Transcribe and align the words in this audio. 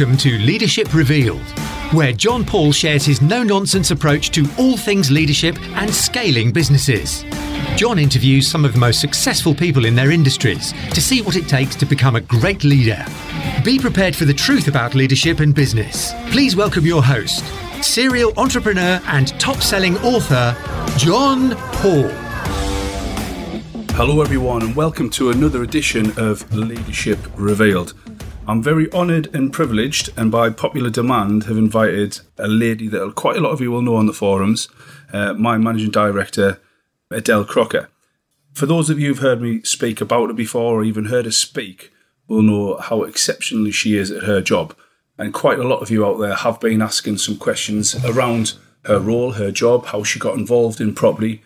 Welcome 0.00 0.16
to 0.16 0.38
Leadership 0.38 0.94
Revealed, 0.94 1.46
where 1.92 2.14
John 2.14 2.42
Paul 2.42 2.72
shares 2.72 3.04
his 3.04 3.20
no 3.20 3.42
nonsense 3.42 3.90
approach 3.90 4.30
to 4.30 4.48
all 4.58 4.78
things 4.78 5.10
leadership 5.10 5.60
and 5.76 5.94
scaling 5.94 6.52
businesses. 6.52 7.22
John 7.76 7.98
interviews 7.98 8.50
some 8.50 8.64
of 8.64 8.72
the 8.72 8.78
most 8.78 9.02
successful 9.02 9.54
people 9.54 9.84
in 9.84 9.94
their 9.94 10.10
industries 10.10 10.72
to 10.94 11.02
see 11.02 11.20
what 11.20 11.36
it 11.36 11.48
takes 11.48 11.76
to 11.76 11.84
become 11.84 12.16
a 12.16 12.22
great 12.22 12.64
leader. 12.64 13.04
Be 13.62 13.78
prepared 13.78 14.16
for 14.16 14.24
the 14.24 14.32
truth 14.32 14.68
about 14.68 14.94
leadership 14.94 15.38
and 15.40 15.54
business. 15.54 16.14
Please 16.30 16.56
welcome 16.56 16.86
your 16.86 17.02
host, 17.02 17.44
serial 17.84 18.32
entrepreneur 18.38 19.02
and 19.08 19.38
top 19.38 19.56
selling 19.56 19.98
author, 19.98 20.56
John 20.96 21.50
Paul. 21.74 22.08
Hello, 23.96 24.22
everyone, 24.22 24.62
and 24.62 24.74
welcome 24.74 25.10
to 25.10 25.28
another 25.28 25.62
edition 25.62 26.18
of 26.18 26.50
Leadership 26.54 27.18
Revealed. 27.36 27.92
I'm 28.50 28.64
very 28.64 28.90
honoured 28.92 29.32
and 29.32 29.52
privileged, 29.52 30.10
and 30.16 30.28
by 30.28 30.50
popular 30.50 30.90
demand, 30.90 31.44
have 31.44 31.56
invited 31.56 32.18
a 32.36 32.48
lady 32.48 32.88
that 32.88 33.14
quite 33.14 33.36
a 33.36 33.40
lot 33.40 33.52
of 33.52 33.60
you 33.60 33.70
will 33.70 33.80
know 33.80 33.94
on 33.94 34.06
the 34.06 34.12
forums, 34.12 34.68
uh, 35.12 35.34
my 35.34 35.56
managing 35.56 35.92
director, 35.92 36.60
Adele 37.12 37.44
Crocker. 37.44 37.90
For 38.52 38.66
those 38.66 38.90
of 38.90 38.98
you 38.98 39.06
who've 39.06 39.18
heard 39.20 39.40
me 39.40 39.62
speak 39.62 40.00
about 40.00 40.30
her 40.30 40.32
before, 40.32 40.80
or 40.80 40.82
even 40.82 41.04
heard 41.04 41.26
her 41.26 41.30
speak, 41.30 41.92
will 42.26 42.42
know 42.42 42.76
how 42.78 43.04
exceptionally 43.04 43.70
she 43.70 43.96
is 43.96 44.10
at 44.10 44.24
her 44.24 44.40
job. 44.40 44.74
And 45.16 45.32
quite 45.32 45.60
a 45.60 45.68
lot 45.68 45.80
of 45.80 45.92
you 45.92 46.04
out 46.04 46.18
there 46.18 46.34
have 46.34 46.58
been 46.58 46.82
asking 46.82 47.18
some 47.18 47.36
questions 47.36 48.04
around 48.04 48.54
her 48.84 48.98
role, 48.98 49.34
her 49.34 49.52
job, 49.52 49.86
how 49.86 50.02
she 50.02 50.18
got 50.18 50.36
involved 50.36 50.80
in 50.80 50.92
property, 50.92 51.40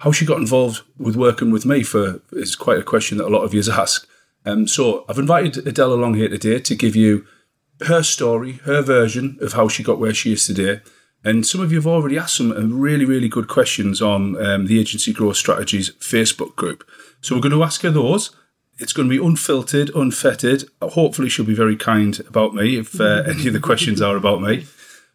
how 0.00 0.12
she 0.12 0.26
got 0.26 0.36
involved 0.36 0.82
with 0.98 1.16
working 1.16 1.52
with 1.52 1.64
me. 1.64 1.82
For 1.82 2.20
is 2.32 2.54
quite 2.54 2.78
a 2.78 2.82
question 2.82 3.16
that 3.16 3.28
a 3.28 3.34
lot 3.34 3.44
of 3.44 3.54
you 3.54 3.62
ask. 3.72 4.06
Um, 4.44 4.66
so 4.66 5.04
I've 5.08 5.18
invited 5.18 5.66
Adele 5.66 5.92
along 5.92 6.14
here 6.14 6.28
today 6.28 6.58
to 6.60 6.74
give 6.74 6.96
you 6.96 7.26
her 7.86 8.02
story, 8.02 8.52
her 8.64 8.82
version 8.82 9.38
of 9.40 9.54
how 9.54 9.68
she 9.68 9.82
got 9.82 9.98
where 9.98 10.14
she 10.14 10.32
is 10.32 10.46
today. 10.46 10.80
And 11.22 11.46
some 11.46 11.60
of 11.60 11.70
you 11.70 11.78
have 11.78 11.86
already 11.86 12.18
asked 12.18 12.36
some 12.36 12.80
really, 12.80 13.04
really 13.04 13.28
good 13.28 13.48
questions 13.48 14.00
on 14.00 14.42
um, 14.42 14.66
the 14.66 14.80
Agency 14.80 15.12
Growth 15.12 15.36
Strategies 15.36 15.90
Facebook 16.00 16.56
group. 16.56 16.88
So 17.20 17.34
we're 17.34 17.42
going 17.42 17.52
to 17.52 17.62
ask 17.62 17.82
her 17.82 17.90
those. 17.90 18.34
It's 18.78 18.94
going 18.94 19.10
to 19.10 19.18
be 19.18 19.22
unfiltered, 19.22 19.90
unfettered. 19.94 20.64
Hopefully, 20.80 21.28
she'll 21.28 21.44
be 21.44 21.54
very 21.54 21.76
kind 21.76 22.18
about 22.20 22.54
me 22.54 22.78
if 22.78 22.98
uh, 22.98 23.22
any 23.26 23.48
of 23.48 23.52
the 23.52 23.60
questions 23.60 24.00
are 24.00 24.16
about 24.16 24.40
me. 24.40 24.66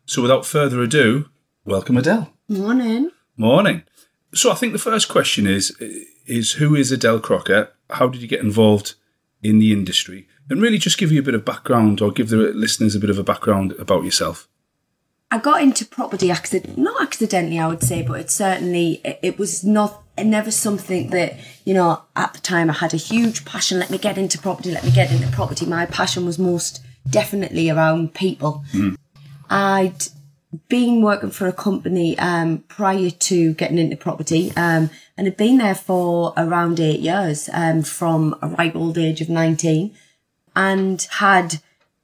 So 0.05 0.21
without 0.21 0.45
further 0.45 0.81
ado, 0.81 1.29
welcome 1.65 1.97
Adele. 1.97 2.31
Morning. 2.47 3.09
Morning. 3.35 3.81
So 4.35 4.51
I 4.51 4.55
think 4.55 4.73
the 4.73 4.79
first 4.79 5.09
question 5.09 5.47
is 5.47 5.75
is 6.27 6.53
who 6.53 6.75
is 6.75 6.91
Adele 6.91 7.19
Crocker? 7.19 7.71
How 7.89 8.07
did 8.07 8.21
you 8.21 8.27
get 8.27 8.41
involved 8.41 8.93
in 9.45 9.59
the 9.59 9.71
industry 9.71 10.27
and 10.49 10.61
really 10.61 10.77
just 10.77 10.97
give 10.97 11.11
you 11.11 11.19
a 11.19 11.23
bit 11.23 11.35
of 11.35 11.45
background 11.45 12.01
or 12.01 12.11
give 12.11 12.29
the 12.29 12.37
listeners 12.37 12.95
a 12.95 12.99
bit 12.99 13.09
of 13.09 13.19
a 13.19 13.23
background 13.23 13.73
about 13.73 14.03
yourself. 14.03 14.47
I 15.31 15.39
got 15.39 15.61
into 15.61 15.85
property 15.85 16.29
accident, 16.29 16.77
not 16.77 17.01
accidentally, 17.01 17.59
I 17.59 17.67
would 17.67 17.83
say, 17.83 18.03
but 18.03 18.19
it 18.19 18.29
certainly, 18.29 19.01
it 19.21 19.39
was 19.39 19.63
not, 19.63 20.03
never 20.17 20.51
something 20.51 21.09
that, 21.09 21.37
you 21.65 21.73
know, 21.73 22.03
at 22.15 22.33
the 22.33 22.39
time 22.39 22.69
I 22.69 22.73
had 22.73 22.93
a 22.93 22.97
huge 22.97 23.43
passion. 23.43 23.79
Let 23.79 23.89
me 23.89 23.97
get 23.97 24.17
into 24.17 24.37
property. 24.37 24.71
Let 24.71 24.83
me 24.83 24.91
get 24.91 25.11
into 25.11 25.27
property. 25.31 25.65
My 25.65 25.87
passion 25.87 26.25
was 26.25 26.37
most 26.39 26.81
definitely 27.09 27.69
around 27.69 28.13
people. 28.13 28.63
Mm. 28.71 28.97
I'd 29.49 30.07
been 30.67 31.01
working 31.01 31.31
for 31.31 31.47
a 31.47 31.53
company 31.53 32.17
um, 32.19 32.59
prior 32.67 33.09
to 33.09 33.53
getting 33.53 33.77
into 33.77 33.95
property 33.95 34.51
um, 34.55 34.89
and 35.17 35.27
had 35.27 35.37
been 35.37 35.57
there 35.57 35.75
for 35.75 36.33
around 36.37 36.79
eight 36.79 36.99
years 36.99 37.49
um, 37.53 37.83
from 37.83 38.35
a 38.41 38.47
ripe 38.47 38.75
old 38.75 38.97
age 38.97 39.21
of 39.21 39.29
19 39.29 39.95
and 40.55 41.07
had 41.19 41.59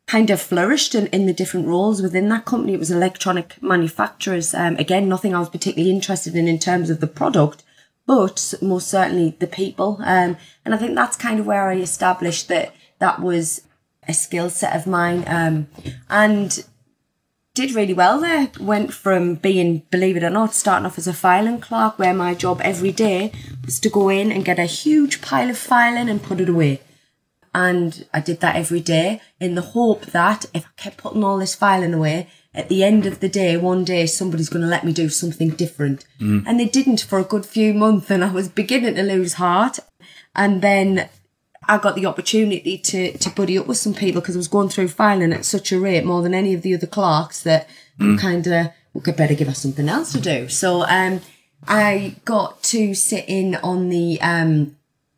kind 0.08 0.30
of 0.30 0.42
flourished 0.42 0.94
in, 0.94 1.08
in 1.08 1.26
the 1.26 1.34
different 1.34 1.68
roles 1.68 2.02
within 2.02 2.28
that 2.30 2.46
company. 2.46 2.74
It 2.74 2.80
was 2.80 2.92
electronic 2.92 3.62
manufacturers. 3.62 4.54
Um, 4.54 4.76
again, 4.76 5.08
nothing 5.08 5.34
I 5.34 5.40
was 5.40 5.50
particularly 5.50 5.92
interested 5.92 6.36
in 6.36 6.48
in 6.48 6.60
terms 6.60 6.90
of 6.90 7.00
the 7.00 7.08
product, 7.08 7.64
but 8.06 8.54
most 8.62 8.90
certainly 8.90 9.38
the 9.40 9.48
people. 9.48 9.98
Um, 10.02 10.36
and 10.66 10.76
I 10.76 10.78
think 10.78 10.96
that's 10.96 11.16
kind 11.16 11.40
of 11.40 11.46
where 11.46 11.70
I 11.70 11.78
established 11.78 12.50
that 12.50 12.74
that 13.00 13.22
was 13.22 13.62
a 14.08 14.14
skill 14.14 14.50
set 14.50 14.76
of 14.76 14.86
mine. 14.86 15.24
Um, 15.28 15.68
and 16.10 16.66
did 17.54 17.74
really 17.74 17.94
well 17.94 18.20
there. 18.20 18.52
Went 18.60 18.94
from 18.94 19.36
being, 19.36 19.84
believe 19.92 20.18
it 20.18 20.24
or 20.24 20.30
not, 20.30 20.54
starting 20.54 20.86
off 20.86 20.98
as 20.98 21.08
a 21.08 21.14
filing 21.14 21.60
clerk, 21.60 22.00
where 22.00 22.14
my 22.14 22.34
job 22.34 22.62
every 22.64 22.92
day 22.92 23.32
was 23.66 23.80
to 23.82 23.90
go 23.90 24.10
in 24.10 24.32
and 24.32 24.46
get 24.46 24.60
a 24.60 24.66
huge 24.66 25.22
pile 25.22 25.50
of 25.50 25.58
filing 25.58 26.10
and 26.10 26.24
put 26.24 26.40
it 26.40 26.50
away. 26.50 26.82
And 27.54 28.06
I 28.14 28.22
did 28.22 28.40
that 28.40 28.56
every 28.56 28.80
day 28.80 29.22
in 29.40 29.56
the 29.56 29.62
hope 29.62 30.06
that 30.08 30.46
if 30.54 30.66
I 30.66 30.82
kept 30.82 30.98
putting 30.98 31.24
all 31.24 31.38
this 31.38 31.56
filing 31.56 31.94
away, 31.94 32.30
at 32.54 32.70
the 32.70 32.84
end 32.84 33.06
of 33.06 33.20
the 33.20 33.30
day, 33.30 33.56
one 33.58 33.84
day 33.84 34.06
somebody's 34.06 34.50
going 34.50 34.62
to 34.62 34.68
let 34.68 34.84
me 34.86 34.94
do 34.94 35.10
something 35.10 35.50
different. 35.52 36.06
Mm. 36.20 36.44
And 36.46 36.60
they 36.60 36.66
didn't 36.66 37.02
for 37.02 37.20
a 37.20 37.24
good 37.24 37.46
few 37.46 37.74
months, 37.74 38.10
and 38.10 38.24
I 38.24 38.32
was 38.32 38.50
beginning 38.50 38.96
to 38.96 39.04
lose 39.04 39.34
heart. 39.34 39.80
And 40.36 40.62
then 40.62 41.10
I 41.68 41.78
got 41.78 41.96
the 41.96 42.06
opportunity 42.06 42.78
to, 42.78 43.18
to 43.18 43.30
buddy 43.30 43.58
up 43.58 43.68
with 43.68 43.78
some 43.78 43.94
people 43.94 44.22
because 44.22 44.36
I 44.36 44.40
was 44.40 44.48
going 44.48 44.70
through 44.70 44.90
filing 44.90 45.32
at 45.32 45.46
such 45.46 45.72
a 45.72 45.80
rate 45.80 46.06
more 46.06 46.22
than 46.22 46.34
any 46.34 46.54
of 46.54 46.64
the 46.64 46.74
other 46.74 46.88
clerks 46.88 47.44
that 47.44 47.70
mm. 48.00 48.20
kind 48.20 48.46
of, 48.48 48.68
we 48.94 49.02
could 49.02 49.16
better 49.16 49.36
give 49.36 49.48
us 49.48 49.60
something 49.60 49.88
else 49.88 50.12
to 50.14 50.20
do. 50.20 50.50
So, 50.50 50.84
um, 50.88 51.22
I 51.68 52.16
got 52.26 52.64
to 52.64 52.94
sit 52.96 53.26
in 53.28 53.56
on 53.56 53.90
the, 53.90 54.20
um, 54.22 54.76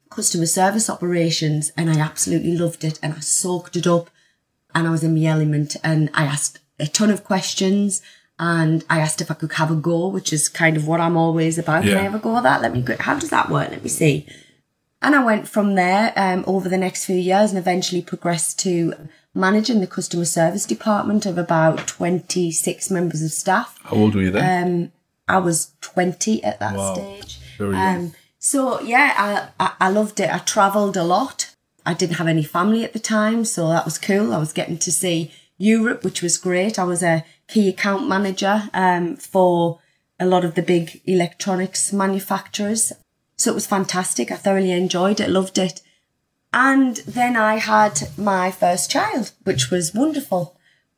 customer 0.09 0.45
service 0.45 0.89
operations 0.89 1.71
and 1.75 1.89
I 1.89 1.99
absolutely 1.99 2.55
loved 2.55 2.83
it 2.83 2.99
and 3.01 3.13
I 3.13 3.19
soaked 3.19 3.75
it 3.75 3.87
up 3.87 4.09
and 4.75 4.87
I 4.87 4.91
was 4.91 5.03
in 5.03 5.15
my 5.15 5.25
element 5.25 5.75
and 5.83 6.09
I 6.13 6.25
asked 6.25 6.59
a 6.79 6.87
ton 6.87 7.09
of 7.09 7.23
questions 7.23 8.01
and 8.39 8.83
I 8.89 8.99
asked 8.99 9.21
if 9.21 9.31
I 9.31 9.35
could 9.35 9.53
have 9.53 9.71
a 9.71 9.75
go, 9.75 10.07
which 10.07 10.33
is 10.33 10.49
kind 10.49 10.75
of 10.75 10.87
what 10.87 10.99
I'm 10.99 11.17
always 11.17 11.57
about. 11.57 11.83
Yeah. 11.83 11.91
Can 11.91 11.97
I 11.99 12.03
have 12.03 12.15
a 12.15 12.19
go 12.19 12.37
at 12.37 12.43
that? 12.43 12.61
Let 12.61 12.73
me 12.73 12.81
go. 12.81 12.95
How 12.99 13.17
does 13.17 13.29
that 13.29 13.49
work? 13.49 13.69
Let 13.69 13.83
me 13.83 13.89
see. 13.89 14.27
And 15.03 15.15
I 15.15 15.23
went 15.23 15.49
from 15.49 15.75
there 15.75 16.13
um, 16.15 16.45
over 16.47 16.69
the 16.69 16.77
next 16.77 17.05
few 17.05 17.17
years 17.17 17.49
and 17.49 17.59
eventually 17.59 18.01
progressed 18.01 18.57
to 18.59 18.93
managing 19.35 19.81
the 19.81 19.87
customer 19.87 20.23
service 20.23 20.65
department 20.65 21.25
of 21.25 21.37
about 21.37 21.85
26 21.87 22.89
members 22.89 23.21
of 23.21 23.31
staff. 23.31 23.77
How 23.83 23.97
old 23.97 24.15
were 24.15 24.21
you 24.21 24.31
then? 24.31 24.63
Um, 24.63 24.91
I 25.27 25.39
was 25.39 25.73
20 25.81 26.41
at 26.45 26.59
that 26.61 26.77
wow. 26.77 26.93
stage. 26.93 27.39
Very 27.57 27.75
um, 27.75 28.13
so 28.39 28.79
yeah, 28.81 29.51
I, 29.59 29.65
I, 29.65 29.87
I 29.87 29.89
loved 29.89 30.21
it. 30.21 30.33
I 30.33 30.37
travelled 30.37 30.95
a 30.95 31.03
lot. 31.03 31.53
I 31.85 31.93
didn't 31.93 32.15
have 32.15 32.27
any 32.27 32.43
family 32.43 32.85
at 32.85 32.93
the 32.93 32.99
time, 32.99 33.43
so 33.43 33.67
that 33.67 33.83
was 33.83 33.97
cool. 33.97 34.33
I 34.33 34.37
was 34.37 34.53
getting 34.53 34.77
to 34.77 34.91
see 34.91 35.33
Europe, 35.57 36.05
which 36.05 36.21
was 36.21 36.37
great. 36.37 36.79
I 36.79 36.85
was 36.85 37.03
a 37.03 37.25
key 37.49 37.67
account 37.67 38.07
manager 38.07 38.69
um, 38.73 39.17
for 39.17 39.79
a 40.17 40.25
lot 40.25 40.45
of 40.45 40.55
the 40.55 40.61
big 40.61 41.01
electronics 41.05 41.91
manufacturers 41.91 42.93
so 43.43 43.51
it 43.51 43.55
was 43.55 43.67
fantastic. 43.67 44.31
I 44.31 44.35
thoroughly 44.35 44.71
enjoyed 44.71 45.19
it, 45.19 45.29
loved 45.29 45.57
it. 45.57 45.81
And 46.53 46.97
then 46.97 47.35
I 47.35 47.57
had 47.57 48.09
my 48.17 48.51
first 48.51 48.89
child, 48.89 49.33
which 49.43 49.69
was 49.69 49.93
wonderful, 49.93 50.55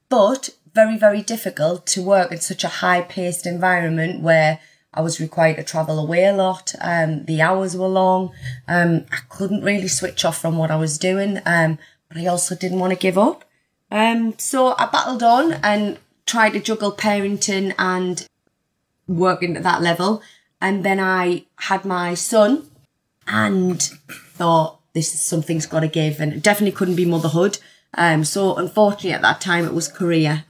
but 0.10 0.50
very, 0.74 0.98
very 0.98 1.22
difficult 1.24 1.88
to 1.88 2.04
work 2.04 2.32
in 2.32 2.40
such 2.40 2.64
a 2.64 2.68
high 2.68 3.02
paced 3.02 3.48
environment 3.48 4.22
where 4.22 4.60
I 4.94 5.02
was 5.02 5.20
required 5.20 5.56
to 5.56 5.64
travel 5.64 5.98
away 5.98 6.26
a 6.26 6.36
lot. 6.36 6.76
Um, 6.82 7.26
the 7.26 7.42
hours 7.42 7.76
were 7.76 7.88
long. 7.88 8.32
Um, 8.68 9.06
I 9.12 9.20
couldn't 9.30 9.64
really 9.64 9.88
switch 9.88 10.24
off 10.24 10.40
from 10.40 10.58
what 10.58 10.70
I 10.70 10.76
was 10.76 10.98
doing. 11.00 11.40
Um, 11.46 11.80
but 12.10 12.18
I 12.18 12.28
also 12.28 12.56
didn't 12.56 12.80
want 12.80 12.94
to 12.94 13.00
give 13.00 13.18
up. 13.18 13.44
Um, 13.90 14.38
so 14.38 14.76
I 14.78 14.86
battled 14.86 15.24
on 15.24 15.54
and 15.64 15.98
tried 16.26 16.52
to 16.52 16.60
juggle 16.60 16.92
parenting 16.92 17.74
and 17.80 18.28
working 19.08 19.58
at 19.58 19.64
that 19.64 19.82
level. 19.82 20.22
And 20.62 20.84
then 20.84 21.00
I 21.00 21.46
had 21.58 21.86
my 21.86 22.14
son 22.14 22.68
and 23.28 23.82
thought 23.82 24.80
this 24.94 25.14
is 25.14 25.22
something's 25.22 25.66
got 25.66 25.82
to 25.82 25.88
give 25.88 26.20
and 26.20 26.34
it 26.34 26.44
definitely 26.44 26.76
couldn't 26.76 26.96
be 26.96 27.06
motherhood. 27.06 27.60
Um, 27.96 28.24
so 28.24 28.56
unfortunately 28.56 29.14
at 29.14 29.22
that 29.22 29.42
time 29.42 29.66
it 29.66 29.74
was 29.74 29.88
career. 29.88 30.46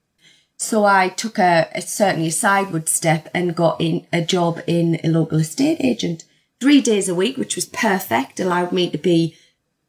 So 0.57 0.86
I 0.86 1.10
took 1.10 1.38
a, 1.38 1.68
a 1.75 1.81
certainly 1.81 2.28
a 2.28 2.31
sideward 2.31 2.88
step 2.88 3.30
and 3.34 3.56
got 3.56 3.81
in 3.81 4.07
a 4.13 4.22
job 4.22 4.62
in 4.68 5.00
a 5.04 5.10
local 5.10 5.40
estate 5.40 5.78
agent. 5.81 6.24
Three 6.62 6.80
days 6.80 7.10
a 7.10 7.16
week, 7.16 7.38
which 7.38 7.56
was 7.56 7.66
perfect, 7.66 8.40
allowed 8.40 8.72
me 8.72 8.90
to 8.90 8.98
be 8.98 9.36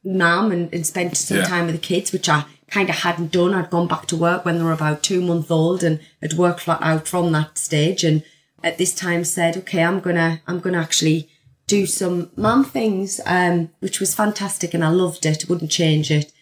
mum 0.05 0.51
and, 0.51 0.73
and 0.73 0.87
spend 0.87 1.17
some 1.17 1.39
yeah. 1.39 1.45
time 1.45 1.67
with 1.67 1.77
the 1.77 1.81
kids, 1.81 2.13
which 2.13 2.29
I 2.29 2.45
kind 2.69 2.89
of 2.89 2.97
hadn't 2.97 3.33
done. 3.33 3.55
I'd 3.55 3.71
gone 3.71 3.87
back 3.87 4.07
to 4.07 4.17
work 4.17 4.45
when 4.45 4.59
they 4.59 4.65
were 4.65 4.73
about 4.73 5.03
two 5.03 5.21
months 5.21 5.51
old 5.51 5.85
and 5.85 6.01
had 6.21 6.35
worked 6.35 6.61
flat 6.61 6.83
out 6.83 7.07
from 7.07 7.31
that 7.33 7.59
stage 7.59 8.03
and 8.03 8.25
at 8.67 8.79
this 8.79 8.95
time 8.95 9.25
said, 9.25 9.57
okay, 9.57 9.83
I'm 9.83 10.01
gonna, 10.01 10.41
I'm 10.47 10.61
gonna 10.61 10.79
actually 10.81 11.29
do 11.67 11.87
some 11.87 12.31
mum 12.37 12.65
things, 12.65 13.21
um, 13.27 13.71
which 13.81 13.99
was 14.01 14.15
fantastic 14.15 14.75
and 14.75 14.85
I 14.85 14.89
loved 14.89 15.25
it. 15.27 15.49
Wouldn't 15.49 15.71
change 15.71 16.11
it, 16.11 16.33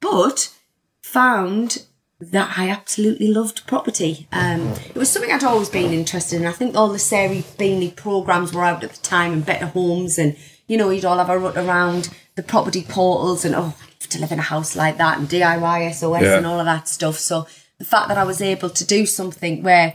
but 0.00 0.52
found 1.00 1.84
that 2.20 2.58
I 2.58 2.68
absolutely 2.68 3.28
loved 3.28 3.66
property. 3.66 4.26
Um, 4.32 4.72
it 4.88 4.96
was 4.96 5.08
something 5.08 5.30
I'd 5.30 5.44
always 5.44 5.68
been 5.68 5.92
interested 5.92 6.40
in. 6.40 6.46
I 6.48 6.52
think 6.52 6.74
all 6.76 6.88
the 6.88 6.98
Sarah 6.98 7.42
Beeny 7.56 7.92
programs 7.92 8.52
were 8.52 8.64
out 8.64 8.82
at 8.82 8.90
the 8.92 9.00
time 9.02 9.32
and 9.32 9.46
Better 9.46 9.66
Homes 9.66 10.18
and 10.18 10.36
you 10.66 10.76
know, 10.76 10.90
you'd 10.90 11.04
all 11.06 11.16
have 11.18 11.30
a 11.30 11.38
rut 11.38 11.56
around 11.56 12.10
the 12.34 12.42
property 12.42 12.84
portals 12.86 13.44
and, 13.44 13.54
oh, 13.54 13.74
to 14.10 14.18
live 14.20 14.32
in 14.32 14.38
a 14.38 14.42
house 14.42 14.76
like 14.76 14.98
that 14.98 15.18
and 15.18 15.28
DIY 15.28 15.94
SOS 15.94 16.22
Yeah. 16.22 16.36
and 16.36 16.46
all 16.46 16.58
of 16.60 16.66
that 16.66 16.88
stuff. 16.88 17.16
So 17.16 17.46
the 17.78 17.84
fact 17.86 18.08
that 18.08 18.18
I 18.18 18.24
was 18.24 18.42
able 18.42 18.68
to 18.70 18.84
do 18.84 19.06
something 19.06 19.62
where 19.62 19.94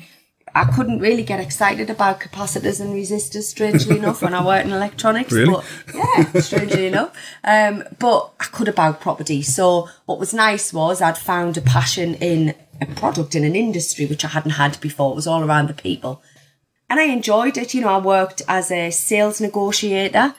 I 0.56 0.66
couldn't 0.66 1.00
really 1.00 1.24
get 1.24 1.40
excited 1.40 1.90
about 1.90 2.20
capacitors 2.20 2.80
and 2.80 2.94
resistors, 2.94 3.44
strangely 3.44 3.98
enough, 3.98 4.22
when 4.22 4.36
I 4.36 4.46
worked 4.46 4.68
in 4.68 4.72
electronics. 4.72 5.32
Really? 5.32 5.52
But 5.52 5.66
yeah, 5.94 6.42
strangely 6.42 6.88
enough. 6.88 7.16
Um, 7.44 7.84
but 7.98 8.32
I 8.40 8.46
could 8.46 8.68
about 8.68 9.02
property. 9.02 9.42
So 9.42 9.90
what 10.06 10.20
was 10.20 10.34
nice 10.34 10.72
was 10.72 11.02
I'd 11.02 11.18
found 11.18 11.58
a 11.58 11.62
passion 11.62 12.16
in 12.16 12.54
a 12.80 12.86
product 12.86 13.34
in 13.34 13.44
an 13.44 13.56
industry 13.56 14.06
which 14.06 14.24
I 14.24 14.30
hadn't 14.30 14.52
had 14.52 14.80
before. 14.80 15.12
It 15.12 15.16
was 15.16 15.28
all 15.28 15.44
around 15.44 15.70
the 15.70 15.74
people. 15.74 16.22
And 16.88 17.00
I 17.00 17.06
enjoyed 17.06 17.58
it. 17.58 17.74
You 17.74 17.82
know, 17.82 17.88
I 17.88 17.98
worked 17.98 18.44
as 18.48 18.70
a 18.70 18.92
sales 18.92 19.42
negotiator. 19.42 20.36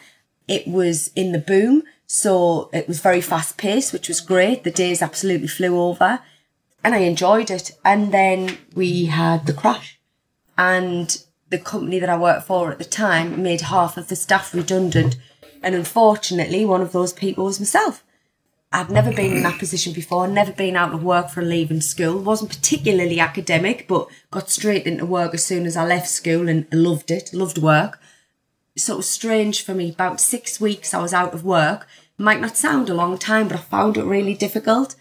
It 0.46 0.69
was 0.69 1.11
in 1.16 1.32
the 1.32 1.38
boom. 1.40 1.82
So 2.06 2.70
it 2.72 2.87
was 2.87 3.00
very 3.00 3.20
fast 3.20 3.56
paced, 3.56 3.93
which 3.93 4.06
was 4.06 4.20
great. 4.20 4.62
The 4.62 4.70
days 4.70 5.02
absolutely 5.02 5.49
flew 5.49 5.81
over 5.81 6.20
and 6.84 6.94
I 6.94 6.99
enjoyed 6.99 7.50
it. 7.50 7.72
And 7.84 8.12
then 8.12 8.58
we 8.76 9.06
had 9.06 9.46
the 9.46 9.52
crash 9.52 9.94
and 10.56 11.23
the 11.51 11.59
company 11.59 11.99
that 11.99 12.09
I 12.09 12.19
worked 12.19 12.47
for 12.47 12.73
at 12.73 12.79
the 12.79 12.85
time 12.85 13.43
made 13.43 13.62
half 13.62 13.97
of 13.97 14.09
the 14.09 14.17
staff 14.17 14.55
redundant. 14.55 15.17
And 15.62 15.75
unfortunately, 15.75 16.65
one 16.65 16.81
of 16.81 16.93
those 16.93 17.12
people 17.12 17.45
was 17.45 17.61
myself. 17.61 18.05
I'd 18.73 18.91
never 18.91 19.12
been 19.12 19.37
in 19.37 19.45
that 19.45 19.61
position 19.61 19.93
before, 19.93 20.27
never 20.27 20.51
been 20.51 20.75
out 20.75 20.93
of 20.93 21.05
work 21.05 21.31
for 21.31 21.43
leaving 21.43 21.81
school, 21.81 22.19
wasn't 22.19 22.51
particularly 22.51 23.21
academic, 23.21 23.87
but 23.87 24.09
got 24.33 24.51
straight 24.51 24.85
into 24.85 25.06
work 25.06 25.33
as 25.33 25.47
soon 25.47 25.65
as 25.65 25.77
I 25.77 25.87
left 25.87 26.09
school 26.09 26.49
and 26.49 26.67
loved 26.73 27.12
it, 27.12 27.33
loved 27.33 27.59
work. 27.59 28.00
So 28.77 28.95
it 28.95 28.97
was 28.97 29.09
strange 29.09 29.65
for 29.65 29.75
me. 29.75 29.91
About 29.91 30.21
six 30.21 30.61
weeks 30.61 30.93
I 30.93 31.00
was 31.00 31.15
out 31.15 31.35
of 31.35 31.45
work. 31.45 31.87
Might 32.19 32.41
not 32.41 32.57
sound 32.57 32.91
a 32.91 32.95
long 32.95 33.17
time, 33.17 33.47
but 33.47 33.59
I 33.59 33.61
found 33.61 33.97
it 33.97 34.05
really 34.05 34.35
difficult. 34.35 34.97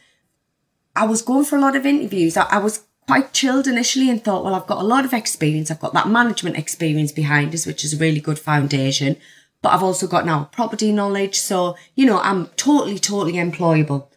I 0.96 1.08
was 1.08 1.24
going 1.24 1.46
for 1.46 1.56
a 1.56 1.62
lot 1.62 1.76
of 1.76 1.86
interviews. 1.86 2.38
I, 2.38 2.44
I 2.44 2.58
was 2.60 2.84
quite 3.08 3.34
chilled 3.34 3.68
initially 3.68 4.10
and 4.10 4.24
thought, 4.24 4.44
well, 4.44 4.56
I've 4.56 4.68
got 4.68 4.82
a 4.82 4.88
lot 4.88 5.06
of 5.06 5.14
experience. 5.14 5.70
I've 5.70 5.80
got 5.80 5.94
that 5.94 6.10
management 6.10 6.58
experience 6.58 7.12
behind 7.12 7.54
us, 7.54 7.66
which 7.66 7.84
is 7.84 7.94
a 7.94 7.98
really 7.98 8.20
good 8.20 8.40
foundation. 8.40 9.18
But 9.62 9.74
I've 9.74 9.84
also 9.84 10.08
got 10.08 10.26
now 10.26 10.46
property 10.52 10.92
knowledge. 10.92 11.40
So, 11.40 11.76
you 11.96 12.06
know, 12.06 12.20
I'm 12.20 12.48
totally, 12.56 13.00
totally 13.00 13.34
employable. 13.34 14.08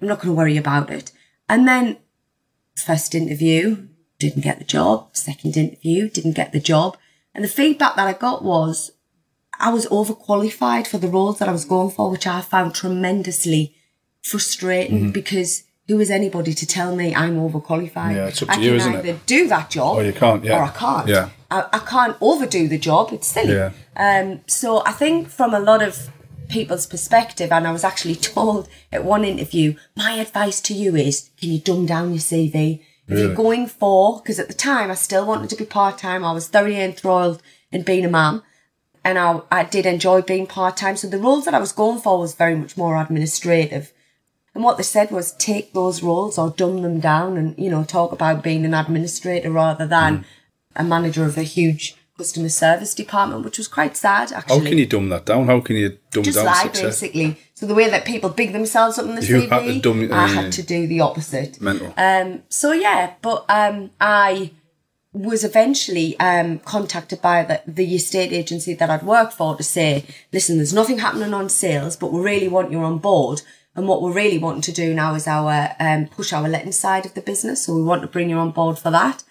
I'm 0.00 0.08
not 0.08 0.18
going 0.18 0.28
to 0.28 0.36
worry 0.38 0.56
about 0.56 0.90
it. 0.90 1.12
And 1.48 1.66
then 1.66 1.98
first 2.76 3.14
interview, 3.14 3.88
didn't 4.18 4.42
get 4.42 4.58
the 4.58 4.64
job. 4.64 5.16
Second 5.16 5.56
interview, 5.56 6.08
didn't 6.08 6.36
get 6.36 6.52
the 6.52 6.60
job. 6.60 6.96
And 7.34 7.42
the 7.44 7.48
feedback 7.48 7.96
that 7.96 8.06
I 8.06 8.12
got 8.12 8.44
was 8.44 8.92
I 9.58 9.70
was 9.72 9.86
overqualified 9.86 10.86
for 10.86 10.98
the 10.98 11.08
roles 11.08 11.38
that 11.38 11.48
I 11.48 11.52
was 11.52 11.64
going 11.64 11.90
for, 11.90 12.10
which 12.10 12.26
I 12.26 12.40
found 12.40 12.74
tremendously 12.74 13.74
frustrating 14.22 14.98
Mm-hmm. 14.98 15.10
because 15.12 15.64
who 15.92 16.00
is 16.00 16.10
anybody 16.10 16.54
to 16.54 16.66
tell 16.66 16.96
me 16.96 17.14
I'm 17.14 17.36
overqualified? 17.36 18.14
Yeah, 18.14 18.28
it's 18.28 18.40
up 18.42 18.48
to 18.48 18.54
I 18.54 18.58
you, 18.58 18.70
can 18.70 18.76
isn't 18.76 18.94
it? 18.94 18.98
either 19.06 19.18
do 19.26 19.46
that 19.48 19.68
job 19.68 19.98
Or 19.98 20.02
you 20.02 20.14
can't, 20.14 20.42
yeah. 20.42 20.58
or 20.58 20.62
I 20.62 20.68
can't. 20.70 21.06
Yeah. 21.06 21.28
I, 21.50 21.66
I 21.70 21.78
can't 21.80 22.16
overdo 22.22 22.66
the 22.66 22.78
job. 22.78 23.12
It's 23.12 23.26
silly. 23.28 23.52
Yeah. 23.52 23.72
Um, 23.94 24.40
so 24.46 24.82
I 24.86 24.92
think 24.92 25.28
from 25.28 25.52
a 25.52 25.60
lot 25.60 25.82
of 25.82 26.08
people's 26.48 26.86
perspective, 26.86 27.52
and 27.52 27.66
I 27.66 27.72
was 27.72 27.84
actually 27.84 28.14
told 28.34 28.70
at 28.90 29.04
one 29.04 29.22
interview, 29.26 29.74
my 29.94 30.12
advice 30.12 30.62
to 30.62 30.72
you 30.74 30.96
is, 30.96 31.28
can 31.38 31.50
you 31.50 31.58
dumb 31.58 31.84
down 31.84 32.08
your 32.10 32.20
CV? 32.20 32.82
If 33.08 33.18
you're 33.18 33.34
going 33.34 33.66
for, 33.66 34.20
because 34.20 34.38
at 34.38 34.48
the 34.48 34.54
time 34.54 34.90
I 34.90 34.94
still 34.94 35.26
wanted 35.26 35.50
to 35.50 35.56
be 35.56 35.66
part 35.66 35.98
time, 35.98 36.24
I 36.24 36.32
was 36.32 36.48
thoroughly 36.48 36.80
enthralled 36.80 37.42
in 37.70 37.82
being 37.82 38.06
a 38.06 38.08
mum, 38.08 38.42
and 39.04 39.18
I, 39.18 39.40
I 39.50 39.64
did 39.64 39.84
enjoy 39.84 40.22
being 40.22 40.46
part 40.46 40.78
time. 40.78 40.96
So 40.96 41.08
the 41.08 41.18
roles 41.18 41.44
that 41.44 41.52
I 41.52 41.58
was 41.58 41.72
going 41.72 41.98
for 42.00 42.18
was 42.18 42.34
very 42.34 42.54
much 42.54 42.78
more 42.78 42.96
administrative. 42.96 43.92
And 44.54 44.62
what 44.62 44.76
they 44.76 44.82
said 44.82 45.10
was 45.10 45.32
take 45.32 45.72
those 45.72 46.02
roles 46.02 46.36
or 46.38 46.50
dumb 46.50 46.82
them 46.82 47.00
down 47.00 47.36
and, 47.36 47.54
you 47.58 47.70
know, 47.70 47.84
talk 47.84 48.12
about 48.12 48.42
being 48.42 48.64
an 48.64 48.74
administrator 48.74 49.50
rather 49.50 49.86
than 49.86 50.18
Mm. 50.18 50.24
a 50.76 50.84
manager 50.84 51.24
of 51.24 51.38
a 51.38 51.42
huge 51.42 51.96
customer 52.18 52.50
service 52.50 52.94
department, 52.94 53.44
which 53.44 53.56
was 53.58 53.66
quite 53.68 53.96
sad 53.96 54.30
actually. 54.32 54.58
How 54.60 54.64
can 54.68 54.78
you 54.78 54.86
dumb 54.86 55.08
that 55.08 55.24
down? 55.24 55.46
How 55.46 55.60
can 55.60 55.76
you 55.76 55.96
dumb 56.10 56.22
Just 56.24 56.36
down 56.36 56.46
lie, 56.46 56.62
success? 56.64 57.00
basically. 57.00 57.38
So 57.54 57.66
the 57.66 57.74
way 57.74 57.88
that 57.88 58.04
people 58.04 58.28
big 58.28 58.52
themselves 58.52 58.98
up 58.98 59.06
in 59.06 59.14
the 59.14 59.24
You 59.24 59.42
CV, 59.42 59.48
had 59.48 59.64
to 59.64 59.80
dumb 59.80 60.00
I 60.02 60.06
yeah. 60.06 60.26
had 60.28 60.52
to 60.52 60.62
do 60.62 60.86
the 60.86 61.00
opposite. 61.00 61.60
Mental. 61.60 61.94
Um, 61.96 62.42
so 62.50 62.72
yeah, 62.72 63.14
but 63.22 63.44
um, 63.48 63.90
I 64.00 64.50
was 65.14 65.44
eventually 65.44 66.18
um, 66.20 66.58
contacted 66.60 67.20
by 67.22 67.42
the, 67.44 67.62
the 67.66 67.94
estate 67.94 68.32
agency 68.32 68.74
that 68.74 68.88
I'd 68.90 69.02
worked 69.02 69.32
for 69.34 69.56
to 69.56 69.62
say, 69.62 70.04
listen, 70.32 70.56
there's 70.56 70.72
nothing 70.74 70.98
happening 70.98 71.34
on 71.34 71.48
sales, 71.48 71.96
but 71.96 72.12
we 72.12 72.20
really 72.20 72.48
want 72.48 72.70
you 72.72 72.80
on 72.80 72.98
board. 72.98 73.42
And 73.74 73.88
what 73.88 74.02
we're 74.02 74.12
really 74.12 74.38
wanting 74.38 74.62
to 74.62 74.72
do 74.72 74.92
now 74.92 75.14
is 75.14 75.26
our 75.26 75.70
um, 75.80 76.06
push 76.06 76.32
our 76.32 76.48
letting 76.48 76.72
side 76.72 77.06
of 77.06 77.14
the 77.14 77.22
business. 77.22 77.64
So 77.64 77.74
we 77.74 77.82
want 77.82 78.02
to 78.02 78.08
bring 78.08 78.28
you 78.28 78.36
on 78.36 78.50
board 78.50 78.78
for 78.78 78.90
that. 78.90 79.24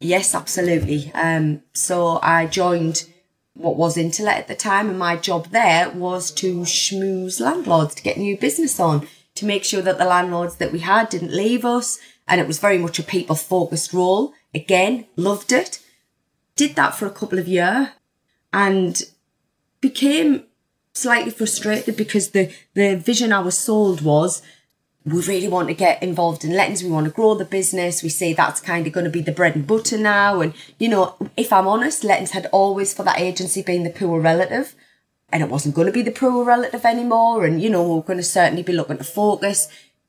Yes, 0.00 0.34
absolutely. 0.34 1.10
Um, 1.14 1.62
so 1.72 2.18
I 2.22 2.46
joined 2.46 3.06
what 3.54 3.76
was 3.76 3.96
Interlet 3.96 4.36
at 4.36 4.48
the 4.48 4.54
time, 4.54 4.90
and 4.90 4.98
my 4.98 5.16
job 5.16 5.46
there 5.46 5.88
was 5.90 6.30
to 6.32 6.60
schmooze 6.60 7.40
landlords 7.40 7.94
to 7.94 8.02
get 8.02 8.18
new 8.18 8.36
business 8.36 8.78
on, 8.78 9.08
to 9.34 9.46
make 9.46 9.64
sure 9.64 9.80
that 9.82 9.98
the 9.98 10.04
landlords 10.04 10.56
that 10.56 10.72
we 10.72 10.80
had 10.80 11.08
didn't 11.08 11.32
leave 11.32 11.64
us. 11.64 11.98
And 12.28 12.40
it 12.40 12.46
was 12.46 12.58
very 12.58 12.76
much 12.76 12.98
a 12.98 13.04
people 13.04 13.36
focused 13.36 13.92
role. 13.92 14.34
Again, 14.54 15.06
loved 15.16 15.52
it. 15.52 15.78
Did 16.56 16.74
that 16.74 16.94
for 16.94 17.06
a 17.06 17.10
couple 17.10 17.38
of 17.38 17.46
years 17.46 17.88
and 18.52 19.02
became 19.80 20.44
slightly 20.96 21.30
frustrated 21.30 21.96
because 21.96 22.30
the, 22.30 22.52
the 22.74 22.96
vision 22.96 23.32
I 23.32 23.40
was 23.40 23.56
sold 23.56 24.00
was 24.00 24.42
we 25.04 25.20
really 25.22 25.46
want 25.46 25.68
to 25.68 25.74
get 25.74 26.02
involved 26.02 26.44
in 26.44 26.52
lettings. 26.52 26.82
We 26.82 26.90
want 26.90 27.06
to 27.06 27.12
grow 27.12 27.34
the 27.34 27.44
business. 27.44 28.02
We 28.02 28.08
say 28.08 28.32
that's 28.32 28.60
kind 28.60 28.86
of 28.86 28.92
going 28.92 29.04
to 29.04 29.10
be 29.10 29.20
the 29.20 29.30
bread 29.30 29.54
and 29.54 29.66
butter 29.66 29.96
now. 29.96 30.40
And, 30.40 30.52
you 30.80 30.88
know, 30.88 31.14
if 31.36 31.52
I'm 31.52 31.68
honest, 31.68 32.02
lettings 32.02 32.32
had 32.32 32.46
always 32.46 32.92
for 32.92 33.04
that 33.04 33.20
agency 33.20 33.62
been 33.62 33.84
the 33.84 33.90
poor 33.90 34.20
relative 34.20 34.74
and 35.28 35.44
it 35.44 35.48
wasn't 35.48 35.76
going 35.76 35.86
to 35.86 35.92
be 35.92 36.02
the 36.02 36.10
poor 36.10 36.44
relative 36.44 36.84
anymore. 36.84 37.44
And, 37.44 37.62
you 37.62 37.70
know, 37.70 37.84
we 37.84 37.94
we're 37.94 38.02
going 38.02 38.18
to 38.18 38.24
certainly 38.24 38.64
be 38.64 38.72
looking 38.72 38.98
to 38.98 39.04
focus, 39.04 39.68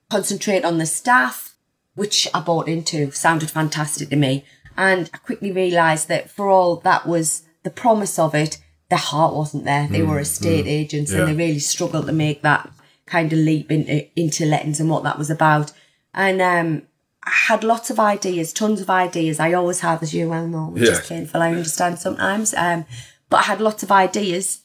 concentrate 0.09 0.65
on 0.65 0.79
the 0.79 0.87
staff, 0.87 1.55
which 1.93 2.27
I 2.33 2.39
bought 2.39 2.67
into. 2.67 3.11
Sounded 3.11 3.51
fantastic 3.51 4.09
to 4.09 4.15
me. 4.15 4.45
And 4.75 5.11
I 5.13 5.17
quickly 5.17 5.51
realised 5.51 6.07
that 6.07 6.31
for 6.31 6.49
all 6.49 6.77
that 6.77 7.05
was 7.05 7.43
the 7.63 7.69
promise 7.69 8.17
of 8.17 8.33
it, 8.33 8.57
their 8.89 8.99
heart 8.99 9.33
wasn't 9.33 9.65
there. 9.65 9.87
They 9.87 10.01
were 10.01 10.19
estate 10.19 10.65
agents 10.67 11.11
Yeah. 11.11 11.19
and 11.19 11.27
they 11.29 11.45
really 11.45 11.59
struggled 11.59 12.05
to 12.07 12.13
make 12.13 12.41
that 12.43 12.69
kind 13.05 13.31
of 13.31 13.39
leap 13.39 13.71
into, 13.71 14.07
into 14.19 14.45
lettings 14.45 14.79
and 14.79 14.89
what 14.89 15.03
that 15.03 15.17
was 15.17 15.29
about. 15.29 15.71
And 16.13 16.41
um, 16.41 16.83
I 17.23 17.31
had 17.47 17.63
lots 17.63 17.89
of 17.89 17.99
ideas, 17.99 18.53
tons 18.53 18.79
of 18.81 18.89
ideas. 18.89 19.39
I 19.39 19.53
always 19.53 19.81
have, 19.81 20.01
as 20.03 20.13
you 20.13 20.29
well 20.29 20.47
know, 20.47 20.67
which 20.69 20.83
is 20.83 21.05
painful, 21.07 21.41
I 21.41 21.51
understand 21.51 21.99
sometimes. 21.99 22.53
Um, 22.53 22.85
but 23.29 23.37
I 23.37 23.43
had 23.43 23.61
lots 23.61 23.83
of 23.83 23.91
ideas 23.91 24.61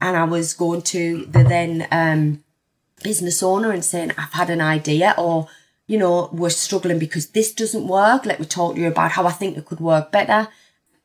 and 0.00 0.16
I 0.16 0.24
was 0.24 0.52
going 0.52 0.82
to 0.82 1.24
the 1.26 1.42
then 1.44 1.86
um, 1.90 2.44
business 3.02 3.42
owner 3.42 3.70
and 3.70 3.84
saying, 3.84 4.12
I've 4.18 4.32
had 4.32 4.50
an 4.50 4.60
idea 4.60 5.14
or, 5.16 5.48
you 5.86 5.98
know, 5.98 6.28
we're 6.32 6.50
struggling 6.50 6.98
because 6.98 7.28
this 7.28 7.52
doesn't 7.54 7.88
work. 7.88 8.26
Let 8.26 8.38
me 8.40 8.46
talk 8.46 8.74
to 8.74 8.80
you 8.80 8.88
about 8.88 9.12
how 9.12 9.26
I 9.26 9.32
think 9.32 9.56
it 9.56 9.64
could 9.64 9.80
work 9.80 10.12
better. 10.12 10.48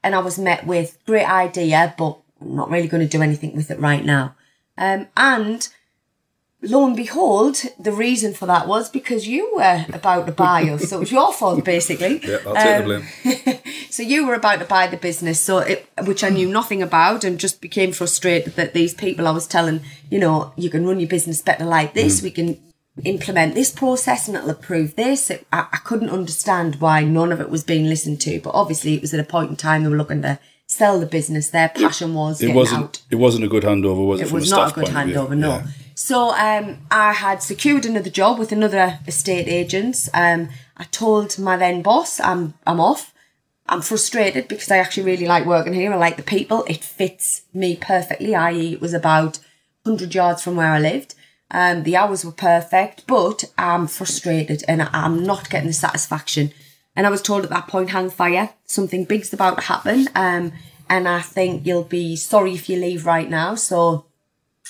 And 0.03 0.13
I 0.15 0.19
was 0.19 0.37
met 0.37 0.65
with 0.67 0.97
great 1.05 1.29
idea, 1.29 1.93
but 1.97 2.19
I'm 2.41 2.55
not 2.55 2.69
really 2.69 2.87
going 2.87 3.07
to 3.07 3.17
do 3.17 3.21
anything 3.23 3.55
with 3.55 3.71
it 3.71 3.79
right 3.79 4.05
now. 4.05 4.35
Um, 4.77 5.07
and 5.17 5.67
lo 6.61 6.85
and 6.85 6.95
behold, 6.95 7.57
the 7.79 7.91
reason 7.91 8.33
for 8.33 8.45
that 8.47 8.67
was 8.67 8.89
because 8.89 9.27
you 9.27 9.55
were 9.55 9.85
about 9.93 10.25
to 10.27 10.31
buy 10.31 10.63
us. 10.63 10.89
So 10.89 10.97
it 10.97 10.99
was 11.01 11.11
your 11.11 11.33
fault, 11.33 11.63
basically. 11.63 12.19
Yeah, 12.27 12.37
I'll 12.45 12.53
take 12.55 12.85
the 12.85 12.95
Um, 12.95 13.05
blame. 13.43 13.59
so 13.89 14.03
you 14.03 14.27
were 14.27 14.33
about 14.35 14.59
to 14.59 14.65
buy 14.65 14.87
the 14.87 14.97
business, 14.97 15.39
so 15.39 15.59
it, 15.59 15.87
which 16.03 16.23
I 16.23 16.29
knew 16.29 16.47
nothing 16.47 16.81
about, 16.83 17.23
and 17.23 17.39
just 17.39 17.61
became 17.61 17.91
frustrated 17.91 18.55
that 18.55 18.73
these 18.73 18.93
people 18.93 19.27
I 19.27 19.31
was 19.31 19.47
telling, 19.47 19.81
you 20.11 20.19
know, 20.19 20.53
you 20.55 20.69
can 20.69 20.85
run 20.85 20.99
your 20.99 21.09
business 21.09 21.41
better 21.41 21.65
like 21.65 21.93
this. 21.93 22.21
We 22.21 22.31
can 22.31 22.59
implement 23.03 23.53
this 23.55 23.71
process, 23.71 24.27
and 24.27 24.35
it'll 24.37 24.49
approve 24.49 24.95
this. 24.95 25.29
It, 25.29 25.45
I, 25.53 25.67
I 25.71 25.77
couldn't 25.77 26.09
understand 26.09 26.77
why 26.77 27.03
none 27.03 27.31
of 27.31 27.39
it 27.41 27.49
was 27.49 27.63
being 27.63 27.85
listened 27.85 28.21
to, 28.21 28.39
but 28.41 28.51
obviously 28.55 28.93
it 28.95 29.01
was 29.01 29.13
at 29.13 29.19
a 29.19 29.23
point 29.23 29.49
in 29.51 29.55
time 29.55 29.83
they 29.83 29.89
were 29.89 29.97
looking 29.97 30.21
to 30.23 30.39
sell 30.67 30.99
the 30.99 31.05
business. 31.05 31.49
Their 31.49 31.69
passion 31.69 32.13
was 32.13 32.41
It 32.41 32.53
wasn't. 32.53 32.83
out 32.83 33.01
It 33.09 33.15
wasn't 33.15 33.45
a 33.45 33.47
good 33.47 33.63
handover, 33.63 34.05
was 34.05 34.21
it? 34.21 34.27
it 34.27 34.31
was 34.33 34.51
a 34.51 34.55
not 34.55 34.71
a 34.71 34.75
good 34.75 34.85
point 34.85 34.97
of 34.97 35.05
view? 35.05 35.15
handover, 35.15 35.37
no. 35.37 35.49
Yeah. 35.49 35.67
So 35.95 36.29
um, 36.35 36.77
I 36.91 37.13
had 37.13 37.41
secured 37.41 37.85
another 37.85 38.09
job 38.11 38.37
with 38.37 38.51
another 38.51 38.99
estate 39.07 39.47
agent. 39.47 40.07
Um, 40.13 40.49
I 40.75 40.83
told 40.85 41.39
my 41.39 41.57
then 41.57 41.81
boss, 41.81 42.19
I'm 42.19 42.53
I'm 42.67 42.79
off. 42.79 43.13
I'm 43.69 43.81
frustrated 43.81 44.47
because 44.47 44.69
I 44.71 44.77
actually 44.77 45.03
really 45.03 45.25
like 45.27 45.45
working 45.45 45.73
here. 45.73 45.91
I 45.91 45.97
like 45.97 46.15
the 46.15 46.23
people. 46.23 46.63
It 46.69 46.83
fits 46.83 47.41
me 47.53 47.75
perfectly. 47.75 48.33
I.e., 48.35 48.73
it 48.73 48.81
was 48.81 48.93
about 48.93 49.39
100 49.83 50.13
yards 50.15 50.41
from 50.41 50.55
where 50.55 50.71
I 50.71 50.79
lived. 50.79 51.15
Um, 51.51 51.83
the 51.83 51.97
hours 51.97 52.23
were 52.23 52.31
perfect, 52.31 53.05
but 53.07 53.43
I'm 53.57 53.87
frustrated 53.87 54.63
and 54.69 54.83
I'm 54.83 55.23
not 55.23 55.49
getting 55.49 55.67
the 55.67 55.73
satisfaction. 55.73 56.51
And 56.97 57.05
I 57.05 57.11
was 57.11 57.21
told 57.21 57.43
at 57.43 57.51
that 57.51 57.67
point, 57.67 57.91
hang 57.91 58.09
fire, 58.09 58.49
something 58.65 59.05
big's 59.05 59.31
about 59.31 59.59
to 59.59 59.63
happen. 59.65 60.07
Um, 60.15 60.51
and 60.89 61.07
I 61.07 61.21
think 61.21 61.65
you'll 61.65 61.83
be 61.83 62.15
sorry 62.15 62.53
if 62.53 62.67
you 62.67 62.77
leave 62.77 63.05
right 63.05 63.29
now. 63.29 63.53
So 63.55 64.07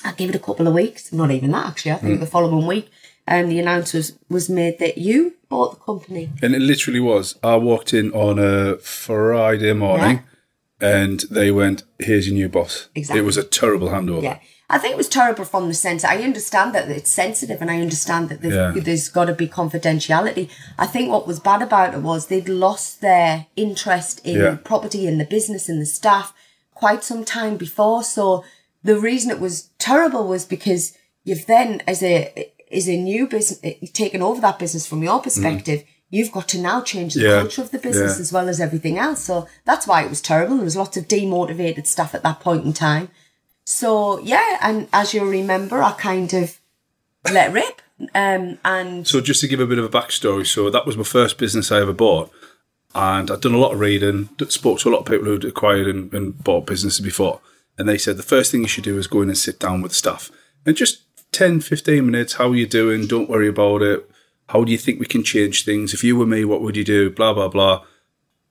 I 0.03 0.11
gave 0.11 0.29
it 0.29 0.35
a 0.35 0.39
couple 0.39 0.67
of 0.67 0.73
weeks, 0.73 1.13
not 1.13 1.31
even 1.31 1.51
that 1.51 1.67
actually. 1.67 1.93
I 1.93 1.95
think 1.95 2.19
the 2.19 2.25
following 2.27 2.67
week, 2.67 2.91
and 3.25 3.49
the 3.49 3.59
announcement 3.59 3.93
was, 3.93 4.19
was 4.29 4.49
made 4.49 4.77
that 4.79 4.97
you 4.97 5.35
bought 5.47 5.75
the 5.75 5.79
company. 5.79 6.29
And 6.41 6.53
it 6.53 6.61
literally 6.61 6.99
was. 6.99 7.39
I 7.41 7.55
walked 7.55 7.93
in 7.93 8.11
on 8.11 8.39
a 8.39 8.77
Friday 8.77 9.71
morning 9.71 10.23
and 10.81 11.21
they 11.31 11.49
went, 11.49 11.83
here's 11.97 12.27
your 12.27 12.35
new 12.35 12.49
boss. 12.49 12.89
Exactly. 12.93 13.21
It 13.21 13.25
was 13.25 13.37
a 13.37 13.43
terrible 13.43 13.87
handover. 13.87 14.23
Yeah. 14.23 14.39
I 14.69 14.77
think 14.77 14.91
it 14.91 14.97
was 14.97 15.07
terrible 15.07 15.45
from 15.45 15.69
the 15.69 15.73
sense. 15.73 16.03
I 16.03 16.17
understand 16.17 16.75
that 16.75 16.89
it's 16.89 17.09
sensitive, 17.09 17.61
and 17.61 17.71
I 17.71 17.79
understand 17.79 18.27
that 18.29 18.41
there's, 18.41 18.53
Yeah. 18.53 18.73
there's 18.83 19.07
got 19.07 19.25
to 19.25 19.33
be 19.33 19.47
confidentiality. 19.47 20.49
I 20.77 20.87
think 20.87 21.09
what 21.09 21.25
was 21.25 21.39
bad 21.39 21.61
about 21.61 21.93
it 21.93 22.01
was 22.01 22.27
they'd 22.27 22.49
lost 22.49 22.99
their 22.99 23.45
interest 23.55 24.19
in 24.25 24.35
Yeah. 24.39 24.57
property, 24.63 25.07
in 25.07 25.17
the 25.19 25.25
business, 25.25 25.69
in 25.69 25.79
the 25.79 25.85
staff 25.85 26.33
quite 26.75 27.03
some 27.03 27.23
time 27.23 27.55
before. 27.57 28.03
So 28.03 28.43
the 28.83 28.99
reason 28.99 29.31
it 29.31 29.39
was 29.39 29.69
terrible 29.79 30.27
was 30.27 30.43
because 30.45 30.93
you've 31.23 31.45
then, 31.45 31.81
as 31.87 32.03
a 32.03 32.51
as 32.69 32.89
a 32.89 32.97
new 32.97 33.25
business, 33.27 33.61
taken 33.93 34.21
over 34.21 34.41
that 34.41 34.59
business 34.59 34.85
from 34.85 35.01
your 35.01 35.21
perspective. 35.21 35.85
You've 36.09 36.33
got 36.33 36.49
to 36.49 36.57
now 36.59 36.81
change 36.81 37.13
the 37.13 37.21
Mm. 37.21 37.23
Yeah. 37.29 37.39
culture 37.39 37.61
of 37.61 37.71
the 37.71 37.79
business 37.79 38.19
as 38.19 38.33
well 38.33 38.49
as 38.49 38.59
everything 38.59 38.97
else. 38.99 39.23
So 39.23 39.47
that's 39.63 39.87
why 39.87 40.03
it 40.03 40.09
was 40.09 40.19
terrible. 40.19 40.57
There 40.57 40.65
was 40.65 40.75
lots 40.75 40.97
of 40.97 41.07
demotivated 41.07 41.87
staff 41.87 42.13
at 42.13 42.23
that 42.23 42.41
point 42.41 42.65
in 42.65 42.73
time. 42.73 43.07
So 43.69 44.19
yeah, 44.19 44.59
and 44.61 44.87
as 44.93 45.13
you'll 45.13 45.25
remember, 45.25 45.83
I 45.83 45.91
kind 45.91 46.33
of 46.33 46.57
let 47.29 47.51
rip. 47.51 47.81
Um, 48.15 48.59
and 48.63 49.05
So 49.05 49.19
just 49.19 49.41
to 49.41 49.47
give 49.49 49.59
a 49.59 49.67
bit 49.67 49.77
of 49.77 49.83
a 49.83 49.89
backstory, 49.89 50.47
so 50.47 50.69
that 50.69 50.85
was 50.85 50.95
my 50.95 51.03
first 51.03 51.37
business 51.37 51.69
I 51.69 51.81
ever 51.81 51.91
bought, 51.91 52.31
and 52.95 53.29
I'd 53.29 53.41
done 53.41 53.53
a 53.53 53.57
lot 53.57 53.73
of 53.73 53.81
reading, 53.81 54.29
spoke 54.47 54.79
to 54.79 54.89
a 54.89 54.91
lot 54.91 54.99
of 54.99 55.05
people 55.05 55.25
who'd 55.25 55.43
acquired 55.43 55.87
and, 55.87 56.13
and 56.13 56.41
bought 56.41 56.65
businesses 56.65 57.01
before, 57.01 57.41
and 57.77 57.89
they 57.89 57.97
said 57.97 58.15
the 58.15 58.23
first 58.23 58.53
thing 58.53 58.61
you 58.61 58.69
should 58.69 58.85
do 58.85 58.97
is 58.97 59.05
go 59.05 59.21
in 59.21 59.27
and 59.27 59.37
sit 59.37 59.59
down 59.59 59.81
with 59.81 59.91
staff 59.91 60.31
and 60.65 60.77
just 60.77 61.01
10, 61.33 61.59
15 61.59 62.05
minutes. 62.05 62.35
How 62.35 62.51
are 62.51 62.55
you 62.55 62.67
doing? 62.67 63.05
Don't 63.05 63.29
worry 63.29 63.49
about 63.49 63.81
it. 63.81 64.09
How 64.47 64.63
do 64.63 64.71
you 64.71 64.77
think 64.77 64.97
we 64.97 65.05
can 65.07 65.23
change 65.23 65.65
things? 65.65 65.93
If 65.93 66.05
you 66.05 66.15
were 66.15 66.25
me, 66.25 66.45
what 66.45 66.61
would 66.61 66.77
you 66.77 66.85
do? 66.85 67.09
Blah 67.09 67.33
blah 67.33 67.49
blah. 67.49 67.83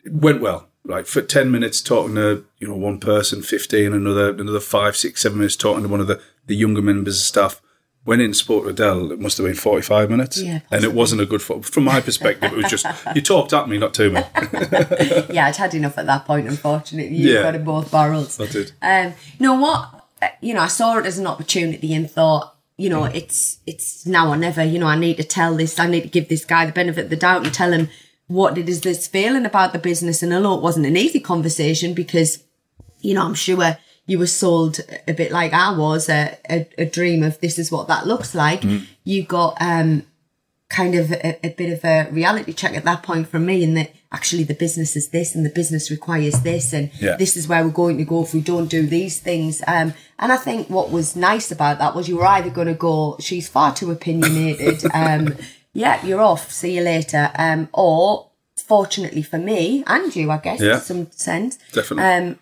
It 0.05 0.13
went 0.13 0.43
well. 0.43 0.69
Like 0.87 1.07
for 1.07 1.21
ten 1.23 1.51
minutes 1.51 1.81
talking 1.81 2.15
to 2.15 2.45
you 2.59 2.69
know 2.69 2.77
one 2.77 3.01
person, 3.01 3.43
fifteen, 3.43 3.93
another 3.93 4.31
another 4.31 4.61
five, 4.61 4.97
six, 4.97 5.23
seven 5.23 5.39
minutes 5.39 5.57
talking 5.57 5.83
to 5.83 5.89
one 5.89 6.01
of 6.01 6.07
the, 6.07 6.21
the 6.47 6.55
younger 6.57 6.83
members 6.83 7.17
of 7.19 7.23
staff. 7.27 7.61
Went 8.05 8.23
in 8.23 8.35
spoke 8.35 8.63
to 8.63 8.69
Adele. 8.71 9.11
It 9.11 9.19
must 9.19 9.37
have 9.39 9.47
been 9.47 9.57
forty 9.57 9.83
five 9.83 10.09
minutes, 10.11 10.41
Yeah, 10.41 10.61
and 10.71 10.85
it 10.85 10.93
wasn't 10.93 11.23
a 11.23 11.27
good. 11.27 11.43
Fo- 11.43 11.61
from 11.63 11.85
my 11.85 12.01
perspective, 12.01 12.53
it 12.53 12.57
was 12.57 12.67
just 12.71 12.87
you 13.17 13.21
talked 13.21 13.53
at 13.53 13.69
me, 13.69 13.79
not 13.79 13.95
to 13.95 14.11
me. 14.11 14.21
yeah, 15.35 15.47
I'd 15.47 15.57
had 15.57 15.75
enough 15.75 15.99
at 15.99 16.07
that 16.07 16.25
point. 16.25 16.47
Unfortunately, 16.47 17.17
you 17.17 17.35
Yeah. 17.35 17.43
got 17.43 17.57
in 17.57 17.65
both 17.65 17.91
barrels. 17.91 18.39
I 18.41 18.47
did. 18.47 18.73
Um, 18.81 19.15
you 19.39 19.47
know 19.47 19.55
what? 19.61 20.05
Uh, 20.23 20.29
You 20.41 20.55
know, 20.55 20.61
I 20.61 20.69
saw 20.69 20.97
it 20.99 21.07
as 21.07 21.19
an 21.19 21.27
opportunity 21.27 21.93
and 21.95 22.09
thought, 22.09 22.55
you 22.77 22.89
know, 22.89 23.05
it's 23.05 23.59
it's 23.67 24.07
now 24.07 24.29
or 24.31 24.37
never. 24.37 24.63
You 24.63 24.79
know, 24.79 24.87
I 24.87 24.97
need 24.97 25.17
to 25.17 25.25
tell 25.25 25.57
this. 25.57 25.79
I 25.81 25.89
need 25.89 26.03
to 26.03 26.09
give 26.09 26.29
this 26.29 26.45
guy 26.45 26.65
the 26.65 26.73
benefit 26.73 27.05
of 27.07 27.11
the 27.11 27.17
doubt 27.17 27.45
and 27.45 27.53
tell 27.53 27.73
him 27.73 27.89
what 28.29 28.59
it 28.59 28.69
is 28.69 28.81
that's 28.81 29.07
feeling 29.07 29.47
about 29.47 29.73
the 29.73 29.79
business. 29.79 30.23
And 30.23 30.35
I 30.35 30.41
know 30.41 30.55
it 30.57 30.63
wasn't 30.63 30.87
an 30.87 30.97
easy 30.97 31.21
conversation 31.21 31.95
because, 31.95 32.43
you 33.01 33.15
know, 33.15 33.25
I'm 33.25 33.35
sure 33.35 33.77
you 34.07 34.19
were 34.19 34.27
sold 34.27 34.81
a 35.09 35.13
bit 35.13 35.33
like 35.33 35.53
I 35.53 35.77
was 35.77 36.09
a, 36.09 36.37
a, 36.51 36.69
a 36.79 36.85
dream 36.87 37.23
of 37.23 37.41
this 37.41 37.59
is 37.59 37.71
what 37.73 37.89
that 37.89 38.07
looks 38.07 38.35
like. 38.35 38.65
You 39.05 39.23
got 39.25 39.57
um 39.61 40.05
kind 40.69 40.97
of 40.97 41.13
a, 41.13 41.47
a 41.47 41.51
bit 41.51 41.73
of 41.73 41.85
a 41.85 42.11
reality 42.11 42.53
check 42.53 42.75
at 42.75 42.83
that 42.85 43.01
point 43.05 43.29
from 43.29 43.47
me 43.47 43.63
in 43.63 43.75
that 43.75 43.93
actually 44.11 44.43
the 44.43 44.55
business 44.55 44.97
is 44.97 45.11
this 45.11 45.33
and 45.35 45.47
the 45.47 45.51
business 45.51 45.93
requires 45.93 46.41
this 46.43 46.73
and 46.73 46.91
Yeah. 46.99 47.17
this 47.17 47.37
is 47.37 47.47
where 47.47 47.63
we're 47.65 47.71
going 47.71 47.99
to 47.99 48.05
go 48.05 48.23
if 48.25 48.35
we 48.35 48.41
don't 48.41 48.67
do 48.67 48.85
these 48.85 49.21
things. 49.21 49.63
Um, 49.69 49.95
and 50.19 50.33
I 50.33 50.37
think 50.37 50.69
what 50.69 50.91
was 50.91 51.15
nice 51.15 51.53
about 51.53 51.79
that 51.79 51.95
was 51.95 52.09
you 52.09 52.17
were 52.17 52.27
either 52.27 52.51
going 52.51 52.67
to 52.67 52.75
go, 52.75 53.17
she's 53.21 53.49
far 53.49 53.75
too 53.75 53.93
opinionated. 53.93 54.83
um, 54.95 55.37
yeah, 55.83 56.05
you're 56.07 56.23
off. 56.33 56.51
See 56.51 56.73
you 56.77 56.83
later. 56.83 57.31
Um, 57.47 57.69
or 57.73 58.29
fortunately 58.73 59.23
for 59.23 59.39
me 59.39 59.85
and 59.87 60.15
you, 60.17 60.31
I 60.31 60.39
guess, 60.39 60.61
Yeah. 60.61 60.75
in 60.77 60.81
some 60.81 61.11
sense, 61.13 61.59
Definitely. 61.73 62.05
um, 62.05 62.39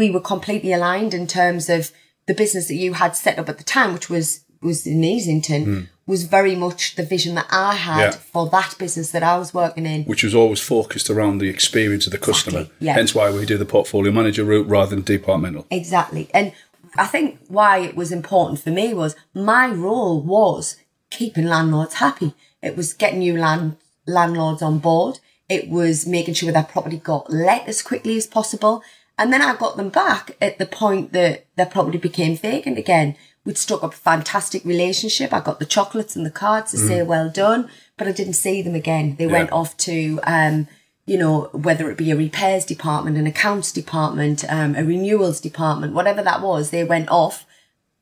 we 0.00 0.10
were 0.10 0.20
completely 0.34 0.72
aligned 0.72 1.14
in 1.14 1.26
terms 1.26 1.68
of 1.68 1.92
the 2.26 2.34
business 2.34 2.68
that 2.68 2.74
you 2.84 2.94
had 2.94 3.14
set 3.16 3.38
up 3.38 3.48
at 3.48 3.58
the 3.58 3.64
time, 3.64 3.92
which 3.94 4.08
was 4.10 4.40
was 4.60 4.86
in 4.88 5.02
Easington, 5.02 5.86
was 6.04 6.24
very 6.24 6.56
much 6.56 6.96
the 6.96 7.04
vision 7.04 7.36
that 7.36 7.46
I 7.52 7.74
had. 7.74 8.00
Yeah. 8.00 8.10
for 8.32 8.48
that 8.50 8.74
business 8.76 9.12
that 9.12 9.22
I 9.22 9.38
was 9.38 9.54
working 9.54 9.86
in. 9.86 10.02
Which 10.04 10.24
was 10.24 10.34
always 10.34 10.58
focused 10.60 11.08
around 11.10 11.38
the 11.38 11.48
experience 11.48 12.06
of 12.08 12.12
the 12.12 12.18
customer. 12.18 12.60
Exactly, 12.62 12.86
yeah. 12.86 12.94
Hence 12.94 13.14
why 13.14 13.30
we 13.30 13.46
do 13.46 13.56
the 13.56 13.64
portfolio 13.76 14.10
manager 14.10 14.44
route 14.44 14.66
rather 14.66 14.90
than 14.96 15.04
departmental. 15.04 15.64
Exactly. 15.70 16.28
And 16.34 16.52
I 16.96 17.06
think 17.06 17.38
why 17.46 17.78
it 17.88 17.94
was 17.94 18.10
important 18.10 18.58
for 18.60 18.70
me 18.70 18.92
was 18.94 19.14
my 19.32 19.68
role 19.68 20.20
was 20.20 20.76
keeping 21.10 21.46
landlords 21.46 21.94
happy. 21.94 22.34
It 22.62 22.76
was 22.76 22.92
getting 22.92 23.20
new 23.20 23.36
land 23.36 23.76
landlords 24.06 24.62
on 24.62 24.78
board. 24.78 25.20
It 25.48 25.68
was 25.68 26.06
making 26.06 26.34
sure 26.34 26.52
their 26.52 26.62
property 26.62 26.98
got 26.98 27.32
let 27.32 27.68
as 27.68 27.82
quickly 27.82 28.16
as 28.16 28.26
possible. 28.26 28.82
And 29.16 29.32
then 29.32 29.42
I 29.42 29.56
got 29.56 29.76
them 29.76 29.88
back 29.88 30.36
at 30.40 30.58
the 30.58 30.66
point 30.66 31.12
that 31.12 31.46
their 31.56 31.66
property 31.66 31.98
became 31.98 32.36
vacant 32.36 32.78
again. 32.78 33.16
We'd 33.44 33.58
struck 33.58 33.82
up 33.82 33.94
a 33.94 33.96
fantastic 33.96 34.64
relationship. 34.64 35.32
I 35.32 35.40
got 35.40 35.58
the 35.58 35.66
chocolates 35.66 36.14
and 36.14 36.24
the 36.24 36.30
cards 36.30 36.72
to 36.72 36.78
say 36.78 37.02
well 37.02 37.30
done, 37.30 37.68
but 37.96 38.06
I 38.06 38.12
didn't 38.12 38.34
see 38.34 38.62
them 38.62 38.74
again. 38.74 39.16
They 39.16 39.26
went 39.26 39.50
off 39.50 39.76
to 39.78 40.20
um, 40.24 40.68
you 41.08 41.16
know, 41.16 41.48
whether 41.52 41.90
it 41.90 41.96
be 41.96 42.10
a 42.10 42.16
repairs 42.16 42.66
department, 42.66 43.16
an 43.16 43.26
accounts 43.26 43.72
department, 43.72 44.44
um, 44.52 44.76
a 44.76 44.84
renewals 44.84 45.40
department, 45.40 45.94
whatever 45.94 46.22
that 46.22 46.42
was, 46.42 46.68
they 46.68 46.84
went 46.84 47.08
off 47.08 47.46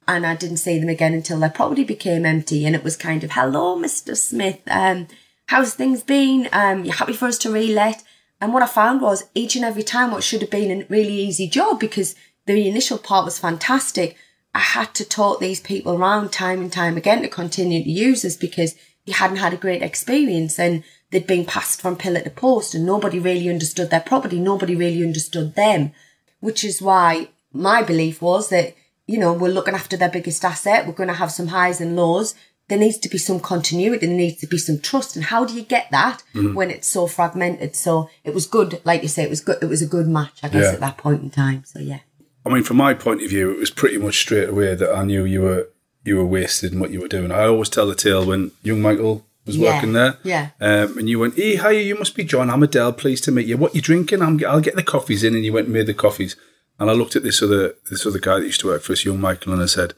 and 0.09 0.27
I 0.27 0.37
didn't 0.37 0.59
see 0.59 0.79
them 0.79 0.89
again 0.89 1.15
until 1.15 1.41
their 1.41 1.51
property 1.51 1.85
became 1.85 2.25
empty. 2.25 2.65
And 2.65 2.77
it 2.77 2.85
was 2.85 2.97
kind 2.97 3.25
of, 3.25 3.33
hello, 3.33 3.77
Mr. 3.77 4.17
Smith. 4.17 4.61
Um, 4.69 5.09
how's 5.47 5.75
things 5.75 6.03
been? 6.03 6.49
Um, 6.53 6.85
you 6.85 6.93
happy 6.93 7.13
for 7.13 7.27
us 7.27 7.39
to 7.39 7.51
relet? 7.51 8.03
And 8.41 8.53
what 8.53 8.63
I 8.63 8.67
found 8.67 9.01
was 9.01 9.25
each 9.35 9.57
and 9.57 9.65
every 9.65 9.83
time 9.83 10.11
what 10.11 10.23
should 10.23 10.43
have 10.43 10.51
been 10.51 10.83
a 10.83 10.87
really 10.89 11.15
easy 11.15 11.49
job 11.49 11.81
because 11.81 12.15
the 12.47 12.69
initial 12.69 12.99
part 12.99 13.25
was 13.25 13.39
fantastic. 13.39 14.17
I 14.55 14.61
had 14.61 14.95
to 14.95 15.05
talk 15.05 15.41
these 15.41 15.61
people 15.61 15.95
around 15.95 16.33
time 16.33 16.61
and 16.61 16.73
time 16.73 16.97
again 16.97 17.23
to 17.23 17.29
continue 17.29 17.83
to 17.83 17.91
use 17.91 18.25
us 18.25 18.37
because 18.37 18.75
they 19.07 19.13
hadn't 19.13 19.39
had 19.39 19.53
a 19.53 19.59
great 19.59 19.83
experience 19.83 20.59
and 20.59 20.85
they'd 21.11 21.27
been 21.27 21.45
passed 21.45 21.81
from 21.81 21.97
pillar 21.97 22.21
to 22.21 22.31
post 22.31 22.75
and 22.75 22.85
nobody 22.85 23.19
really 23.19 23.49
understood 23.49 23.91
their 23.91 24.01
property. 24.01 24.39
Nobody 24.39 24.77
really 24.77 25.03
understood 25.03 25.55
them, 25.55 25.93
which 26.41 26.63
is 26.65 26.83
why 26.83 27.29
my 27.53 27.83
belief 27.83 28.21
was 28.23 28.51
that, 28.51 28.75
you 29.07 29.19
know, 29.19 29.33
we're 29.33 29.53
looking 29.53 29.75
after 29.75 29.97
their 29.97 30.09
biggest 30.09 30.45
asset. 30.45 30.87
We're 30.87 30.93
going 30.93 31.09
to 31.09 31.15
have 31.15 31.31
some 31.33 31.49
highs 31.49 31.81
and 31.81 31.97
lows. 31.97 32.35
There 32.69 32.79
needs 32.79 32.99
to 32.99 33.09
be 33.09 33.19
some 33.19 33.39
continuity. 33.39 34.07
There 34.07 34.17
needs 34.17 34.41
to 34.41 34.47
be 34.49 34.59
some 34.59 34.81
trust. 34.81 35.15
And 35.15 35.27
how 35.27 35.45
do 35.45 35.55
you 35.55 35.63
get 35.63 35.89
that 35.93 36.23
when 36.35 36.71
it's 36.71 36.89
so 36.89 37.07
fragmented? 37.07 37.77
So 37.77 38.11
it 38.25 38.35
was 38.35 38.47
good. 38.47 38.81
Like 38.85 39.03
you 39.03 39.09
say, 39.09 39.23
it 39.23 39.31
was 39.31 39.41
good. 39.41 39.59
It 39.63 39.67
was 39.67 39.83
a 39.83 39.87
good 39.87 40.09
match, 40.09 40.41
I 40.43 40.49
guess, 40.49 40.65
Yeah. 40.65 40.73
at 40.73 40.81
that 40.81 40.97
point 40.99 41.23
in 41.23 41.31
time. 41.31 41.63
So 41.65 41.79
yeah. 41.79 42.01
I 42.45 42.49
mean, 42.49 42.65
from 42.65 42.77
my 42.79 42.95
point 42.95 43.23
of 43.23 43.31
view, 43.31 43.53
it 43.53 43.59
was 43.59 43.71
pretty 43.71 43.99
much 43.99 44.19
straight 44.19 44.49
away 44.49 44.75
that 44.75 44.93
I 44.93 45.05
knew 45.05 45.25
you 45.25 45.43
were 45.43 45.69
you 46.05 46.17
were 46.17 46.27
wasted 46.27 46.73
in 46.73 46.79
what 46.81 46.91
you 46.93 47.01
were 47.01 47.09
doing. 47.09 47.31
I 47.33 47.45
always 47.47 47.69
tell 47.69 47.87
the 47.89 47.95
tale 47.97 48.25
when 48.27 48.53
young 48.63 48.81
Michael 48.81 49.25
was 49.45 49.57
Yeah, 49.57 49.75
working 49.75 49.93
there. 49.93 50.19
yeah. 50.25 50.51
Um, 50.61 50.99
and 50.99 51.09
you 51.09 51.19
went, 51.21 51.35
"Hey, 51.37 51.57
hi, 51.57 51.71
you 51.71 51.97
must 51.97 52.15
be 52.17 52.23
John. 52.25 52.49
I'm 52.51 52.63
Adele. 52.63 52.93
Pleased 52.93 53.25
to 53.25 53.33
meet 53.33 53.47
you. 53.47 53.57
What 53.57 53.75
you 53.77 53.81
drinking? 53.81 54.23
I'm, 54.23 54.41
I'll 54.47 54.61
get 54.61 54.75
the 54.77 54.83
coffees 54.85 55.23
in." 55.25 55.35
And 55.37 55.45
you 55.45 55.53
went 55.53 55.67
and 55.67 55.75
made 55.75 55.87
the 55.87 55.95
coffees. 55.95 56.35
And 56.79 56.91
I 56.91 56.93
looked 56.93 57.17
at 57.17 57.23
this 57.23 57.43
other 57.43 57.75
this 57.91 58.07
other 58.07 58.19
guy 58.19 58.39
that 58.39 58.47
used 58.47 58.61
to 58.61 58.69
work 58.69 58.83
for 58.83 58.93
us, 58.93 59.05
young 59.05 59.21
Michael, 59.21 59.53
and 59.53 59.63
I 59.63 59.67
said, 59.67 59.95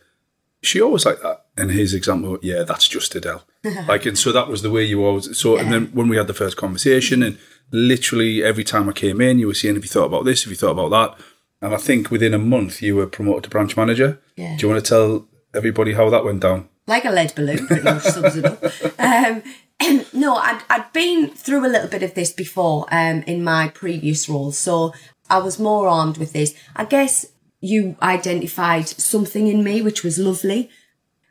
"She 0.63 0.81
always 0.81 1.05
like 1.05 1.21
that." 1.23 1.47
And 1.57 1.71
his 1.71 1.95
example, 1.95 2.39
yeah, 2.41 2.63
that's 2.63 2.89
just 2.89 3.15
Adele. 3.15 3.45
like, 3.89 4.07
and 4.07 4.19
so 4.19 4.31
that 4.33 4.49
was 4.49 4.63
the 4.63 4.71
way 4.71 4.85
you 4.85 5.05
always. 5.05 5.37
So, 5.37 5.57
and 5.57 5.73
then 5.73 5.87
when 5.87 6.09
we 6.09 6.17
had 6.17 6.29
the 6.29 6.35
first 6.35 6.57
conversation, 6.57 7.23
and 7.23 7.39
literally 7.73 8.45
every 8.45 8.65
time 8.65 8.89
I 8.89 8.93
came 8.93 9.21
in, 9.21 9.39
you 9.39 9.49
were 9.49 9.55
saying, 9.55 9.75
"Have 9.75 9.85
you 9.85 9.91
thought 9.91 10.07
about 10.07 10.25
this? 10.25 10.45
Have 10.45 10.51
you 10.51 10.57
thought 10.57 10.79
about 10.79 10.91
that?" 10.91 11.25
And 11.61 11.75
I 11.75 11.79
think 11.79 12.11
within 12.11 12.35
a 12.35 12.39
month, 12.39 12.81
you 12.81 12.95
were 12.95 13.09
promoted 13.09 13.45
to 13.45 13.51
branch 13.51 13.77
manager. 13.77 14.21
Yeah. 14.37 14.57
Do 14.57 14.67
you 14.67 14.73
want 14.73 14.85
to 14.85 14.89
tell 14.89 15.27
everybody 15.55 15.95
how 15.95 16.09
that 16.11 16.25
went 16.25 16.41
down? 16.41 16.69
like 16.89 17.05
a 17.05 17.11
lead 17.11 17.35
balloon, 17.37 17.67
pretty 17.67 17.83
much 17.83 18.03
sums 18.03 18.37
it 18.37 18.45
up. 18.45 18.65
Um, 18.99 19.43
no, 20.13 20.35
I'd, 20.37 20.61
I'd 20.69 20.93
been 20.93 21.31
through 21.31 21.65
a 21.65 21.71
little 21.71 21.89
bit 21.89 22.03
of 22.03 22.15
this 22.15 22.33
before 22.33 22.87
um, 22.91 23.23
in 23.29 23.45
my 23.45 23.69
previous 23.69 24.29
role, 24.29 24.51
so 24.51 24.93
I 25.31 25.39
was 25.39 25.59
more 25.59 25.89
armed 25.89 26.19
with 26.19 26.33
this. 26.33 26.55
I 26.75 26.85
guess 26.85 27.27
you 27.61 27.97
identified 28.01 28.89
something 28.89 29.47
in 29.47 29.65
me 29.65 29.83
which 29.83 30.03
was 30.03 30.19
lovely, 30.19 30.71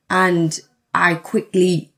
and 0.09 0.59
I 0.93 1.15
quickly 1.15 1.91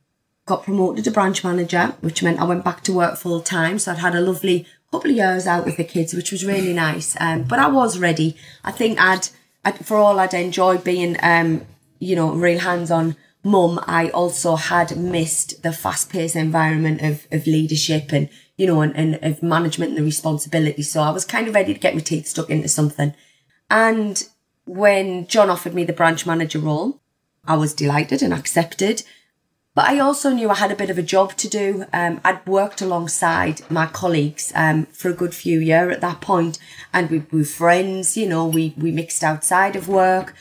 got 0.46 0.63
promoted 0.63 1.03
to 1.03 1.12
branch 1.12 1.44
manager, 1.44 1.94
which 2.01 2.24
meant 2.24 2.39
I 2.39 2.46
went 2.46 2.65
back 2.65 2.82
to 2.84 2.94
work 2.94 3.18
full 3.18 3.41
time. 3.41 3.77
So 3.79 3.91
I'd 3.91 4.00
had 4.00 4.15
a 4.15 4.22
lovely 4.22 4.65
couple 4.91 5.12
of 5.12 5.18
years 5.18 5.46
out 5.46 5.65
with 5.65 5.77
the 5.77 5.84
kids, 5.84 6.13
which 6.13 6.32
was 6.32 6.46
really 6.46 6.74
nice. 6.74 7.15
Um, 7.20 7.44
but 7.44 7.60
I 7.60 7.68
was 7.68 8.00
ready. 8.00 8.36
I 8.63 8.72
think 8.72 9.00
I'd, 9.00 9.27
I'd 9.63 9.86
for 9.86 9.98
all 9.98 10.20
I'd 10.20 10.34
enjoyed 10.34 10.84
being, 10.84 11.18
um, 11.22 11.65
you 12.00 12.15
know, 12.15 12.34
real 12.34 12.60
hands 12.60 12.89
on 12.89 13.15
mum, 13.44 13.79
I 13.86 14.10
also 14.10 14.56
had 14.56 14.98
missed 14.98 15.63
the 15.63 15.72
fast 15.72 16.10
paced 16.10 16.36
environment 16.36 17.01
of, 17.01 17.27
of 17.32 17.48
leadership 17.48 18.12
and, 18.12 18.29
you 18.60 18.68
know, 18.68 18.82
and, 18.82 18.94
and 18.94 19.18
of 19.24 19.42
management 19.42 19.92
and 19.92 19.98
the 19.98 20.04
responsibility. 20.04 20.82
So 20.82 21.01
I 21.01 21.12
was 21.12 21.24
kind 21.24 21.48
of 21.48 21.56
ready 21.56 21.74
to 21.74 21.80
get 21.80 21.96
my 21.96 22.01
teeth 22.01 22.28
stuck 22.28 22.50
into 22.50 22.68
something. 22.68 23.16
And 23.72 24.22
when 24.66 25.28
John 25.28 25.50
offered 25.50 25.74
me 25.74 25.86
the 25.86 25.94
branch 25.94 26.25
manager 26.25 26.60
role, 26.60 27.00
I 27.48 27.56
was 27.56 27.74
delighted 27.74 28.22
and 28.22 28.34
accepted. 28.34 29.04
But 29.75 29.86
I 29.86 30.00
also 30.00 30.32
knew 30.32 30.50
I 30.50 30.56
had 30.56 30.74
a 30.74 30.75
bit 30.75 30.89
of 30.89 30.98
a 30.98 31.04
job 31.04 31.38
to 31.38 31.48
do. 31.48 31.86
Um, 31.94 32.20
I'd 32.25 32.46
worked 32.46 32.82
alongside 32.82 33.62
my 33.72 33.86
colleagues 33.86 34.51
um, 34.54 34.88
for 34.88 35.10
a 35.10 35.13
good 35.13 35.34
few 35.34 35.62
years 35.62 35.94
at 35.94 36.01
that 36.01 36.20
point, 36.20 36.60
and 36.92 37.10
we 37.10 37.24
were 37.32 37.46
friends. 37.46 38.18
You 38.18 38.28
know, 38.28 38.46
we 38.46 38.74
we 38.75 38.92
mixed 38.92 39.24
outside 39.24 39.78
of 39.78 39.88
work. 39.88 40.34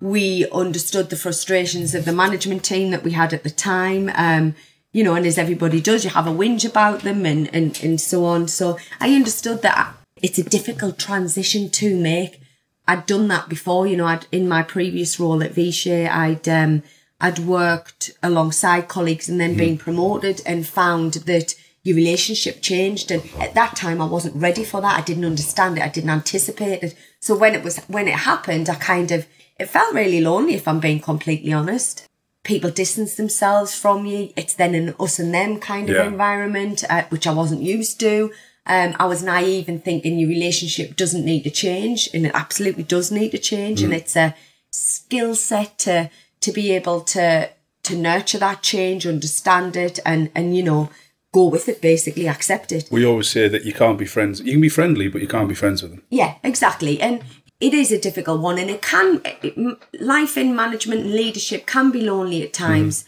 We 0.00 0.48
understood 0.50 1.08
the 1.08 1.22
frustrations 1.24 1.94
of 1.94 2.04
the 2.04 2.12
management 2.12 2.64
team 2.64 2.90
that 2.90 3.04
we 3.04 3.12
had 3.12 3.32
at 3.32 3.44
the 3.44 3.50
time. 3.50 4.10
Um, 4.14 4.56
you 4.92 5.04
know, 5.04 5.14
and 5.14 5.26
as 5.26 5.38
everybody 5.38 5.80
does, 5.80 6.04
you 6.04 6.10
have 6.10 6.26
a 6.26 6.32
whinge 6.32 6.68
about 6.68 7.00
them 7.00 7.24
and 7.26 7.52
and 7.54 7.82
and 7.82 8.00
so 8.00 8.24
on. 8.24 8.48
So 8.48 8.78
I 9.00 9.14
understood 9.14 9.62
that 9.62 9.94
it's 10.22 10.38
a 10.38 10.42
difficult 10.42 10.98
transition 10.98 11.70
to 11.70 11.96
make. 11.96 12.40
I'd 12.88 13.06
done 13.06 13.28
that 13.28 13.48
before. 13.48 13.86
You 13.86 13.96
know, 13.96 14.06
I'd 14.06 14.26
in 14.32 14.48
my 14.48 14.62
previous 14.62 15.20
role 15.20 15.42
at 15.42 15.54
Vichy, 15.54 16.06
I'd 16.06 16.48
um 16.48 16.82
I'd 17.20 17.38
worked 17.38 18.10
alongside 18.22 18.88
colleagues 18.88 19.28
and 19.28 19.40
then 19.40 19.54
mm. 19.54 19.58
been 19.58 19.78
promoted 19.78 20.42
and 20.46 20.66
found 20.66 21.14
that 21.14 21.54
your 21.82 21.96
relationship 21.96 22.60
changed. 22.60 23.10
And 23.10 23.22
at 23.38 23.54
that 23.54 23.76
time, 23.76 24.00
I 24.00 24.06
wasn't 24.06 24.36
ready 24.36 24.64
for 24.64 24.80
that. 24.80 24.98
I 24.98 25.02
didn't 25.02 25.24
understand 25.24 25.78
it. 25.78 25.84
I 25.84 25.88
didn't 25.88 26.10
anticipate 26.10 26.82
it. 26.82 26.94
So 27.20 27.36
when 27.36 27.54
it 27.54 27.62
was, 27.62 27.78
when 27.88 28.08
it 28.08 28.14
happened, 28.14 28.68
I 28.68 28.74
kind 28.74 29.10
of, 29.12 29.26
it 29.58 29.66
felt 29.66 29.94
really 29.94 30.20
lonely, 30.20 30.54
if 30.54 30.66
I'm 30.66 30.80
being 30.80 31.00
completely 31.00 31.52
honest. 31.52 32.06
People 32.42 32.70
distance 32.70 33.16
themselves 33.16 33.74
from 33.74 34.06
you. 34.06 34.32
It's 34.36 34.54
then 34.54 34.74
an 34.74 34.94
us 34.98 35.18
and 35.18 35.34
them 35.34 35.58
kind 35.58 35.90
of 35.90 35.96
yeah. 35.96 36.06
environment, 36.06 36.84
uh, 36.88 37.04
which 37.10 37.26
I 37.26 37.32
wasn't 37.32 37.62
used 37.62 38.00
to. 38.00 38.32
Um, 38.66 38.94
I 38.98 39.06
was 39.06 39.22
naive 39.22 39.68
in 39.68 39.80
thinking 39.80 40.18
your 40.18 40.28
relationship 40.28 40.96
doesn't 40.96 41.24
need 41.24 41.42
to 41.44 41.50
change, 41.50 42.08
and 42.14 42.26
it 42.26 42.32
absolutely 42.34 42.84
does 42.84 43.10
need 43.10 43.30
to 43.32 43.38
change. 43.38 43.80
Mm. 43.80 43.84
And 43.84 43.94
it's 43.94 44.16
a 44.16 44.34
skill 44.70 45.34
set 45.34 45.78
to 45.78 46.10
to 46.40 46.52
be 46.52 46.72
able 46.72 47.00
to 47.00 47.50
to 47.82 47.96
nurture 47.96 48.38
that 48.38 48.62
change, 48.62 49.06
understand 49.06 49.76
it, 49.76 49.98
and 50.06 50.30
and 50.34 50.56
you 50.56 50.62
know 50.62 50.90
go 51.32 51.46
with 51.46 51.68
it, 51.68 51.80
basically 51.80 52.26
accept 52.26 52.72
it. 52.72 52.88
We 52.90 53.04
always 53.06 53.28
say 53.28 53.48
that 53.48 53.64
you 53.64 53.72
can't 53.72 53.98
be 53.98 54.06
friends. 54.06 54.40
You 54.40 54.52
can 54.52 54.60
be 54.60 54.68
friendly, 54.68 55.08
but 55.08 55.20
you 55.20 55.28
can't 55.28 55.48
be 55.48 55.54
friends 55.54 55.82
with 55.82 55.92
them. 55.92 56.02
Yeah, 56.10 56.36
exactly, 56.42 57.00
and. 57.00 57.22
It 57.60 57.74
is 57.74 57.92
a 57.92 58.00
difficult 58.00 58.40
one, 58.40 58.58
and 58.58 58.70
it 58.70 58.82
can 58.82 59.20
it, 59.24 59.56
life 60.00 60.36
in 60.36 60.56
management 60.56 61.02
and 61.02 61.12
leadership 61.12 61.66
can 61.66 61.90
be 61.90 62.00
lonely 62.00 62.42
at 62.42 62.52
times. 62.52 63.02
Mm. 63.02 63.06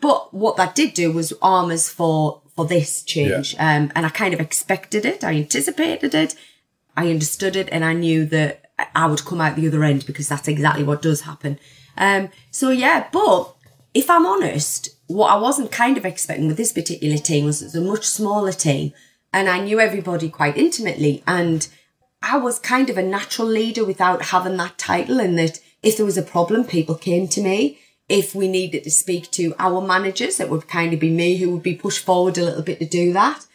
But 0.00 0.34
what 0.34 0.56
that 0.56 0.74
did 0.74 0.94
do 0.94 1.12
was 1.12 1.32
arm 1.40 1.70
us 1.70 1.88
for 1.88 2.42
for 2.54 2.66
this 2.66 3.02
change, 3.02 3.54
yeah. 3.54 3.76
um, 3.76 3.92
and 3.94 4.06
I 4.06 4.08
kind 4.08 4.34
of 4.34 4.40
expected 4.40 5.04
it. 5.04 5.22
I 5.22 5.34
anticipated 5.34 6.14
it. 6.14 6.34
I 6.96 7.10
understood 7.10 7.54
it, 7.54 7.68
and 7.70 7.84
I 7.84 7.92
knew 7.92 8.26
that 8.26 8.70
I 8.94 9.06
would 9.06 9.24
come 9.24 9.40
out 9.40 9.56
the 9.56 9.68
other 9.68 9.84
end 9.84 10.06
because 10.06 10.28
that's 10.28 10.48
exactly 10.48 10.84
what 10.84 11.02
does 11.02 11.22
happen. 11.22 11.58
Um, 11.96 12.28
so 12.50 12.70
yeah, 12.70 13.08
but 13.12 13.54
if 13.94 14.10
I'm 14.10 14.26
honest, 14.26 14.90
what 15.06 15.30
I 15.30 15.36
wasn't 15.36 15.72
kind 15.72 15.96
of 15.96 16.04
expecting 16.04 16.48
with 16.48 16.56
this 16.56 16.72
particular 16.72 17.16
team 17.16 17.44
was 17.44 17.62
it 17.62 17.66
was 17.66 17.74
a 17.74 17.80
much 17.80 18.06
smaller 18.06 18.52
team 18.52 18.92
and 19.32 19.48
I 19.48 19.60
knew 19.60 19.80
everybody 19.80 20.28
quite 20.28 20.56
intimately 20.56 21.22
and 21.26 21.68
I 22.22 22.38
was 22.38 22.58
kind 22.58 22.90
of 22.90 22.98
a 22.98 23.02
natural 23.02 23.48
leader 23.48 23.84
without 23.84 24.26
having 24.26 24.56
that 24.56 24.78
title 24.78 25.20
and 25.20 25.38
that 25.38 25.60
if 25.82 25.96
there 25.96 26.06
was 26.06 26.18
a 26.18 26.22
problem, 26.22 26.64
people 26.64 26.94
came 26.94 27.28
to 27.28 27.40
me. 27.40 27.78
If 28.08 28.34
we 28.34 28.48
needed 28.48 28.84
to 28.84 28.90
speak 28.90 29.30
to 29.32 29.54
our 29.58 29.80
managers, 29.80 30.40
it 30.40 30.48
would 30.48 30.68
kind 30.68 30.92
of 30.92 31.00
be 31.00 31.10
me 31.10 31.36
who 31.36 31.50
would 31.50 31.62
be 31.62 31.74
pushed 31.74 32.04
forward 32.04 32.38
a 32.38 32.44
little 32.44 32.62
bit 32.62 32.78
to 32.78 32.86
do 32.86 33.12
that. 33.12 33.46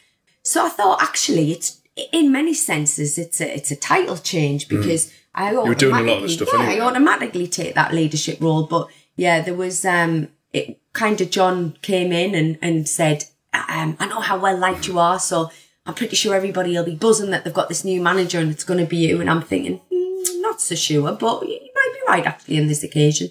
So 0.44 0.66
I 0.66 0.70
thought 0.70 1.02
actually 1.02 1.52
it's 1.52 1.82
in 2.12 2.32
many 2.32 2.54
senses 2.54 3.18
it's 3.18 3.42
a 3.42 3.56
it's 3.56 3.72
a 3.72 3.76
title 3.76 4.18
change 4.18 4.66
mm. 4.66 4.70
because 4.70 5.08
mm. 5.08 5.14
I 5.36 5.52
you 5.52 5.62
were 5.62 5.76
doing 5.76 5.96
a 5.96 6.14
lot 6.14 6.24
of 6.24 6.32
stuff. 6.32 6.50
Yeah, 6.52 6.60
anyway. 6.62 6.80
I 6.80 6.86
automatically 6.86 7.48
take 7.48 7.76
that 7.76 7.94
leadership 7.94 8.42
role. 8.42 8.64
But 8.64 8.88
yeah, 9.16 9.42
there 9.42 9.54
was 9.54 9.86
um, 9.86 10.30
it 10.52 10.80
kind 10.94 11.20
of 11.22 11.30
John 11.30 11.78
came 11.82 12.12
in 12.12 12.36
and 12.36 12.58
and 12.62 12.88
said, 12.90 13.26
um, 13.54 13.96
I 14.00 14.08
know 14.08 14.20
how 14.20 14.38
well 14.38 14.58
liked 14.58 14.88
you 14.88 15.00
are, 15.00 15.20
so 15.20 15.50
I'm 15.86 15.96
pretty 15.96 16.16
sure 16.16 16.36
everybody 16.36 16.74
will 16.74 16.86
be 16.86 16.96
buzzing 16.96 17.32
that 17.32 17.44
they've 17.44 17.54
got 17.54 17.70
this 17.70 17.84
new 17.84 18.02
manager 18.02 18.40
and 18.40 18.52
it's 18.52 18.64
going 18.64 18.80
to 18.80 18.86
be 18.86 18.98
you. 18.98 19.20
And 19.20 19.30
I'm 19.30 19.42
thinking, 19.42 19.82
mm, 19.92 20.42
not 20.42 20.62
so 20.62 20.76
sure, 20.76 21.12
but 21.14 21.48
you 21.48 21.60
might 21.76 21.94
be 21.94 22.00
right 22.08 22.26
actually 22.26 22.60
on 22.60 22.68
this 22.68 22.84
occasion. 22.84 23.30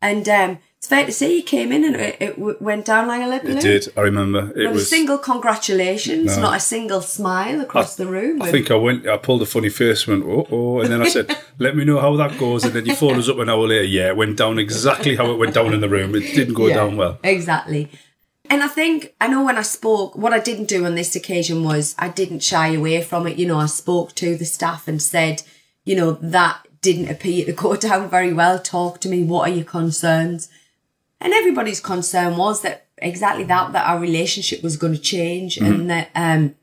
And 0.00 0.28
um, 0.28 0.58
it's 0.78 0.88
fair 0.88 1.06
to 1.06 1.12
say 1.12 1.28
he 1.28 1.42
came 1.42 1.70
in 1.70 1.84
and 1.84 1.94
it, 1.94 2.16
it 2.20 2.60
went 2.60 2.86
down 2.86 3.06
like 3.06 3.22
a 3.22 3.28
lead 3.28 3.42
balloon. 3.42 3.58
It 3.58 3.62
did. 3.62 3.92
I 3.96 4.00
remember. 4.00 4.50
It 4.56 4.64
not 4.64 4.72
was 4.72 4.82
a 4.82 4.86
single 4.86 5.16
congratulations, 5.16 6.36
no. 6.36 6.42
not 6.42 6.56
a 6.56 6.60
single 6.60 7.00
smile 7.00 7.60
across 7.60 8.00
I, 8.00 8.02
the 8.02 8.10
room. 8.10 8.42
I 8.42 8.50
think 8.50 8.72
I 8.72 8.74
went. 8.74 9.06
I 9.06 9.16
pulled 9.16 9.42
a 9.42 9.46
funny 9.46 9.68
face, 9.68 10.08
went 10.08 10.24
oh, 10.24 10.44
oh, 10.50 10.80
and 10.80 10.90
then 10.90 11.00
I 11.00 11.08
said, 11.08 11.38
"Let 11.60 11.76
me 11.76 11.84
know 11.84 12.00
how 12.00 12.16
that 12.16 12.36
goes." 12.36 12.64
And 12.64 12.72
then 12.72 12.84
you 12.84 12.96
phoned 12.96 13.18
us 13.18 13.28
up 13.28 13.38
an 13.38 13.48
hour 13.48 13.64
later. 13.64 13.84
Yeah, 13.84 14.08
it 14.08 14.16
went 14.16 14.36
down 14.36 14.58
exactly 14.58 15.14
how 15.14 15.30
it 15.30 15.38
went 15.38 15.54
down 15.54 15.72
in 15.72 15.80
the 15.80 15.88
room. 15.88 16.16
It 16.16 16.34
didn't 16.34 16.54
go 16.54 16.66
yeah, 16.66 16.74
down 16.74 16.96
well. 16.96 17.20
Exactly. 17.22 17.88
And 18.52 18.62
I 18.62 18.68
think 18.68 19.14
I 19.18 19.28
know 19.28 19.42
when 19.42 19.56
I 19.56 19.62
spoke, 19.62 20.14
what 20.14 20.34
I 20.34 20.38
didn't 20.38 20.68
do 20.68 20.84
on 20.84 20.94
this 20.94 21.16
occasion 21.16 21.64
was 21.64 21.94
I 21.98 22.10
didn't 22.10 22.42
shy 22.42 22.74
away 22.74 23.00
from 23.00 23.26
it. 23.26 23.38
You 23.38 23.46
know, 23.46 23.58
I 23.58 23.64
spoke 23.64 24.14
to 24.16 24.36
the 24.36 24.44
staff 24.44 24.86
and 24.86 25.00
said, 25.00 25.42
you 25.86 25.96
know, 25.96 26.18
that 26.20 26.68
didn't 26.82 27.08
appear 27.08 27.46
to 27.46 27.52
go 27.54 27.76
down 27.88 28.10
very 28.10 28.30
well. 28.30 28.58
Talk 28.58 29.00
to 29.00 29.08
me. 29.08 29.24
What 29.24 29.48
are 29.48 29.54
your 29.54 29.64
concerns? 29.64 30.50
And 31.18 31.32
everybody's 31.32 31.80
concern 31.80 32.36
was 32.36 32.60
that 32.60 32.88
exactly 32.98 33.44
that, 33.44 33.72
that 33.72 33.86
our 33.86 33.98
relationship 33.98 34.62
was 34.62 34.76
going 34.76 34.92
to 34.92 35.00
change 35.00 35.56
mm-hmm. 35.56 35.72
and 35.72 35.90
that, 35.90 36.10
um, 36.14 36.54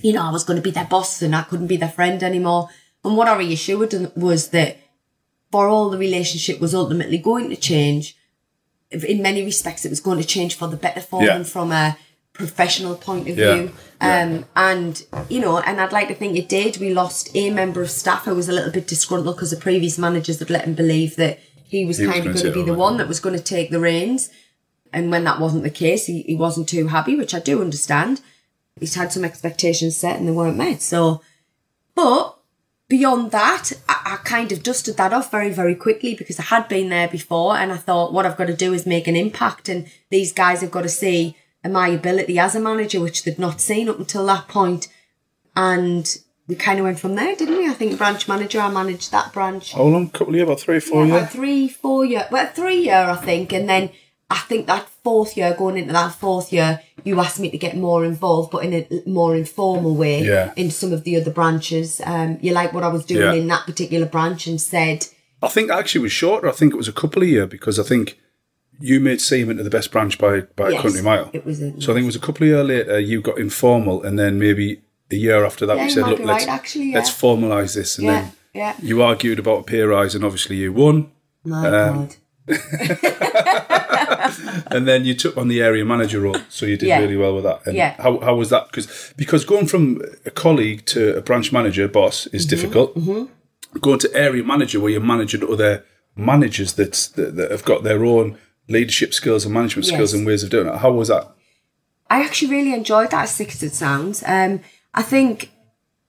you 0.00 0.14
know, 0.14 0.24
I 0.24 0.32
was 0.32 0.42
going 0.42 0.56
to 0.56 0.68
be 0.68 0.72
their 0.72 0.86
boss 0.86 1.22
and 1.22 1.36
I 1.36 1.42
couldn't 1.42 1.68
be 1.68 1.76
their 1.76 1.88
friend 1.88 2.24
anymore. 2.24 2.70
And 3.04 3.16
what 3.16 3.28
I 3.28 3.38
reassured 3.38 3.92
them 3.92 4.10
was 4.16 4.48
that 4.48 4.78
for 5.52 5.68
all 5.68 5.90
the 5.90 5.98
relationship 5.98 6.58
was 6.58 6.74
ultimately 6.74 7.18
going 7.18 7.50
to 7.50 7.56
change. 7.56 8.16
In 8.90 9.22
many 9.22 9.44
respects, 9.44 9.84
it 9.84 9.90
was 9.90 10.00
going 10.00 10.18
to 10.18 10.26
change 10.26 10.56
for 10.56 10.68
the 10.68 10.76
better 10.76 11.00
for 11.00 11.22
yeah. 11.22 11.34
them 11.34 11.44
from 11.44 11.72
a 11.72 11.96
professional 12.32 12.94
point 12.94 13.28
of 13.28 13.36
yeah. 13.36 13.54
view. 13.54 13.72
Um, 14.00 14.32
yeah. 14.32 14.42
and, 14.54 15.06
you 15.28 15.40
know, 15.40 15.58
and 15.58 15.80
I'd 15.80 15.92
like 15.92 16.08
to 16.08 16.14
think 16.14 16.36
it 16.36 16.48
did. 16.48 16.76
We 16.78 16.92
lost 16.92 17.30
a 17.34 17.50
member 17.50 17.82
of 17.82 17.90
staff 17.90 18.24
who 18.26 18.34
was 18.34 18.48
a 18.48 18.52
little 18.52 18.70
bit 18.70 18.86
disgruntled 18.86 19.36
because 19.36 19.50
the 19.50 19.56
previous 19.56 19.98
managers 19.98 20.38
had 20.38 20.50
let 20.50 20.66
him 20.66 20.74
believe 20.74 21.16
that 21.16 21.40
he 21.64 21.84
was 21.84 21.98
he 21.98 22.06
kind 22.06 22.24
was 22.24 22.42
of 22.42 22.42
going 22.42 22.54
to 22.54 22.64
be 22.64 22.70
the 22.70 22.78
one 22.78 22.96
that 22.98 23.08
was 23.08 23.20
going 23.20 23.36
to 23.36 23.42
take 23.42 23.70
the 23.70 23.80
reins. 23.80 24.30
And 24.92 25.10
when 25.10 25.24
that 25.24 25.40
wasn't 25.40 25.64
the 25.64 25.70
case, 25.70 26.06
he, 26.06 26.22
he 26.22 26.36
wasn't 26.36 26.68
too 26.68 26.88
happy, 26.88 27.16
which 27.16 27.34
I 27.34 27.40
do 27.40 27.60
understand. 27.60 28.20
He's 28.78 28.94
had 28.94 29.12
some 29.12 29.24
expectations 29.24 29.96
set 29.96 30.18
and 30.18 30.28
they 30.28 30.32
weren't 30.32 30.56
met. 30.56 30.82
So, 30.82 31.22
but 31.94 32.35
beyond 32.88 33.30
that, 33.32 33.72
I, 33.88 34.14
I, 34.14 34.16
kind 34.24 34.52
of 34.52 34.62
dusted 34.62 34.96
that 34.96 35.12
off 35.12 35.30
very, 35.30 35.50
very 35.50 35.74
quickly 35.74 36.14
because 36.14 36.38
I 36.38 36.44
had 36.44 36.68
been 36.68 36.88
there 36.88 37.08
before 37.08 37.56
and 37.56 37.72
I 37.72 37.76
thought 37.76 38.12
what 38.12 38.26
I've 38.26 38.36
got 38.36 38.46
to 38.46 38.56
do 38.56 38.72
is 38.72 38.86
make 38.86 39.08
an 39.08 39.16
impact 39.16 39.68
and 39.68 39.88
these 40.10 40.32
guys 40.32 40.60
have 40.60 40.70
got 40.70 40.82
to 40.82 40.88
see 40.88 41.36
my 41.64 41.88
ability 41.88 42.38
as 42.38 42.54
a 42.54 42.60
manager, 42.60 43.00
which 43.00 43.24
they'd 43.24 43.38
not 43.38 43.60
seen 43.60 43.88
up 43.88 43.98
until 43.98 44.26
that 44.26 44.48
point. 44.48 44.88
And 45.54 46.16
we 46.46 46.54
kind 46.54 46.78
of 46.78 46.84
went 46.84 47.00
from 47.00 47.14
there, 47.14 47.34
didn't 47.34 47.56
we? 47.56 47.68
I 47.68 47.72
think 47.72 47.98
branch 47.98 48.28
manager, 48.28 48.60
I 48.60 48.70
managed 48.70 49.10
that 49.10 49.32
branch. 49.32 49.72
How 49.72 49.82
long? 49.82 50.08
Couple 50.10 50.28
of 50.28 50.34
years, 50.34 50.44
about 50.44 50.60
three, 50.60 50.80
four 50.80 51.04
yeah, 51.04 51.12
years? 51.12 51.22
About 51.22 51.32
three, 51.32 51.68
four 51.68 52.04
years. 52.04 52.24
Well, 52.30 52.46
three 52.46 52.82
year, 52.82 52.94
I 52.94 53.16
think. 53.16 53.52
And 53.52 53.68
then 53.68 53.90
I 54.28 54.38
think 54.38 54.66
that 54.66 54.88
fourth 54.88 55.36
year, 55.36 55.54
going 55.56 55.76
into 55.76 55.92
that 55.92 56.12
fourth 56.12 56.52
year, 56.52 56.80
you 57.04 57.20
asked 57.20 57.38
me 57.38 57.50
to 57.50 57.58
get 57.58 57.76
more 57.76 58.04
involved, 58.04 58.50
but 58.50 58.64
in 58.64 58.74
a 58.74 59.08
more 59.08 59.36
informal 59.36 59.94
way 59.94 60.24
yeah. 60.24 60.52
in 60.56 60.70
some 60.70 60.92
of 60.92 61.04
the 61.04 61.20
other 61.20 61.30
branches. 61.30 62.00
Um, 62.04 62.38
you 62.40 62.52
like 62.52 62.72
what 62.72 62.82
I 62.82 62.88
was 62.88 63.04
doing 63.04 63.22
yeah. 63.22 63.40
in 63.40 63.46
that 63.48 63.66
particular 63.66 64.06
branch 64.06 64.46
and 64.46 64.60
said. 64.60 65.06
I 65.42 65.48
think 65.48 65.70
actually 65.70 66.00
it 66.00 66.02
was 66.02 66.12
shorter. 66.12 66.48
I 66.48 66.52
think 66.52 66.72
it 66.72 66.76
was 66.76 66.88
a 66.88 66.92
couple 66.92 67.22
of 67.22 67.28
years 67.28 67.48
because 67.48 67.78
I 67.78 67.84
think 67.84 68.18
you 68.80 68.98
made 68.98 69.18
Seaham 69.18 69.56
to 69.56 69.62
the 69.62 69.70
best 69.70 69.92
branch 69.92 70.18
by, 70.18 70.40
by 70.40 70.70
yes, 70.70 70.80
a 70.80 70.82
country 70.82 71.02
mile. 71.02 71.30
It 71.32 71.46
was 71.46 71.62
a, 71.62 71.80
so 71.80 71.92
I 71.92 71.94
think 71.94 72.04
it 72.04 72.06
was 72.06 72.16
a 72.16 72.20
couple 72.20 72.44
of 72.44 72.48
years 72.48 72.66
later 72.66 72.98
you 72.98 73.20
got 73.20 73.38
informal 73.38 74.02
and 74.02 74.18
then 74.18 74.38
maybe 74.38 74.82
a 75.10 75.16
year 75.16 75.44
after 75.44 75.66
that, 75.66 75.76
yeah, 75.76 75.84
we 75.84 75.90
said, 75.90 76.06
look, 76.06 76.18
let's, 76.20 76.46
actually, 76.46 76.90
yeah. 76.90 76.98
let's 76.98 77.10
formalise 77.10 77.74
this. 77.74 77.98
And 77.98 78.06
yeah, 78.06 78.20
then 78.20 78.32
yeah. 78.54 78.76
you 78.82 79.02
argued 79.02 79.38
about 79.38 79.60
a 79.60 79.62
pay 79.62 79.82
rise, 79.82 80.14
and 80.14 80.24
obviously 80.24 80.56
you 80.56 80.72
won. 80.72 81.12
My 81.44 81.68
um, 81.68 82.06
God. 82.06 82.16
and 84.70 84.86
then 84.86 85.04
you 85.04 85.14
took 85.14 85.36
on 85.36 85.48
the 85.48 85.60
area 85.60 85.84
manager 85.84 86.20
role, 86.20 86.36
so 86.48 86.64
you 86.64 86.76
did 86.76 86.88
yeah. 86.88 87.00
really 87.00 87.16
well 87.16 87.34
with 87.34 87.44
that. 87.44 87.66
And 87.66 87.74
yeah. 87.74 88.00
how, 88.00 88.20
how 88.20 88.36
was 88.36 88.50
that? 88.50 88.68
Because 88.68 89.12
because 89.16 89.44
going 89.44 89.66
from 89.66 90.00
a 90.24 90.30
colleague 90.30 90.86
to 90.86 91.16
a 91.16 91.20
branch 91.20 91.52
manager 91.52 91.88
boss 91.88 92.26
is 92.28 92.46
mm-hmm, 92.46 92.50
difficult. 92.50 92.96
Mm-hmm. 92.96 93.78
Going 93.80 93.98
to 93.98 94.14
area 94.14 94.44
manager, 94.44 94.80
where 94.80 94.90
you're 94.90 95.00
managing 95.00 95.42
other 95.42 95.84
managers 96.14 96.74
that, 96.74 96.92
that, 97.16 97.36
that 97.36 97.50
have 97.50 97.64
got 97.64 97.82
their 97.82 98.04
own 98.04 98.38
leadership 98.68 99.12
skills 99.12 99.44
and 99.44 99.52
management 99.52 99.86
yes. 99.86 99.94
skills 99.94 100.14
and 100.14 100.26
ways 100.26 100.42
of 100.42 100.50
doing 100.50 100.66
it. 100.66 100.76
How 100.76 100.92
was 100.92 101.08
that? 101.08 101.30
I 102.08 102.22
actually 102.22 102.52
really 102.52 102.72
enjoyed 102.72 103.10
that 103.10 103.24
as 103.24 103.34
sick 103.34 103.48
as 103.48 103.62
it 103.62 103.74
sounds. 103.74 104.22
Um, 104.26 104.60
I 104.94 105.02
think 105.02 105.50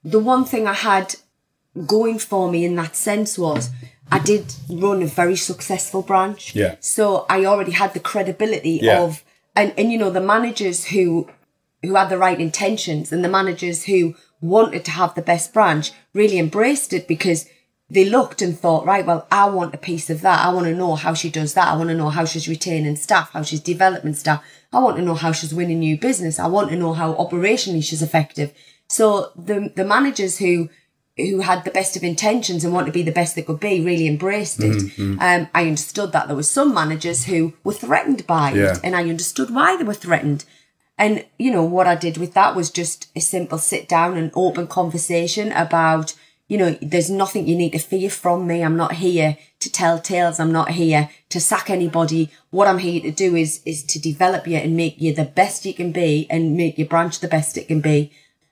the 0.04 0.20
one 0.20 0.44
thing 0.44 0.66
I 0.66 0.74
had 0.74 1.16
going 1.86 2.18
for 2.18 2.50
me 2.50 2.64
in 2.64 2.76
that 2.76 2.96
sense 2.96 3.38
was 3.38 3.70
I 4.10 4.18
did 4.18 4.54
run 4.68 5.02
a 5.02 5.06
very 5.06 5.36
successful 5.36 6.02
branch. 6.02 6.54
Yeah. 6.54 6.76
So 6.80 7.26
I 7.28 7.44
already 7.44 7.72
had 7.72 7.94
the 7.94 8.00
credibility 8.00 8.80
yeah. 8.82 9.00
of 9.02 9.24
and, 9.54 9.74
and 9.76 9.92
you 9.92 9.98
know 9.98 10.10
the 10.10 10.20
managers 10.20 10.86
who 10.86 11.28
who 11.82 11.94
had 11.94 12.08
the 12.08 12.18
right 12.18 12.40
intentions 12.40 13.12
and 13.12 13.24
the 13.24 13.28
managers 13.28 13.84
who 13.84 14.14
wanted 14.40 14.84
to 14.84 14.90
have 14.92 15.14
the 15.14 15.22
best 15.22 15.52
branch 15.52 15.92
really 16.12 16.38
embraced 16.38 16.92
it 16.92 17.08
because 17.08 17.48
they 17.90 18.04
looked 18.04 18.42
and 18.42 18.58
thought, 18.58 18.84
right, 18.84 19.06
well, 19.06 19.26
I 19.32 19.48
want 19.48 19.74
a 19.74 19.78
piece 19.78 20.10
of 20.10 20.20
that. 20.20 20.44
I 20.44 20.52
want 20.52 20.66
to 20.66 20.74
know 20.74 20.94
how 20.94 21.14
she 21.14 21.30
does 21.30 21.54
that. 21.54 21.68
I 21.68 21.76
want 21.76 21.88
to 21.88 21.94
know 21.94 22.10
how 22.10 22.26
she's 22.26 22.48
retaining 22.48 22.96
staff, 22.96 23.30
how 23.32 23.42
she's 23.42 23.60
developing 23.60 24.14
staff. 24.14 24.44
I 24.72 24.80
want 24.80 24.96
to 24.96 25.02
know 25.02 25.14
how 25.14 25.32
she's 25.32 25.54
winning 25.54 25.78
new 25.78 25.96
business. 25.96 26.38
I 26.38 26.48
want 26.48 26.68
to 26.70 26.76
know 26.76 26.92
how 26.92 27.14
operationally 27.14 27.82
she's 27.82 28.02
effective. 28.02 28.52
So 28.88 29.32
the 29.36 29.72
the 29.74 29.84
managers 29.84 30.38
who 30.38 30.68
who 31.18 31.40
had 31.40 31.64
the 31.64 31.70
best 31.70 31.96
of 31.96 32.04
intentions 32.04 32.64
and 32.64 32.72
want 32.72 32.86
to 32.86 32.92
be 32.92 33.02
the 33.02 33.10
best 33.12 33.34
they 33.34 33.42
could 33.42 33.60
be 33.60 33.80
really 33.84 34.06
embraced 34.06 34.60
it. 34.60 34.76
Mm-hmm. 34.76 35.18
Um, 35.20 35.48
I 35.54 35.62
understood 35.66 36.12
that 36.12 36.26
there 36.28 36.36
were 36.36 36.42
some 36.44 36.72
managers 36.72 37.24
who 37.24 37.52
were 37.64 37.72
threatened 37.74 38.26
by 38.26 38.52
Yeah. 38.52 38.72
it, 38.72 38.80
and 38.84 38.94
I 38.94 39.02
understood 39.02 39.50
why 39.50 39.76
they 39.76 39.84
were 39.84 39.94
threatened. 39.94 40.44
And 40.96 41.24
you 41.38 41.50
know 41.50 41.64
what 41.64 41.86
I 41.86 41.94
did 41.94 42.16
with 42.18 42.34
that 42.34 42.56
was 42.56 42.70
just 42.70 43.08
a 43.14 43.20
simple 43.20 43.58
sit 43.58 43.88
down 43.88 44.16
and 44.16 44.30
open 44.34 44.66
conversation 44.66 45.52
about 45.52 46.14
you 46.48 46.56
know 46.56 46.78
there's 46.80 47.10
nothing 47.10 47.46
you 47.46 47.54
need 47.56 47.72
to 47.72 47.78
fear 47.78 48.10
from 48.10 48.46
me. 48.46 48.62
I'm 48.64 48.76
not 48.76 48.94
here 48.94 49.36
to 49.60 49.70
tell 49.70 49.98
tales. 50.00 50.40
I'm 50.40 50.52
not 50.52 50.70
here 50.70 51.10
to 51.28 51.40
sack 51.40 51.68
anybody. 51.70 52.30
What 52.50 52.66
I'm 52.68 52.78
here 52.78 53.00
to 53.02 53.10
do 53.10 53.36
is 53.36 53.60
is 53.64 53.84
to 53.84 53.98
develop 54.00 54.46
you 54.46 54.56
and 54.56 54.76
make 54.76 55.00
you 55.00 55.12
the 55.14 55.24
best 55.24 55.64
you 55.66 55.74
can 55.74 55.92
be 55.92 56.26
and 56.30 56.56
make 56.56 56.78
your 56.78 56.88
branch 56.88 57.20
the 57.20 57.28
best 57.28 57.56
it 57.58 57.68
can 57.68 57.80
be. 57.80 58.10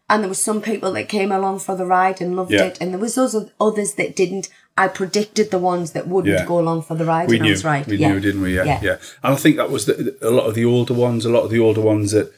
And 0.09 0.23
there 0.23 0.29
were 0.29 0.35
some 0.35 0.61
people 0.63 0.93
that 0.93 1.09
came 1.09 1.33
along 1.33 1.59
for 1.61 1.75
the 1.77 1.85
ride 1.87 2.21
and 2.21 2.37
loved 2.37 2.53
Yeah. 2.53 2.65
it, 2.67 2.79
and 2.81 2.93
there 2.93 3.01
was 3.01 3.17
those 3.17 3.35
others 3.61 3.95
that 3.95 4.15
didn't. 4.15 4.49
I 4.79 4.89
predicted 4.89 5.51
the 5.51 5.59
ones 5.59 5.93
that 5.93 6.07
wouldn't 6.07 6.33
Yeah. 6.39 6.45
go 6.47 6.59
along 6.61 6.83
for 6.83 6.95
the 6.95 7.05
ride, 7.07 7.29
We 7.29 7.39
and 7.39 7.47
I 7.47 7.51
was 7.51 7.65
right. 7.65 7.87
we 7.87 7.97
yeah. 7.97 8.13
knew, 8.13 8.21
didn't 8.21 8.43
we? 8.43 8.55
Yeah, 8.55 8.65
yeah. 8.65 8.81
Yeah. 8.83 8.97
And 9.25 9.33
I 9.33 9.37
think 9.37 9.57
that 9.57 9.71
was 9.71 9.87
the, 9.87 10.15
a 10.23 10.31
lot 10.31 10.47
of 10.47 10.55
the 10.55 10.65
older 10.65 10.95
ones. 10.95 11.25
A 11.25 11.31
lot 11.31 11.43
of 11.45 11.51
the 11.51 11.59
older 11.61 11.81
ones 11.81 12.13
that 12.13 12.33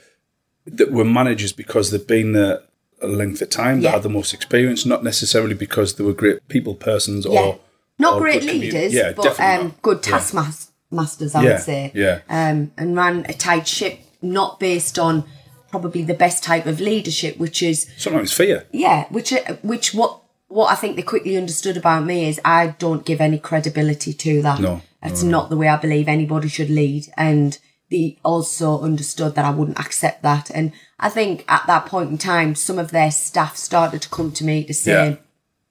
that 0.66 0.92
were 0.92 1.04
managers 1.04 1.52
because 1.52 1.90
they'd 1.90 2.06
been 2.06 2.32
there 2.32 2.60
a 3.00 3.06
length 3.06 3.40
of 3.42 3.48
time, 3.50 3.80
that 3.82 3.90
had 3.92 4.02
the 4.02 4.08
most 4.08 4.34
experience, 4.34 4.84
not 4.84 5.02
necessarily 5.04 5.54
because 5.54 5.94
they 5.94 6.04
were 6.04 6.12
great 6.12 6.46
people 6.48 6.74
persons 6.74 7.24
or 7.26 7.58
Not 7.98 8.14
or 8.14 8.20
great 8.20 8.42
leaders, 8.44 8.92
Yeah, 8.92 9.12
but 9.12 9.38
um, 9.40 9.74
good 9.82 10.02
taskmasters, 10.02 11.34
I 11.34 11.44
would 11.44 11.60
say. 11.60 11.92
yeah. 11.94 12.20
Um, 12.28 12.72
and 12.76 12.96
ran 12.96 13.24
a 13.28 13.32
tight 13.34 13.66
ship, 13.68 13.98
not 14.20 14.58
based 14.60 14.98
on 14.98 15.24
probably 15.70 16.02
the 16.02 16.14
best 16.14 16.42
type 16.42 16.66
of 16.66 16.80
leadership, 16.80 17.38
which 17.38 17.62
is 17.62 17.90
Sometimes 17.96 18.32
fear. 18.32 18.66
yeah, 18.72 19.06
which 19.10 19.32
uh, 19.32 19.56
which 19.62 19.94
what 19.94 20.22
what 20.48 20.72
I 20.72 20.74
think 20.76 20.96
they 20.96 21.02
quickly 21.02 21.36
understood 21.36 21.76
about 21.76 22.04
me 22.04 22.28
is 22.28 22.40
I 22.44 22.68
don't 22.78 23.04
give 23.04 23.20
any 23.20 23.38
credibility 23.38 24.12
to 24.14 24.42
that. 24.42 24.60
No, 24.60 24.80
it's 25.02 25.22
not 25.22 25.50
the 25.50 25.56
way 25.56 25.68
I 25.68 25.76
believe 25.76 26.08
anybody 26.08 26.48
should 26.48 26.70
lead, 26.70 27.06
and 27.16 27.58
they 27.90 28.18
also 28.24 28.80
understood 28.80 29.34
that 29.34 29.44
I 29.44 29.50
wouldn't 29.50 29.78
accept 29.80 30.22
that. 30.22 30.50
And 30.50 30.72
I 30.98 31.08
think 31.08 31.44
at 31.48 31.66
that 31.66 31.86
point 31.86 32.10
in 32.10 32.18
time, 32.18 32.54
some 32.54 32.78
of 32.78 32.90
their 32.90 33.10
staff 33.10 33.56
started 33.56 34.02
to 34.02 34.08
come 34.10 34.30
to 34.32 34.44
me 34.44 34.64
to 34.64 34.74
say, 34.74 35.18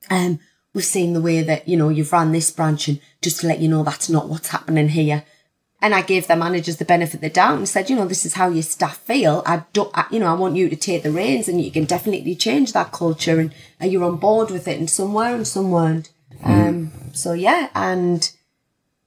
um, 0.09 0.39
we've 0.73 0.83
seen 0.83 1.13
the 1.13 1.21
way 1.21 1.43
that, 1.43 1.67
you 1.67 1.77
know, 1.77 1.89
you've 1.89 2.11
run 2.11 2.31
this 2.31 2.49
branch 2.49 2.87
and 2.87 2.99
just 3.21 3.41
to 3.41 3.47
let 3.47 3.59
you 3.59 3.67
know 3.67 3.83
that's 3.83 4.09
not 4.09 4.29
what's 4.29 4.49
happening 4.49 4.89
here. 4.89 5.25
And 5.79 5.93
I 5.93 6.01
gave 6.01 6.25
their 6.25 6.37
managers 6.37 6.77
the 6.77 6.85
benefit 6.85 7.15
of 7.15 7.21
the 7.21 7.29
doubt 7.29 7.57
and 7.57 7.69
said, 7.69 7.89
you 7.89 7.95
know, 7.95 8.07
this 8.07 8.25
is 8.25 8.33
how 8.33 8.49
your 8.49 8.63
staff 8.63 8.97
feel. 8.97 9.43
I 9.45 9.63
don't, 9.73 9.95
I, 9.95 10.05
you 10.09 10.19
know, 10.19 10.25
I 10.25 10.33
want 10.33 10.55
you 10.55 10.69
to 10.69 10.75
take 10.75 11.03
the 11.03 11.11
reins 11.11 11.47
and 11.47 11.61
you 11.61 11.69
can 11.69 11.85
definitely 11.85 12.35
change 12.35 12.73
that 12.73 12.91
culture 12.91 13.39
and, 13.39 13.53
and 13.79 13.91
you're 13.91 14.03
on 14.03 14.17
board 14.17 14.49
with 14.49 14.67
it 14.67 14.79
and 14.79 14.89
some 14.89 15.13
were 15.13 15.35
and 15.35 15.47
some 15.47 15.69
weren't. 15.69 16.09
Hmm. 16.41 16.51
Um, 16.51 16.91
so 17.13 17.33
yeah, 17.33 17.69
and 17.75 18.31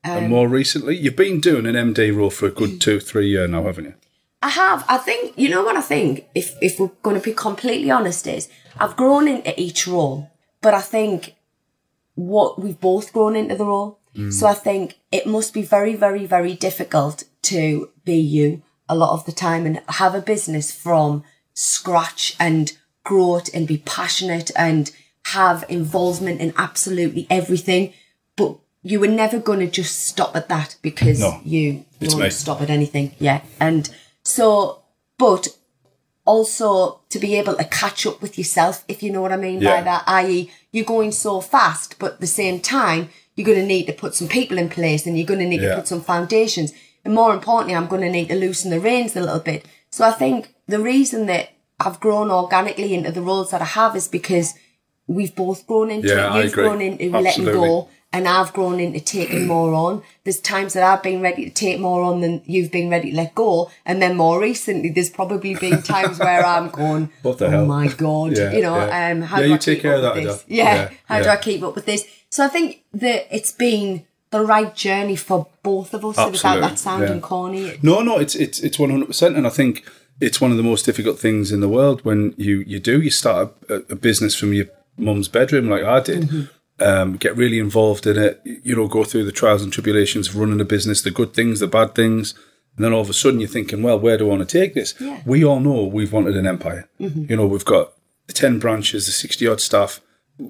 and 0.02 0.26
um, 0.26 0.30
more 0.30 0.48
recently, 0.48 0.96
you've 0.96 1.16
been 1.16 1.40
doing 1.40 1.66
an 1.66 1.74
MD 1.74 2.14
role 2.16 2.30
for 2.30 2.46
a 2.46 2.50
good 2.50 2.70
mm. 2.70 2.80
two, 2.80 3.00
three 3.00 3.28
year 3.28 3.46
now, 3.46 3.64
haven't 3.64 3.84
you? 3.84 3.94
I 4.42 4.48
have. 4.48 4.84
I 4.88 4.96
think 4.96 5.36
you 5.36 5.50
know 5.50 5.62
what 5.62 5.76
I 5.76 5.82
think. 5.82 6.26
If 6.34 6.56
if 6.62 6.80
we're 6.80 6.90
going 7.02 7.16
to 7.16 7.22
be 7.22 7.34
completely 7.34 7.90
honest, 7.90 8.26
is 8.26 8.48
I've 8.78 8.96
grown 8.96 9.28
into 9.28 9.58
each 9.60 9.86
role, 9.86 10.30
but 10.62 10.72
I 10.72 10.80
think 10.80 11.34
what 12.14 12.60
we've 12.60 12.80
both 12.80 13.12
grown 13.12 13.36
into 13.36 13.54
the 13.56 13.66
role. 13.66 13.98
So 14.14 14.20
mm. 14.20 14.50
I 14.50 14.54
think 14.54 14.98
it 15.12 15.26
must 15.26 15.54
be 15.54 15.62
very, 15.62 15.94
very, 15.94 16.26
very 16.26 16.54
difficult 16.54 17.24
to 17.42 17.90
be 18.04 18.16
you 18.16 18.62
a 18.88 18.96
lot 18.96 19.12
of 19.12 19.24
the 19.24 19.32
time 19.32 19.66
and 19.66 19.80
have 19.88 20.14
a 20.16 20.20
business 20.20 20.72
from 20.72 21.22
scratch 21.54 22.36
and 22.40 22.72
grow 23.04 23.36
it 23.36 23.48
and 23.54 23.68
be 23.68 23.78
passionate 23.78 24.50
and 24.56 24.90
have 25.26 25.64
involvement 25.68 26.40
in 26.40 26.52
absolutely 26.56 27.26
everything. 27.30 27.92
But 28.36 28.56
you 28.82 28.98
were 28.98 29.08
never 29.08 29.38
going 29.38 29.60
to 29.60 29.68
just 29.68 30.06
stop 30.06 30.34
at 30.34 30.48
that 30.48 30.76
because 30.82 31.20
No, 31.20 31.40
you 31.44 31.84
don't 32.00 32.32
stop 32.32 32.60
at 32.62 32.70
anything. 32.70 33.14
Yeah. 33.18 33.42
And 33.60 33.88
so, 34.24 34.82
but 35.18 35.48
also 36.24 37.00
to 37.10 37.18
be 37.18 37.36
able 37.36 37.56
to 37.56 37.64
catch 37.64 38.06
up 38.06 38.20
with 38.22 38.38
yourself, 38.38 38.84
if 38.88 39.02
you 39.02 39.12
know 39.12 39.22
what 39.22 39.32
I 39.32 39.36
mean 39.36 39.60
Yeah. 39.60 39.76
by 39.76 39.82
that, 39.82 40.04
i.e., 40.06 40.50
you're 40.72 40.84
going 40.84 41.12
so 41.12 41.40
fast, 41.40 41.98
but 41.98 42.14
at 42.14 42.20
the 42.20 42.26
same 42.26 42.60
time, 42.60 43.10
you're 43.40 43.54
going 43.54 43.58
to 43.58 43.66
need 43.74 43.86
to 43.86 43.92
put 43.92 44.14
some 44.14 44.28
people 44.28 44.58
in 44.58 44.68
place 44.68 45.06
and 45.06 45.16
you're 45.16 45.26
going 45.26 45.40
to 45.40 45.46
need 45.46 45.62
Yeah. 45.62 45.70
to 45.70 45.76
put 45.76 45.88
some 45.88 46.02
foundations. 46.02 46.72
And 47.04 47.14
more 47.14 47.32
importantly, 47.32 47.74
I'm 47.74 47.86
going 47.86 48.02
to 48.02 48.10
need 48.10 48.28
to 48.28 48.36
loosen 48.36 48.70
the 48.70 48.80
reins 48.80 49.16
a 49.16 49.20
little 49.20 49.40
bit. 49.40 49.64
So 49.90 50.04
I 50.04 50.10
think 50.12 50.54
the 50.66 50.78
reason 50.78 51.26
that 51.26 51.48
I've 51.78 51.98
grown 52.00 52.30
organically 52.30 52.92
into 52.94 53.10
the 53.10 53.22
roles 53.22 53.50
that 53.52 53.62
I 53.62 53.70
have 53.80 53.96
is 53.96 54.06
because 54.08 54.52
we've 55.06 55.34
both 55.34 55.66
grown 55.66 55.90
into 55.90 56.08
Yeah, 56.08 56.36
it. 56.36 56.44
You've 56.44 56.52
grown 56.52 56.80
into 56.82 57.04
letting 57.08 57.26
Absolutely. 57.26 57.68
go 57.68 57.88
and 58.12 58.26
I've 58.26 58.52
grown 58.52 58.80
into 58.80 58.98
taking 59.00 59.46
more 59.46 59.72
on. 59.72 60.02
There's 60.24 60.40
times 60.40 60.72
that 60.72 60.82
I've 60.82 61.02
been 61.02 61.20
ready 61.20 61.44
to 61.44 61.50
take 61.50 61.78
more 61.78 62.02
on 62.02 62.20
than 62.20 62.42
you've 62.44 62.72
been 62.72 62.90
ready 62.90 63.10
to 63.12 63.16
let 63.16 63.34
go. 63.34 63.70
And 63.86 64.02
then 64.02 64.16
more 64.16 64.40
recently, 64.40 64.88
there's 64.90 65.10
probably 65.10 65.54
been 65.54 65.80
times 65.94 66.18
where 66.18 66.44
I'm 66.44 66.70
going, 66.70 67.10
What 67.22 67.38
the 67.38 67.46
oh 67.46 67.50
hell?" 67.50 67.66
my 67.66 67.88
God, 67.88 68.36
Yeah, 68.36 68.52
you 68.52 68.62
know, 68.62 68.76
yeah. 68.76 69.10
um, 69.12 69.22
how 69.22 69.36
Yeah, 69.36 69.42
do 69.42 69.48
you 69.48 69.54
I 69.54 69.58
take 69.58 69.76
keep 69.76 69.82
care 69.82 69.96
up 69.96 70.04
of 70.04 70.14
with 70.16 70.24
this? 70.24 70.44
Yeah, 70.48 70.90
how 71.06 71.22
do. 71.22 71.28
I 71.28 71.36
keep 71.36 71.62
up 71.62 71.74
with 71.76 71.86
this? 71.86 72.04
So 72.30 72.44
I 72.44 72.48
think 72.48 72.82
that 72.94 73.26
it's 73.34 73.52
been 73.52 74.04
the 74.30 74.40
right 74.44 74.74
journey 74.74 75.16
for 75.16 75.48
both 75.62 75.92
of 75.94 76.04
us 76.04 76.16
without 76.30 76.60
that 76.60 76.78
sounding 76.78 77.20
corny. 77.20 77.78
No, 77.82 78.00
no, 78.02 78.18
it's 78.18 78.34
it's 78.34 78.60
it's 78.60 78.78
one 78.78 78.90
hundred 78.90 79.06
percent, 79.06 79.36
and 79.36 79.46
I 79.46 79.50
think 79.50 79.84
it's 80.20 80.40
one 80.40 80.50
of 80.50 80.56
the 80.56 80.62
most 80.62 80.84
difficult 80.84 81.18
things 81.18 81.50
in 81.52 81.60
the 81.60 81.68
world 81.68 82.04
when 82.04 82.34
you 82.36 82.64
you 82.66 82.78
do 82.78 83.00
you 83.00 83.10
start 83.10 83.52
a, 83.68 83.76
a 83.90 83.96
business 83.96 84.34
from 84.36 84.52
your 84.52 84.66
mum's 84.96 85.28
bedroom 85.28 85.68
like 85.68 85.82
I 85.82 86.00
did. 86.00 86.22
Mm-hmm. 86.24 86.42
Um, 86.80 87.16
get 87.16 87.36
really 87.36 87.58
involved 87.58 88.06
in 88.06 88.16
it, 88.16 88.40
you 88.44 88.74
know, 88.74 88.88
go 88.88 89.04
through 89.04 89.24
the 89.24 89.32
trials 89.32 89.62
and 89.62 89.70
tribulations 89.72 90.28
of 90.28 90.36
running 90.36 90.60
a 90.60 90.64
business, 90.64 91.02
the 91.02 91.10
good 91.10 91.34
things, 91.34 91.60
the 91.60 91.66
bad 91.66 91.94
things, 91.94 92.32
and 92.76 92.84
then 92.84 92.92
all 92.94 93.02
of 93.02 93.10
a 93.10 93.12
sudden 93.12 93.38
you're 93.40 93.48
thinking, 93.48 93.82
well, 93.82 93.98
where 93.98 94.16
do 94.16 94.24
I 94.24 94.28
want 94.30 94.48
to 94.48 94.58
take 94.58 94.72
this? 94.72 94.94
Yeah. 94.98 95.20
We 95.26 95.44
all 95.44 95.60
know 95.60 95.84
we've 95.84 96.12
wanted 96.12 96.36
an 96.36 96.46
empire. 96.46 96.88
Mm-hmm. 96.98 97.26
You 97.28 97.36
know, 97.36 97.46
we've 97.46 97.64
got 97.64 97.92
the 98.28 98.32
ten 98.32 98.58
branches, 98.58 99.04
the 99.04 99.12
sixty 99.12 99.46
odd 99.46 99.60
staff, 99.60 100.00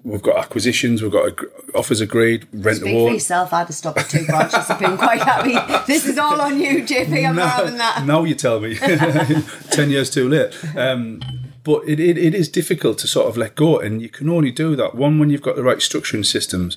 we've 0.04 0.22
got 0.22 0.36
acquisitions, 0.36 1.02
we've 1.02 1.10
got 1.12 1.38
offers 1.74 2.00
agreed, 2.00 2.46
rent 2.52 2.78
to 2.78 2.84
Speak 2.84 3.08
for 3.08 3.12
yourself. 3.12 3.52
I'd 3.52 3.66
have 3.66 3.74
stopped 3.74 3.98
at 3.98 4.08
two 4.08 4.24
branches 4.26 4.70
and 4.70 4.78
been 4.78 4.96
quite 4.96 5.20
happy. 5.22 5.56
This 5.86 6.06
is 6.06 6.18
all 6.18 6.40
on 6.40 6.60
you, 6.60 6.82
JP. 6.82 7.28
I'm 7.28 7.36
not 7.36 7.50
having 7.50 7.76
that. 7.78 8.04
now 8.04 8.22
you 8.24 8.34
tell 8.34 8.60
me 8.60 8.76
10 9.70 9.90
years 9.90 10.10
too 10.10 10.28
late 10.28 10.54
um, 10.76 11.20
but 11.64 11.82
it, 11.86 11.98
it, 12.00 12.16
it 12.18 12.34
is 12.34 12.48
difficult 12.48 12.98
to 12.98 13.06
sort 13.06 13.26
of 13.28 13.36
let 13.36 13.54
go 13.54 13.78
and 13.78 14.00
you 14.02 14.08
can 14.08 14.28
only 14.28 14.50
do 14.50 14.76
that 14.76 14.94
one 14.94 15.18
when 15.18 15.30
you've 15.30 15.42
got 15.42 15.56
the 15.56 15.62
right 15.62 15.78
structuring 15.78 16.24
systems 16.24 16.76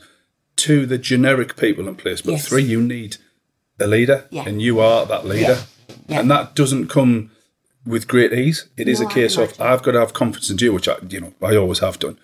two 0.56 0.86
the 0.86 0.98
generic 0.98 1.56
people 1.56 1.88
in 1.88 1.96
place 1.96 2.22
but 2.22 2.32
Yes. 2.34 2.48
three 2.48 2.64
you 2.64 2.82
need 2.82 3.18
a 3.80 3.88
leader 3.88 4.26
Yeah. 4.30 4.48
and 4.48 4.62
you 4.62 4.80
are 4.80 5.06
that 5.06 5.26
leader 5.26 5.60
Yeah. 6.08 6.20
and 6.20 6.30
that 6.32 6.56
doesn't 6.56 6.88
come 6.90 7.32
with 7.86 8.08
great 8.08 8.32
ease 8.34 8.68
it 8.78 8.88
is 8.88 9.00
No, 9.00 9.08
a 9.08 9.10
I 9.10 9.14
case 9.14 9.38
of 9.38 9.60
i've 9.60 9.84
got 9.84 9.92
to 9.94 10.00
have 10.00 10.14
confidence 10.14 10.50
in 10.50 10.58
you 10.60 10.74
which 10.74 10.88
i 10.88 10.96
you 11.10 11.20
know 11.22 11.34
i 11.42 11.56
always 11.56 11.80
have 11.80 12.00
done 12.00 12.18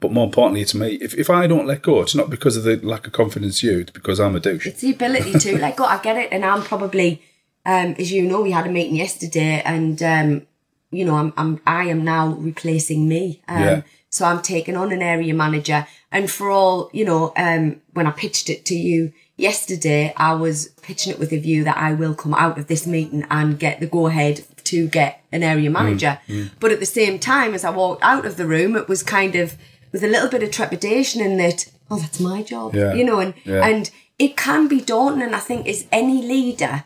but 0.00 0.12
more 0.12 0.24
importantly 0.26 0.60
it's 0.62 0.74
me 0.74 0.94
if, 1.00 1.14
if 1.14 1.28
i 1.30 1.46
don't 1.46 1.66
let 1.66 1.82
go 1.82 2.00
it's 2.02 2.14
not 2.14 2.28
because 2.30 2.56
of 2.56 2.64
the 2.64 2.76
lack 2.76 3.06
of 3.06 3.12
confidence 3.12 3.62
in 3.62 3.70
you 3.70 3.78
it's 3.80 3.90
because 3.92 4.18
i'm 4.20 4.34
a 4.36 4.40
douche 4.40 4.66
It's 4.66 4.80
the 4.80 4.92
ability 4.92 5.38
to 5.38 5.58
let 5.64 5.76
go. 5.76 5.84
I 5.84 5.98
get 6.02 6.16
it, 6.16 6.28
and 6.32 6.44
I'm 6.44 6.62
probably, 6.62 7.22
um, 7.64 7.94
as 7.98 8.10
you 8.12 8.22
know, 8.22 8.40
we 8.42 8.50
had 8.52 8.66
a 8.66 8.70
meeting 8.70 8.96
yesterday, 8.96 9.62
and 9.64 10.02
um, 10.02 10.46
you 10.90 11.04
know, 11.04 11.16
I'm, 11.16 11.32
I'm, 11.36 11.60
I 11.66 11.84
am 11.84 12.04
now 12.04 12.28
replacing 12.28 13.08
me. 13.08 13.42
Um, 13.48 13.62
Yeah. 13.62 13.82
So 14.08 14.24
I'm 14.24 14.40
taking 14.40 14.76
on 14.76 14.92
an 14.92 15.02
area 15.02 15.34
manager, 15.34 15.86
and 16.10 16.30
for 16.30 16.48
all 16.50 16.88
you 16.92 17.04
know, 17.04 17.32
um, 17.36 17.82
when 17.92 18.06
I 18.06 18.12
pitched 18.12 18.48
it 18.48 18.64
to 18.66 18.74
you 18.74 19.12
yesterday, 19.36 20.14
I 20.16 20.32
was 20.34 20.68
pitching 20.80 21.12
it 21.12 21.18
with 21.18 21.32
a 21.32 21.38
view 21.38 21.64
that 21.64 21.76
I 21.76 21.92
will 21.92 22.14
come 22.14 22.32
out 22.32 22.56
of 22.58 22.66
this 22.68 22.86
meeting 22.86 23.26
and 23.30 23.58
get 23.58 23.80
the 23.80 23.86
go 23.86 24.06
ahead 24.06 24.44
to 24.64 24.88
get 24.88 25.22
an 25.32 25.42
area 25.42 25.68
manager. 25.70 26.18
But 26.60 26.72
at 26.72 26.80
the 26.80 26.86
same 26.86 27.18
time, 27.18 27.52
as 27.52 27.64
I 27.64 27.70
walked 27.70 28.02
out 28.02 28.24
of 28.24 28.36
the 28.38 28.46
room, 28.46 28.74
it 28.76 28.88
was 28.88 29.02
kind 29.02 29.34
of 29.36 29.56
with 29.92 30.02
a 30.02 30.08
little 30.08 30.30
bit 30.30 30.42
of 30.42 30.50
trepidation 30.50 31.20
in 31.20 31.36
that, 31.36 31.66
oh, 31.90 31.98
that's 31.98 32.20
my 32.20 32.42
job, 32.42 32.74
Yeah. 32.74 32.94
you 32.94 33.04
know, 33.04 33.18
and 33.20 33.34
Yeah. 33.44 33.66
and 33.66 33.90
it 34.18 34.36
can 34.36 34.66
be 34.66 34.80
daunting. 34.80 35.22
And 35.22 35.36
I 35.36 35.40
think 35.40 35.68
as 35.68 35.84
any 35.92 36.22
leader, 36.22 36.84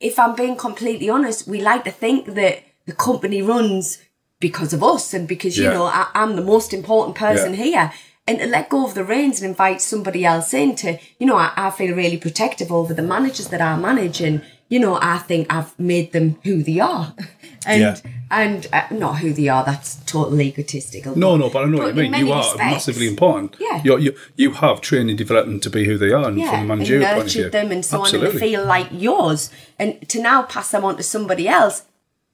if 0.00 0.18
I'm 0.18 0.34
being 0.34 0.56
completely 0.56 1.10
honest, 1.10 1.46
we 1.46 1.60
like 1.60 1.84
to 1.84 1.90
think 1.90 2.34
that 2.34 2.62
the 2.88 2.94
company 2.94 3.40
runs 3.42 3.98
because 4.40 4.72
of 4.72 4.82
us 4.82 5.12
and 5.14 5.28
because, 5.28 5.56
you 5.58 5.64
Yeah. 5.64 5.74
know, 5.74 5.84
I, 5.84 6.06
I'm 6.14 6.34
the 6.36 6.42
most 6.54 6.72
important 6.72 7.16
person 7.16 7.52
Yeah. 7.54 7.64
here. 7.64 7.92
And 8.26 8.38
to 8.40 8.46
let 8.46 8.68
go 8.68 8.84
of 8.86 8.94
the 8.94 9.04
reins 9.04 9.40
and 9.40 9.48
invite 9.48 9.80
somebody 9.80 10.24
else 10.24 10.52
in 10.52 10.74
to, 10.76 10.98
you 11.18 11.26
know, 11.26 11.36
I, 11.36 11.50
I 11.56 11.70
feel 11.70 11.94
really 11.96 12.18
protective 12.18 12.70
over 12.70 12.92
the 12.92 13.02
managers 13.02 13.48
that 13.48 13.62
I 13.62 13.76
manage. 13.76 14.20
And, 14.20 14.42
you 14.68 14.78
know, 14.78 14.98
I 15.00 15.16
think 15.18 15.50
I've 15.52 15.72
made 15.78 16.12
them 16.12 16.36
who 16.44 16.62
they 16.62 16.78
are. 16.78 17.14
and 17.66 17.80
Yeah. 17.80 17.96
and 18.30 18.66
uh, 18.72 18.82
not 18.90 19.14
who 19.20 19.32
they 19.32 19.48
are. 19.48 19.64
That's 19.64 19.96
totally 20.04 20.48
egotistical. 20.48 21.16
No, 21.16 21.36
no, 21.38 21.48
but 21.48 21.64
I 21.64 21.68
know 21.68 21.78
what 21.78 21.94
but 21.94 22.04
you 22.04 22.10
mean. 22.10 22.26
You 22.26 22.32
are 22.32 22.42
respects, 22.42 22.58
massively 22.72 23.08
important. 23.08 23.56
Yeah. 23.58 23.80
You're, 23.82 23.98
you 23.98 24.14
you 24.36 24.52
have 24.52 24.80
trained 24.82 25.08
and 25.08 25.18
developed 25.18 25.48
them 25.48 25.60
to 25.60 25.70
be 25.70 25.84
who 25.86 25.96
they 25.98 26.12
are, 26.12 26.28
and 26.28 26.38
Yeah, 26.38 26.50
from 26.50 26.58
a 26.58 26.58
and 26.60 26.68
managerial 26.68 27.06
point 27.14 27.26
of 27.26 27.32
view, 27.32 27.42
nurtured 27.44 27.52
them 27.52 27.72
and 27.72 27.84
so 27.84 28.02
on, 28.02 28.14
and 28.14 28.22
they 28.26 28.38
feel 28.38 28.62
like 28.64 28.88
yours. 28.92 29.50
And 29.78 30.06
to 30.10 30.20
now 30.22 30.42
pass 30.42 30.70
them 30.70 30.84
on 30.84 30.96
to 30.98 31.02
somebody 31.02 31.48
else, 31.48 31.82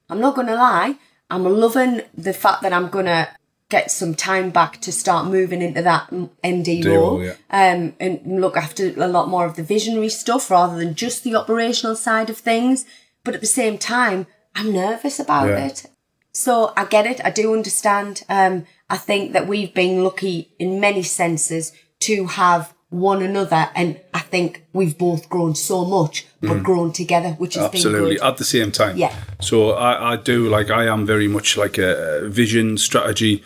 I'm 0.09 0.21
not 0.21 0.35
going 0.35 0.47
to 0.49 0.55
lie. 0.55 0.97
I'm 1.31 1.45
loving 1.45 2.03
the 2.17 2.33
fact 2.33 2.63
that 2.63 2.73
I'm 2.73 2.89
going 2.89 3.07
to 3.07 3.29
get 3.71 3.91
some 3.91 4.15
time 4.15 4.51
back 4.51 4.81
to 4.83 4.93
start 4.93 5.27
moving 5.27 5.63
into 5.63 5.83
that 5.83 6.09
MD 6.11 6.85
role 6.85 7.25
yeah. 7.25 7.33
um, 7.51 7.95
and 7.99 8.41
look 8.41 8.57
after 8.57 8.89
a 9.03 9.09
lot 9.09 9.29
more 9.29 9.47
of 9.47 9.57
the 9.57 9.63
visionary 9.63 10.11
stuff 10.11 10.51
rather 10.51 10.77
than 10.77 10.95
just 10.95 11.25
the 11.25 11.35
operational 11.35 11.97
side 11.97 12.29
of 12.31 12.37
things. 12.37 12.85
But 13.25 13.35
at 13.35 13.41
the 13.41 13.47
same 13.47 13.79
time, 13.79 14.27
I'm 14.55 14.73
nervous 14.73 15.19
about 15.19 15.49
Yeah. 15.49 15.67
it. 15.67 15.87
So 16.33 16.73
I 16.77 16.85
get 16.85 17.07
it. 17.07 17.25
I 17.25 17.31
do 17.31 17.55
understand. 17.55 18.23
Um, 18.29 18.67
I 18.91 18.97
think 18.97 19.33
that 19.33 19.49
we've 19.49 19.73
been 19.73 20.05
lucky 20.05 20.53
in 20.59 20.79
many 20.81 21.03
senses 21.03 21.73
to 22.01 22.27
have 22.27 22.75
one 22.95 23.23
another, 23.23 23.69
and 23.75 24.01
I 24.13 24.21
think 24.21 24.65
we've 24.73 24.97
both 24.97 25.29
grown 25.29 25.55
so 25.55 25.85
much, 25.85 26.27
but 26.41 26.63
grown 26.63 26.93
together, 26.93 27.31
which 27.39 27.57
Mm. 27.57 27.65
Absolutely, 27.67 28.11
been 28.11 28.19
good. 28.19 28.27
at 28.27 28.37
the 28.37 28.45
same 28.45 28.71
time. 28.71 28.97
Yeah. 28.97 29.15
So 29.41 29.71
I, 29.73 30.13
I 30.13 30.17
do 30.17 30.49
like 30.49 30.71
I 30.71 30.85
am 30.87 31.05
very 31.07 31.27
much 31.29 31.57
like 31.57 31.77
a, 31.79 32.29
vision 32.29 32.79
strategy, 32.79 33.43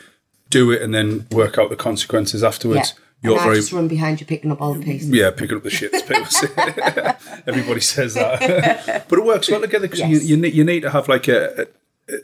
do 0.50 0.70
it 0.70 0.82
and 0.82 0.94
then 0.94 1.26
work 1.30 1.58
out 1.58 1.70
the 1.70 1.76
consequences 1.76 2.42
afterwards. 2.44 2.90
And 2.90 2.98
You're 3.22 3.40
I 3.40 3.44
very 3.44 3.56
just 3.56 3.72
run 3.72 3.88
behind 3.88 4.20
you 4.20 4.26
picking 4.26 4.52
up 4.52 4.60
all 4.60 4.74
the 4.74 4.84
pieces. 4.84 5.08
yeah, 5.10 5.30
picking 5.30 5.56
up 5.56 5.62
the 5.62 5.70
shit. 5.70 5.92
As 5.94 6.02
people 6.02 6.26
say. 6.26 6.48
Everybody 7.46 7.80
says 7.80 8.14
that, 8.14 9.06
but 9.08 9.18
it 9.18 9.24
works 9.24 9.50
well 9.50 9.60
together 9.60 9.86
because 9.86 10.00
Yes. 10.00 10.10
you, 10.10 10.18
you 10.30 10.36
need 10.36 10.54
you 10.54 10.64
need 10.64 10.80
to 10.82 10.90
have 10.90 11.08
like 11.08 11.26
a, 11.28 11.62
a. 11.62 11.66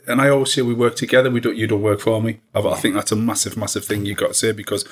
And 0.07 0.19
I 0.21 0.29
always 0.29 0.51
say 0.53 0.61
we 0.61 0.73
work 0.73 0.95
together. 0.95 1.29
We 1.29 1.39
don't. 1.39 1.57
You 1.57 1.67
don't 1.67 1.81
work 1.81 1.99
for 1.99 2.21
me. 2.21 2.39
I, 2.53 2.59
I 2.59 2.75
think 2.75 2.95
that's 2.95 3.11
a 3.11 3.15
massive, 3.15 3.55
massive 3.57 3.83
thing 3.85 4.05
you 4.05 4.15
got 4.15 4.27
to 4.29 4.33
say 4.33 4.51
because 4.51 4.83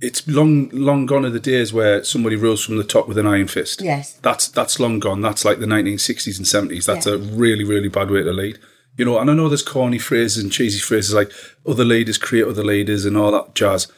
it's 0.00 0.26
long, 0.28 0.68
long 0.70 1.06
gone 1.06 1.24
are 1.24 1.30
the 1.30 1.40
days 1.40 1.72
where 1.72 2.04
somebody 2.04 2.36
rules 2.36 2.62
from 2.64 2.76
the 2.76 2.84
top 2.84 3.08
with 3.08 3.16
an 3.18 3.26
iron 3.26 3.48
fist. 3.48 3.80
Yes. 3.80 4.14
that's 4.22 4.48
that's 4.48 4.78
long 4.78 4.98
gone. 4.98 5.20
That's 5.22 5.44
like 5.44 5.58
the 5.58 5.66
1960s 5.66 6.36
and 6.36 6.70
70s. 6.70 6.84
That's 6.86 7.06
a 7.06 7.18
really, 7.18 7.64
really 7.64 7.88
bad 7.88 8.10
way 8.10 8.22
to 8.22 8.32
lead. 8.32 8.58
You 8.98 9.04
know, 9.04 9.18
and 9.18 9.30
I 9.30 9.34
know 9.34 9.48
there's 9.48 9.62
corny 9.62 9.98
phrases 9.98 10.42
and 10.42 10.52
cheesy 10.52 10.78
phrases 10.80 11.14
like 11.14 11.30
other 11.66 11.84
leaders 11.84 12.18
create 12.18 12.46
other 12.46 12.64
leaders 12.64 13.04
and 13.04 13.16
all 13.16 13.30
that 13.32 13.54
jazz, 13.54 13.90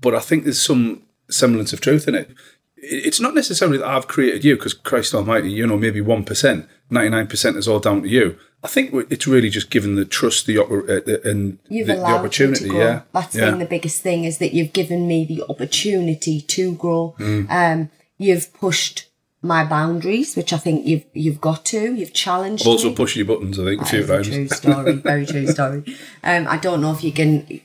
but 0.00 0.14
I 0.14 0.20
think 0.20 0.44
there's 0.44 0.60
some 0.62 1.02
semblance 1.30 1.72
of 1.72 1.80
truth 1.80 2.06
in 2.08 2.14
it. 2.14 2.30
It- 2.76 3.06
It's 3.06 3.20
not 3.20 3.34
necessarily 3.34 3.78
that 3.78 3.86
I've 3.88 4.06
created 4.08 4.44
you, 4.44 4.54
because 4.56 4.72
Christ 4.74 5.14
Almighty, 5.14 5.50
you 5.50 5.66
know, 5.66 5.76
maybe 5.78 6.00
one 6.00 6.24
percent, 6.24 6.68
ninety 6.90 7.10
nine 7.10 7.26
percent 7.26 7.56
is 7.56 7.66
all 7.68 7.80
down 7.80 8.02
to 8.02 8.08
you. 8.08 8.36
I 8.64 8.68
think 8.68 8.92
it's 9.10 9.26
really 9.26 9.50
just 9.50 9.70
given 9.70 9.94
the 9.94 10.04
trust, 10.04 10.46
the 10.46 10.60
uh, 10.60 11.28
and 11.28 11.58
You've 11.68 11.86
the, 11.86 11.94
the 11.94 12.04
opportunity. 12.04 12.68
Yeah, 12.68 13.02
That's 13.12 13.34
yeah. 13.34 13.50
been 13.50 13.58
the 13.58 13.66
biggest 13.66 14.02
thing 14.02 14.24
is 14.24 14.38
that 14.38 14.54
you've 14.54 14.72
given 14.72 15.06
me 15.06 15.24
the 15.24 15.44
opportunity 15.48 16.40
to 16.40 16.74
grow. 16.74 17.14
Mm. 17.18 17.50
Um, 17.50 17.90
you've 18.18 18.52
pushed 18.54 19.08
my 19.46 19.64
boundaries, 19.64 20.36
which 20.36 20.52
I 20.52 20.58
think 20.58 20.86
you've 20.86 21.04
you've 21.14 21.40
got 21.40 21.64
to. 21.66 21.94
You've 21.94 22.12
challenged 22.12 22.66
also 22.66 22.90
me. 22.90 22.94
push 22.96 23.16
your 23.16 23.26
buttons. 23.26 23.58
I 23.58 23.64
think 23.64 23.82
a 23.82 23.84
few 23.84 24.02
That 24.04 24.24
times. 24.24 24.28
true 24.28 24.48
story. 24.72 24.92
Very 24.92 25.26
true 25.26 25.46
story. 25.46 25.84
Um, 26.24 26.46
I 26.48 26.56
don't 26.58 26.80
know 26.80 26.92
if 26.92 27.02
you 27.04 27.12
can 27.12 27.60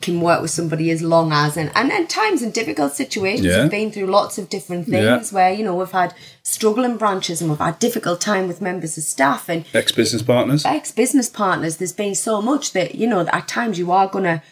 can 0.00 0.20
work 0.20 0.40
with 0.42 0.50
somebody 0.50 0.90
as 0.90 1.02
long 1.02 1.32
as 1.32 1.56
and 1.56 1.70
and, 1.74 1.90
and 1.92 2.08
times 2.08 2.42
in 2.42 2.50
difficult 2.50 2.92
situations. 2.94 3.46
Yeah. 3.46 3.62
We've 3.62 3.70
been 3.70 3.90
through 3.92 4.06
lots 4.06 4.38
of 4.38 4.48
different 4.48 4.88
Yeah. 4.88 5.16
things 5.16 5.32
where 5.32 5.52
you 5.52 5.64
know 5.64 5.74
we've 5.74 5.90
had 5.90 6.14
struggling 6.42 6.96
branches 6.96 7.40
and 7.40 7.50
we've 7.50 7.58
had 7.58 7.78
difficult 7.78 8.20
time 8.20 8.46
with 8.48 8.60
members 8.60 8.96
of 8.98 9.04
staff 9.04 9.48
and 9.48 9.64
Ex 9.74 9.92
business 9.92 10.22
partners. 10.22 10.64
ex 10.64 10.92
business 10.92 11.28
partners. 11.28 11.76
There's 11.78 11.92
been 11.92 12.14
so 12.14 12.40
much 12.40 12.72
that 12.72 12.94
you 12.94 13.06
know 13.06 13.20
at 13.32 13.48
times 13.48 13.78
you 13.78 13.90
are 13.92 14.08
gonna 14.08 14.42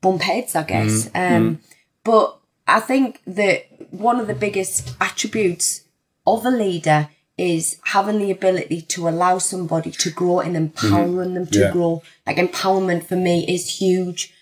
bump 0.00 0.22
heads, 0.22 0.54
I 0.54 0.62
guess. 0.62 1.08
Mm, 1.08 1.36
Um, 1.36 1.58
But 2.04 2.38
I 2.66 2.80
think 2.80 3.20
that 3.26 3.66
one 3.90 4.20
of 4.20 4.26
the 4.26 4.34
biggest 4.34 4.94
attributes 5.00 5.82
of 6.26 6.44
a 6.44 6.50
leader 6.50 7.08
is 7.38 7.78
having 7.84 8.18
the 8.18 8.30
ability 8.30 8.82
to 8.82 9.08
allow 9.08 9.38
somebody 9.38 9.90
to 9.90 10.10
grow 10.10 10.40
and 10.40 10.56
empowering 10.56 11.34
them 11.34 11.46
to 11.46 11.52
Mm-hmm. 11.52 11.62
Yeah. 11.62 11.72
grow. 11.72 12.02
Like 12.26 12.36
empowerment 12.36 13.04
for 13.04 13.16
me 13.16 13.46
is 13.48 13.78
huge. 13.80 14.34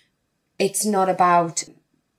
It's 0.57 0.85
not 0.85 1.07
about 1.09 1.63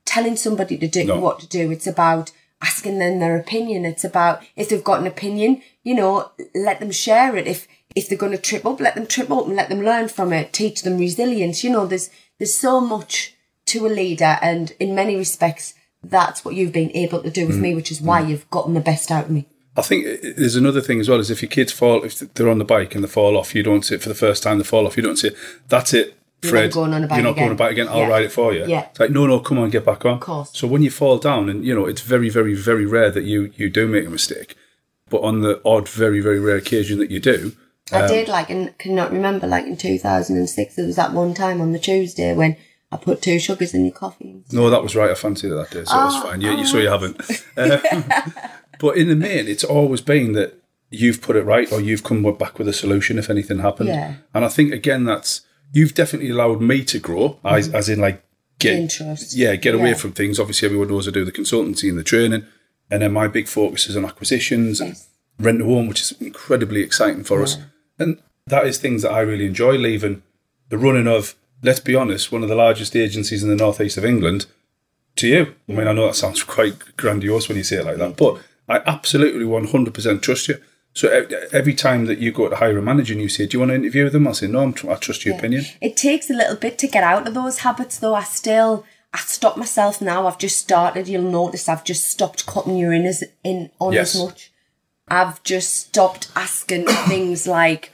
telling 0.07 0.37
somebody 0.37 0.79
to 0.79 0.89
do 0.89 1.05
No. 1.05 1.21
what 1.21 1.41
to 1.41 1.47
do. 1.47 1.71
It's 1.71 1.87
about 1.87 2.33
asking 2.63 2.99
them 2.99 3.19
their 3.21 3.37
opinion. 3.37 3.85
It's 3.85 4.05
about 4.05 4.43
if 4.57 4.69
they've 4.69 4.83
got 4.83 5.01
an 5.01 5.07
opinion, 5.07 5.63
you 5.83 5.95
know, 5.95 6.31
let 6.55 6.81
them 6.81 6.91
share 6.91 7.37
it. 7.37 7.47
If 7.47 7.69
if 7.97 8.09
they're 8.09 8.17
going 8.19 8.33
to 8.33 8.39
trip 8.39 8.65
up, 8.65 8.81
let 8.81 8.95
them 8.95 9.07
trip 9.07 9.31
up 9.33 9.47
and 9.47 9.57
let 9.57 9.69
them 9.69 9.81
learn 9.83 10.09
from 10.09 10.33
it. 10.33 10.53
Teach 10.53 10.83
them 10.83 10.97
resilience. 10.99 11.63
You 11.65 11.71
know, 11.71 11.87
there's 11.87 12.09
there's 12.39 12.55
so 12.55 12.81
much 12.81 13.35
to 13.67 13.87
a 13.87 13.89
leader, 13.89 14.39
and 14.41 14.73
in 14.81 14.95
many 14.95 15.17
respects, 15.17 15.75
that's 16.03 16.45
what 16.45 16.55
you've 16.55 16.73
been 16.73 16.91
able 16.97 17.23
to 17.23 17.31
do 17.31 17.47
with 17.47 17.57
mm-hmm. 17.57 17.63
me, 17.63 17.75
which 17.75 17.91
is 17.91 18.01
why 18.01 18.21
mm-hmm. 18.21 18.31
you've 18.31 18.51
gotten 18.51 18.75
the 18.75 18.81
best 18.81 19.11
out 19.11 19.27
of 19.27 19.31
me. 19.31 19.47
I 19.77 19.83
think 19.83 20.05
there's 20.37 20.57
another 20.57 20.81
thing 20.81 21.01
as 21.01 21.09
well 21.09 21.21
is 21.21 21.31
if 21.31 21.43
your 21.43 21.51
kids 21.51 21.73
fall, 21.73 22.03
if 22.05 22.19
they're 22.35 22.49
on 22.49 22.59
the 22.59 22.65
bike 22.65 22.95
and 22.95 23.05
they 23.05 23.09
fall 23.09 23.37
off, 23.37 23.55
you 23.55 23.63
don't 23.63 23.85
say 23.85 23.99
for 23.99 24.09
the 24.09 24.15
first 24.15 24.43
time 24.43 24.59
they 24.59 24.65
fall 24.65 24.87
off, 24.87 24.97
you 24.97 25.03
don't 25.03 25.17
say, 25.17 25.31
that's 25.69 25.95
it, 25.95 26.17
You're 26.43 26.51
Fred. 26.51 26.73
going 26.73 26.93
on 26.93 27.05
a 27.05 27.07
bike 27.07 27.17
You're 27.17 27.25
not 27.25 27.31
again." 27.31 27.37
going 27.37 27.49
on 27.51 27.55
a 27.55 27.59
bike 27.59 27.73
again. 27.73 27.89
I'll 27.89 27.99
Yeah. 27.99 28.09
ride 28.09 28.25
it 28.25 28.33
for 28.33 28.53
you. 28.53 28.67
Yeah. 28.67 28.89
It's 28.91 28.99
like, 29.01 29.11
no, 29.11 29.27
no, 29.27 29.39
come 29.39 29.59
on, 29.59 29.71
get 29.71 29.85
back 29.85 30.05
on. 30.05 30.15
Of 30.15 30.21
course. 30.21 30.51
So 30.53 30.67
when 30.67 30.83
you 30.83 30.91
fall 30.91 31.19
down, 31.19 31.49
and 31.49 31.65
you 31.65 31.75
know, 31.75 31.87
it's 31.87 32.01
very, 32.01 32.29
very, 32.29 32.55
very 32.55 32.85
rare 32.85 33.11
that 33.11 33.25
you 33.25 33.53
you 33.57 33.71
do 33.71 33.87
make 33.87 34.07
a 34.07 34.11
mistake, 34.11 34.57
but 35.09 35.23
on 35.23 35.41
the 35.41 35.61
odd, 35.65 35.89
very, 35.89 36.21
very 36.21 36.41
rare 36.41 36.57
occasion 36.57 36.99
that 36.99 37.11
you 37.11 37.21
do, 37.21 37.53
I 37.93 38.07
did 38.07 38.29
um, 38.29 38.33
like, 38.33 38.51
and 38.51 38.77
cannot 38.79 39.13
remember, 39.13 39.47
like 39.47 39.67
in 39.67 39.77
2006, 39.77 40.75
there 40.77 40.87
was 40.87 40.97
that 40.97 41.13
one 41.13 41.35
time 41.35 41.61
on 41.61 41.73
the 41.73 41.79
Tuesday 41.79 42.35
when 42.35 42.57
I 42.93 42.97
put 42.97 43.23
two 43.23 43.39
sugars 43.39 43.73
in 43.75 43.85
your 43.85 43.95
coffee. 43.95 44.43
No, 44.53 44.69
that 44.71 44.83
was 44.83 44.97
right. 44.97 45.11
I 45.11 45.15
fancied 45.15 45.53
it 45.53 45.55
that 45.55 45.71
day, 45.71 45.85
so 45.85 45.93
Oh, 45.95 46.07
it's 46.09 46.25
fine. 46.25 46.41
You, 46.41 46.51
you, 46.53 46.67
so 46.67 46.79
you 46.79 46.89
haven't. 46.89 47.21
Um, 47.57 47.81
but 48.81 48.97
in 48.97 49.09
the 49.09 49.15
main, 49.17 49.47
it's 49.47 49.63
always 49.65 50.01
been 50.01 50.33
that 50.33 50.55
you've 50.91 51.23
put 51.23 51.37
it 51.37 51.45
right 51.45 51.71
or 51.73 51.81
you've 51.81 52.03
come 52.03 52.23
back 52.37 52.59
with 52.59 52.67
a 52.67 52.73
solution 52.73 53.17
if 53.19 53.31
anything 53.31 53.61
happened. 53.61 53.91
Yeah. 53.91 54.15
And 54.35 54.45
I 54.45 54.49
think 54.49 54.73
again, 54.73 55.05
that's 55.05 55.43
you've 55.73 55.95
definitely 55.95 56.31
allowed 56.31 56.61
me 56.61 56.83
to 56.87 56.99
grow, 56.99 57.39
as, 57.45 57.69
as 57.73 57.89
in 57.89 58.01
like 58.01 58.25
get 58.59 58.75
Interest. 58.77 59.37
yeah, 59.37 59.55
get 59.55 59.75
away 59.77 59.91
Yeah. 59.91 59.95
from 59.95 60.13
things. 60.13 60.41
Obviously, 60.41 60.67
everyone 60.67 60.89
knows 60.89 61.07
I 61.07 61.13
do 61.13 61.25
the 61.25 61.31
consultancy 61.31 61.89
and 61.89 61.97
the 61.99 62.03
training, 62.03 62.45
and 62.91 63.03
then 63.03 63.13
my 63.13 63.29
big 63.29 63.47
focus 63.47 63.89
is 63.89 63.97
on 63.97 64.05
acquisitions 64.05 64.81
and 64.81 64.91
Yes. 64.91 65.07
rent 65.39 65.61
to 65.61 65.65
home, 65.65 65.87
which 65.87 66.01
is 66.01 66.13
incredibly 66.21 66.81
exciting 66.81 67.23
for 67.23 67.41
us. 67.43 67.57
And 68.01 68.19
that 68.49 68.67
is 68.67 68.79
things 68.79 69.03
that 69.03 69.13
I 69.13 69.21
really 69.21 69.47
enjoy 69.47 69.77
leaving 69.79 70.23
the 70.71 70.79
running 70.79 71.07
of. 71.07 71.37
Let's 71.63 71.81
be 71.81 71.95
honest, 71.95 72.33
one 72.33 72.43
of 72.43 72.49
the 72.49 72.55
largest 72.55 72.97
agencies 72.97 73.43
in 73.43 73.49
the 73.51 73.57
northeast 73.57 73.99
of 73.99 74.05
England 74.05 74.47
to 75.17 75.27
you. 75.29 75.55
I 75.69 75.73
mean, 75.73 75.87
I 75.89 75.93
know 75.93 76.07
that 76.07 76.15
sounds 76.15 76.43
quite 76.43 76.97
grandiose 76.97 77.49
when 77.49 77.59
you 77.59 77.65
say 77.65 77.77
it 77.77 77.85
like 77.85 77.99
that, 77.99 78.17
but 78.17 78.41
I 78.69 78.81
absolutely 78.87 79.45
100% 79.45 80.23
trust 80.23 80.49
you. 80.49 80.57
So 80.93 81.09
every 81.53 81.75
time 81.75 82.07
that 82.07 82.19
you 82.19 82.33
go 82.33 82.49
to 82.49 82.57
hire 82.57 82.77
a 82.79 82.83
manager 82.83 83.13
and 83.13 83.23
you 83.23 83.29
say, 83.29 83.47
Do 83.47 83.55
you 83.57 83.61
want 83.61 83.71
to 83.71 83.77
interview 83.77 84.09
them? 84.11 84.27
I 84.27 84.33
say, 84.33 84.49
No, 84.49 84.61
I'm 84.63 84.73
tr- 84.73 84.91
I 84.91 84.97
trust 84.97 85.25
your 85.25 85.37
opinion. 85.37 85.65
It 85.81 85.97
takes 85.97 86.31
a 86.31 86.35
little 86.35 86.57
bit 86.57 86.79
to 86.79 86.89
get 86.89 87.05
out 87.05 87.29
of 87.29 87.35
those 87.35 87.59
habits, 87.59 87.99
though. 87.99 88.15
I 88.15 88.25
still, 88.25 88.85
I 89.15 89.19
stop 89.19 89.57
myself 89.57 90.01
now. 90.01 90.27
I've 90.27 90.39
just 90.39 90.59
started. 90.59 91.07
You'll 91.07 91.31
notice 91.31 91.69
I've 91.69 91.85
just 91.85 92.11
stopped 92.11 92.45
cutting 92.47 92.77
you 92.77 92.91
in 92.91 93.05
as 93.07 93.23
in 93.45 93.71
on 93.79 93.93
Yes. 93.93 94.17
as 94.17 94.23
much. 94.23 94.53
I've 95.07 95.41
just 95.45 95.75
stopped 95.79 96.31
asking 96.35 96.87
things 97.09 97.47
like, 97.47 97.93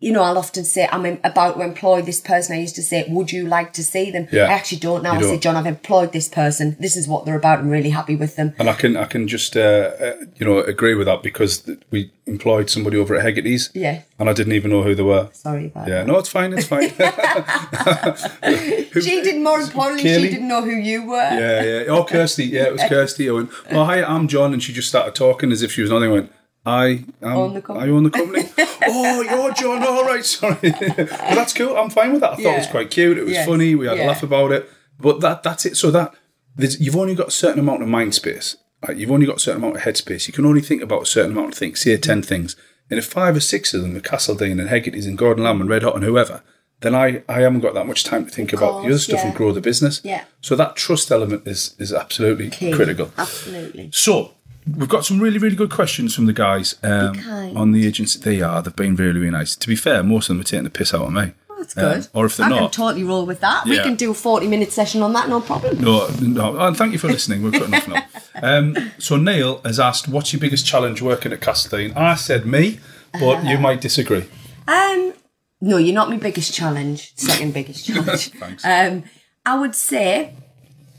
you 0.00 0.12
know, 0.12 0.22
I'll 0.22 0.36
often 0.36 0.64
say 0.64 0.86
I'm 0.92 1.04
about 1.24 1.54
to 1.56 1.62
employ 1.62 2.02
this 2.02 2.20
person. 2.20 2.56
I 2.56 2.60
used 2.60 2.74
to 2.76 2.82
say, 2.82 3.06
"Would 3.08 3.32
you 3.32 3.46
like 3.46 3.72
to 3.74 3.82
see 3.82 4.10
them?" 4.10 4.28
Yeah. 4.30 4.44
I 4.44 4.52
actually 4.52 4.78
don't 4.80 5.02
now. 5.02 5.12
You 5.14 5.18
I 5.20 5.22
say, 5.22 5.28
don't. 5.30 5.40
"John, 5.42 5.56
I've 5.56 5.66
employed 5.66 6.12
this 6.12 6.28
person. 6.28 6.76
This 6.78 6.96
is 6.96 7.08
what 7.08 7.24
they're 7.24 7.36
about. 7.36 7.60
I'm 7.60 7.70
really 7.70 7.90
happy 7.90 8.16
with 8.16 8.36
them." 8.36 8.52
And 8.58 8.68
I 8.68 8.74
can 8.74 8.96
I 8.96 9.04
can 9.06 9.26
just 9.28 9.56
uh, 9.56 9.60
uh, 10.00 10.14
you 10.36 10.44
know 10.46 10.58
agree 10.58 10.94
with 10.94 11.06
that 11.06 11.22
because 11.22 11.68
we 11.90 12.10
employed 12.26 12.68
somebody 12.70 12.96
over 12.96 13.14
at 13.16 13.22
Hegarty's, 13.24 13.70
Yeah. 13.74 14.00
and 14.18 14.30
I 14.30 14.32
didn't 14.32 14.54
even 14.54 14.70
know 14.70 14.82
who 14.82 14.94
they 14.94 15.02
were. 15.02 15.28
Sorry 15.32 15.66
about 15.66 15.86
that. 15.86 15.90
Yeah, 15.92 16.04
no, 16.04 16.18
it's 16.18 16.28
fine, 16.28 16.52
it's 16.54 16.66
fine. 16.66 16.88
that. 16.98 18.30
She 19.02 19.22
didn't. 19.22 19.42
More 19.42 19.60
importantly, 19.60 20.04
Kaylee? 20.04 20.22
she 20.22 20.28
didn't 20.30 20.48
know 20.48 20.62
who 20.62 20.70
you 20.76 21.06
were. 21.06 21.16
Yeah, 21.16 21.62
yeah. 21.62 21.84
Oh, 21.88 22.04
Kirsty. 22.04 22.44
Yeah, 22.46 22.64
it 22.64 22.72
was 22.72 22.82
Kirsty. 22.88 23.28
I 23.28 23.32
went, 23.32 23.50
well, 23.70 23.84
hi, 23.86 24.02
I'm 24.02 24.28
John. 24.28 24.52
And 24.52 24.62
she 24.62 24.72
just 24.72 24.88
started 24.88 25.14
talking 25.14 25.52
as 25.52 25.62
if 25.62 25.72
she 25.72 25.82
was 25.82 25.90
nothing. 25.90 26.10
I 26.10 26.12
went, 26.12 26.32
I 26.66 27.04
am, 27.20 27.36
Own 27.36 27.54
the 27.54 27.62
company. 27.62 27.86
I 27.86 27.92
own 27.94 28.02
the 28.04 28.10
company. 28.10 28.48
oh, 28.88 29.20
you're 29.22 29.52
John. 29.52 29.82
All 29.84 30.04
right, 30.04 30.24
sorry. 30.24 30.56
but 30.70 31.08
that's 31.08 31.52
cool. 31.52 31.76
I'm 31.76 31.90
fine 31.90 32.12
with 32.12 32.22
that. 32.22 32.32
I 32.32 32.36
thought 32.36 32.54
it 32.54 32.58
was 32.58 32.66
quite 32.68 32.90
cute. 32.90 33.18
It 33.18 33.24
was 33.24 33.32
Yes. 33.32 33.46
funny. 33.46 33.74
We 33.74 33.86
had 33.86 33.98
a 33.98 34.06
laugh 34.06 34.22
about 34.22 34.52
it. 34.52 34.70
But 34.98 35.20
that 35.20 35.42
that's 35.42 35.66
it. 35.66 35.76
So 35.76 35.90
that 35.90 36.14
you've 36.56 36.96
only 36.96 37.14
got 37.14 37.28
a 37.28 37.32
certain 37.32 37.58
amount 37.60 37.82
of 37.82 37.88
mind 37.88 38.14
space. 38.14 38.56
Right? 38.86 38.96
You've 38.96 39.10
only 39.10 39.26
got 39.26 39.36
a 39.36 39.40
certain 39.40 39.62
amount 39.62 39.76
of 39.76 39.82
headspace. 39.82 40.26
You 40.26 40.32
can 40.32 40.46
only 40.46 40.60
think 40.60 40.82
about 40.82 41.02
a 41.02 41.06
certain 41.06 41.32
amount 41.32 41.52
of 41.52 41.58
things. 41.58 41.80
Say 41.80 41.96
10 41.96 42.22
things. 42.22 42.56
And 42.90 42.98
if 42.98 43.06
five 43.06 43.34
or 43.36 43.40
six 43.40 43.72
of 43.74 43.82
them 43.82 43.96
are 43.96 44.00
Castledine 44.00 44.60
and 44.60 44.68
Hegarty's 44.68 45.06
and 45.06 45.16
Gordon 45.18 45.44
Lamb 45.44 45.60
and 45.60 45.70
Red 45.70 45.82
Hot 45.82 45.94
and 45.94 46.04
whoever, 46.04 46.42
then 46.80 46.94
I, 46.94 47.22
I 47.28 47.40
haven't 47.40 47.60
got 47.60 47.72
that 47.74 47.86
much 47.86 48.04
time 48.04 48.26
to 48.26 48.30
think 48.30 48.52
about 48.52 48.72
the 48.72 48.78
other 48.80 48.88
course, 48.90 49.04
stuff 49.04 49.24
and 49.24 49.34
grow 49.34 49.52
the 49.52 49.62
business. 49.62 50.02
Yeah. 50.04 50.24
So 50.42 50.54
that 50.56 50.76
trust 50.76 51.10
element 51.10 51.46
is 51.46 51.74
is 51.78 51.92
absolutely 51.94 52.50
Key. 52.50 52.72
critical. 52.72 53.10
Absolutely. 53.16 53.88
So 53.92 54.33
we've 54.76 54.88
got 54.88 55.04
some 55.04 55.20
really 55.20 55.38
really 55.38 55.56
good 55.56 55.70
questions 55.70 56.14
from 56.14 56.26
the 56.26 56.32
guys 56.32 56.76
um, 56.82 57.18
on 57.56 57.72
the 57.72 57.86
agency. 57.86 58.18
They 58.18 58.40
are 58.40 58.62
they've 58.62 58.74
been 58.74 58.96
really 58.96 59.20
really 59.20 59.30
nice. 59.30 59.56
To 59.56 59.68
be 59.68 59.76
fair, 59.76 60.02
most 60.02 60.28
of 60.30 60.36
them 60.36 60.40
are 60.40 60.44
taking 60.44 60.64
the 60.64 60.70
piss 60.70 60.94
out 60.94 61.02
of 61.06 61.12
me. 61.12 61.32
Oh, 61.50 61.56
That's 61.58 61.74
good. 61.74 61.96
Um, 61.98 62.06
or 62.14 62.26
if 62.26 62.36
they're 62.36 62.46
I 62.46 62.50
can 62.50 62.58
not- 62.62 62.72
totally 62.72 63.04
roll 63.04 63.26
with 63.26 63.40
that. 63.40 63.64
We 63.66 63.76
can 63.78 63.94
do 63.94 64.10
a 64.10 64.14
40 64.14 64.48
minute 64.48 64.72
session 64.72 65.02
on 65.02 65.12
that, 65.14 65.28
no 65.28 65.40
problem. 65.40 65.80
No, 65.80 66.08
no. 66.20 66.58
And 66.58 66.76
thank 66.76 66.92
you 66.92 66.98
for 66.98 67.08
listening. 67.08 67.42
We're 67.42 67.52
cutting 67.52 67.74
off 67.74 67.88
now. 67.88 68.04
Um, 68.42 68.92
so 68.98 69.16
Neil 69.16 69.60
has 69.64 69.78
asked, 69.78 70.08
"What's 70.08 70.32
your 70.32 70.40
biggest 70.40 70.66
challenge 70.66 71.00
working 71.02 71.32
at 71.32 71.40
Castine?" 71.40 71.92
I 71.96 72.14
said 72.16 72.44
me, 72.46 72.80
but 73.12 73.22
Uh-huh. 73.38 73.48
you 73.50 73.58
might 73.58 73.80
disagree. 73.80 74.24
Um, 74.66 75.12
no, 75.60 75.76
you're 75.78 75.94
not 75.94 76.10
my 76.10 76.16
biggest 76.16 76.52
challenge. 76.52 77.12
Second 77.16 77.54
biggest 77.54 77.86
challenge. 77.86 78.30
Thanks. 78.32 78.64
Um, 78.64 79.04
I 79.46 79.58
would 79.58 79.74
say 79.74 80.34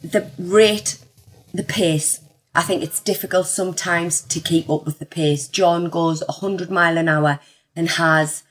the 0.03 0.31
rate, 0.39 0.97
the 1.53 1.63
pace. 1.63 2.19
I 2.55 2.61
think 2.61 2.83
it's 2.83 3.01
difficult 3.01 3.47
sometimes 3.47 4.21
to 4.21 4.39
keep 4.39 4.69
up 4.69 4.85
with 4.85 4.99
the 4.99 5.05
pace. 5.05 5.47
John 5.47 5.89
goes 5.89 6.23
100 6.27 6.71
mile 6.71 6.97
an 6.97 7.09
hour 7.09 7.39
and 7.75 7.89
has 7.89 8.43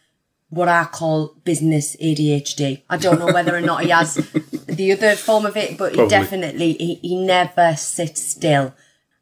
what 0.50 0.68
I 0.68 0.84
call 0.84 1.34
business 1.44 1.96
ADHD. 1.96 2.82
I 2.88 2.98
don't 2.98 3.18
know 3.18 3.32
whether 3.32 3.56
or 3.56 3.62
not 3.62 3.82
he 3.82 3.90
has 3.90 4.14
the 4.66 4.92
other 4.92 5.16
form 5.16 5.46
of 5.46 5.56
it, 5.56 5.78
but 5.78 5.94
he 5.94 6.06
definitely, 6.06 6.74
he, 6.74 6.94
he 6.96 7.16
never 7.16 7.74
sits 7.76 8.22
still. 8.22 8.74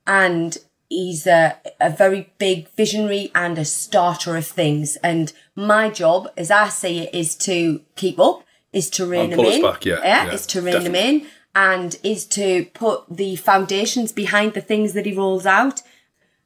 And 0.05 0.59
he's 0.88 1.29
a, 1.29 1.59
a 1.81 1.88
very 1.88 2.33
big 2.38 2.68
visionary 2.71 3.31
and 3.37 3.59
a 3.59 3.64
starter 3.64 4.37
of 4.37 4.47
things. 4.47 4.97
And 4.97 5.33
my 5.55 5.90
job, 5.90 6.29
as 6.37 6.51
I 6.51 6.68
see 6.68 6.99
it, 6.99 7.14
is 7.14 7.37
to 7.37 7.83
keep 7.95 8.18
up, 8.18 8.45
is 8.73 8.90
to 8.90 9.07
rein 9.07 9.31
them 9.31 9.40
in. 9.40 9.62
back, 9.62 9.85
yeah, 9.85 10.01
yeah, 10.03 10.33
is 10.33 10.47
to 10.47 10.61
rein 10.61 10.83
them 10.83 10.95
in 10.95 11.27
and 11.55 11.97
is 12.03 12.25
to 12.27 12.67
put 12.75 13.05
the 13.11 13.37
foundations 13.37 14.12
behind 14.12 14.55
the 14.55 14.61
things 14.61 14.93
that 14.95 15.07
he 15.07 15.15
rolls 15.15 15.47
out. 15.47 15.83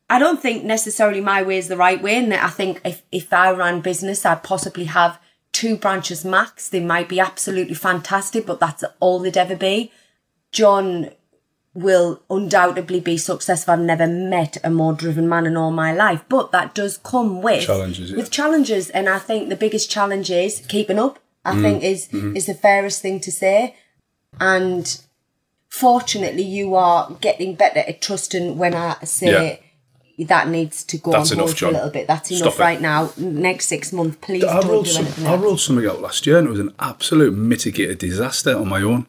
I 0.09 0.19
don't 0.19 0.41
think 0.41 0.65
necessarily 0.65 1.21
my 1.21 1.43
way 1.43 1.59
is 1.59 1.69
the 1.69 1.77
right 1.77 2.01
way, 2.03 2.17
and 2.17 2.31
that 2.33 2.45
I 2.45 2.49
think 2.51 2.81
if, 2.85 3.03
if 3.11 3.33
I 3.33 3.51
ran 3.51 3.81
business, 3.81 4.25
I'd 4.25 4.43
possibly 4.43 4.85
have 4.85 5.19
two 5.53 5.77
branches 5.77 6.25
max. 6.25 6.69
They 6.69 6.81
might 6.81 7.09
be 7.09 7.19
absolutely 7.21 7.75
fantastic, 7.75 8.47
but 8.47 8.61
that's 8.61 8.85
all 9.01 9.19
they'd 9.19 9.37
ever 9.37 9.57
be. 9.57 9.91
John 10.53 11.11
will 11.75 12.23
undoubtedly 12.31 13.01
be 13.01 13.19
successful. 13.19 13.75
I've 13.75 13.81
never 13.81 14.07
met 14.07 14.57
a 14.65 14.71
more 14.71 14.93
driven 14.95 15.29
man 15.29 15.45
in 15.47 15.57
all 15.57 15.71
my 15.71 15.93
life, 15.93 16.25
but 16.29 16.51
that 16.53 16.75
does 16.75 16.99
come 16.99 17.43
with 17.43 17.65
Challenges, 17.67 18.11
yeah. 18.11 18.17
with 18.17 18.31
challenges, 18.31 18.91
and 18.91 19.09
I 19.09 19.19
think 19.19 19.49
the 19.49 19.57
biggest 19.57 19.91
challenge 19.91 20.31
is 20.31 20.65
keeping 20.69 20.99
up. 20.99 21.19
I 21.45 21.55
Mm, 21.55 21.63
think 21.63 21.83
is 21.85 22.09
mm-hmm. 22.09 22.35
is 22.37 22.47
the 22.47 22.55
fairest 22.55 23.03
thing 23.03 23.21
to 23.21 23.31
say, 23.31 23.77
and 24.41 25.01
fortunately, 25.69 26.43
you 26.43 26.75
are 26.75 27.11
getting 27.21 27.55
better 27.55 27.81
at 27.81 28.01
trusting 28.01 28.59
when 28.59 28.75
I 28.75 28.97
say. 29.05 29.63
That 30.19 30.49
needs 30.49 30.83
to 30.85 30.97
go 30.97 31.13
That's 31.13 31.33
on 31.33 31.41
enough, 31.41 31.55
John. 31.55 31.71
a 31.71 31.73
little 31.75 31.91
bit. 31.91 32.07
That's 32.07 32.35
Stop 32.35 32.41
enough 32.41 32.59
it. 32.59 32.63
right 32.63 32.81
now. 32.81 33.13
Next 33.19 33.67
six 33.67 33.93
months, 33.93 34.17
please 34.23 34.45
I 34.45 34.61
don't 34.61 34.71
rolled, 34.71 34.87
do 34.87 34.91
some, 34.93 35.05
anything 35.05 35.27
I 35.27 35.35
rolled 35.37 35.61
something 35.61 35.87
out 35.87 36.01
last 36.01 36.27
year, 36.27 36.39
and 36.39 36.47
it 36.47 36.51
was 36.51 36.59
an 36.59 36.73
absolute 36.79 37.35
mitigated 37.35 37.99
disaster 37.99 38.57
on 38.57 38.67
my 38.67 38.81
own. 38.81 39.07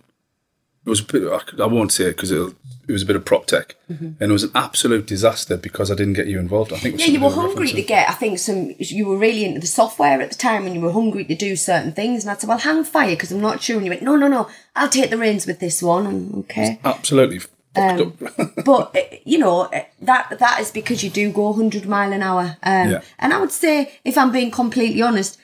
It 0.88 0.89
was 0.89 1.02
a 1.02 1.04
bit. 1.04 1.60
I 1.60 1.65
won't 1.65 1.91
say 1.91 2.06
it 2.06 2.15
because 2.15 2.32
it 2.32 2.54
was 2.88 3.02
a 3.02 3.06
bit 3.06 3.17
of 3.17 3.26
prop 3.26 3.45
tech, 3.45 3.76
and 3.89 4.15
it 4.21 4.32
was 4.32 4.43
an 4.43 4.52
absolute 4.56 5.06
disaster 5.06 5.58
because 5.58 5.91
I 5.91 5.95
didn't 5.95 6.13
get 6.13 6.28
you 6.28 6.39
involved. 6.39 6.71
I 6.71 6.78
think. 6.78 6.97
Yeah, 6.97 7.08
you 7.08 7.19
were 7.19 7.28
to 7.28 7.36
do 7.36 7.41
with 7.41 7.47
hungry 7.50 7.71
to 7.73 7.82
get. 7.82 8.10
I 8.10 8.13
think 8.13 8.39
some. 8.39 8.73
You 8.80 9.06
were 9.06 9.17
really 9.17 9.43
into 9.43 9.60
the 9.60 9.67
software 9.67 10.21
at 10.21 10.30
the 10.32 10.38
time, 10.38 10.65
and 10.65 10.73
you 10.73 10.80
were 10.80 10.93
hungry 10.93 11.26
to 11.26 11.36
do 11.36 11.58
certain 11.58 11.91
things. 11.91 12.23
And 12.23 12.32
I 12.32 12.36
said, 12.38 12.47
"Well, 12.47 12.58
hang 12.60 12.86
fire, 12.86 13.10
because 13.10 13.34
I'm 13.34 13.41
not 13.41 13.62
sure." 13.62 13.76
And 13.76 13.86
you 13.86 13.91
went, 13.91 14.02
"No, 14.02 14.15
no, 14.15 14.30
no, 14.30 14.47
I'll 14.78 14.88
take 14.88 15.10
the 15.10 15.17
reins 15.17 15.45
with 15.45 15.60
this 15.60 15.84
one." 15.84 16.08
And 16.08 16.36
okay, 16.45 16.80
Absolutely 16.86 17.39
fucked 17.39 18.02
Um, 18.02 18.17
up. 18.26 18.52
but 18.65 18.95
uh, 18.95 19.02
you 19.26 19.39
know 19.39 19.63
uh, 19.63 19.84
that 20.04 20.39
that 20.39 20.62
is 20.62 20.71
because 20.71 21.04
you 21.04 21.10
do 21.10 21.34
go 21.34 21.50
100 21.50 21.86
mile 21.86 22.13
an 22.13 22.23
hour. 22.23 22.56
Um, 22.63 22.91
Yeah. 22.91 23.02
And 23.19 23.34
I 23.34 23.39
would 23.41 23.52
say, 23.52 24.00
if 24.06 24.17
I'm 24.17 24.32
being 24.32 24.52
completely 24.52 25.02
honest, 25.02 25.38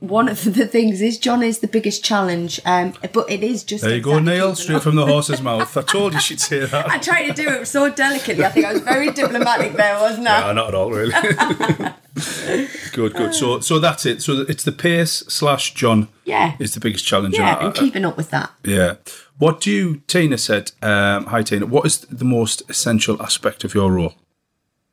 one 0.00 0.28
of 0.28 0.42
the 0.54 0.66
things 0.66 1.00
is 1.00 1.18
John 1.18 1.42
is 1.42 1.58
the 1.60 1.68
biggest 1.68 2.02
challenge. 2.02 2.58
Um, 2.64 2.94
but 3.12 3.30
it 3.30 3.42
is 3.44 3.62
just 3.64 3.84
there 3.84 3.94
you 3.96 4.00
go, 4.02 4.16
exactly 4.16 4.32
Neil. 4.34 4.54
Straight 4.56 4.82
from 4.82 4.96
the 4.96 5.06
horse's 5.12 5.40
mouth. 5.42 5.76
I 5.76 5.82
told 5.82 6.14
you 6.14 6.20
she'd 6.20 6.40
say 6.40 6.64
that. 6.66 6.88
I 6.88 6.98
tried 6.98 7.26
to 7.28 7.32
do 7.34 7.48
it 7.48 7.66
so 7.66 7.90
delicately. 7.90 8.44
I 8.44 8.48
think 8.48 8.66
I 8.66 8.72
was 8.72 8.82
very 8.82 9.10
diplomatic 9.12 9.74
there, 9.74 9.98
wasn't 10.00 10.26
I? 10.28 10.40
No, 10.40 10.52
not 10.54 10.68
at 10.68 10.74
all, 10.74 10.90
really. 10.90 11.12
good, 12.92 13.14
good. 13.14 13.34
So, 13.34 13.60
so 13.60 13.78
that's 13.78 14.06
it. 14.06 14.22
So 14.22 14.44
it's 14.48 14.64
the 14.64 14.72
pace 14.72 15.22
slash 15.28 15.74
John. 15.74 16.08
Yeah. 16.24 16.54
is 16.58 16.74
the 16.74 16.80
biggest 16.80 17.04
challenge. 17.06 17.36
Yeah, 17.36 17.56
I- 17.56 17.64
and 17.66 17.74
keeping 17.74 18.04
up 18.04 18.16
with 18.16 18.30
that. 18.30 18.50
Yeah. 18.64 18.96
What 19.38 19.60
do 19.60 19.70
you, 19.70 19.96
Tina 20.06 20.38
said, 20.38 20.72
um, 20.82 21.26
hi 21.26 21.42
Tina, 21.42 21.66
what 21.66 21.86
is 21.86 22.00
the 22.02 22.24
most 22.26 22.62
essential 22.70 23.20
aspect 23.22 23.64
of 23.64 23.74
your 23.74 23.90
role? 23.92 24.14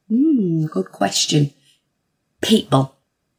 Hmm. 0.09 0.65
Good 0.67 0.91
question. 0.91 1.51
People. 2.41 2.95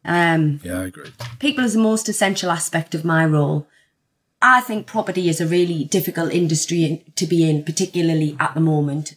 Um, 0.08 0.60
Yeah, 0.64 0.80
I 0.80 0.84
agree. 0.86 1.10
people 1.38 1.64
is 1.64 1.74
the 1.74 1.80
most 1.80 2.08
essential 2.08 2.50
aspect 2.50 2.94
of 2.94 3.04
my 3.04 3.24
role. 3.26 3.66
I 4.40 4.62
think 4.62 4.86
property 4.86 5.28
is 5.28 5.40
a 5.40 5.46
really 5.46 5.84
difficult 5.84 6.32
industry 6.32 6.84
in- 6.84 7.02
to 7.16 7.26
be 7.26 7.48
in, 7.48 7.62
particularly 7.62 8.34
at 8.40 8.54
the 8.54 8.60
moment, 8.60 9.14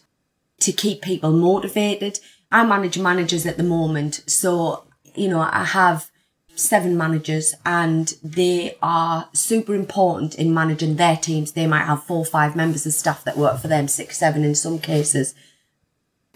to 0.60 0.70
keep 0.70 1.00
people 1.00 1.32
motivated. 1.32 2.20
I 2.50 2.64
manage 2.64 2.98
managers 2.98 3.46
at 3.46 3.56
the 3.56 3.62
moment, 3.62 4.20
so, 4.26 4.84
you 5.14 5.28
know, 5.28 5.40
I 5.40 5.64
have 5.64 6.10
seven 6.54 6.94
managers 6.98 7.54
and 7.64 8.14
they 8.22 8.76
are 8.82 9.28
super 9.32 9.74
important 9.74 10.34
in 10.34 10.52
managing 10.52 10.96
their 10.96 11.16
teams. 11.16 11.52
They 11.52 11.66
might 11.66 11.86
have 11.86 12.04
four 12.04 12.18
or 12.18 12.26
five 12.26 12.54
members 12.54 12.84
of 12.84 12.92
staff 12.92 13.24
that 13.24 13.38
work 13.38 13.58
for 13.62 13.68
them, 13.68 13.88
six, 13.88 14.18
seven 14.18 14.44
in 14.44 14.54
some 14.54 14.78
cases 14.78 15.34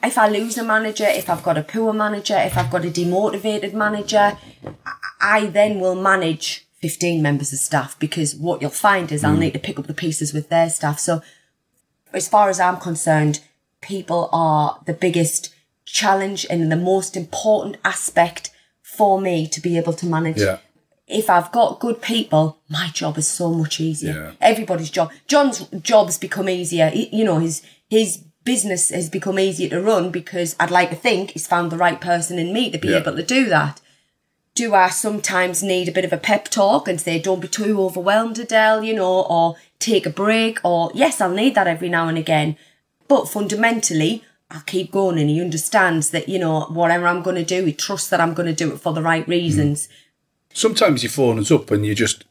if 0.07 0.19
I 0.19 0.29
lose 0.29 0.57
a 0.59 0.65
manager, 0.65 1.07
if 1.07 1.29
I've 1.29 1.43
got 1.43 1.59
a 1.59 1.63
poor 1.63 1.93
manager, 1.93 2.37
if 2.39 2.57
I've 2.57 2.71
got 2.71 2.85
a 2.85 2.91
demotivated 2.91 3.73
manager, 3.73 4.39
I- 5.21 5.47
then 5.47 5.81
will 5.81 5.95
manage 5.95 6.67
15 6.81 7.23
members 7.23 7.53
of 7.53 7.59
staff 7.59 7.99
because 7.99 8.35
what 8.35 8.61
you'll 8.61 8.71
find 8.71 9.11
is 9.11 9.25
I'll 9.25 9.37
mm. 9.37 9.41
need 9.41 9.53
to 9.55 9.59
pick 9.59 9.79
up 9.79 9.87
the 9.87 9.95
pieces 9.95 10.33
with 10.33 10.49
their 10.49 10.71
staff. 10.71 10.99
So, 10.99 11.23
as 12.13 12.29
far 12.29 12.49
as 12.49 12.61
I'm 12.61 12.77
concerned, 12.77 13.41
people 13.81 14.29
are 14.33 14.81
the 14.87 14.93
biggest 14.93 15.55
challenge 15.85 16.47
and 16.49 16.71
the 16.71 16.77
most 16.77 17.17
important 17.17 17.77
aspect 17.85 18.51
for 18.83 19.21
me 19.21 19.47
to 19.49 19.61
be 19.61 19.77
able 19.77 19.93
to 19.95 20.07
manage. 20.07 20.41
Yeah. 20.41 20.59
If 21.07 21.31
I've 21.31 21.53
got 21.53 21.81
good 21.81 22.03
people, 22.03 22.59
my 22.69 22.89
job 22.93 23.17
is 23.17 23.29
so 23.29 23.53
much 23.53 23.81
easier. 23.81 24.13
Yeah. 24.13 24.33
Everybody's 24.41 24.91
job. 24.91 25.13
John's 25.29 25.61
job's 25.83 26.19
become 26.19 26.49
easier. 26.49 26.91
He- 26.91 27.17
you 27.17 27.25
know, 27.25 27.39
his 27.39 27.63
his 27.89 28.23
business 28.47 28.89
has 28.89 29.11
become 29.11 29.39
easier 29.39 29.69
to 29.69 29.81
run 29.83 30.11
because 30.11 30.57
I'd 30.59 30.71
like 30.71 30.89
to 30.91 30.97
think 30.97 31.33
he's 31.33 31.47
found 31.47 31.71
the 31.71 31.77
right 31.77 32.01
person 32.01 32.39
in 32.39 32.55
me 32.55 32.71
to 32.71 32.79
be 32.79 32.89
Yeah. 32.89 32.99
able 32.99 33.17
to 33.17 33.23
do 33.23 33.45
that. 33.51 33.83
Do 34.55 34.75
I 34.75 34.89
sometimes 34.89 35.63
need 35.63 35.87
a 35.89 35.93
bit 35.93 36.07
of 36.07 36.13
a 36.15 36.17
pep 36.17 36.49
talk 36.49 36.89
and 36.89 36.99
say, 36.99 37.19
don't 37.19 37.41
be 37.41 37.49
too 37.49 37.79
overwhelmed, 37.83 38.39
Adele, 38.39 38.83
you 38.85 38.95
know, 38.95 39.21
or 39.29 39.57
take 39.79 40.07
a 40.07 40.11
break, 40.11 40.59
or 40.65 40.91
yes, 40.95 41.21
I'll 41.21 41.31
need 41.43 41.55
that 41.57 41.67
every 41.67 41.91
now 41.91 42.09
and 42.09 42.17
again. 42.17 42.57
But 43.09 43.29
fundamentally, 43.29 44.25
I'll 44.51 44.63
keep 44.63 44.91
going 44.93 45.19
and 45.19 45.29
he 45.29 45.41
understands 45.43 46.09
that, 46.11 46.29
you 46.29 46.39
know, 46.39 46.61
whatever 46.71 47.07
I'm 47.07 47.23
going 47.23 47.37
to 47.37 47.45
do, 47.45 47.65
he 47.67 47.73
trusts 47.75 48.09
that 48.09 48.21
I'm 48.21 48.33
going 48.33 48.47
to 48.49 48.55
do 48.65 48.73
it 48.73 48.81
for 48.81 48.95
the 48.95 49.03
right 49.03 49.27
reasons. 49.29 49.87
Hmm. 49.87 49.93
Sometimes 50.55 51.03
you 51.03 51.11
phone 51.11 51.39
us 51.39 51.51
up 51.51 51.71
and 51.71 51.85
you 51.85 51.95
just 51.95 52.25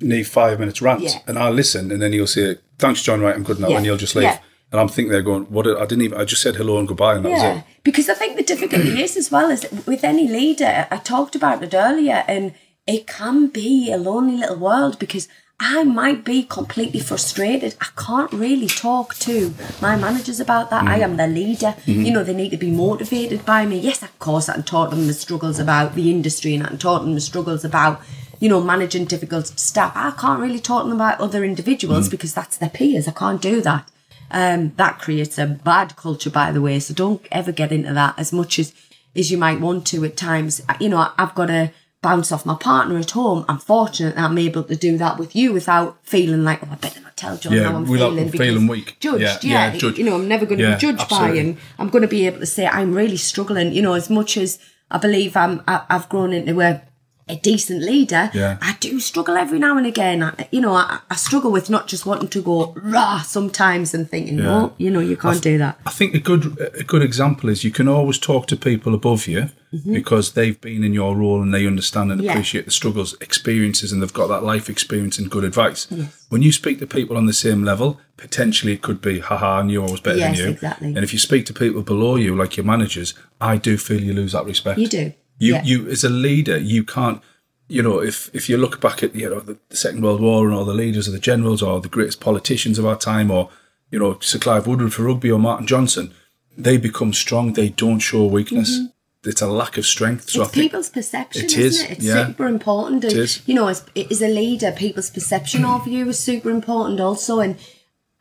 need 0.00 0.24
five 0.26 0.58
minutes 0.60 0.80
rant, 0.80 1.02
Yeah. 1.02 1.18
and 1.26 1.38
I'll 1.38 1.52
listen, 1.52 1.90
and 1.92 2.00
then 2.00 2.12
you'll 2.14 2.26
say, 2.26 2.56
"Thanks, 2.78 3.02
John. 3.02 3.20
Right, 3.20 3.34
I'm 3.34 3.42
good 3.42 3.58
now," 3.60 3.68
Yeah. 3.68 3.76
and 3.78 3.84
you'll 3.86 3.96
just 3.98 4.14
leave. 4.16 4.38
And 4.72 4.80
I'm 4.80 4.88
thinking 4.88 5.12
they're 5.12 5.22
going, 5.22 5.44
"What? 5.44 5.66
I 5.66 5.86
didn't 5.86 6.02
even. 6.02 6.20
I 6.20 6.24
just 6.24 6.42
said 6.42 6.56
hello 6.56 6.78
and 6.78 6.88
goodbye, 6.88 7.14
and 7.14 7.24
that 7.24 7.30
was 7.30 7.42
Yeah, 7.42 7.58
it." 7.58 7.64
because 7.84 8.08
I 8.08 8.14
think 8.14 8.36
the 8.36 8.42
difficulty 8.42 9.00
is 9.00 9.16
as 9.16 9.30
well 9.30 9.50
as 9.50 9.64
with 9.86 10.02
any 10.02 10.26
leader. 10.26 10.88
I 10.90 10.96
talked 10.96 11.36
about 11.36 11.62
it 11.62 11.72
earlier, 11.72 12.24
and 12.26 12.52
it 12.86 13.06
can 13.06 13.46
be 13.46 13.92
a 13.92 13.96
lonely 13.96 14.38
little 14.38 14.56
world 14.56 14.98
because 14.98 15.28
I 15.58 15.84
might 15.84 16.24
be 16.24 16.42
completely 16.42 17.00
frustrated. 17.00 17.76
I 17.80 17.86
can't 17.96 18.32
really 18.32 18.66
talk 18.66 19.14
to 19.20 19.54
my 19.80 19.96
managers 19.96 20.38
about 20.38 20.68
that. 20.70 20.84
I 20.84 20.98
mm-hmm. 20.98 21.02
am 21.02 21.16
the 21.16 21.26
leader. 21.26 21.74
Mm-hmm. 21.86 22.02
You 22.02 22.12
know, 22.12 22.24
they 22.24 22.34
need 22.34 22.50
to 22.50 22.58
be 22.58 22.70
motivated 22.70 23.46
by 23.46 23.64
me. 23.64 23.78
Yes, 23.78 24.02
of 24.02 24.18
course, 24.18 24.48
I 24.48 24.54
can 24.54 24.64
talk 24.64 24.90
to 24.90 24.96
them 24.96 25.06
the 25.06 25.14
struggles 25.14 25.58
about 25.58 25.94
the 25.94 26.10
industry, 26.10 26.54
and 26.54 26.64
I 26.64 26.68
can 26.68 26.78
talk 26.78 27.00
to 27.00 27.04
them 27.06 27.14
the 27.14 27.20
struggles 27.20 27.64
about. 27.64 28.00
You 28.38 28.50
know, 28.50 28.60
managing 28.60 29.06
difficult 29.06 29.46
staff. 29.58 29.92
I 29.96 30.10
can't 30.10 30.42
really 30.42 30.58
talk 30.58 30.82
to 30.82 30.90
them 30.90 31.00
about 31.00 31.18
other 31.20 31.42
individuals 31.42 32.08
mm. 32.08 32.10
because 32.10 32.34
that's 32.34 32.58
their 32.58 32.68
peers. 32.68 33.08
I 33.08 33.12
can't 33.12 33.40
do 33.40 33.62
that. 33.62 33.90
Um, 34.30 34.72
that 34.76 34.98
creates 34.98 35.38
a 35.38 35.46
bad 35.46 35.96
culture, 35.96 36.30
by 36.30 36.52
the 36.52 36.60
way. 36.60 36.80
So 36.80 36.94
don't 36.94 37.24
ever 37.30 37.52
get 37.52 37.72
into 37.72 37.92
that 37.94 38.18
as 38.18 38.32
much 38.32 38.58
as 38.58 38.72
as 39.14 39.30
you 39.30 39.38
might 39.38 39.60
want 39.60 39.86
to 39.86 40.04
at 40.04 40.16
times. 40.16 40.60
You 40.80 40.88
know, 40.90 41.10
I've 41.16 41.34
got 41.34 41.46
to 41.46 41.72
bounce 42.02 42.30
off 42.30 42.44
my 42.44 42.54
partner 42.54 42.98
at 42.98 43.10
home. 43.12 43.44
I'm 43.48 43.58
fortunate 43.58 44.14
that 44.16 44.24
I'm 44.24 44.36
able 44.38 44.62
to 44.64 44.76
do 44.76 44.98
that 44.98 45.18
with 45.18 45.34
you 45.34 45.52
without 45.52 45.96
feeling 46.02 46.44
like, 46.44 46.62
oh, 46.62 46.68
I 46.70 46.74
better 46.76 47.00
not 47.00 47.16
tell 47.16 47.36
John 47.38 47.54
Yeah, 47.54 47.64
how 47.70 47.76
I'm 47.76 47.86
feeling. 47.86 48.28
feeling 48.30 48.66
weak. 48.66 48.96
Judged, 49.00 49.22
Yeah, 49.22 49.38
yeah. 49.42 49.72
yeah, 49.72 49.78
judged. 49.78 49.98
You 49.98 50.04
know, 50.04 50.14
I'm 50.16 50.28
never 50.28 50.44
going 50.44 50.58
to 50.58 50.64
Yeah, 50.64 50.74
be 50.74 50.80
judged 50.80 50.98
by 51.08 51.16
absolutely. 51.16 51.38
him. 51.40 51.58
I'm 51.78 51.88
going 51.88 52.02
to 52.02 52.08
be 52.08 52.26
able 52.26 52.40
to 52.40 52.46
say 52.46 52.66
I'm 52.66 52.92
really 52.94 53.16
struggling. 53.16 53.72
You 53.72 53.82
know, 53.82 53.94
as 53.94 54.10
much 54.10 54.36
as 54.36 54.58
I 54.90 54.98
believe 54.98 55.36
I'm, 55.36 55.62
I, 55.66 55.84
I've 55.88 56.08
grown 56.10 56.32
into 56.34 56.60
a 56.60 56.82
a 57.28 57.36
decent 57.36 57.82
leader, 57.82 58.30
Yeah. 58.32 58.56
I 58.60 58.76
do 58.78 59.00
struggle 59.00 59.36
every 59.36 59.58
now 59.58 59.76
and 59.76 59.84
again. 59.86 60.22
I, 60.22 60.48
you 60.52 60.60
know, 60.60 60.74
I, 60.74 61.00
I 61.10 61.16
struggle 61.16 61.50
with 61.50 61.68
not 61.68 61.88
just 61.88 62.06
wanting 62.06 62.28
to 62.28 62.40
go 62.42 62.72
rah 62.76 63.20
sometimes 63.22 63.94
and 63.94 64.08
thinking, 64.08 64.36
no, 64.36 64.74
you 64.78 64.90
know, 64.90 65.00
you 65.00 65.16
can't 65.16 65.42
do 65.42 65.58
that. 65.58 65.76
I 65.84 65.90
think 65.90 66.14
a 66.14 66.20
good 66.20 66.56
a 66.78 66.84
good 66.84 67.02
example 67.02 67.48
is 67.50 67.64
you 67.64 67.72
can 67.72 67.88
always 67.88 68.18
talk 68.18 68.46
to 68.48 68.56
people 68.56 68.94
above 68.94 69.26
you 69.26 69.50
because 69.92 70.32
they've 70.34 70.58
been 70.60 70.84
in 70.84 70.94
your 70.94 71.16
role 71.16 71.42
and 71.42 71.52
they 71.52 71.66
understand 71.66 72.12
and 72.12 72.16
Mm-hmm. 72.20 72.26
Yeah. 72.26 72.32
appreciate 72.32 72.64
the 72.64 72.70
struggles, 72.70 73.14
experiences, 73.20 73.90
and 73.92 74.00
they've 74.00 74.12
got 74.12 74.28
that 74.28 74.42
life 74.44 74.70
experience 74.70 75.18
and 75.18 75.28
good 75.30 75.44
advice. 75.44 75.86
Yes. 75.90 76.24
When 76.30 76.42
you 76.42 76.52
speak 76.52 76.78
to 76.78 76.86
people 76.86 77.16
on 77.16 77.26
the 77.26 77.32
same 77.34 77.62
level, 77.64 78.00
potentially 78.16 78.72
it 78.72 78.82
could 78.82 79.02
be, 79.02 79.18
haha, 79.18 79.58
I 79.58 79.62
knew 79.64 79.84
I 79.84 79.90
was 79.90 80.00
better 80.00 80.18
Yes, 80.18 80.38
than 80.38 80.46
you. 80.46 80.52
exactly. 80.52 80.88
And 80.88 80.98
if 80.98 81.12
you 81.12 81.18
speak 81.18 81.44
to 81.46 81.52
people 81.52 81.82
below 81.82 82.14
you, 82.16 82.34
like 82.36 82.56
your 82.56 82.64
managers, 82.64 83.12
I 83.40 83.56
do 83.58 83.76
feel 83.76 84.00
you 84.00 84.14
lose 84.14 84.32
that 84.32 84.46
respect. 84.46 84.78
You 84.78 84.86
do. 84.88 85.12
You, 85.38 85.54
Yeah. 85.54 85.62
you 85.64 85.88
as 85.88 86.04
a 86.04 86.08
leader, 86.10 86.56
you 86.58 86.84
can't. 86.84 87.20
You 87.68 87.82
know, 87.82 87.98
if 88.00 88.30
if 88.32 88.48
you 88.48 88.56
look 88.56 88.80
back 88.80 89.02
at 89.02 89.14
you 89.14 89.28
know 89.28 89.40
the, 89.40 89.58
the 89.68 89.76
Second 89.76 90.02
World 90.02 90.20
War 90.20 90.46
and 90.46 90.54
all 90.56 90.64
the 90.64 90.72
leaders 90.74 91.06
of 91.08 91.12
the 91.12 91.18
generals 91.18 91.62
or 91.62 91.80
the 91.80 91.88
greatest 91.88 92.20
politicians 92.20 92.78
of 92.78 92.86
our 92.86 92.96
time, 92.96 93.30
or 93.30 93.50
you 93.90 93.98
know 93.98 94.18
Sir 94.20 94.38
Clive 94.38 94.66
Woodward 94.66 94.94
for 94.94 95.02
rugby 95.02 95.30
or 95.30 95.38
Martin 95.40 95.66
Johnson, 95.66 96.14
they 96.56 96.76
become 96.76 97.12
strong. 97.12 97.52
They 97.54 97.68
don't 97.70 97.98
show 98.00 98.24
weakness. 98.26 98.78
It's 99.24 99.42
a 99.42 99.48
lack 99.48 99.76
of 99.76 99.84
strength. 99.84 100.30
So 100.30 100.38
Mm-hmm. 100.38 100.42
it's 100.42 100.50
I 100.50 100.54
think 100.54 100.64
people's 100.70 100.90
perception, 100.90 101.44
It 101.46 101.52
is 101.52 101.58
is, 101.58 101.74
isn't 101.74 101.90
it? 101.90 101.96
It's 101.98 102.06
yeah. 102.06 102.26
super 102.28 102.46
important. 102.46 103.02
And, 103.04 103.12
It 103.12 103.18
is. 103.18 103.42
You 103.46 103.54
know, 103.56 103.66
as, 103.66 103.84
as 104.10 104.22
a 104.22 104.28
leader, 104.28 104.70
people's 104.70 105.10
perception 105.10 105.64
of 105.64 105.88
you 105.88 106.08
is 106.08 106.18
super 106.20 106.48
important 106.50 107.00
also. 107.00 107.40
And 107.40 107.56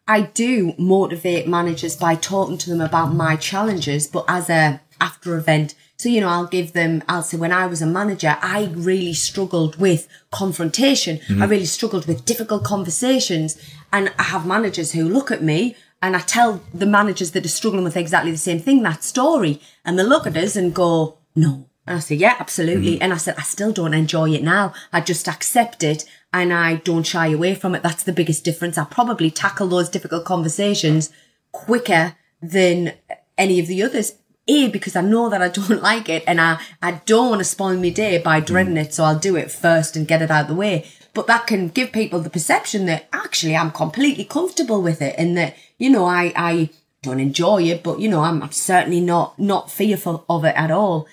I 0.07 0.21
do 0.21 0.73
motivate 0.79 1.47
managers 1.47 1.95
by 1.95 2.15
talking 2.15 2.57
to 2.57 2.69
them 2.71 2.81
about 2.81 3.13
my 3.13 3.35
challenges, 3.35 4.07
but 4.07 4.25
as 4.27 4.49
a 4.49 4.81
after 4.99 5.37
event. 5.37 5.75
So, 5.97 6.09
you 6.09 6.19
know, 6.19 6.27
I'll 6.27 6.47
give 6.47 6.73
them, 6.73 7.03
I'll 7.07 7.23
say 7.23 7.37
when 7.37 7.53
I 7.53 7.67
was 7.67 7.81
a 7.81 7.85
manager, 7.85 8.37
I 8.41 8.69
really 8.75 9.13
struggled 9.13 9.77
with 9.77 10.07
confrontation. 10.31 11.17
I 11.17 11.31
mm-hmm. 11.31 11.49
really 11.49 11.65
struggled 11.65 12.05
with 12.05 12.25
difficult 12.25 12.63
conversations. 12.65 13.57
And 13.93 14.13
I 14.19 14.23
have 14.23 14.45
managers 14.45 14.91
who 14.91 15.07
look 15.07 15.31
at 15.31 15.41
me 15.41 15.75
and 16.01 16.15
I 16.15 16.19
tell 16.19 16.61
the 16.73 16.85
managers 16.85 17.31
that 17.31 17.45
are 17.45 17.49
struggling 17.49 17.85
with 17.85 17.95
exactly 17.95 18.31
the 18.31 18.37
same 18.37 18.59
thing, 18.59 18.83
that 18.83 19.03
story. 19.03 19.61
And 19.85 19.97
they 19.97 20.03
look 20.03 20.27
at 20.27 20.35
us 20.35 20.55
and 20.55 20.73
go, 20.73 21.17
no. 21.35 21.69
And 21.87 21.97
I 21.97 21.99
say, 21.99 22.15
yeah, 22.15 22.35
absolutely. 22.39 22.95
Mm-hmm. 22.95 23.03
And 23.03 23.13
I 23.13 23.17
said, 23.17 23.35
I 23.37 23.43
still 23.43 23.71
don't 23.71 23.93
enjoy 23.93 24.31
it 24.31 24.43
now. 24.43 24.73
I 24.91 25.01
just 25.01 25.27
accept 25.27 25.81
it 25.81 26.03
and 26.33 26.51
I 26.51 26.75
don't 26.75 27.03
shy 27.03 27.27
away 27.27 27.55
from 27.55 27.73
it. 27.73 27.83
That's 27.83 28.03
the 28.03 28.11
biggest 28.11 28.43
difference. 28.43 28.77
I 28.77 28.83
probably 28.83 29.31
tackle 29.31 29.67
those 29.67 29.87
difficult 29.87 30.25
conversations 30.25 31.09
quicker 31.53 32.15
than 32.41 32.93
any 33.37 33.59
of 33.59 33.67
the 33.67 33.81
others. 33.81 34.13
A, 34.47 34.67
because 34.69 34.95
I 34.95 35.01
know 35.01 35.29
that 35.29 35.41
I 35.41 35.49
don't 35.49 35.81
like 35.81 36.09
it 36.09 36.23
and 36.27 36.39
I, 36.39 36.59
I 36.81 37.01
don't 37.05 37.29
want 37.29 37.39
to 37.39 37.45
spoil 37.45 37.77
my 37.77 37.89
day 37.89 38.17
by 38.17 38.39
hmm. 38.39 38.45
dreading 38.45 38.77
it. 38.77 38.93
So 38.93 39.03
I'll 39.03 39.19
do 39.19 39.35
it 39.35 39.51
first 39.51 39.95
and 39.95 40.07
get 40.07 40.21
it 40.21 40.31
out 40.31 40.43
of 40.43 40.47
the 40.49 40.55
way. 40.55 40.87
But 41.13 41.27
that 41.27 41.47
can 41.47 41.69
give 41.69 41.91
people 41.91 42.19
the 42.19 42.29
perception 42.29 42.85
that 42.87 43.07
actually 43.13 43.55
I'm 43.55 43.71
completely 43.71 44.25
comfortable 44.25 44.81
with 44.81 45.01
it 45.01 45.15
and 45.17 45.37
that, 45.37 45.55
you 45.77 45.89
know, 45.89 46.05
I, 46.05 46.33
I 46.35 46.69
don't 47.01 47.21
enjoy 47.21 47.63
it, 47.63 47.83
but 47.83 47.99
you 47.99 48.09
know, 48.09 48.21
I'm, 48.21 48.43
I'm 48.43 48.51
certainly 48.51 48.99
not, 48.99 49.39
not 49.39 49.71
fearful 49.71 50.25
of 50.27 50.43
it 50.43 50.55
at 50.57 50.71
all. 50.71 51.07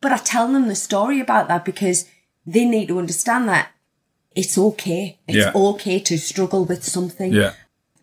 But 0.00 0.12
I 0.12 0.18
tell 0.18 0.52
them 0.52 0.68
the 0.68 0.74
story 0.74 1.20
about 1.20 1.48
that 1.48 1.64
because 1.64 2.08
they 2.44 2.64
need 2.64 2.88
to 2.88 2.98
understand 2.98 3.48
that 3.48 3.70
it's 4.36 4.58
okay. 4.58 5.18
It's 5.26 5.36
Yeah. 5.36 5.52
okay 5.54 5.98
to 6.00 6.18
struggle 6.18 6.64
with 6.64 6.84
something 6.84 7.32
yeah, 7.32 7.54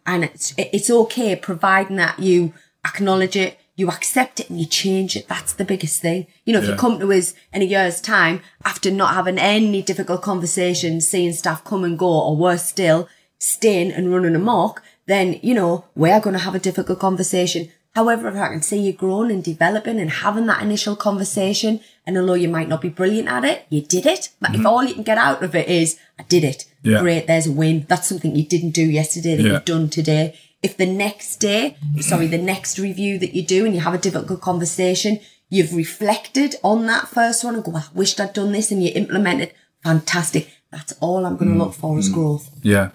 and 0.06 0.24
it's 0.24 0.54
it's 0.58 0.90
okay 0.90 1.36
providing 1.36 1.96
that 1.98 2.20
you 2.20 2.54
acknowledge 2.86 3.36
it 3.36 3.58
you 3.76 3.88
accept 3.90 4.40
it 4.40 4.50
and 4.50 4.60
you 4.60 4.66
change 4.68 5.16
it 5.16 5.28
that's 5.28 5.54
the 5.54 5.66
biggest 5.66 6.02
thing 6.02 6.28
you 6.46 6.54
know 6.54 6.60
if 6.60 6.66
Yeah. 6.66 6.72
you 6.72 6.78
come 6.78 7.00
to 7.00 7.12
us 7.12 7.34
in 7.52 7.62
a 7.62 7.66
year's 7.66 8.00
time 8.02 8.42
after 8.64 8.92
not 8.92 9.14
having 9.16 9.40
any 9.40 9.82
difficult 9.82 10.22
conversations 10.22 11.08
seeing 11.08 11.34
staff 11.34 11.64
come 11.64 11.84
and 11.84 11.98
go 11.98 12.08
or 12.08 12.36
worse 12.36 12.66
still 12.66 13.08
staying 13.40 13.92
and 13.92 14.12
running 14.14 14.36
amok 14.36 14.82
then 15.08 15.40
you 15.42 15.54
know 15.54 15.86
we're 15.96 16.20
going 16.20 16.34
to 16.36 16.40
have 16.44 16.56
a 16.56 16.60
difficult 16.60 17.00
conversation 17.00 17.70
however 17.96 18.28
if 18.30 18.36
i 18.36 18.48
can 18.50 18.62
see 18.62 18.80
you 18.80 18.94
growing 18.94 19.32
and 19.32 19.44
developing 19.44 20.00
and 20.00 20.10
having 20.12 20.46
that 20.46 20.62
initial 20.62 20.96
conversation 20.96 21.80
and 22.06 22.18
although 22.18 22.34
you 22.36 22.48
might 22.48 22.70
not 22.70 22.82
be 22.82 22.90
brilliant 22.90 23.28
at 23.28 23.44
it 23.44 23.66
you 23.70 23.82
did 23.82 24.06
it 24.06 24.30
but 24.40 24.54
if 24.56 24.66
all 24.66 24.84
you 24.84 24.94
can 24.94 25.04
get 25.04 25.18
out 25.18 25.44
of 25.44 25.56
it 25.56 25.68
is 25.68 25.98
i 26.20 26.24
did 26.24 26.44
it 26.44 26.66
Mm-hmm. 26.84 26.92
Yeah. 26.92 27.00
great 27.00 27.28
there's 27.28 27.48
a 27.48 27.52
win 27.52 27.86
that's 27.88 28.08
something 28.10 28.36
you 28.36 28.44
didn't 28.46 28.72
do 28.72 28.84
yesterday 28.84 29.36
that 29.38 29.44
Yeah. 29.44 29.54
you've 29.54 29.64
done 29.64 29.90
today. 29.90 30.38
If 30.64 30.78
the 30.78 30.86
next 30.86 31.38
day, 31.38 31.78
sorry, 32.00 32.28
the 32.28 32.38
next 32.38 32.80
review 32.80 33.20
that 33.20 33.36
you 33.36 33.44
do 33.44 33.66
and 33.66 33.76
you 33.76 33.82
have 33.82 33.94
a 33.94 33.98
difficult 33.98 34.42
conversation, 34.42 35.20
you've 35.50 35.76
reflected 35.76 36.56
on 36.64 36.88
that 36.88 37.10
first 37.10 37.44
one 37.44 37.56
and 37.56 37.64
go, 37.64 37.76
I 37.76 37.84
wished 37.94 38.20
I'd 38.20 38.34
done 38.34 38.54
this 38.54 38.72
and 38.72 38.82
you 38.82 38.92
implement 38.96 39.42
it. 39.42 39.56
Fantastic. 39.84 40.50
That's 40.72 40.94
all 41.02 41.26
I'm 41.26 41.38
going 41.38 41.52
to 41.52 41.58
look 41.58 41.74
for 41.74 42.00
as 42.00 42.10
growth. 42.10 42.50
yeah. 42.64 42.92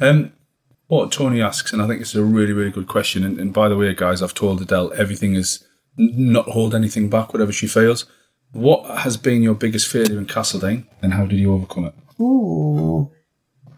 Um, 0.00 0.32
what 0.88 1.12
Tony 1.12 1.40
asks, 1.40 1.72
and 1.72 1.80
I 1.80 1.86
think 1.86 2.00
it's 2.00 2.16
a 2.16 2.24
really, 2.24 2.52
really 2.52 2.72
good 2.72 2.88
question. 2.88 3.22
And, 3.22 3.38
and 3.38 3.52
by 3.52 3.68
the 3.68 3.76
way, 3.76 3.94
guys, 3.94 4.22
I've 4.22 4.34
told 4.34 4.60
Adele 4.60 4.92
everything 4.96 5.34
is 5.34 5.64
not 5.96 6.46
hold 6.46 6.74
anything 6.74 7.08
back, 7.08 7.32
whatever 7.32 7.52
she 7.52 7.68
feels. 7.68 8.06
What 8.52 8.98
has 9.00 9.16
been 9.16 9.42
your 9.42 9.54
biggest 9.54 9.86
failure 9.86 10.18
in 10.18 10.26
Castledene, 10.26 10.86
and 11.00 11.14
how 11.14 11.26
did 11.26 11.38
you 11.38 11.52
overcome 11.52 11.84
it? 11.84 11.94
Ooh. 12.20 13.12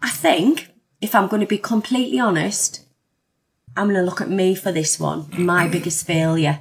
I 0.01 0.09
think, 0.09 0.69
if 1.01 1.13
I'm 1.13 1.27
going 1.27 1.41
to 1.41 1.47
be 1.47 1.59
completely 1.59 2.19
honest, 2.19 2.83
I'm 3.75 3.87
going 3.87 3.99
to 3.99 4.03
look 4.03 4.21
at 4.21 4.29
me 4.29 4.55
for 4.55 4.71
this 4.71 4.99
one, 4.99 5.27
my 5.37 5.67
biggest 5.67 6.05
failure. 6.05 6.59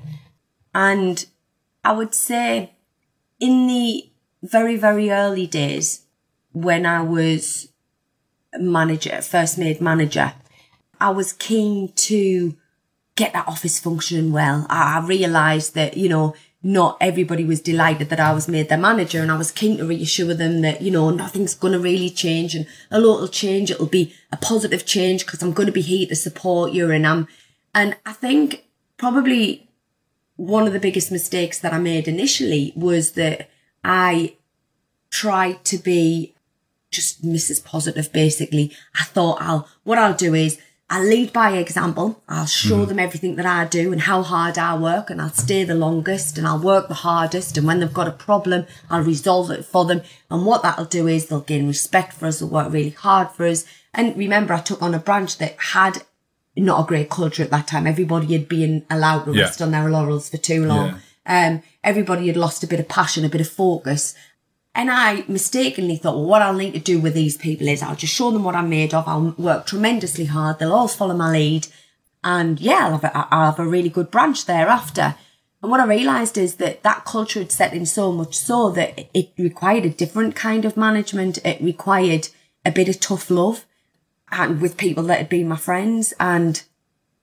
And 0.75 1.25
I 1.85 1.93
would 1.93 2.15
say 2.15 2.73
in 3.39 3.67
the 3.67 4.11
very, 4.43 4.77
very 4.77 5.11
early 5.11 5.47
days 5.47 6.07
when 6.53 6.87
I 6.87 7.03
was 7.03 7.73
manager, 8.55 9.21
first 9.21 9.59
made 9.59 9.81
manager, 9.81 10.35
I 11.01 11.11
was 11.11 11.33
keen 11.33 11.93
to 11.93 12.57
get 13.15 13.33
that 13.33 13.49
office 13.49 13.79
functioning 13.79 14.33
well. 14.33 14.67
I, 14.71 15.05
realised 15.07 15.75
that, 15.75 15.97
you 15.97 16.09
know, 16.09 16.35
not 16.63 16.97
everybody 17.01 17.45
was 17.45 17.61
delighted 17.61 18.09
that 18.09 18.21
I 18.21 18.33
was 18.33 18.47
made 18.47 18.69
their 18.69 18.79
manager 18.79 19.21
and 19.21 19.33
I 19.33 19.37
was 19.37 19.51
keen 19.51 19.79
to 19.79 19.87
reassure 19.87 20.35
them 20.35 20.61
that, 20.61 20.81
you 20.81 20.91
know, 20.91 21.11
nothing's 21.11 21.55
going 21.55 21.73
to 21.73 21.81
really 21.81 22.11
change 22.11 22.55
and 22.55 22.67
a 22.91 23.01
lot 23.01 23.21
will 23.21 23.29
change. 23.29 23.71
It'll 23.71 23.87
be 23.87 24.15
a 24.31 24.37
positive 24.37 24.87
change 24.87 25.27
because 25.27 25.43
I'm 25.43 25.53
going 25.53 25.67
to 25.67 25.73
be 25.73 25.81
here 25.81 26.07
to 26.07 26.15
support 26.15 26.73
you 26.73 26.91
and 26.91 27.07
I'm, 27.07 27.27
and 27.75 27.97
I 28.07 28.13
think 28.13 28.65
probably 28.97 29.69
one 30.37 30.67
of 30.67 30.73
the 30.73 30.81
biggest 30.81 31.11
mistakes 31.11 31.59
that 31.59 31.73
I 31.73 31.79
made 31.79 32.07
initially 32.07 32.73
was 32.77 33.13
that 33.13 33.51
I 33.83 34.37
tried 35.11 35.65
to 35.67 35.79
be 35.79 36.35
just 36.91 37.25
Mrs. 37.25 37.65
Positive 37.65 38.13
basically. 38.13 38.73
I 38.99 39.05
thought 39.05 39.41
I'll 39.41 39.69
what 39.83 39.99
I'll 39.99 40.15
do 40.15 40.35
is 40.35 40.59
I'll 40.93 41.05
lead 41.09 41.33
by 41.33 41.53
example. 41.53 42.23
I'll 42.29 42.45
show 42.45 42.85
them 42.85 42.99
everything 42.99 43.37
that 43.37 43.47
I 43.47 43.65
do 43.65 43.93
and 43.93 44.03
how 44.03 44.23
hard 44.23 44.59
I 44.59 44.77
work 44.77 45.09
and 45.09 45.23
I'll 45.23 45.31
stay 45.33 45.65
the 45.65 45.75
longest 45.75 46.37
and 46.37 46.47
I'll 46.47 46.59
work 46.59 46.89
the 46.89 47.03
hardest 47.09 47.57
and 47.57 47.67
when 47.67 47.81
they've 47.81 47.93
got 48.01 48.09
a 48.09 48.13
problem 48.29 48.67
I'll 48.91 49.03
resolve 49.03 49.51
it 49.51 49.65
for 49.65 49.87
them 49.87 50.03
and 50.31 50.45
what 50.45 50.63
that'll 50.63 50.85
do 50.85 51.07
is 51.09 51.27
they'll 51.27 51.41
gain 51.41 51.67
respect 51.67 52.13
for 52.13 52.27
us, 52.27 52.41
they'll 52.41 52.49
work 52.51 52.71
really 52.71 52.91
hard 52.91 53.31
for 53.31 53.47
us. 53.47 53.65
And 53.95 54.15
remember 54.19 54.53
I 54.53 54.61
took 54.61 54.83
on 54.83 54.95
a 54.95 54.99
branch 54.99 55.39
that 55.39 55.57
had 55.59 56.03
not 56.57 56.85
a 56.85 56.87
great 56.87 57.09
culture 57.09 57.43
at 57.43 57.51
that 57.53 57.69
time. 57.69 57.87
Everybody 57.87 58.35
had 58.35 58.47
been 58.47 58.85
allowed 58.91 59.25
to 59.25 59.33
Yeah. 59.33 59.45
rest 59.45 59.63
on 59.63 59.71
their 59.71 59.89
laurels 59.89 60.29
for 60.29 60.37
too 60.37 60.67
long. 60.67 60.97
Um, 61.25 61.63
everybody 61.83 62.27
had 62.27 62.37
lost 62.37 62.65
a 62.65 62.67
bit 62.67 62.81
of 62.81 62.89
passion, 62.89 63.25
a 63.25 63.31
bit 63.31 63.41
of 63.41 63.49
focus. 63.49 64.15
And 64.75 64.91
I 64.91 65.25
mistakenly 65.29 65.97
thought, 65.97 66.15
well, 66.15 66.27
what 66.27 66.43
I'll 66.43 66.55
need 66.55 66.73
to 66.73 66.81
do 66.81 66.99
with 66.99 67.15
these 67.15 67.37
people 67.37 67.69
is 67.69 67.83
I'll 67.83 67.95
just 67.95 68.15
show 68.15 68.31
them 68.31 68.45
what 68.45 68.55
I'm 68.55 68.71
made 68.71 68.95
of. 68.95 69.07
I'll 69.07 69.35
work 69.37 69.67
tremendously 69.67 70.25
hard. 70.25 70.59
They'll 70.59 70.73
all 70.73 70.89
follow 70.89 71.15
my 71.15 71.31
lead. 71.31 71.67
And 72.25 72.59
yeah, 72.59 72.87
I'll 72.87 72.99
have 72.99 73.05
a, 73.05 73.35
I'll 73.35 73.51
have 73.51 73.59
a 73.59 73.67
really 73.67 73.91
good 73.91 74.11
branch 74.11 74.47
thereafter. 74.47 75.17
And 75.61 75.71
what 75.71 75.81
I 75.81 75.85
realised 75.85 76.39
is 76.39 76.57
that 76.57 76.83
that 76.83 77.05
culture 77.05 77.41
had 77.41 77.53
set 77.53 77.75
in 77.75 77.85
so 77.85 78.13
much 78.13 78.37
so 78.37 78.71
that 78.71 79.09
it 79.13 79.33
required 79.37 79.85
a 79.85 79.91
different 79.91 80.35
kind 80.35 80.65
of 80.65 80.77
management. 80.77 81.39
It 81.45 81.61
required 81.61 82.29
a 82.65 82.73
bit 82.73 82.89
of 82.89 82.99
tough 82.99 83.31
love 83.31 83.67
and 84.31 84.61
with 84.61 84.79
people 84.79 85.05
that 85.05 85.19
had 85.19 85.29
been 85.29 85.49
my 85.49 85.57
friends. 85.57 86.15
And 86.19 86.63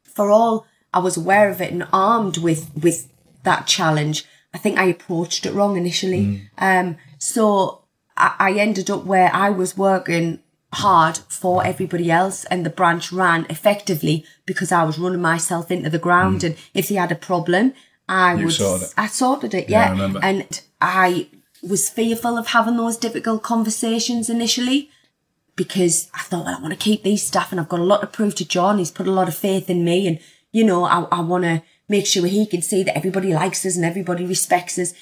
for 0.03 0.29
all 0.29 0.67
I 0.93 0.99
was 0.99 1.17
aware 1.17 1.49
of 1.49 1.61
it 1.61 1.71
and 1.71 1.87
armed 1.91 2.37
with, 2.37 2.69
with 2.75 3.11
that 3.43 3.65
challenge, 3.65 4.25
I 4.53 4.57
think 4.57 4.77
I 4.77 4.85
approached 4.85 5.45
it 5.45 5.53
wrong 5.53 5.77
initially. 5.77 6.49
Um, 6.57 6.97
so 7.19 7.83
I, 8.17 8.35
I 8.39 8.51
ended 8.53 8.89
up 8.89 9.03
where 9.05 9.29
I 9.33 9.49
was 9.51 9.77
working 9.77 10.39
hard 10.73 11.17
for 11.29 11.65
everybody 11.65 12.09
else 12.11 12.45
and 12.45 12.65
the 12.65 12.69
branch 12.69 13.11
ran 13.11 13.45
effectively 13.49 14.25
because 14.45 14.71
I 14.71 14.83
was 14.83 14.97
running 14.99 15.21
myself 15.21 15.69
into 15.71 15.89
the 15.89 15.97
ground. 15.99 16.41
Hmm. 16.41 16.47
And 16.47 16.55
if 16.73 16.89
they 16.89 16.95
had 16.95 17.11
a 17.11 17.15
problem, 17.15 17.73
I 18.07 18.33
You 18.35 18.45
would, 18.45 18.53
sorted. 18.53 18.89
I 18.97 19.07
sorted 19.07 19.53
it. 19.53 19.69
Yeah, 19.69 19.79
I 19.79 19.85
Yeah. 19.85 19.91
remember. 19.91 20.19
and 20.23 20.61
I 20.81 21.27
was 21.61 21.89
fearful 21.89 22.37
of 22.37 22.47
having 22.47 22.77
those 22.77 22.97
difficult 22.97 23.43
conversations 23.43 24.29
initially 24.29 24.89
because 25.55 26.09
I 26.13 26.19
thought, 26.21 26.45
well, 26.45 26.55
I 26.57 26.61
want 26.61 26.73
to 26.73 26.79
keep 26.79 27.03
these 27.03 27.25
staff 27.27 27.51
and 27.51 27.59
I've 27.59 27.67
got 27.69 27.79
a 27.79 27.83
lot 27.83 28.01
to 28.01 28.07
prove 28.07 28.35
to 28.35 28.45
John. 28.47 28.77
He's 28.77 28.91
put 28.91 29.07
a 29.07 29.11
lot 29.11 29.27
of 29.27 29.35
faith 29.35 29.69
in 29.69 29.83
me 29.83 30.07
and, 30.07 30.19
you 30.51 30.63
know, 30.63 30.85
I, 30.85 31.01
I 31.11 31.19
want 31.21 31.43
to 31.43 31.61
make 31.89 32.05
sure 32.05 32.25
he 32.27 32.45
can 32.45 32.61
see 32.61 32.83
that 32.83 32.95
everybody 32.95 33.33
likes 33.33 33.65
us 33.65 33.75
and 33.75 33.83
everybody 33.83 34.23
respects 34.25 34.77
us. 34.77 34.93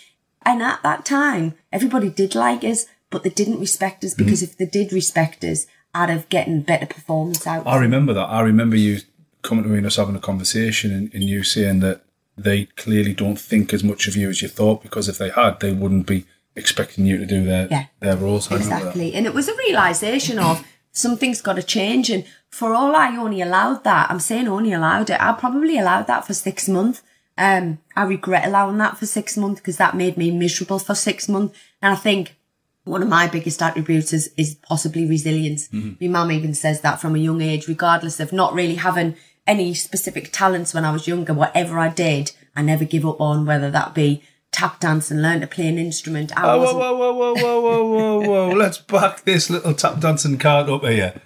And 0.48 0.64
at 0.64 0.82
that 0.84 1.04
time, 1.04 1.56
everybody 1.74 2.10
did 2.10 2.34
like 2.34 2.64
us, 2.64 2.86
but 3.10 3.24
they 3.24 3.30
didn't 3.30 3.60
respect 3.60 4.06
us 4.06 4.14
because 4.14 4.42
mm-hmm. 4.42 4.52
if 4.52 4.58
they 4.58 4.66
did 4.66 4.94
respect 4.94 5.44
us, 5.44 5.68
I'd 5.94 6.10
have 6.10 6.30
gotten 6.30 6.62
better 6.62 6.86
performance 6.86 7.46
out. 7.46 7.62
of 7.62 7.68
I 7.68 7.78
remember 7.78 8.14
that. 8.14 8.30
I 8.30 8.40
remember 8.40 8.78
you 8.78 9.00
coming 9.42 9.66
to 9.66 9.70
me 9.70 9.80
and 9.80 9.86
us 9.86 9.98
having 9.98 10.16
a 10.16 10.22
conversation 10.22 10.94
and, 10.94 11.14
and 11.14 11.24
you 11.24 11.44
saying 11.44 11.82
that 11.82 12.04
they 12.38 12.66
clearly 12.78 13.14
don't 13.14 13.40
think 13.40 13.74
as 13.74 13.84
much 13.84 14.08
of 14.08 14.16
you 14.16 14.30
as 14.30 14.42
you 14.42 14.48
thought 14.48 14.82
because 14.82 15.10
if 15.10 15.18
they 15.18 15.30
had, 15.32 15.60
they 15.60 15.74
wouldn't 15.74 16.08
be 16.08 16.26
expecting 16.56 17.06
you 17.06 17.18
to 17.18 17.26
do 17.26 17.44
their 17.44 17.68
Yeah. 17.70 17.86
their 18.00 18.16
roles. 18.16 18.50
I. 18.50 18.56
Exactly. 18.56 19.14
And 19.16 19.26
it 19.26 19.34
was 19.34 19.50
a 19.50 19.58
realization 19.58 20.40
of 20.40 20.66
something's 20.94 21.42
got 21.42 21.58
to 21.58 21.64
change. 21.64 22.10
And 22.10 22.24
for 22.50 22.74
all 22.74 22.96
I 22.96 23.18
only 23.18 23.42
allowed 23.42 23.84
that, 23.84 24.10
I'm 24.10 24.22
saying 24.22 24.48
only 24.48 24.72
allowed 24.72 25.10
it, 25.10 25.22
I 25.22 25.34
probably 25.34 25.78
allowed 25.78 26.08
that 26.08 26.26
for 26.26 26.34
six 26.34 26.70
months. 26.70 27.02
Um, 27.38 27.80
I 27.96 28.04
regret 28.04 28.46
allowing 28.48 28.78
that 28.80 28.98
for 28.98 29.06
six 29.06 29.38
months 29.38 29.62
because 29.62 29.78
that 29.78 29.96
made 29.96 30.18
me 30.18 30.32
miserable 30.32 30.80
for 30.80 30.96
six 30.96 31.30
months. 31.30 31.58
And 31.82 31.94
I 31.94 31.96
think 31.96 32.36
one 32.84 33.04
of 33.04 33.10
my 33.10 33.28
biggest 33.28 33.62
attributes 33.62 34.14
is, 34.14 34.32
is 34.38 34.56
possibly 34.56 35.06
resilience. 35.06 35.70
My 35.72 36.08
mum 36.08 36.32
even 36.32 36.54
says 36.54 36.82
that 36.82 37.00
from 37.00 37.16
a 37.16 37.20
young 37.20 37.42
age, 37.42 37.68
regardless 37.68 38.20
of 38.20 38.34
not 38.34 38.54
really 38.54 38.76
having 38.76 39.16
any 39.46 39.74
specific 39.74 40.32
talents 40.32 40.74
when 40.74 40.86
I 40.86 40.92
was 40.92 41.08
younger, 41.08 41.34
whatever 41.34 41.80
I 41.80 41.90
did, 41.90 42.32
I 42.56 42.62
never 42.62 42.86
give 42.86 43.06
up 43.06 43.22
on, 43.22 43.46
whether 43.46 43.70
that 43.72 43.94
be 43.94 44.24
tap 44.52 44.80
dance 44.80 45.12
and 45.12 45.22
learn 45.22 45.42
to 45.42 45.48
play 45.48 45.68
an 45.68 45.78
instrument. 45.78 46.32
I 46.38 46.44
Oh, 46.44 46.60
whoa, 46.60 46.74
whoa, 46.74 46.96
whoa, 46.96 47.14
whoa, 47.14 47.34
whoa, 47.34 47.62
whoa, 47.62 47.90
whoa, 47.90 48.30
whoa! 48.50 48.56
Let's 48.56 48.80
back 48.80 49.24
this 49.24 49.50
little 49.50 49.74
tap 49.74 50.00
dancing 50.00 50.38
card 50.38 50.70
up 50.70 50.84
here. 50.84 51.22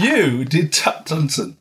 You 0.00 0.44
did 0.44 0.72
tap 0.72 1.06
dancing. 1.06 1.56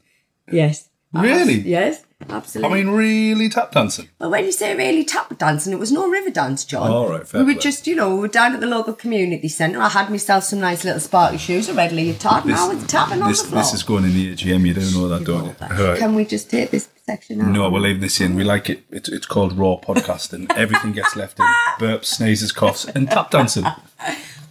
Yes. 0.51 0.89
Really? 1.13 1.61
Yes, 1.61 2.04
I 2.29 2.69
mean, 2.69 2.89
really 2.89 3.49
tap 3.49 3.71
dancing. 3.73 4.07
but 4.17 4.31
when 4.31 4.45
you 4.45 4.51
say 4.53 4.73
really 4.75 5.03
tap 5.03 5.37
dancing, 5.37 5.73
it 5.73 5.79
was 5.79 5.91
no 5.91 6.09
Riverdance, 6.09 6.65
John. 6.65 6.89
All 6.89 7.09
right, 7.09 7.27
fair 7.27 7.41
we 7.41 7.47
were 7.47 7.53
play. 7.53 7.61
just, 7.61 7.87
you 7.87 7.95
know, 7.95 8.15
we 8.15 8.21
were 8.21 8.27
down 8.29 8.53
at 8.53 8.61
the 8.61 8.67
local 8.67 8.93
community 8.93 9.49
centre. 9.49 9.81
I 9.81 9.89
had 9.89 10.09
myself 10.09 10.45
some 10.45 10.61
nice 10.61 10.85
little 10.85 11.01
sparkly 11.01 11.37
shoes, 11.37 11.67
a 11.67 11.73
red 11.73 11.91
leotard, 11.91 12.45
and 12.45 12.53
I 12.55 12.73
was 12.73 12.87
tapping 12.87 13.21
on 13.21 13.29
this, 13.29 13.41
the 13.41 13.49
floor. 13.49 13.61
this 13.61 13.73
is 13.73 13.83
going 13.83 14.05
in 14.05 14.13
the 14.13 14.33
AGM. 14.33 14.65
You 14.65 14.73
don't 14.73 14.93
know 14.93 15.07
that, 15.09 15.25
don't 15.25 15.45
you? 15.45 15.85
Right. 15.85 15.99
Can 15.99 16.15
we 16.15 16.23
just 16.23 16.49
take 16.49 16.71
this 16.71 16.87
section 17.05 17.41
out? 17.41 17.49
No, 17.49 17.69
we're 17.69 17.79
leaving 17.81 18.01
this 18.01 18.21
in. 18.21 18.35
We 18.35 18.45
like 18.45 18.69
it. 18.69 18.83
It's, 18.91 19.09
it's 19.09 19.25
called 19.25 19.57
raw 19.57 19.75
podcasting. 19.75 20.33
And 20.33 20.51
everything 20.53 20.93
gets 20.93 21.17
left 21.17 21.37
in. 21.39 21.45
Burps, 21.79 22.05
sneezes, 22.05 22.53
coughs, 22.53 22.85
and 22.85 23.09
tap 23.11 23.29
dancing. 23.31 23.65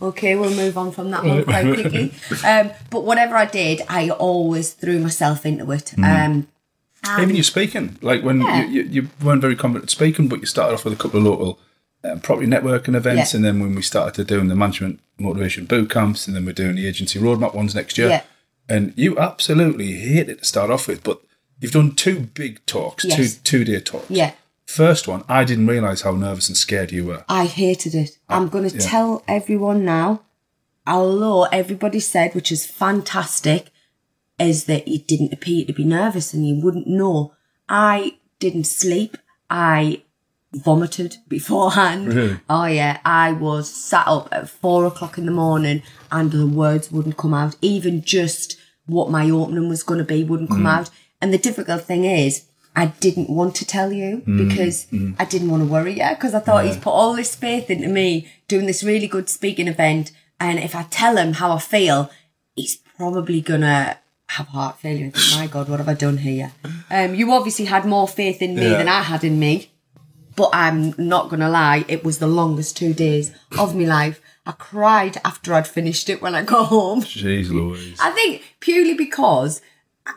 Okay, 0.03 0.37
we'll 0.37 0.55
move 0.55 0.77
on 0.77 0.93
from 0.93 1.11
that 1.13 1.25
one 1.25 1.45
quite 1.45 1.73
quickly. 1.75 2.13
Um, 2.45 2.73
but 2.91 3.05
whatever 3.05 3.37
I 3.37 3.47
did, 3.47 3.81
I 3.89 4.11
always 4.11 4.75
threw 4.75 4.99
myself 5.01 5.47
into 5.47 5.71
it. 5.73 5.95
Um, 5.99 6.49
Even 7.21 7.35
your 7.35 7.45
speaking, 7.45 7.99
like 8.03 8.23
when 8.23 8.41
Yeah. 8.41 8.65
you, 8.67 8.83
you, 8.83 8.89
you 9.03 9.09
weren't 9.23 9.41
very 9.43 9.57
confident 9.57 9.91
speaking, 9.91 10.29
but 10.29 10.41
you 10.41 10.47
started 10.47 10.75
off 10.75 10.85
with 10.85 10.95
a 10.95 10.97
couple 10.97 11.19
of 11.21 11.27
local 11.27 11.59
um, 12.05 12.21
property 12.21 12.47
networking 12.47 12.95
events, 12.95 13.33
Yeah. 13.33 13.37
and 13.39 13.45
then 13.45 13.61
when 13.61 13.75
we 13.75 13.83
started 13.83 14.15
to 14.15 14.25
doing 14.25 14.49
the 14.49 14.55
management 14.55 15.01
motivation 15.19 15.65
boot 15.67 15.91
camps, 15.91 16.27
and 16.27 16.35
then 16.37 16.45
we're 16.45 16.53
doing 16.53 16.77
the 16.77 16.87
agency 16.87 17.19
roadmap 17.19 17.55
ones 17.55 17.75
next 17.75 17.97
year. 17.99 18.09
Yeah. 18.09 18.23
And 18.69 18.93
you 18.97 19.19
absolutely 19.19 19.93
hate 19.93 20.29
it 20.29 20.39
to 20.39 20.45
start 20.45 20.71
off 20.71 20.89
with, 20.89 21.03
but 21.03 21.21
you've 21.61 21.73
done 21.73 21.95
two 21.95 22.21
big 22.35 22.65
talks, 22.67 23.05
Yes. 23.05 23.17
two 23.37 23.59
two 23.59 23.65
day 23.65 23.81
talks. 23.81 24.11
yeah, 24.11 24.33
First 24.67 25.07
one, 25.07 25.25
I 25.29 25.45
didn't 25.45 25.67
realise 25.67 26.01
how 26.03 26.13
nervous 26.13 26.49
and 26.49 26.57
scared 26.57 26.91
you 26.91 27.05
were. 27.05 27.25
I 27.29 27.45
hated 27.45 27.95
it. 27.95 28.19
I'm 28.31 28.49
going 28.49 28.69
to 28.71 28.75
yeah. 28.77 28.83
tell 28.83 29.23
everyone 29.29 29.85
now, 29.85 30.23
although 30.87 31.45
everybody 31.45 32.01
said, 32.01 32.35
which 32.35 32.51
is 32.51 32.65
fantastic, 32.67 33.67
is 34.39 34.65
that 34.65 34.89
you 34.89 34.99
didn't 34.99 35.33
appear 35.33 35.65
to 35.65 35.73
be 35.73 35.85
nervous 35.85 36.35
and 36.35 36.47
you 36.47 36.61
wouldn't 36.61 36.87
know. 36.87 37.35
I 37.69 38.19
didn't 38.39 38.65
sleep. 38.65 39.17
I 39.49 40.03
vomited 40.53 41.17
beforehand. 41.29 42.13
Really? 42.13 42.41
Oh 42.49 42.67
yeah, 42.67 43.01
I 43.05 43.33
was 43.33 43.69
sat 43.69 44.07
up 44.07 44.29
at 44.33 44.49
four 44.49 44.87
o'clock 44.87 45.19
in 45.19 45.27
the 45.27 45.33
morning 45.33 45.83
and 46.11 46.31
the 46.31 46.47
words 46.47 46.91
wouldn't 46.91 47.17
come 47.17 47.35
out. 47.35 47.57
Even 47.61 48.03
just 48.03 48.57
what 48.87 49.11
my 49.11 49.31
opening 49.31 49.69
was 49.69 49.83
going 49.83 49.99
to 49.99 50.05
be 50.05 50.25
wouldn't 50.25 50.51
come 50.51 50.65
mm. 50.65 50.79
out. 50.79 50.91
And 51.21 51.33
the 51.33 51.39
difficult 51.39 51.83
thing 51.83 52.05
is, 52.05 52.47
I 52.77 52.87
didn't 52.87 53.31
want 53.31 53.55
to 53.57 53.67
tell 53.67 53.93
you 53.93 54.23
mm, 54.27 54.49
because 54.49 54.87
mm. 54.87 55.15
I 55.19 55.25
didn't 55.25 55.51
want 55.51 55.63
to 55.63 55.69
worry 55.69 55.93
you 56.01 56.09
because 56.11 56.35
I 56.35 56.41
thought 56.41 56.65
he's 56.65 56.77
put 56.77 56.91
all 56.91 57.15
this 57.15 57.35
faith 57.35 57.71
into 57.71 57.89
me 57.89 58.29
doing 58.49 58.67
this 58.67 58.83
really 58.83 59.07
good 59.07 59.29
speaking 59.29 59.69
event. 59.69 60.11
And 60.41 60.59
if 60.59 60.75
I 60.75 60.83
tell 60.85 61.17
him 61.17 61.35
how 61.35 61.53
I 61.53 61.61
feel, 61.61 62.11
he's 62.57 62.77
probably 62.77 63.41
gonna 63.41 63.99
have 64.37 64.49
heart 64.49 64.79
failure. 64.81 65.11
think, 65.11 65.37
My 65.39 65.47
God, 65.47 65.69
what 65.69 65.79
have 65.81 65.89
I 65.89 65.95
done 65.95 66.19
here? 66.19 66.53
Um, 66.91 67.15
you 67.15 67.33
obviously 67.33 67.65
had 67.67 67.85
more 67.85 68.09
faith 68.09 68.41
in 68.43 68.55
me 68.55 68.63
Yeah. 68.71 68.79
than 68.79 68.89
I 68.89 69.03
had 69.03 69.25
in 69.25 69.39
me. 69.39 69.71
But 70.37 70.51
I'm 70.53 70.95
not 70.99 71.29
gonna 71.31 71.49
lie, 71.49 71.85
it 71.87 72.03
was 72.05 72.19
the 72.19 72.27
longest 72.27 72.77
two 72.77 72.93
days 72.93 73.31
of 73.59 73.77
my 73.77 73.85
life. 73.85 74.21
I 74.45 74.53
cried 74.53 75.17
after 75.25 75.55
I'd 75.55 75.67
finished 75.69 76.11
it 76.11 76.21
when 76.21 76.35
I 76.35 76.43
got 76.43 76.67
home. 76.67 77.03
Jeez 77.03 77.51
Louise. 77.51 77.99
I 78.01 78.11
think 78.11 78.43
purely 78.61 78.95
because 78.95 79.61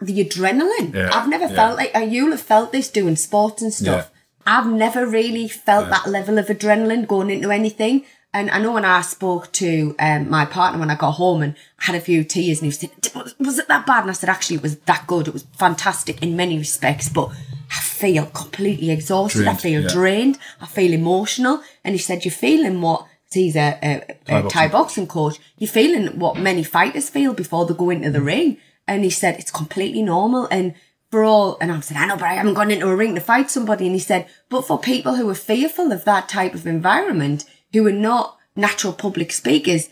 the 0.01 0.23
adrenaline. 0.25 0.93
Yeah, 0.93 1.11
I've 1.13 1.29
never 1.29 1.45
yeah. 1.45 1.55
felt 1.55 1.77
like 1.77 1.95
uh, 1.95 1.99
you'll 1.99 2.31
have 2.31 2.41
felt 2.41 2.71
this 2.71 2.89
doing 2.89 3.15
sports 3.15 3.61
and 3.61 3.73
stuff. 3.73 4.11
I've 4.45 4.67
never 4.67 5.05
really 5.05 5.47
felt 5.47 5.89
that 5.89 6.07
level 6.07 6.37
of 6.37 6.47
adrenaline 6.47 7.05
going 7.07 7.29
into 7.29 7.51
anything. 7.51 8.05
And 8.33 8.51
I 8.51 8.59
know 8.59 8.73
when 8.73 8.85
I 8.85 9.01
spoke 9.01 9.51
to 9.53 9.95
um, 9.99 10.29
my 10.29 10.45
partner 10.45 10.79
when 10.79 10.91
I 10.91 10.95
got 10.95 11.13
home 11.13 11.41
and 11.41 11.55
had 11.77 11.95
a 11.95 12.01
few 12.01 12.23
tears 12.23 12.61
and 12.61 12.65
he 12.65 12.71
said, 12.71 12.91
was, 13.15 13.35
was 13.39 13.57
it 13.57 13.67
that 13.67 13.85
bad? 13.85 14.01
And 14.01 14.09
I 14.09 14.13
said, 14.13 14.29
actually, 14.29 14.57
it 14.57 14.63
was 14.63 14.77
that 14.79 15.07
good. 15.07 15.27
It 15.27 15.33
was 15.33 15.47
fantastic 15.57 16.21
in 16.21 16.35
many 16.35 16.57
respects, 16.57 17.09
but 17.09 17.29
I 17.71 17.79
feel 17.79 18.25
completely 18.27 18.91
exhausted. 18.91 19.47
I 19.47 19.55
feel 19.55 19.81
yeah. 19.81 19.87
drained. 19.87 20.37
I 20.61 20.67
feel 20.67 20.93
emotional. 20.93 21.63
And 21.83 21.95
he 21.95 21.99
said, 21.99 22.25
you're 22.25 22.31
feeling 22.31 22.81
what?" 22.81 23.07
he's 23.31 23.55
a, 23.55 23.77
a, 23.83 23.95
a 24.27 24.41
Thai 24.41 24.41
Thai 24.41 24.41
boxing. 24.41 24.71
boxing 24.71 25.07
coach, 25.07 25.39
you're 25.57 25.67
feeling 25.69 26.19
what 26.19 26.37
many 26.37 26.63
fighters 26.63 27.09
feel 27.09 27.33
before 27.33 27.65
they 27.65 27.73
go 27.73 27.89
into 27.89 28.09
the 28.09 28.21
ring. 28.21 28.57
And 28.87 29.03
he 29.03 29.09
said, 29.09 29.37
it's 29.37 29.51
completely 29.51 30.01
normal. 30.01 30.47
And 30.49 30.75
for 31.11 31.23
all, 31.23 31.57
and 31.59 31.71
I 31.71 31.79
said, 31.81 31.97
I 31.97 32.05
know, 32.05 32.15
but 32.15 32.23
I 32.23 32.35
haven't 32.35 32.53
gone 32.53 32.71
into 32.71 32.87
a 32.87 32.95
ring 32.95 33.15
to 33.15 33.21
fight 33.21 33.49
somebody. 33.49 33.85
And 33.85 33.95
he 33.95 33.99
said, 33.99 34.27
but 34.49 34.65
for 34.65 34.79
people 34.79 35.15
who 35.15 35.29
are 35.29 35.35
fearful 35.35 35.91
of 35.91 36.05
that 36.05 36.29
type 36.29 36.53
of 36.53 36.65
environment, 36.65 37.45
who 37.77 37.87
are 37.87 37.91
not 37.91 38.37
natural 38.55 38.93
public 38.93 39.31
speakers, 39.31 39.89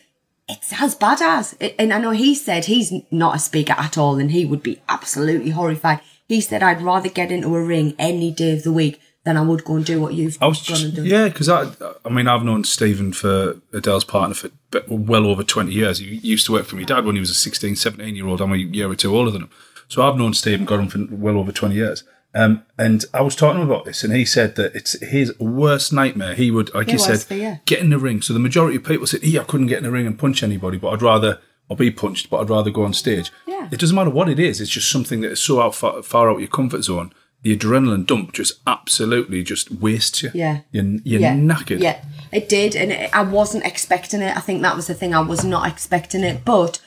it's 0.48 0.74
as 0.82 0.96
bad 0.96 1.22
as. 1.22 1.54
And 1.80 1.94
I 1.94 2.00
know 2.00 2.12
he 2.12 2.36
said 2.36 2.66
he's 2.66 2.94
not 3.12 3.36
a 3.36 3.40
speaker 3.40 3.74
at 3.78 3.98
all 3.98 4.20
and 4.20 4.32
he 4.32 4.46
would 4.46 4.64
be 4.64 4.82
absolutely 4.90 5.52
horrified. 5.52 6.02
He 6.28 6.42
said, 6.42 6.64
I'd 6.64 6.82
rather 6.82 7.10
get 7.10 7.32
into 7.32 7.56
a 7.56 7.64
ring 7.64 7.96
any 8.00 8.32
day 8.32 8.54
of 8.54 8.64
the 8.64 8.72
week 8.74 9.00
than 9.24 9.38
I 9.38 9.42
would 9.42 9.64
go 9.64 9.76
and 9.76 9.86
do 9.86 10.00
what 10.00 10.14
you've 10.14 10.38
I 10.42 10.48
was 10.48 10.60
gone 10.60 10.78
just, 10.78 10.84
and 10.84 10.96
done. 10.96 11.06
yeah, 11.06 11.28
because 11.28 11.50
I, 11.50 11.72
I 12.04 12.10
mean, 12.10 12.28
I've 12.28 12.44
known 12.44 12.64
Stephen 12.64 13.12
for 13.12 13.60
Adele's 13.74 14.04
partner 14.04 14.36
for 14.36 14.50
well 14.88 15.26
over 15.26 15.44
20 15.44 15.72
years. 15.72 15.98
He 16.00 16.16
used 16.16 16.46
to 16.46 16.52
work 16.52 16.66
for 16.66 16.76
my 16.76 16.84
dad 16.84 17.06
when 17.06 17.16
he 17.16 17.20
was 17.20 17.32
a 17.32 17.36
16, 17.36 17.76
17 17.76 18.16
year 18.16 18.28
old. 18.28 18.42
I'm 18.42 18.54
a 18.54 18.58
year 18.58 18.90
or 18.90 18.96
two 18.96 19.16
older 19.16 19.32
than 19.32 19.44
him. 19.44 19.50
So 19.88 20.02
I've 20.08 20.18
known 20.18 20.34
Stephen, 20.34 20.66
got 20.66 20.80
him 20.80 20.88
for 20.88 21.16
well 21.16 21.38
over 21.38 21.52
20 21.52 21.74
years. 21.76 22.04
Um, 22.36 22.66
and 22.78 23.06
I 23.14 23.22
was 23.22 23.34
talking 23.34 23.64
about 23.64 23.86
this, 23.86 24.04
and 24.04 24.14
he 24.14 24.26
said 24.26 24.58
that 24.58 24.76
it's 24.76 25.02
his 25.02 25.38
worst 25.40 25.94
nightmare. 25.94 26.36
He 26.36 26.52
would, 26.52 26.74
like 26.74 26.90
It 26.90 26.96
was 26.96 27.24
said, 27.24 27.62
get 27.66 27.80
in 27.80 27.90
the 27.90 27.98
ring. 27.98 28.22
So 28.22 28.34
the 28.34 28.40
majority 28.40 28.76
of 28.76 28.84
people 28.84 29.08
said, 29.08 29.24
yeah, 29.24 29.42
I 29.42 29.46
couldn't 29.46 29.68
get 29.68 29.78
in 29.78 29.86
the 29.86 29.92
ring 29.92 30.06
and 30.06 30.20
punch 30.20 30.44
anybody, 30.44 30.78
but 30.78 30.90
I'd 30.90 31.02
rather, 31.02 31.40
or 31.70 31.78
be 31.78 31.92
punched, 31.92 32.30
but 32.30 32.42
I'd 32.42 32.50
rather 32.50 32.72
go 32.72 32.84
on 32.84 32.92
stage. 32.92 33.32
Yeah. 33.48 33.70
It 33.72 33.80
doesn't 33.80 33.96
matter 33.96 34.10
what 34.10 34.28
it 34.28 34.38
is. 34.38 34.60
It's 34.60 34.70
just 34.70 34.92
something 34.92 35.22
that 35.22 35.32
is 35.32 35.42
so 35.42 35.62
out 35.62 35.76
far, 35.76 36.04
far 36.04 36.30
out 36.30 36.40
your 36.40 36.50
comfort 36.50 36.84
zone. 36.84 37.14
The 37.44 37.56
adrenaline 37.56 38.06
dump 38.06 38.34
just 38.34 38.60
absolutely 38.68 39.42
just 39.42 39.72
wastes 39.72 40.22
you. 40.22 40.32
Yeah. 40.34 40.62
You're, 40.72 40.84
you're 41.06 41.22
knackered. 41.22 41.80
Yeah, 41.80 42.04
it 42.34 42.50
did, 42.50 42.76
and 42.76 42.92
it, 42.92 43.16
I 43.16 43.22
wasn't 43.22 43.66
expecting 43.66 44.22
it. 44.22 44.36
I 44.36 44.42
think 44.42 44.62
that 44.64 44.76
was 44.76 44.88
the 44.88 44.94
thing. 44.94 45.14
I 45.14 45.22
was 45.22 45.46
not 45.46 45.68
expecting 45.72 46.24
it, 46.24 46.44
but 46.44 46.82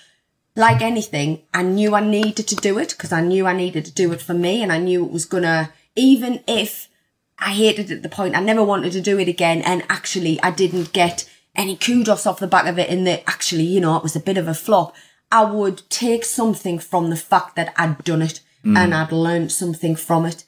like 0.58 0.82
anything, 0.82 1.42
I 1.54 1.62
knew 1.62 1.94
I 1.94 2.00
needed 2.00 2.48
to 2.48 2.56
do 2.56 2.78
it 2.78 2.90
because 2.90 3.12
I 3.12 3.20
knew 3.20 3.46
I 3.46 3.52
needed 3.52 3.84
to 3.86 3.92
do 3.92 4.12
it 4.12 4.20
for 4.20 4.34
me, 4.34 4.62
and 4.62 4.72
I 4.72 4.78
knew 4.78 5.04
it 5.04 5.12
was 5.12 5.24
gonna. 5.24 5.72
Even 5.96 6.42
if 6.46 6.88
I 7.38 7.50
hated 7.50 7.90
it 7.90 7.96
at 7.98 8.02
the 8.02 8.08
point, 8.08 8.36
I 8.36 8.40
never 8.40 8.64
wanted 8.64 8.92
to 8.92 9.00
do 9.00 9.18
it 9.18 9.28
again, 9.28 9.62
and 9.62 9.84
actually, 9.88 10.42
I 10.42 10.50
didn't 10.50 10.92
get 10.92 11.30
any 11.54 11.76
kudos 11.76 12.26
off 12.26 12.40
the 12.40 12.46
back 12.46 12.66
of 12.66 12.78
it. 12.78 12.90
In 12.90 13.04
that, 13.04 13.22
actually, 13.26 13.64
you 13.64 13.80
know, 13.80 13.96
it 13.96 14.02
was 14.02 14.16
a 14.16 14.20
bit 14.20 14.36
of 14.36 14.48
a 14.48 14.54
flop. 14.54 14.94
I 15.30 15.44
would 15.44 15.88
take 15.90 16.24
something 16.24 16.78
from 16.78 17.10
the 17.10 17.16
fact 17.16 17.54
that 17.56 17.72
I'd 17.76 18.02
done 18.02 18.22
it 18.22 18.40
mm. 18.64 18.76
and 18.76 18.94
I'd 18.94 19.12
learned 19.12 19.52
something 19.52 19.94
from 19.94 20.24
it 20.24 20.44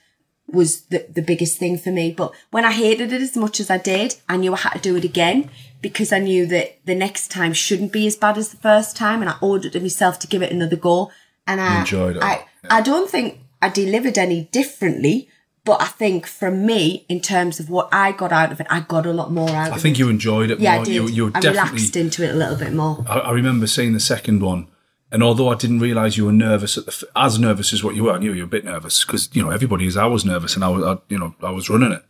was 0.46 0.82
the, 0.86 1.06
the 1.08 1.22
biggest 1.22 1.58
thing 1.58 1.76
for 1.78 1.90
me. 1.90 2.12
But 2.12 2.32
when 2.50 2.64
I 2.64 2.72
hated 2.72 3.12
it 3.12 3.20
as 3.20 3.36
much 3.36 3.60
as 3.60 3.70
I 3.70 3.78
did, 3.78 4.16
I 4.28 4.38
knew 4.38 4.54
I 4.54 4.58
had 4.58 4.72
to 4.74 4.80
do 4.80 4.96
it 4.96 5.04
again 5.04 5.50
because 5.80 6.12
I 6.12 6.18
knew 6.18 6.46
that 6.46 6.84
the 6.84 6.94
next 6.94 7.30
time 7.30 7.52
shouldn't 7.52 7.92
be 7.92 8.06
as 8.06 8.16
bad 8.16 8.38
as 8.38 8.50
the 8.50 8.56
first 8.56 8.96
time. 8.96 9.20
And 9.20 9.30
I 9.30 9.36
ordered 9.40 9.76
it 9.76 9.82
myself 9.82 10.18
to 10.20 10.26
give 10.26 10.42
it 10.42 10.52
another 10.52 10.76
go. 10.76 11.10
And 11.46 11.60
I 11.60 11.80
enjoyed 11.80 12.16
it. 12.16 12.22
I, 12.22 12.46
I 12.68 12.80
don't 12.80 13.10
think 13.10 13.38
I 13.62 13.68
delivered 13.68 14.18
any 14.18 14.44
differently, 14.44 15.28
but 15.64 15.80
I 15.82 15.86
think 15.86 16.26
from 16.26 16.64
me, 16.64 17.04
in 17.08 17.20
terms 17.20 17.60
of 17.60 17.68
what 17.68 17.88
I 17.92 18.12
got 18.12 18.32
out 18.32 18.52
of 18.52 18.60
it, 18.60 18.66
I 18.70 18.80
got 18.80 19.06
a 19.06 19.12
lot 19.12 19.32
more 19.32 19.50
out 19.50 19.72
I 19.72 19.78
think 19.78 19.96
it. 19.96 20.00
you 20.00 20.08
enjoyed 20.08 20.50
it 20.50 20.60
yeah, 20.60 20.74
more. 20.74 20.80
I 20.82 20.84
did. 20.84 20.94
You, 20.94 21.08
you 21.08 21.26
I 21.34 21.40
definitely. 21.40 21.50
relaxed 21.50 21.96
into 21.96 22.24
it 22.24 22.34
a 22.34 22.36
little 22.36 22.56
bit 22.56 22.72
more. 22.72 23.04
I, 23.08 23.18
I 23.18 23.30
remember 23.32 23.66
seeing 23.66 23.92
the 23.92 24.00
second 24.00 24.42
one, 24.42 24.68
and 25.12 25.22
although 25.22 25.48
I 25.48 25.56
didn't 25.56 25.80
realise 25.80 26.16
you 26.16 26.26
were 26.26 26.32
nervous, 26.32 26.78
at 26.78 26.86
the, 26.86 26.92
f- 26.92 27.04
as 27.16 27.38
nervous 27.38 27.72
as 27.72 27.84
what 27.84 27.94
you 27.94 28.04
were, 28.04 28.12
I 28.12 28.18
knew 28.18 28.32
you 28.32 28.42
were 28.42 28.46
a 28.46 28.48
bit 28.48 28.64
nervous 28.64 29.04
because 29.04 29.28
you 29.34 29.42
know 29.42 29.50
everybody 29.50 29.86
is. 29.86 29.96
I 29.96 30.06
was 30.06 30.24
nervous, 30.24 30.54
and 30.54 30.64
I 30.64 30.68
was, 30.68 30.84
I, 30.84 30.98
you 31.08 31.18
know, 31.18 31.34
I 31.42 31.50
was 31.50 31.68
running 31.68 31.92
it. 31.92 32.04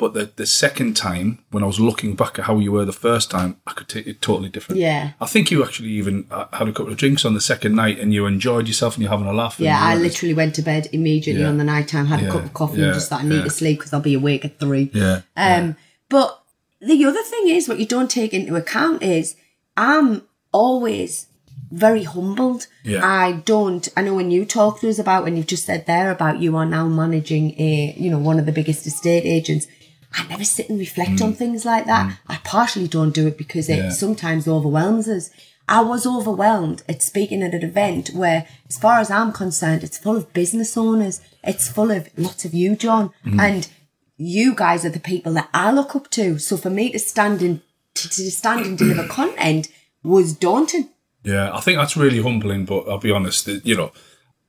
But 0.00 0.14
the, 0.14 0.30
the 0.34 0.46
second 0.46 0.96
time, 0.96 1.26
when 1.50 1.62
I 1.62 1.66
was 1.66 1.78
looking 1.78 2.16
back 2.16 2.38
at 2.38 2.46
how 2.46 2.58
you 2.58 2.72
were 2.72 2.86
the 2.86 2.92
first 3.08 3.30
time, 3.30 3.50
I 3.66 3.72
could 3.72 3.86
take 3.86 4.06
it 4.06 4.22
totally 4.22 4.48
different. 4.48 4.80
Yeah. 4.80 5.12
I 5.20 5.26
think 5.26 5.50
you 5.50 5.62
actually 5.62 5.90
even 5.90 6.26
uh, 6.30 6.46
had 6.54 6.68
a 6.68 6.72
couple 6.72 6.90
of 6.92 6.96
drinks 6.96 7.26
on 7.26 7.34
the 7.34 7.40
second 7.52 7.74
night 7.76 7.98
and 7.98 8.14
you 8.14 8.24
enjoyed 8.24 8.66
yourself 8.66 8.94
and 8.94 9.02
you're 9.02 9.10
having 9.10 9.26
a 9.26 9.32
laugh. 9.34 9.60
Yeah, 9.60 9.78
I 9.78 9.96
literally 9.96 10.32
went 10.32 10.54
to 10.54 10.62
bed 10.62 10.88
immediately 10.92 11.42
Yeah. 11.42 11.48
on 11.50 11.58
the 11.58 11.64
night 11.64 11.88
time, 11.88 12.06
had 12.06 12.22
Yeah, 12.22 12.28
a 12.28 12.32
cup 12.32 12.44
of 12.46 12.54
coffee, 12.54 12.78
yeah, 12.78 12.86
and 12.86 12.94
just 12.94 13.10
thought 13.10 13.20
I 13.20 13.28
need 13.28 13.44
to 13.44 13.50
sleep 13.50 13.78
because 13.78 13.92
I'll 13.92 14.00
be 14.00 14.14
awake 14.14 14.44
at 14.46 14.58
three. 14.58 14.90
Yeah. 14.94 15.20
Um, 15.36 15.76
but 16.08 16.42
the 16.80 17.04
other 17.04 17.22
thing 17.22 17.48
is, 17.48 17.68
what 17.68 17.78
you 17.78 17.84
don't 17.86 18.10
take 18.10 18.32
into 18.32 18.56
account 18.56 19.02
is 19.02 19.36
I'm 19.76 20.22
always 20.50 21.26
very 21.70 22.04
humbled. 22.04 22.66
Yeah. 22.84 23.04
I 23.06 23.32
don't. 23.32 23.86
I 23.96 24.00
know 24.02 24.14
when 24.14 24.30
you 24.30 24.44
talk 24.44 24.80
to 24.80 24.88
us 24.88 24.98
about 24.98 25.24
when 25.24 25.36
you've 25.36 25.46
just 25.46 25.66
said 25.66 25.84
there 25.86 26.10
about 26.10 26.40
you 26.40 26.56
are 26.56 26.66
now 26.66 26.86
managing 26.88 27.50
a, 27.60 27.94
you 27.98 28.10
know, 28.10 28.18
one 28.18 28.38
of 28.38 28.46
the 28.46 28.52
biggest 28.52 28.86
estate 28.86 29.24
agents. 29.24 29.66
I 30.12 30.26
never 30.26 30.44
sit 30.44 30.68
and 30.68 30.78
reflect 30.78 31.20
on 31.22 31.34
things 31.34 31.64
like 31.64 31.86
that. 31.86 32.18
I 32.26 32.36
partially 32.42 32.88
don't 32.88 33.14
do 33.14 33.26
it 33.28 33.38
because 33.38 33.68
it 33.68 33.78
Mm. 33.78 33.82
Yeah. 33.84 33.90
sometimes 33.90 34.48
overwhelms 34.48 35.06
us. 35.08 35.30
I 35.68 35.82
was 35.82 36.04
overwhelmed 36.04 36.82
at 36.88 37.00
speaking 37.00 37.42
at 37.44 37.54
an 37.54 37.62
event 37.62 38.10
where, 38.12 38.46
as 38.68 38.76
far 38.76 38.98
as 38.98 39.08
I'm 39.10 39.30
concerned, 39.32 39.84
it's 39.84 39.98
full 39.98 40.16
of 40.16 40.32
business 40.32 40.76
owners. 40.76 41.20
It's 41.44 41.68
full 41.68 41.92
of 41.92 42.08
lots 42.16 42.44
of 42.44 42.52
you, 42.54 42.74
John, 42.74 43.10
Mm-hmm. 43.24 43.38
and 43.40 43.68
you 44.16 44.54
guys 44.54 44.84
are 44.84 44.90
the 44.90 45.00
people 45.00 45.32
that 45.34 45.48
I 45.54 45.70
look 45.70 45.94
up 45.94 46.10
to. 46.10 46.38
So 46.38 46.56
for 46.56 46.70
me 46.70 46.90
to 46.90 46.98
stand 46.98 47.40
in 47.40 47.62
to, 47.94 48.08
to 48.08 48.30
stand 48.30 48.66
and 48.66 48.76
deliver 48.78 49.06
content 49.20 49.68
was 50.02 50.32
daunting. 50.34 50.88
Yeah, 51.22 51.54
I 51.54 51.60
think 51.60 51.78
that's 51.78 51.96
really 51.96 52.20
humbling, 52.22 52.64
but 52.64 52.88
I'll 52.88 52.98
be 52.98 53.10
honest, 53.12 53.46
you 53.46 53.76
know, 53.76 53.92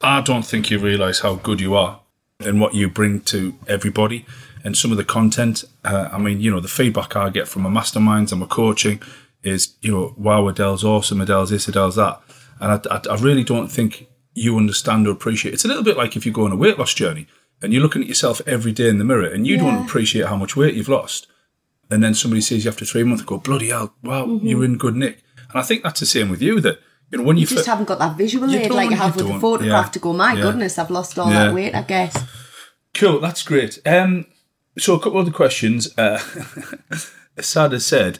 I 0.01 0.21
don't 0.21 0.43
think 0.45 0.71
you 0.71 0.79
realise 0.79 1.19
how 1.19 1.35
good 1.35 1.61
you 1.61 1.75
are 1.75 1.99
and 2.39 2.59
what 2.59 2.73
you 2.73 2.89
bring 2.89 3.21
to 3.21 3.53
everybody 3.67 4.25
and 4.63 4.77
some 4.77 4.91
of 4.91 4.97
the 4.97 5.03
content. 5.05 5.63
Uh, 5.83 6.09
I 6.11 6.17
mean, 6.17 6.39
you 6.41 6.51
know, 6.51 6.59
the 6.59 6.67
feedback 6.67 7.15
I 7.15 7.29
get 7.29 7.47
from 7.47 7.63
my 7.63 7.69
masterminds 7.69 8.31
and 8.31 8.41
my 8.41 8.47
coaching 8.47 9.01
is, 9.43 9.75
you 9.81 9.91
know, 9.91 10.13
wow, 10.17 10.47
Adele's 10.47 10.83
awesome, 10.83 11.21
Adele's 11.21 11.49
this, 11.49 11.67
Adele's 11.67 11.95
that. 11.95 12.21
And 12.59 12.71
I, 12.73 12.95
I, 12.95 13.01
I 13.13 13.15
really 13.19 13.43
don't 13.43 13.69
think 13.69 14.07
you 14.33 14.55
understand 14.57 15.07
or 15.07 15.11
appreciate. 15.11 15.53
It's 15.53 15.65
a 15.65 15.67
little 15.67 15.83
bit 15.83 15.97
like 15.97 16.15
if 16.15 16.25
you 16.25 16.31
go 16.31 16.45
on 16.45 16.51
a 16.51 16.55
weight 16.55 16.77
loss 16.77 16.93
journey 16.93 17.27
and 17.61 17.73
you're 17.73 17.81
looking 17.81 18.01
at 18.03 18.07
yourself 18.07 18.39
every 18.45 18.71
day 18.71 18.87
in 18.87 18.97
the 18.97 19.03
mirror 19.03 19.25
and 19.27 19.45
you 19.47 19.57
don't 19.57 19.83
appreciate 19.85 20.27
how 20.27 20.35
much 20.37 20.55
weight 20.55 20.75
you've 20.75 20.87
lost 20.89 21.27
and 21.89 22.03
then 22.03 22.13
somebody 22.13 22.39
sees 22.41 22.63
you 22.63 22.69
after 22.71 22.85
three 22.85 23.03
months 23.03 23.21
and 23.21 23.27
go, 23.27 23.37
bloody 23.39 23.69
hell, 23.69 23.93
wow, 24.03 24.25
you're 24.41 24.63
in 24.63 24.77
good 24.77 24.95
nick. 24.95 25.23
And 25.49 25.59
I 25.59 25.63
think 25.63 25.83
that's 25.83 25.99
the 25.99 26.05
same 26.05 26.29
with 26.29 26.41
you 26.41 26.61
that, 26.61 26.79
you 27.09 27.17
know, 27.17 27.23
when 27.25 27.35
you, 27.35 27.41
You 27.41 27.47
just 27.47 27.65
fir- 27.65 27.71
haven't 27.71 27.87
got 27.87 27.99
that 27.99 28.15
visual 28.15 28.49
aid 28.55 28.71
like 28.71 28.89
you 28.91 28.95
have 28.95 29.17
you 29.17 29.25
with 29.25 29.33
the 29.33 29.39
photograph 29.39 29.87
yeah, 29.87 29.91
to 29.91 29.99
go, 29.99 30.13
my 30.13 30.33
yeah. 30.33 30.41
goodness, 30.41 30.77
I've 30.79 30.91
lost 30.91 31.19
all 31.19 31.29
Yeah. 31.29 31.47
that 31.47 31.53
weight, 31.53 31.75
I 31.75 31.81
guess. 31.81 32.15
Cool, 32.93 33.19
that's 33.19 33.43
great. 33.43 33.79
Um, 33.85 34.27
so 34.77 34.95
a 34.95 34.99
couple 34.99 35.19
of 35.19 35.25
the 35.25 35.31
questions. 35.31 35.97
Uh, 35.97 36.19
Sad 37.39 37.71
has 37.71 37.85
said, 37.85 38.19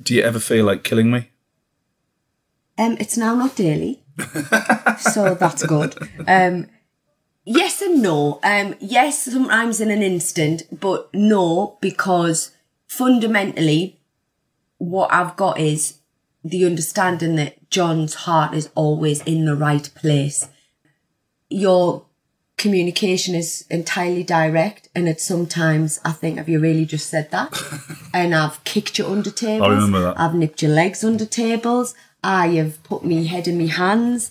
do 0.00 0.14
you 0.14 0.22
ever 0.22 0.38
feel 0.38 0.64
like 0.64 0.84
killing 0.84 1.10
me? 1.10 1.30
Um, 2.76 2.96
it's 3.00 3.16
now 3.16 3.34
not 3.34 3.56
daily, 3.56 4.04
so 4.98 5.34
that's 5.34 5.66
good. 5.66 5.96
Um, 6.28 6.68
yes 7.44 7.82
and 7.82 8.02
no. 8.02 8.38
Um, 8.44 8.76
yes, 8.78 9.24
sometimes 9.24 9.80
in 9.80 9.90
an 9.90 10.02
instant, 10.02 10.62
but 10.70 11.12
no, 11.12 11.76
because 11.80 12.52
fundamentally, 12.86 14.00
what 14.78 15.12
I've 15.12 15.36
got 15.36 15.58
is 15.58 15.98
the 16.44 16.64
understanding 16.64 17.34
that 17.36 17.68
John's 17.68 18.14
heart 18.14 18.54
is 18.54 18.70
always 18.76 19.22
in 19.22 19.44
the 19.44 19.56
right 19.56 19.90
place. 19.96 20.48
Your 21.50 22.04
communication 22.58 23.34
is 23.34 23.64
entirely 23.70 24.22
direct, 24.24 24.88
and 24.94 25.08
it's 25.08 25.24
sometimes 25.24 25.98
I 26.04 26.12
think, 26.12 26.36
have 26.38 26.48
you 26.48 26.60
really 26.60 26.84
just 26.84 27.08
said 27.08 27.30
that? 27.30 27.56
and 28.12 28.34
I've 28.34 28.62
kicked 28.64 28.98
you 28.98 29.06
under 29.06 29.30
tables. 29.30 29.68
I 29.68 29.72
remember 29.72 30.00
that. 30.00 30.20
I've 30.20 30.34
nipped 30.34 30.60
your 30.62 30.72
legs 30.72 31.02
under 31.02 31.24
tables. 31.24 31.94
I 32.22 32.48
have 32.48 32.82
put 32.82 33.04
me 33.04 33.26
head 33.26 33.46
in 33.48 33.56
me 33.56 33.68
hands 33.68 34.30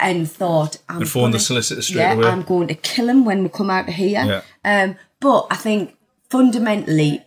and 0.00 0.30
thought 0.30 0.78
I'm 0.88 1.02
And 1.02 1.34
the 1.34 1.38
solicitor 1.38 1.82
straight 1.82 2.00
yeah, 2.00 2.14
away. 2.14 2.26
I'm 2.26 2.42
going 2.42 2.68
to 2.68 2.74
kill 2.74 3.08
him 3.08 3.24
when 3.24 3.42
we 3.42 3.48
come 3.48 3.70
out 3.70 3.88
of 3.88 3.94
here. 3.94 4.24
Yeah. 4.24 4.42
Um, 4.64 4.96
but 5.20 5.46
I 5.50 5.56
think 5.56 5.96
fundamentally, 6.28 7.24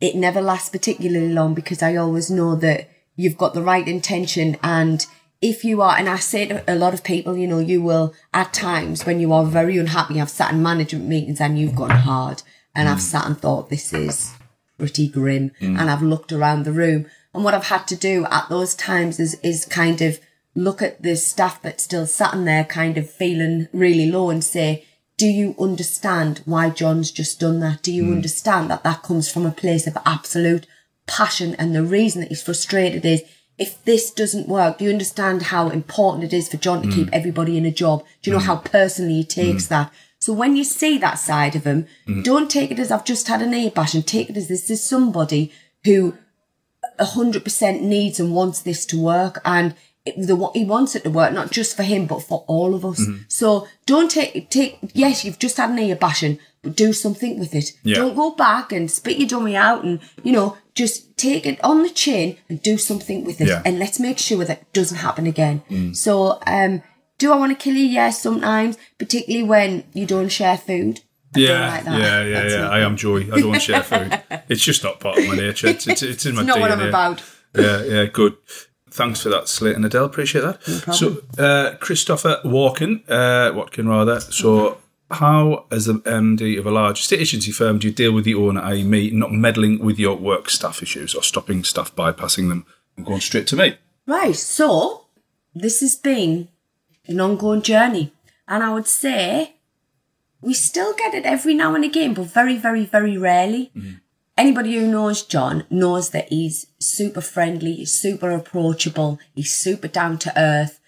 it 0.00 0.14
never 0.16 0.40
lasts 0.40 0.68
particularly 0.68 1.32
long 1.32 1.54
because 1.54 1.82
I 1.82 1.96
always 1.96 2.30
know 2.30 2.54
that 2.56 2.88
you've 3.16 3.38
got 3.38 3.54
the 3.54 3.62
right 3.62 3.86
intention 3.86 4.56
and 4.62 5.06
if 5.42 5.64
you 5.64 5.82
are, 5.82 5.96
and 5.98 6.08
I 6.08 6.16
say 6.16 6.46
to 6.46 6.64
a 6.72 6.76
lot 6.76 6.94
of 6.94 7.02
people, 7.02 7.36
you 7.36 7.48
know, 7.48 7.58
you 7.58 7.82
will 7.82 8.14
at 8.32 8.54
times 8.54 9.04
when 9.04 9.18
you 9.20 9.32
are 9.32 9.44
very 9.44 9.76
unhappy, 9.76 10.20
I've 10.20 10.30
sat 10.30 10.52
in 10.52 10.62
management 10.62 11.08
meetings 11.08 11.40
and 11.40 11.58
you've 11.58 11.74
gone 11.74 11.90
hard 11.90 12.42
and 12.74 12.88
I've 12.88 12.98
mm. 12.98 13.00
sat 13.00 13.26
and 13.26 13.36
thought 13.36 13.68
this 13.68 13.92
is 13.92 14.34
pretty 14.78 15.08
grim 15.08 15.50
mm. 15.60 15.78
and 15.78 15.90
I've 15.90 16.02
looked 16.02 16.32
around 16.32 16.64
the 16.64 16.72
room 16.72 17.06
and 17.34 17.44
what 17.44 17.54
I've 17.54 17.66
had 17.66 17.86
to 17.88 17.96
do 17.96 18.26
at 18.26 18.48
those 18.48 18.74
times 18.74 19.18
is, 19.18 19.38
is 19.42 19.64
kind 19.64 20.00
of 20.02 20.20
look 20.54 20.82
at 20.82 21.02
the 21.02 21.16
staff 21.16 21.62
that's 21.62 21.84
still 21.84 22.06
sat 22.06 22.34
in 22.34 22.44
there 22.44 22.64
kind 22.64 22.98
of 22.98 23.10
feeling 23.10 23.68
really 23.72 24.10
low 24.10 24.30
and 24.30 24.44
say, 24.44 24.86
do 25.16 25.26
you 25.26 25.54
understand 25.58 26.42
why 26.44 26.68
John's 26.68 27.10
just 27.10 27.40
done 27.40 27.60
that? 27.60 27.82
Do 27.82 27.92
you 27.92 28.04
mm. 28.04 28.12
understand 28.12 28.70
that 28.70 28.84
that 28.84 29.02
comes 29.02 29.30
from 29.30 29.46
a 29.46 29.50
place 29.50 29.86
of 29.86 29.96
absolute 30.04 30.66
passion? 31.06 31.54
And 31.54 31.74
the 31.74 31.82
reason 31.82 32.20
that 32.20 32.28
he's 32.28 32.42
frustrated 32.42 33.04
is 33.04 33.22
if 33.62 33.82
this 33.84 34.10
doesn't 34.10 34.48
work, 34.48 34.78
do 34.78 34.84
you 34.84 34.90
understand 34.90 35.42
how 35.42 35.68
important 35.68 36.24
it 36.24 36.32
is 36.32 36.48
for 36.48 36.56
John 36.56 36.82
to 36.82 36.90
keep 36.90 37.08
mm. 37.08 37.18
everybody 37.18 37.56
in 37.56 37.64
a 37.64 37.70
job? 37.70 38.04
Do 38.20 38.30
you 38.30 38.36
know 38.36 38.42
mm. 38.42 38.46
how 38.46 38.56
personally 38.56 39.14
he 39.14 39.24
takes 39.24 39.66
mm. 39.66 39.68
that? 39.68 39.92
So 40.18 40.32
when 40.32 40.56
you 40.56 40.64
see 40.64 40.98
that 40.98 41.18
side 41.18 41.56
of 41.56 41.64
him, 41.64 41.86
don't 42.22 42.50
take 42.50 42.70
it 42.70 42.78
as 42.78 42.92
I've 42.92 43.04
just 43.04 43.26
had 43.28 43.42
an 43.42 43.54
ear 43.54 43.70
bash 43.70 43.94
and 43.94 44.06
take 44.06 44.30
it 44.30 44.36
as 44.36 44.48
this 44.48 44.70
is 44.70 44.82
somebody 44.82 45.52
who 45.84 46.16
hundred 47.00 47.42
percent 47.42 47.82
needs 47.82 48.20
and 48.20 48.34
wants 48.34 48.60
this 48.62 48.86
to 48.86 49.00
work, 49.00 49.40
and 49.44 49.74
the 50.16 50.34
what 50.34 50.56
he 50.56 50.64
wants 50.64 50.96
it 50.96 51.04
to 51.04 51.10
work 51.10 51.32
not 51.32 51.52
just 51.52 51.76
for 51.76 51.84
him 51.84 52.06
but 52.06 52.20
for 52.22 52.44
all 52.48 52.74
of 52.74 52.84
us. 52.84 53.00
Mm-hmm. 53.00 53.22
So 53.28 53.68
don't 53.86 54.10
take 54.10 54.50
take. 54.50 54.78
Yes, 54.94 55.24
you've 55.24 55.38
just 55.38 55.56
had 55.56 55.70
an 55.70 55.78
ear 55.78 55.94
bashing, 55.96 56.38
but 56.62 56.74
do 56.76 56.92
something 56.92 57.38
with 57.38 57.54
it. 57.54 57.72
Yeah. 57.84 57.96
Don't 57.96 58.16
go 58.16 58.32
back 58.32 58.72
and 58.72 58.90
spit 58.90 59.16
your 59.18 59.28
dummy 59.28 59.54
out, 59.56 59.84
and 59.84 60.00
you 60.24 60.32
know 60.32 60.56
just 60.74 61.16
take 61.16 61.46
it 61.46 61.62
on 61.62 61.82
the 61.82 61.90
chin 61.90 62.36
and 62.48 62.60
do 62.62 62.78
something 62.78 63.24
with 63.24 63.40
it, 63.40 63.46
Yeah. 63.48 63.58
Mm. 63.58 63.62
and 63.66 63.78
let's 63.78 64.00
make 64.00 64.18
sure 64.18 64.44
that 64.44 64.72
doesn't 64.72 64.98
happen 64.98 65.26
again. 65.26 65.62
So, 65.94 66.40
um, 66.46 66.82
do 67.18 67.30
I 67.30 67.36
want 67.36 67.52
to 67.56 67.62
kill 67.62 67.74
you? 67.76 67.84
Yes, 67.86 68.20
sometimes, 68.22 68.76
particularly 68.98 69.46
when 69.46 69.84
you 69.92 70.06
don't 70.06 70.30
share 70.30 70.56
food. 70.56 71.00
I 71.34 71.38
Yeah, 71.38 71.68
like 71.68 71.84
yeah, 71.84 72.24
yeah, 72.24 72.42
That's 72.42 72.54
yeah. 72.54 72.68
I 72.68 72.80
am 72.80 72.96
Joy. 72.96 73.20
I 73.32 73.40
don't 73.40 73.60
share 73.62 73.82
food. 73.92 74.20
It's 74.48 74.62
just 74.62 74.82
not 74.82 74.98
part 74.98 75.18
of 75.18 75.26
my 75.28 75.36
nature. 75.36 75.68
It's, 75.68 75.86
it's, 75.86 76.02
it's 76.02 76.26
in 76.26 76.34
my 76.36 76.40
It's 76.42 76.48
not 76.48 76.58
what 76.60 76.72
I'm 76.72 76.80
about. 76.80 77.22
Yeah, 77.54 77.84
yeah, 77.84 78.04
good. 78.06 78.36
Thanks 78.92 79.22
for 79.22 79.30
that, 79.30 79.48
Slate 79.48 79.74
and 79.74 79.84
Adele. 79.86 80.04
Appreciate 80.04 80.42
that. 80.42 80.62
So, 80.94 81.22
uh, 81.38 81.76
Christopher 81.76 82.40
Walken, 82.44 83.02
uh, 83.08 83.52
Watkin 83.54 83.88
rather. 83.88 84.20
So, 84.20 84.78
how, 85.10 85.64
as 85.70 85.86
the 85.86 85.94
MD 85.94 86.58
of 86.58 86.66
a 86.66 86.70
large 86.70 87.00
estate 87.00 87.20
agency 87.20 87.52
firm, 87.52 87.78
do 87.78 87.88
you 87.88 87.92
deal 87.92 88.12
with 88.12 88.24
the 88.24 88.34
owner, 88.34 88.60
i.e., 88.62 88.82
me, 88.82 89.10
not 89.10 89.32
meddling 89.32 89.78
with 89.78 89.98
your 89.98 90.16
work 90.16 90.50
staff 90.50 90.82
issues 90.82 91.14
or 91.14 91.22
stopping 91.22 91.64
staff 91.64 91.94
bypassing 91.96 92.48
them 92.48 92.66
and 92.96 93.06
going 93.06 93.20
straight 93.20 93.46
to 93.48 93.56
me? 93.56 93.76
Right, 94.06 94.36
so 94.36 95.06
this 95.54 95.80
has 95.80 95.96
been 95.96 96.48
an 97.06 97.20
ongoing 97.20 97.62
journey, 97.62 98.12
and 98.46 98.62
I 98.62 98.74
would 98.74 98.88
say 98.88 99.56
we 100.40 100.54
still 100.54 100.92
get 100.94 101.14
it 101.14 101.24
every 101.24 101.54
now 101.54 101.74
and 101.74 101.84
again, 101.84 102.14
but 102.14 102.26
very, 102.26 102.56
very, 102.56 102.84
very 102.84 103.16
rarely. 103.16 103.70
Anybody 104.36 104.74
who 104.74 104.90
knows 104.90 105.22
John 105.22 105.64
knows 105.68 106.10
that 106.10 106.28
he's 106.28 106.66
super 106.78 107.20
friendly, 107.20 107.74
he's 107.74 107.92
super 107.92 108.30
approachable, 108.30 109.18
he's 109.34 109.54
super 109.54 109.88
down 109.88 110.18
to 110.18 110.32
earth, 110.40 110.80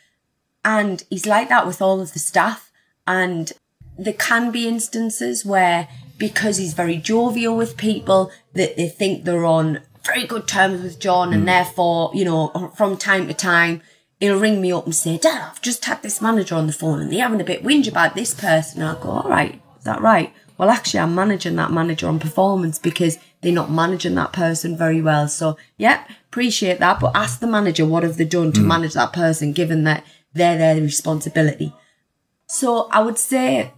and 0.64 1.05
he's 1.11 1.26
like 1.26 1.49
that 1.51 1.66
with 1.66 1.82
all 1.82 2.01
of 2.01 2.14
the 2.14 2.18
staff. 2.18 2.72
And 3.07 3.53
there 3.99 4.14
can 4.14 4.51
be 4.51 4.66
instances 4.66 5.45
where, 5.45 5.88
because 6.16 6.57
he's 6.57 6.72
very 6.72 6.97
jovial 6.97 7.57
with 7.57 7.76
people, 7.76 8.30
that 8.55 8.76
they 8.76 8.88
think 8.88 9.24
they're 9.24 9.45
on 9.45 9.80
very 10.05 10.26
good 10.26 10.49
terms 10.49 10.82
with 10.82 10.99
John, 10.99 11.32
and 11.32 11.42
hmm. 11.42 11.47
therefore, 11.47 12.11
you 12.14 12.24
know, 12.24 12.72
from 12.76 12.97
time 12.97 13.28
to 13.28 13.34
time, 13.34 13.82
he'll 14.20 14.38
ring 14.38 14.61
me 14.61 14.72
up 14.72 14.84
and 14.84 14.95
say, 14.95 15.18
Dad, 15.18 15.51
I've 15.51 15.62
just 15.62 15.84
had 15.84 16.03
this 16.03 16.20
manager 16.20 16.55
on 16.55 16.66
the 16.66 16.72
phone 16.72 17.01
and 17.01 17.12
they're 17.12 17.22
having 17.22 17.40
a 17.40 17.45
bit 17.45 17.62
whinge 17.62 17.88
about 17.88 18.14
this 18.14 18.34
person. 18.34 18.80
And 18.80 18.90
I'll 18.90 19.03
go, 19.03 19.11
all 19.11 19.28
right, 19.28 19.61
is 19.78 19.84
that 19.84 20.01
right? 20.01 20.32
Well, 20.57 20.70
actually, 20.70 21.00
I'm 21.00 21.14
managing 21.14 21.57
that 21.57 21.72
manager 21.72 22.07
on 22.07 22.18
performance 22.20 22.78
because 22.78 23.18
they're 23.40 23.52
not 23.52 23.70
managing 23.70 24.14
that 24.14 24.32
person 24.32 24.76
very 24.76 25.02
well. 25.02 25.26
So, 25.26 25.57
yep, 25.76 26.09
appreciate 26.28 26.78
that. 26.78 27.00
But 27.00 27.16
ask 27.16 27.40
the 27.40 27.46
manager 27.46 27.84
what 27.84 28.05
have 28.05 28.16
they 28.16 28.24
done 28.24 28.52
to 28.52 28.61
manage 28.61 28.94
that 28.94 29.12
person, 29.12 29.52
given 29.52 29.84
that 29.84 30.05
they're 30.32 30.59
their 30.59 30.76
responsibility. 30.76 31.72
So 32.46 32.88
I 32.90 33.02
would 33.02 33.18
say 33.18 33.72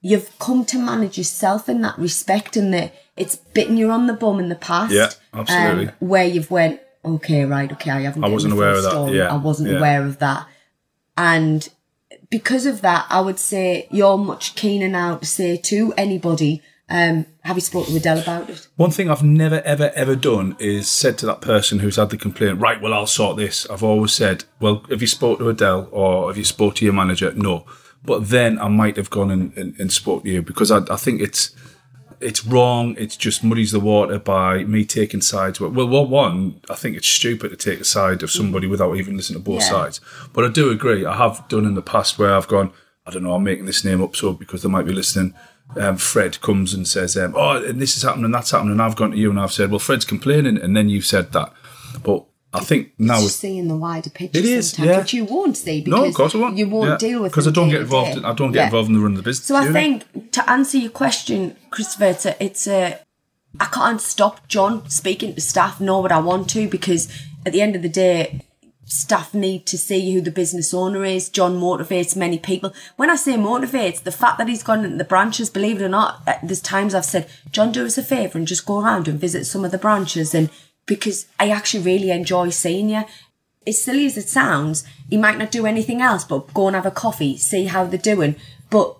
you've 0.00 0.36
come 0.38 0.64
to 0.66 0.78
manage 0.78 1.18
yourself 1.18 1.68
in 1.68 1.82
that 1.82 1.98
respect 1.98 2.56
and 2.56 2.72
that 2.74 2.94
it's 3.16 3.36
bitten 3.36 3.76
you 3.76 3.90
on 3.90 4.06
the 4.06 4.12
bum 4.12 4.38
in 4.38 4.48
the 4.48 4.54
past. 4.54 4.92
Yeah, 4.92 5.10
absolutely. 5.34 5.88
um, 5.88 5.94
where 6.00 6.24
you've 6.24 6.50
went, 6.50 6.80
okay, 7.04 7.44
right, 7.44 7.70
okay, 7.72 7.90
I 7.90 8.02
haven't 8.02 8.24
I 8.24 8.28
wasn't 8.28 8.54
aware 8.54 8.74
of 8.74 8.82
that, 8.84 9.12
yeah, 9.12 9.32
I 9.32 9.36
wasn't 9.36 9.70
yeah. 9.70 9.78
aware 9.78 10.04
of 10.04 10.18
that. 10.20 10.46
And 11.16 11.68
because 12.30 12.66
of 12.66 12.80
that, 12.82 13.06
I 13.08 13.20
would 13.20 13.38
say 13.38 13.86
you're 13.90 14.18
much 14.18 14.54
keener 14.54 14.88
now 14.88 15.16
to 15.16 15.26
say 15.26 15.56
to 15.56 15.92
anybody, 15.96 16.62
Um, 16.90 17.26
have 17.42 17.56
you 17.56 17.60
spoken 17.60 17.92
to 17.92 17.98
Adele 17.98 18.20
about 18.20 18.48
it? 18.48 18.66
One 18.76 18.90
thing 18.90 19.10
I've 19.10 19.22
never, 19.22 19.60
ever, 19.62 19.92
ever 19.94 20.16
done 20.16 20.56
is 20.58 20.88
said 20.88 21.18
to 21.18 21.26
that 21.26 21.42
person 21.42 21.80
who's 21.80 21.96
had 21.96 22.08
the 22.08 22.16
complaint, 22.16 22.60
right, 22.60 22.80
well, 22.80 22.94
I'll 22.94 23.06
sort 23.06 23.36
this. 23.36 23.68
I've 23.68 23.82
always 23.82 24.12
said, 24.12 24.44
well, 24.58 24.84
have 24.88 25.02
you 25.02 25.06
spoke 25.06 25.38
to 25.38 25.48
Adele 25.50 25.88
or 25.92 26.28
have 26.28 26.38
you 26.38 26.44
spoke 26.44 26.76
to 26.76 26.84
your 26.86 26.94
manager? 26.94 27.32
No. 27.34 27.66
But 28.02 28.28
then 28.30 28.58
I 28.58 28.68
might 28.68 28.96
have 28.96 29.10
gone 29.10 29.30
and, 29.30 29.56
and, 29.56 29.78
and 29.78 29.92
spoke 29.92 30.22
to 30.22 30.30
you 30.30 30.40
because 30.40 30.70
I, 30.70 30.78
I 30.90 30.96
think 30.96 31.20
it's 31.20 31.54
it's 32.20 32.44
wrong. 32.46 32.96
It 32.98 33.16
just 33.18 33.44
muddies 33.44 33.72
the 33.72 33.80
water 33.80 34.18
by 34.18 34.64
me 34.64 34.84
taking 34.84 35.20
sides. 35.20 35.60
Well, 35.60 35.70
well, 35.70 36.06
one, 36.06 36.60
I 36.68 36.74
think 36.74 36.96
it's 36.96 37.08
stupid 37.08 37.50
to 37.50 37.56
take 37.56 37.80
a 37.80 37.84
side 37.84 38.22
of 38.22 38.30
somebody 38.30 38.66
without 38.66 38.96
even 38.96 39.16
listening 39.16 39.40
to 39.42 39.44
both 39.44 39.62
Yeah. 39.62 39.70
sides. 39.70 40.00
But 40.32 40.44
I 40.44 40.48
do 40.48 40.70
agree. 40.70 41.04
I 41.04 41.16
have 41.16 41.46
done 41.48 41.64
in 41.64 41.74
the 41.74 41.82
past 41.82 42.18
where 42.18 42.34
I've 42.34 42.48
gone, 42.48 42.70
I 43.06 43.10
don't 43.10 43.22
know, 43.22 43.34
I'm 43.34 43.44
making 43.44 43.66
this 43.66 43.84
name 43.84 44.02
up 44.02 44.16
so 44.16 44.32
because 44.32 44.62
they 44.62 44.68
might 44.68 44.86
be 44.86 44.92
listening. 44.92 45.34
Um, 45.76 45.96
Fred 45.98 46.40
comes 46.40 46.72
and 46.72 46.88
says, 46.88 47.14
um, 47.16 47.34
"Oh, 47.36 47.62
and 47.62 47.80
this 47.80 47.96
is 47.96 48.02
happening, 48.02 48.24
and 48.24 48.34
that's 48.34 48.50
happening," 48.52 48.72
and 48.72 48.80
I've 48.82 48.96
gone 48.96 49.10
to 49.10 49.18
you 49.18 49.28
and 49.30 49.38
I've 49.38 49.52
said, 49.52 49.70
"Well, 49.70 49.78
Fred's 49.78 50.06
complaining," 50.06 50.56
and 50.56 50.74
then 50.74 50.88
you've 50.88 51.04
said 51.06 51.32
that. 51.32 51.52
But 52.02 52.24
I 52.54 52.60
think 52.60 52.92
now 52.98 53.16
It's 53.16 53.26
it's 53.26 53.34
seeing 53.36 53.68
the 53.68 53.76
wider 53.76 54.08
picture 54.08 54.38
It 54.38 54.44
is, 54.46 54.70
sometimes, 54.70 54.88
yeah. 54.88 54.98
which 55.00 55.12
you 55.12 55.24
won't 55.26 55.56
see 55.56 55.82
because 55.82 56.00
no, 56.00 56.06
of 56.06 56.14
course 56.14 56.34
I 56.34 56.38
won't. 56.38 56.56
you 56.56 56.66
won't 56.68 56.88
Yeah. 56.90 56.96
deal 56.96 57.22
with 57.22 57.32
because 57.32 57.46
I 57.46 57.50
don't 57.50 57.68
get 57.68 57.82
involved. 57.82 58.16
In, 58.16 58.24
I 58.24 58.32
don't 58.32 58.52
get 58.52 58.60
Yeah. 58.60 58.64
involved 58.66 58.88
in 58.88 58.94
the 58.94 59.00
run 59.00 59.12
of 59.12 59.16
the 59.18 59.22
business. 59.22 59.46
So 59.46 59.54
I 59.56 59.70
think 59.70 60.32
to 60.32 60.50
answer 60.50 60.78
your 60.78 60.90
question, 60.90 61.56
Christopher, 61.70 62.06
it's 62.06 62.24
a, 62.26 62.42
it's 62.42 62.66
a 62.66 62.98
I 63.60 63.66
can't 63.66 64.00
stop 64.00 64.46
John 64.48 64.88
speaking 64.88 65.34
to 65.34 65.40
staff, 65.40 65.80
nor 65.80 66.00
would 66.02 66.12
I 66.12 66.20
want 66.20 66.48
to, 66.50 66.68
because 66.68 67.08
at 67.44 67.52
the 67.52 67.60
end 67.62 67.76
of 67.76 67.82
the 67.82 67.88
day, 67.88 68.42
staff 68.84 69.34
need 69.34 69.66
to 69.66 69.76
see 69.76 70.14
who 70.14 70.20
the 70.22 70.30
business 70.30 70.72
owner 70.72 71.04
is. 71.04 71.28
John 71.28 71.60
motivates 71.60 72.16
many 72.16 72.38
people. 72.38 72.72
When 72.96 73.10
I 73.10 73.16
say 73.16 73.34
motivates, 73.34 74.02
the 74.02 74.12
fact 74.12 74.38
that 74.38 74.48
he's 74.48 74.62
gone 74.62 74.84
into 74.84 74.96
the 74.96 75.04
branches, 75.04 75.50
believe 75.50 75.80
it 75.80 75.84
or 75.84 75.88
not, 75.90 76.26
there's 76.42 76.60
times 76.60 76.94
I've 76.94 77.04
said, 77.04 77.26
John, 77.52 77.72
do 77.72 77.84
us 77.84 77.98
a 77.98 78.02
favour 78.02 78.38
and 78.38 78.46
just 78.46 78.64
go 78.66 78.80
around 78.80 79.08
and 79.08 79.20
visit 79.20 79.44
some 79.46 79.64
of 79.64 79.70
the 79.72 79.78
branches 79.78 80.34
and 80.34 80.48
because 80.88 81.26
I 81.38 81.50
actually 81.50 81.84
really 81.84 82.10
enjoy 82.10 82.50
seeing 82.50 82.88
you. 82.88 83.04
As 83.66 83.80
silly 83.80 84.06
as 84.06 84.16
it 84.16 84.28
sounds, 84.28 84.82
he 85.10 85.16
might 85.16 85.38
not 85.38 85.52
do 85.52 85.66
anything 85.66 86.00
else 86.02 86.24
but 86.24 86.52
go 86.54 86.66
and 86.66 86.74
have 86.74 86.86
a 86.86 86.90
coffee, 86.90 87.36
see 87.36 87.66
how 87.66 87.84
they're 87.84 87.98
doing. 87.98 88.34
But 88.70 88.96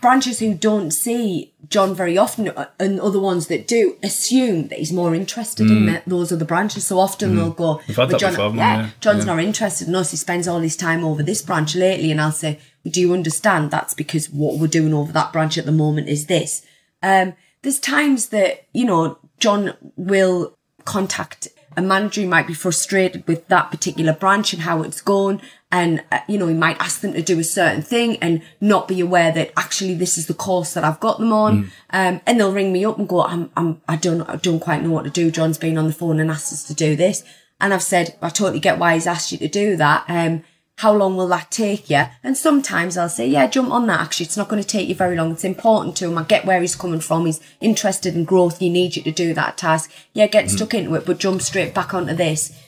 branches 0.00 0.38
who 0.38 0.54
don't 0.54 0.90
see 0.92 1.52
John 1.68 1.94
very 1.94 2.16
often 2.18 2.48
uh, 2.48 2.66
and 2.80 3.00
other 3.00 3.20
ones 3.20 3.46
that 3.48 3.66
do 3.68 3.96
assume 4.02 4.68
that 4.68 4.78
he's 4.78 4.92
more 4.92 5.14
interested 5.14 5.68
in 5.70 5.86
the, 5.86 6.02
those 6.06 6.32
other 6.32 6.44
branches. 6.44 6.86
So 6.86 6.98
often 6.98 7.36
they'll 7.36 7.50
go, 7.50 7.80
Mm. 7.86 7.96
"Well, 7.96 8.18
John, 8.18 8.32
before, 8.32 8.54
yeah, 8.56 8.76
Yeah. 8.82 8.88
John's 9.00 9.24
Yeah. 9.26 9.34
not 9.34 9.42
interested 9.44 9.88
in 9.88 9.94
us. 9.94 10.10
He 10.12 10.16
spends 10.16 10.46
all 10.48 10.60
his 10.60 10.76
time 10.76 11.04
over 11.04 11.22
this 11.22 11.42
branch 11.42 11.74
lately. 11.74 12.10
And 12.10 12.20
I'll 12.20 12.32
say, 12.32 12.58
do 12.88 13.00
you 13.00 13.12
understand? 13.12 13.70
That's 13.70 13.94
because 13.94 14.28
what 14.30 14.58
we're 14.58 14.66
doing 14.66 14.92
over 14.94 15.12
that 15.12 15.32
branch 15.32 15.56
at 15.58 15.66
the 15.66 15.72
moment 15.72 16.08
is 16.08 16.26
this. 16.26 16.62
Um, 17.02 17.34
there's 17.62 17.78
times 17.78 18.26
that, 18.30 18.66
you 18.72 18.84
know, 18.84 19.18
John 19.38 19.74
will 19.96 20.56
contact 20.84 21.48
a 21.76 21.82
manager 21.82 22.20
who 22.20 22.28
might 22.28 22.46
be 22.46 22.54
frustrated 22.54 23.26
with 23.26 23.48
that 23.48 23.70
particular 23.70 24.12
branch 24.12 24.52
and 24.52 24.62
how 24.62 24.82
it's 24.82 25.00
gone. 25.00 25.40
And, 25.70 26.04
uh, 26.12 26.20
you 26.28 26.36
know, 26.36 26.48
he 26.48 26.54
might 26.54 26.78
ask 26.80 27.00
them 27.00 27.14
to 27.14 27.22
do 27.22 27.38
a 27.38 27.44
certain 27.44 27.80
thing 27.80 28.16
and 28.18 28.42
not 28.60 28.88
be 28.88 29.00
aware 29.00 29.32
that 29.32 29.52
actually 29.56 29.94
this 29.94 30.18
is 30.18 30.26
the 30.26 30.34
course 30.34 30.74
that 30.74 30.84
I've 30.84 31.00
got 31.00 31.18
them 31.18 31.32
on. 31.32 31.70
Um, 31.90 32.20
and 32.26 32.38
they'll 32.38 32.52
ring 32.52 32.72
me 32.72 32.84
up 32.84 32.98
and 32.98 33.08
go, 33.08 33.22
I'm, 33.22 33.50
I'm, 33.56 33.80
I 33.88 33.96
don't, 33.96 34.22
I 34.28 34.36
don't 34.36 34.60
quite 34.60 34.82
know 34.82 34.90
what 34.90 35.04
to 35.04 35.10
do. 35.10 35.30
John's 35.30 35.56
been 35.56 35.78
on 35.78 35.86
the 35.86 35.92
phone 35.94 36.20
and 36.20 36.30
asked 36.30 36.52
us 36.52 36.64
to 36.64 36.74
do 36.74 36.94
this. 36.94 37.24
And 37.58 37.72
I've 37.72 37.82
said, 37.82 38.16
I 38.20 38.28
totally 38.28 38.60
get 38.60 38.78
why 38.78 38.94
he's 38.94 39.06
asked 39.06 39.32
you 39.32 39.38
to 39.38 39.48
do 39.48 39.76
that. 39.76 40.04
Um, 40.08 40.44
how 40.78 40.92
long 40.92 41.16
will 41.16 41.28
that 41.28 41.50
take 41.50 41.88
you? 41.90 42.04
And 42.24 42.36
sometimes 42.36 42.96
I'll 42.96 43.08
say, 43.08 43.28
yeah, 43.28 43.46
jump 43.46 43.70
on 43.70 43.86
that. 43.86 44.00
Actually, 44.00 44.26
it's 44.26 44.36
not 44.36 44.48
going 44.48 44.62
to 44.62 44.68
take 44.68 44.88
you 44.88 44.94
very 44.94 45.16
long. 45.16 45.30
It's 45.30 45.44
important 45.44 45.96
to 45.96 46.06
him. 46.08 46.18
I 46.18 46.24
get 46.24 46.44
where 46.44 46.60
he's 46.60 46.74
coming 46.74 47.00
from. 47.00 47.26
He's 47.26 47.40
interested 47.60 48.16
in 48.16 48.24
growth. 48.24 48.58
He 48.58 48.68
needs 48.68 48.96
you 48.96 49.02
to 49.02 49.12
do 49.12 49.34
that 49.34 49.58
task. 49.58 49.92
Yeah, 50.12 50.26
get 50.26 50.50
stuck 50.50 50.74
into 50.74 50.94
it, 50.94 51.06
but 51.06 51.18
jump 51.18 51.42
straight 51.42 51.74
back 51.74 51.94
onto 51.94 52.14
this. 52.14 52.58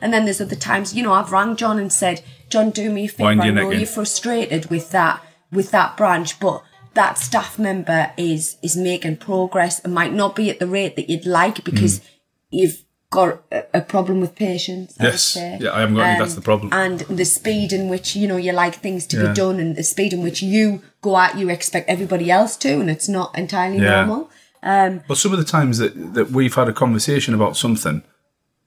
And 0.00 0.12
then 0.12 0.24
there's 0.24 0.40
other 0.40 0.56
times, 0.56 0.94
you 0.94 1.02
know, 1.02 1.14
I've 1.14 1.32
rang 1.32 1.56
John 1.56 1.78
and 1.78 1.92
said, 1.92 2.22
John, 2.50 2.70
do 2.70 2.90
me 2.90 3.06
a 3.06 3.08
favour. 3.08 3.24
Wind 3.24 3.42
I 3.42 3.50
know 3.50 3.70
you're 3.70 3.86
frustrated 3.86 4.68
with 4.70 4.90
that, 4.90 5.22
with 5.50 5.70
that 5.70 5.96
branch, 5.96 6.38
but 6.38 6.62
that 6.92 7.16
staff 7.18 7.58
member 7.58 8.12
is, 8.16 8.56
is 8.62 8.76
making 8.76 9.16
progress 9.16 9.80
and 9.80 9.94
might 9.94 10.12
not 10.12 10.36
be 10.36 10.50
at 10.50 10.58
the 10.58 10.66
rate 10.66 10.96
that 10.96 11.08
you'd 11.08 11.26
like 11.26 11.64
because 11.64 12.00
Mm. 12.00 12.04
you've 12.50 12.84
got 13.14 13.42
a, 13.72 13.80
problem 13.80 14.20
with 14.20 14.34
patience. 14.34 14.96
I 14.98 15.04
Yes. 15.04 15.36
Yeah, 15.36 15.72
I 15.72 15.80
haven't 15.80 15.96
got 15.96 16.06
any, 16.06 16.18
that's 16.18 16.34
the 16.34 16.40
um, 16.40 16.50
problem. 16.50 16.68
And 16.72 17.00
the 17.20 17.24
speed 17.24 17.72
in 17.72 17.88
which, 17.88 18.16
you 18.16 18.26
know, 18.26 18.36
you 18.46 18.52
like 18.52 18.76
things 18.86 19.06
to 19.08 19.16
Yeah. 19.16 19.28
be 19.28 19.34
done 19.34 19.60
and 19.60 19.76
the 19.76 19.84
speed 19.84 20.12
in 20.12 20.22
which 20.22 20.42
you 20.42 20.82
go 21.00 21.16
out, 21.16 21.38
you 21.38 21.48
expect 21.48 21.88
everybody 21.88 22.30
else 22.30 22.56
to, 22.64 22.70
and 22.80 22.90
it's 22.90 23.08
not 23.08 23.28
entirely 23.38 23.78
Yeah. 23.78 24.04
normal. 24.04 24.30
Um, 24.62 25.02
but 25.06 25.18
some 25.18 25.32
of 25.32 25.38
the 25.38 25.44
times 25.44 25.78
that, 25.78 25.92
that 26.14 26.30
we've 26.30 26.54
had 26.54 26.68
a 26.68 26.72
conversation 26.72 27.34
about 27.34 27.56
something, 27.56 28.02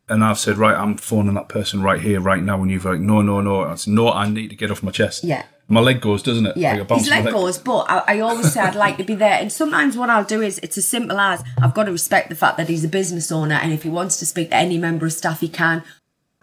and 0.10 0.24
I've 0.24 0.40
said, 0.40 0.58
right, 0.58 0.76
I'm 0.76 0.96
phoning 0.96 1.34
that 1.34 1.50
person 1.50 1.82
right 1.82 2.00
here, 2.00 2.22
right 2.22 2.42
now, 2.42 2.62
and 2.62 2.72
you've 2.72 2.86
like, 2.86 3.02
no, 3.02 3.22
no, 3.22 3.42
no. 3.42 3.64
I 3.64 3.76
said, 3.76 3.94
no, 3.94 4.10
I 4.10 4.30
need 4.30 4.50
to 4.50 4.56
get 4.56 4.72
off 4.72 4.82
my 4.82 4.92
chest. 4.92 5.24
Yeah. 5.24 5.44
My 5.70 5.82
leg 5.82 6.00
goes, 6.00 6.24
doesn't 6.24 6.46
it? 6.46 6.56
Yeah, 6.56 6.76
Like 6.76 6.90
his 6.90 7.10
my 7.10 7.22
leg 7.22 7.34
goes, 7.34 7.58
but 7.58 7.86
I, 7.90 8.04
I 8.08 8.20
always 8.22 8.54
say 8.54 8.62
I'd 8.62 8.76
like 8.76 8.98
to 8.98 9.04
be 9.04 9.16
there. 9.16 9.34
And 9.34 9.52
sometimes 9.52 9.98
what 9.98 10.10
I'll 10.10 10.24
do 10.24 10.42
is 10.42 10.60
it's 10.60 10.78
as 10.78 10.88
simple 10.88 11.20
as 11.20 11.44
I've 11.62 11.74
got 11.74 11.86
to 11.86 11.92
respect 11.92 12.30
the 12.30 12.36
fact 12.36 12.58
that 12.58 12.70
he's 12.70 12.86
a 12.86 12.90
business 12.90 13.32
owner, 13.32 13.56
and 13.56 13.74
if 13.74 13.84
he 13.84 13.90
wants 13.90 14.18
to 14.20 14.26
speak 14.26 14.50
to 14.50 14.56
any 14.56 14.78
member 14.78 15.06
of 15.06 15.14
staff, 15.14 15.42
he 15.42 15.50
can. 15.50 15.84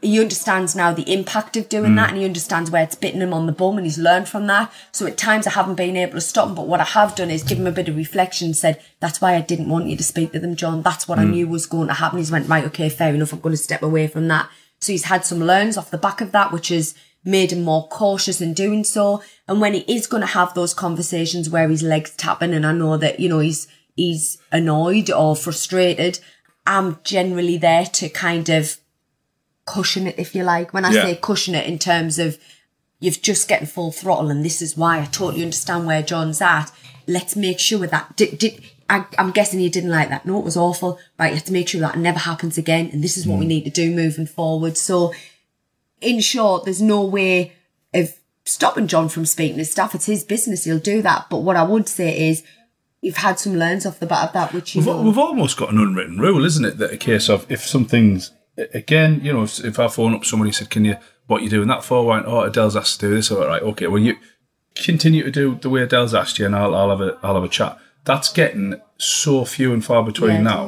He 0.02 0.20
understands 0.20 0.76
now 0.76 0.92
the 0.92 1.10
impact 1.10 1.56
of 1.56 1.70
doing 1.70 1.92
hmm. 1.92 1.96
that, 1.96 2.10
and 2.10 2.18
he 2.18 2.26
understands 2.26 2.70
where 2.70 2.82
it's 2.82 2.94
bitten 2.94 3.22
him 3.22 3.32
on 3.32 3.46
the 3.46 3.52
bum, 3.52 3.78
and 3.78 3.86
he's 3.86 3.96
learned 3.96 4.28
from 4.28 4.46
that. 4.48 4.70
So 4.92 5.06
at 5.06 5.16
times 5.16 5.46
I 5.46 5.52
haven't 5.52 5.76
been 5.76 5.96
able 5.96 6.14
to 6.14 6.20
stop 6.20 6.48
him, 6.48 6.54
but 6.54 6.66
what 6.66 6.80
I 6.80 6.84
have 6.84 7.14
done 7.14 7.30
is 7.30 7.42
give 7.42 7.58
him 7.58 7.66
a 7.66 7.72
bit 7.72 7.88
of 7.88 7.96
reflection. 7.96 8.52
Said 8.52 8.82
that's 9.00 9.22
why 9.22 9.34
I 9.34 9.40
didn't 9.40 9.70
want 9.70 9.86
you 9.86 9.96
to 9.96 10.04
speak 10.04 10.32
to 10.32 10.40
them, 10.40 10.54
John. 10.54 10.82
That's 10.82 11.08
what 11.08 11.18
I 11.18 11.24
hmm. 11.24 11.30
knew 11.30 11.48
was 11.48 11.64
going 11.64 11.88
to 11.88 11.94
happen. 11.94 12.18
He's 12.18 12.30
went 12.30 12.48
right, 12.48 12.64
okay, 12.64 12.90
fair 12.90 13.14
enough. 13.14 13.32
I'm 13.32 13.40
going 13.40 13.54
to 13.54 13.62
step 13.62 13.82
away 13.82 14.06
from 14.06 14.28
that. 14.28 14.50
So 14.82 14.92
he's 14.92 15.04
had 15.04 15.24
some 15.24 15.40
learns 15.40 15.78
off 15.78 15.90
the 15.90 15.96
back 15.96 16.20
of 16.20 16.32
that, 16.32 16.52
which 16.52 16.68
has 16.68 16.94
made 17.24 17.52
him 17.52 17.62
more 17.62 17.88
cautious 17.88 18.40
in 18.40 18.54
doing 18.54 18.84
so. 18.84 19.22
And 19.48 19.60
when 19.60 19.74
he 19.74 19.80
is 19.80 20.06
going 20.06 20.20
to 20.20 20.26
have 20.26 20.54
those 20.54 20.74
conversations 20.74 21.48
where 21.48 21.68
his 21.68 21.82
legs 21.82 22.10
tapping, 22.16 22.52
and 22.52 22.66
I 22.66 22.72
know 22.72 22.96
that 22.96 23.20
you 23.20 23.28
know 23.28 23.40
he's 23.40 23.66
he's 23.96 24.38
annoyed 24.52 25.10
or 25.10 25.36
frustrated, 25.36 26.18
I'm 26.66 26.98
generally 27.04 27.56
there 27.56 27.86
to 27.86 28.08
kind 28.08 28.48
of 28.48 28.78
cushion 29.66 30.06
it, 30.06 30.18
if 30.18 30.34
you 30.34 30.44
like. 30.44 30.74
When 30.74 30.84
I 30.84 30.92
Yeah. 30.92 31.02
say 31.04 31.18
cushion 31.20 31.54
it 31.54 31.66
in 31.66 31.78
terms 31.78 32.18
of 32.18 32.38
you've 33.00 33.22
just 33.22 33.48
getting 33.48 33.66
full 33.66 33.92
throttle, 33.92 34.30
and 34.30 34.44
this 34.44 34.62
is 34.62 34.76
why 34.76 35.00
I 35.00 35.04
totally 35.06 35.42
understand 35.42 35.86
where 35.86 36.02
John's 36.02 36.40
at. 36.40 36.70
Let's 37.06 37.36
make 37.36 37.58
sure 37.58 37.86
that 37.86 38.16
did, 38.16 38.38
did 38.38 38.62
I, 38.88 39.06
I'm 39.18 39.30
guessing 39.30 39.60
you 39.60 39.70
didn't 39.70 39.90
like 39.90 40.10
that. 40.10 40.26
No, 40.26 40.38
it 40.38 40.44
was 40.44 40.56
awful. 40.56 40.98
Right, 41.18 41.28
you 41.28 41.36
have 41.36 41.44
to 41.44 41.52
make 41.52 41.68
sure 41.68 41.80
that 41.80 41.98
never 41.98 42.18
happens 42.18 42.58
again, 42.58 42.90
and 42.92 43.02
this 43.02 43.16
is 43.16 43.26
what 43.26 43.38
we 43.38 43.44
mm. 43.44 43.48
need 43.48 43.64
to 43.64 43.70
do 43.70 43.90
moving 43.94 44.26
forward. 44.26 44.76
So, 44.76 45.12
in 46.04 46.20
short, 46.20 46.64
there's 46.64 46.82
no 46.82 47.02
way 47.04 47.52
of 47.92 48.14
stopping 48.44 48.86
John 48.86 49.08
from 49.08 49.26
speaking 49.26 49.56
to 49.58 49.64
staff. 49.64 49.94
It's 49.94 50.06
his 50.06 50.24
business; 50.24 50.64
he'll 50.64 50.78
do 50.78 51.02
that. 51.02 51.26
But 51.30 51.38
what 51.38 51.56
I 51.56 51.62
would 51.62 51.88
say 51.88 52.28
is, 52.28 52.42
you've 53.00 53.18
had 53.18 53.38
some 53.38 53.56
learns 53.56 53.86
off 53.86 54.00
the 54.00 54.06
bat 54.06 54.28
of 54.28 54.32
that, 54.34 54.52
which 54.52 54.74
We've, 54.74 54.86
we've 54.86 55.18
almost 55.18 55.56
got 55.56 55.72
an 55.72 55.78
unwritten 55.78 56.18
rule, 56.18 56.44
isn't 56.44 56.64
it? 56.64 56.78
That 56.78 56.92
a 56.92 56.96
case 56.96 57.28
of 57.28 57.50
if 57.50 57.64
something's 57.66 58.32
again, 58.56 59.20
you 59.22 59.32
know, 59.32 59.42
if, 59.42 59.64
if 59.64 59.78
I 59.78 59.88
phone 59.88 60.14
up 60.14 60.24
somebody 60.24 60.48
and 60.48 60.54
said, 60.56 60.70
"Can 60.70 60.84
you 60.84 60.96
what 61.26 61.42
you 61.42 61.48
doing 61.50 61.68
that 61.68 61.84
for?" 61.84 62.04
Went, 62.06 62.26
"Oh, 62.26 62.42
Adele's 62.42 62.76
asked 62.76 63.00
to 63.00 63.08
do 63.08 63.14
this." 63.14 63.30
All 63.30 63.46
right, 63.46 63.62
okay. 63.62 63.86
Well, 63.86 64.02
you 64.02 64.16
continue 64.74 65.22
to 65.22 65.30
do 65.30 65.58
the 65.60 65.70
way 65.70 65.82
Adele's 65.82 66.14
asked 66.14 66.38
you, 66.38 66.46
and 66.46 66.54
I'll, 66.56 66.74
I'll 66.74 66.90
have 66.90 67.00
a 67.00 67.18
I'll 67.22 67.34
have 67.34 67.44
a 67.44 67.48
chat. 67.48 67.78
That's 68.04 68.32
getting 68.32 68.80
so 68.98 69.44
few 69.44 69.72
and 69.72 69.84
far 69.84 70.02
between 70.02 70.36
Yeah, 70.36 70.42
now. 70.42 70.64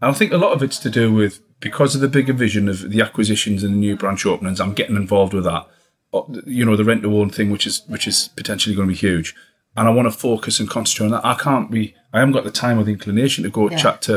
And 0.00 0.10
I 0.10 0.12
think 0.12 0.32
a 0.32 0.38
lot 0.38 0.52
of 0.52 0.62
it's 0.62 0.78
to 0.80 0.90
do 0.90 1.12
with 1.12 1.40
because 1.68 1.94
of 1.96 2.00
the 2.00 2.08
bigger 2.16 2.32
vision 2.46 2.68
of 2.68 2.78
the 2.92 3.00
acquisitions 3.06 3.64
and 3.64 3.72
the 3.74 3.78
new 3.86 3.96
branch 3.96 4.24
openings. 4.26 4.60
I'm 4.60 4.74
getting 4.80 4.96
involved 5.04 5.32
with 5.34 5.44
that. 5.44 5.64
Uh, 6.12 6.22
You 6.58 6.64
know, 6.66 6.76
the 6.76 6.84
rent 6.90 7.02
to 7.02 7.18
own 7.20 7.30
thing, 7.30 7.48
which 7.54 7.66
is 7.70 7.76
which 7.94 8.06
is 8.06 8.18
potentially 8.40 8.76
going 8.76 8.88
to 8.88 8.94
be 8.94 8.98
huge. 9.08 9.28
And 9.76 9.88
I 9.88 9.90
want 9.96 10.06
to 10.12 10.16
focus 10.28 10.60
and 10.60 10.68
concentrate 10.76 11.06
on 11.08 11.12
that. 11.16 11.24
I 11.32 11.34
can't 11.46 11.68
be. 11.76 11.82
I 12.14 12.16
haven't 12.20 12.34
got 12.38 12.44
the 12.44 12.58
time 12.64 12.76
or 12.78 12.84
the 12.84 12.92
inclination 12.98 13.42
to 13.44 13.50
go 13.50 13.62
Yeah. 13.70 13.76
chat 13.84 13.96
to 14.08 14.14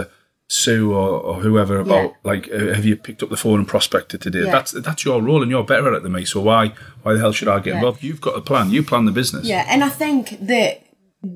Sue 0.49 0.93
or, 0.93 1.09
or 1.27 1.35
whoever 1.45 1.75
about 1.85 2.03
Yeah. 2.03 2.31
like, 2.31 2.43
uh, 2.57 2.73
have 2.77 2.85
you 2.89 2.95
picked 2.95 3.21
up 3.23 3.29
the 3.29 3.35
phone 3.43 3.59
and 3.61 3.67
prospected 3.67 4.21
today? 4.21 4.43
Yeah. 4.45 4.51
That's 4.55 4.71
that's 4.87 5.03
your 5.07 5.21
role, 5.27 5.41
and 5.43 5.49
you're 5.51 5.63
better 5.73 5.87
at 5.89 5.93
it 5.97 6.03
than 6.03 6.13
me. 6.13 6.23
So 6.25 6.39
why 6.49 6.73
why 7.03 7.13
the 7.13 7.19
hell 7.23 7.33
should 7.37 7.47
I 7.55 7.59
get 7.59 7.75
involved? 7.75 8.03
You've 8.07 8.21
got 8.27 8.35
a 8.37 8.41
plan. 8.49 8.69
You 8.75 8.81
plan 8.83 9.05
the 9.05 9.11
business. 9.21 9.43
Yeah, 9.53 9.65
and 9.73 9.83
I 9.83 9.89
think 9.89 10.23
that 10.51 10.71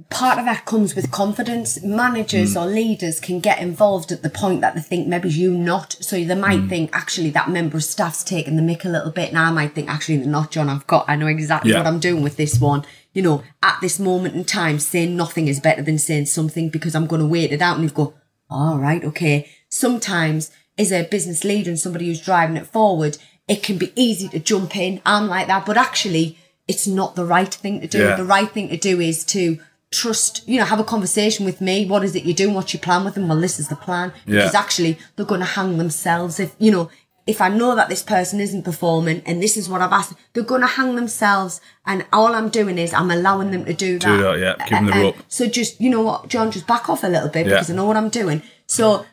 part 0.09 0.37
of 0.37 0.45
that 0.45 0.65
comes 0.65 0.95
with 0.95 1.11
confidence. 1.11 1.83
Managers 1.83 2.53
hmm. 2.53 2.59
or 2.59 2.65
leaders 2.65 3.19
can 3.19 3.39
get 3.39 3.59
involved 3.59 4.11
at 4.11 4.21
the 4.21 4.29
point 4.29 4.61
that 4.61 4.75
they 4.75 4.81
think 4.81 5.07
maybe 5.07 5.29
you 5.29 5.51
not. 5.53 5.93
So 6.01 6.23
they 6.23 6.35
might 6.35 6.61
hmm. 6.61 6.67
think 6.67 6.89
actually 6.93 7.31
that 7.31 7.49
member 7.49 7.77
of 7.77 7.83
staff's 7.83 8.23
taking 8.23 8.55
the 8.55 8.61
mick 8.61 8.85
a 8.85 8.89
little 8.89 9.11
bit. 9.11 9.29
And 9.29 9.37
I 9.37 9.51
might 9.51 9.73
think 9.73 9.89
actually 9.89 10.17
they're 10.17 10.27
not, 10.27 10.51
John. 10.51 10.69
I've 10.69 10.87
got, 10.87 11.05
I 11.07 11.15
know 11.15 11.27
exactly 11.27 11.71
Yeah. 11.71 11.79
what 11.79 11.87
I'm 11.87 11.99
doing 11.99 12.23
with 12.23 12.37
this 12.37 12.59
one. 12.59 12.85
You 13.13 13.21
know, 13.23 13.43
at 13.61 13.77
this 13.81 13.99
moment 13.99 14.35
in 14.35 14.45
time, 14.45 14.79
saying 14.79 15.15
nothing 15.17 15.47
is 15.47 15.59
better 15.59 15.81
than 15.81 15.97
saying 15.97 16.27
something 16.27 16.69
because 16.69 16.95
I'm 16.95 17.07
going 17.07 17.21
to 17.21 17.27
wait 17.27 17.51
it 17.51 17.61
out. 17.61 17.75
And 17.75 17.83
you 17.83 17.89
go, 17.89 18.13
all 18.49 18.77
right, 18.77 19.03
okay. 19.03 19.49
Sometimes 19.69 20.51
as 20.77 20.91
a 20.91 21.03
business 21.03 21.43
leader 21.43 21.69
and 21.69 21.79
somebody 21.79 22.05
who's 22.05 22.21
driving 22.21 22.57
it 22.57 22.67
forward, 22.67 23.17
it 23.47 23.63
can 23.63 23.77
be 23.77 23.91
easy 23.95 24.29
to 24.29 24.39
jump 24.39 24.77
in. 24.77 25.01
I'm 25.05 25.27
like 25.27 25.47
that, 25.47 25.65
but 25.65 25.75
actually 25.75 26.37
it's 26.67 26.87
not 26.87 27.15
the 27.15 27.25
right 27.25 27.53
thing 27.53 27.81
to 27.81 27.87
do. 27.87 27.99
Yeah. 27.99 28.15
The 28.15 28.23
right 28.23 28.49
thing 28.49 28.69
to 28.69 28.77
do 28.77 29.01
is 29.01 29.25
to 29.25 29.59
trust, 29.91 30.47
you 30.47 30.57
know, 30.59 30.65
have 30.65 30.79
a 30.79 30.83
conversation 30.83 31.45
with 31.45 31.61
me. 31.61 31.85
What 31.85 32.03
is 32.03 32.15
it 32.15 32.23
you're 32.23 32.33
doing? 32.33 32.53
What's 32.55 32.73
your 32.73 32.81
plan 32.81 33.03
with 33.05 33.15
them? 33.15 33.27
Well, 33.27 33.39
this 33.39 33.59
is 33.59 33.67
the 33.67 33.75
plan. 33.75 34.13
Yeah. 34.25 34.39
Because 34.39 34.55
actually 34.55 34.97
they're 35.15 35.25
going 35.25 35.41
to 35.41 35.45
hang 35.45 35.77
themselves 35.77 36.39
if, 36.39 36.55
you 36.59 36.71
know, 36.71 36.89
if 37.27 37.39
I 37.39 37.49
know 37.49 37.75
that 37.75 37.87
this 37.87 38.01
person 38.01 38.39
isn't 38.39 38.63
performing 38.63 39.21
and 39.25 39.43
this 39.43 39.55
is 39.55 39.69
what 39.69 39.81
I've 39.81 39.91
asked, 39.91 40.13
they're 40.33 40.43
going 40.43 40.61
to 40.61 40.67
hang 40.67 40.95
themselves. 40.95 41.61
And 41.85 42.05
all 42.11 42.33
I'm 42.33 42.49
doing 42.49 42.77
is 42.77 42.93
I'm 42.93 43.11
allowing 43.11 43.51
them 43.51 43.65
to 43.65 43.73
do 43.73 43.99
that. 43.99 44.17
Do 44.17 44.23
that, 44.23 44.39
yeah. 44.39 44.55
Give 44.65 44.69
them 44.69 44.85
the 44.87 44.93
rope. 44.93 45.15
So 45.27 45.45
just, 45.45 45.79
you 45.79 45.89
know 45.89 46.01
what, 46.01 46.29
John, 46.29 46.51
just 46.51 46.65
back 46.67 46.89
off 46.89 47.03
a 47.03 47.07
little 47.07 47.29
bit 47.29 47.45
Yeah. 47.45 47.53
because 47.53 47.69
I 47.69 47.75
know 47.75 47.85
what 47.85 47.97
I'm 47.97 48.09
doing. 48.09 48.41
So 48.65 49.05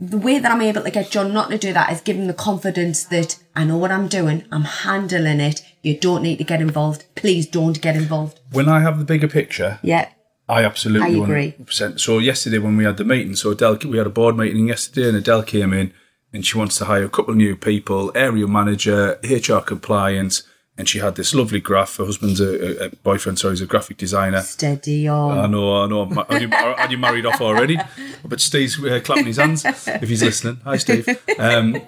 the 0.00 0.18
way 0.18 0.38
that 0.38 0.50
I'm 0.50 0.62
able 0.62 0.82
to 0.82 0.90
get 0.90 1.10
John 1.10 1.32
not 1.32 1.50
to 1.50 1.58
do 1.58 1.72
that 1.72 1.92
is 1.92 2.00
give 2.00 2.16
him 2.16 2.26
the 2.26 2.34
confidence 2.34 3.04
that 3.04 3.38
I 3.54 3.64
know 3.64 3.76
what 3.76 3.90
I'm 3.92 4.08
doing. 4.08 4.44
I'm 4.50 4.64
handling 4.64 5.40
it. 5.40 5.62
You 5.82 5.98
don't 5.98 6.22
need 6.22 6.38
to 6.38 6.44
get 6.44 6.60
involved. 6.60 7.04
Please 7.14 7.46
don't 7.46 7.80
get 7.80 7.96
involved. 7.96 8.40
When 8.52 8.68
I 8.68 8.80
have 8.80 8.98
the 8.98 9.04
bigger 9.04 9.28
picture, 9.28 9.78
Yeah. 9.82 10.08
I 10.48 10.64
absolutely 10.64 11.20
I 11.20 11.22
agree. 11.22 11.54
100%. 11.62 12.00
So 12.00 12.18
yesterday 12.18 12.58
when 12.58 12.76
we 12.76 12.84
had 12.84 12.96
the 12.96 13.04
meeting, 13.04 13.34
so 13.36 13.52
Adele, 13.52 13.78
we 13.88 13.96
had 13.96 14.06
a 14.06 14.10
board 14.10 14.36
meeting 14.36 14.68
yesterday, 14.68 15.08
and 15.08 15.16
Adele 15.16 15.44
came 15.44 15.72
in, 15.72 15.94
and 16.32 16.44
she 16.44 16.58
wants 16.58 16.76
to 16.78 16.84
hire 16.86 17.04
a 17.04 17.08
couple 17.08 17.30
of 17.32 17.36
new 17.38 17.56
people, 17.56 18.12
area 18.14 18.46
manager, 18.46 19.18
HR 19.22 19.60
compliance, 19.60 20.42
and 20.76 20.88
she 20.88 20.98
had 20.98 21.14
this 21.14 21.34
lovely 21.34 21.60
graph. 21.60 21.96
Her 21.96 22.04
husband's 22.04 22.40
a, 22.40 22.86
a, 22.86 22.88
boyfriend, 22.90 23.38
sorry, 23.38 23.52
he's 23.52 23.60
a 23.60 23.66
graphic 23.66 23.98
designer. 23.98 24.40
Steady 24.42 25.06
on. 25.06 25.38
I 25.38 25.46
know, 25.46 25.82
I 25.82 25.86
know. 25.86 26.06
Had 26.06 26.42
you, 26.42 26.96
you 26.96 26.98
married 26.98 27.26
off 27.26 27.40
already? 27.40 27.78
But 28.24 28.40
Steve's 28.40 28.82
uh, 28.82 29.00
clapping 29.04 29.26
his 29.26 29.36
hands 29.36 29.64
if 29.64 30.08
he's 30.08 30.22
listening. 30.22 30.60
Hi, 30.64 30.76
Steve. 30.76 31.08
Um, 31.38 31.80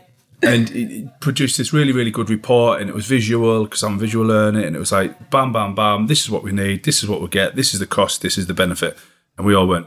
and 0.47 0.71
it, 0.71 1.21
produced 1.21 1.59
this 1.59 1.73
really, 1.73 1.93
really 1.93 2.11
good 2.11 2.31
report, 2.31 2.81
and 2.81 2.91
it 2.91 2.95
was 2.95 3.07
visual 3.07 3.65
because 3.65 3.83
I'm 3.83 3.95
a 3.95 3.99
visual 3.99 4.27
learner, 4.27 4.61
and 4.61 4.77
it 4.77 4.79
was 4.79 4.93
like, 4.93 5.31
bam, 5.31 5.53
bam, 5.53 5.75
bam. 5.75 6.07
This 6.07 6.23
is 6.23 6.31
what 6.31 6.43
we 6.43 6.53
need. 6.53 6.85
This 6.85 7.03
is 7.03 7.09
what 7.09 7.21
we 7.21 7.29
get. 7.29 7.57
This 7.57 7.75
is 7.75 7.81
the 7.81 7.87
cost. 7.87 8.23
This 8.23 8.39
is 8.39 8.47
the 8.47 8.55
benefit. 8.55 8.97
And 9.37 9.47
we 9.47 9.55
all 9.55 9.67
went 9.67 9.87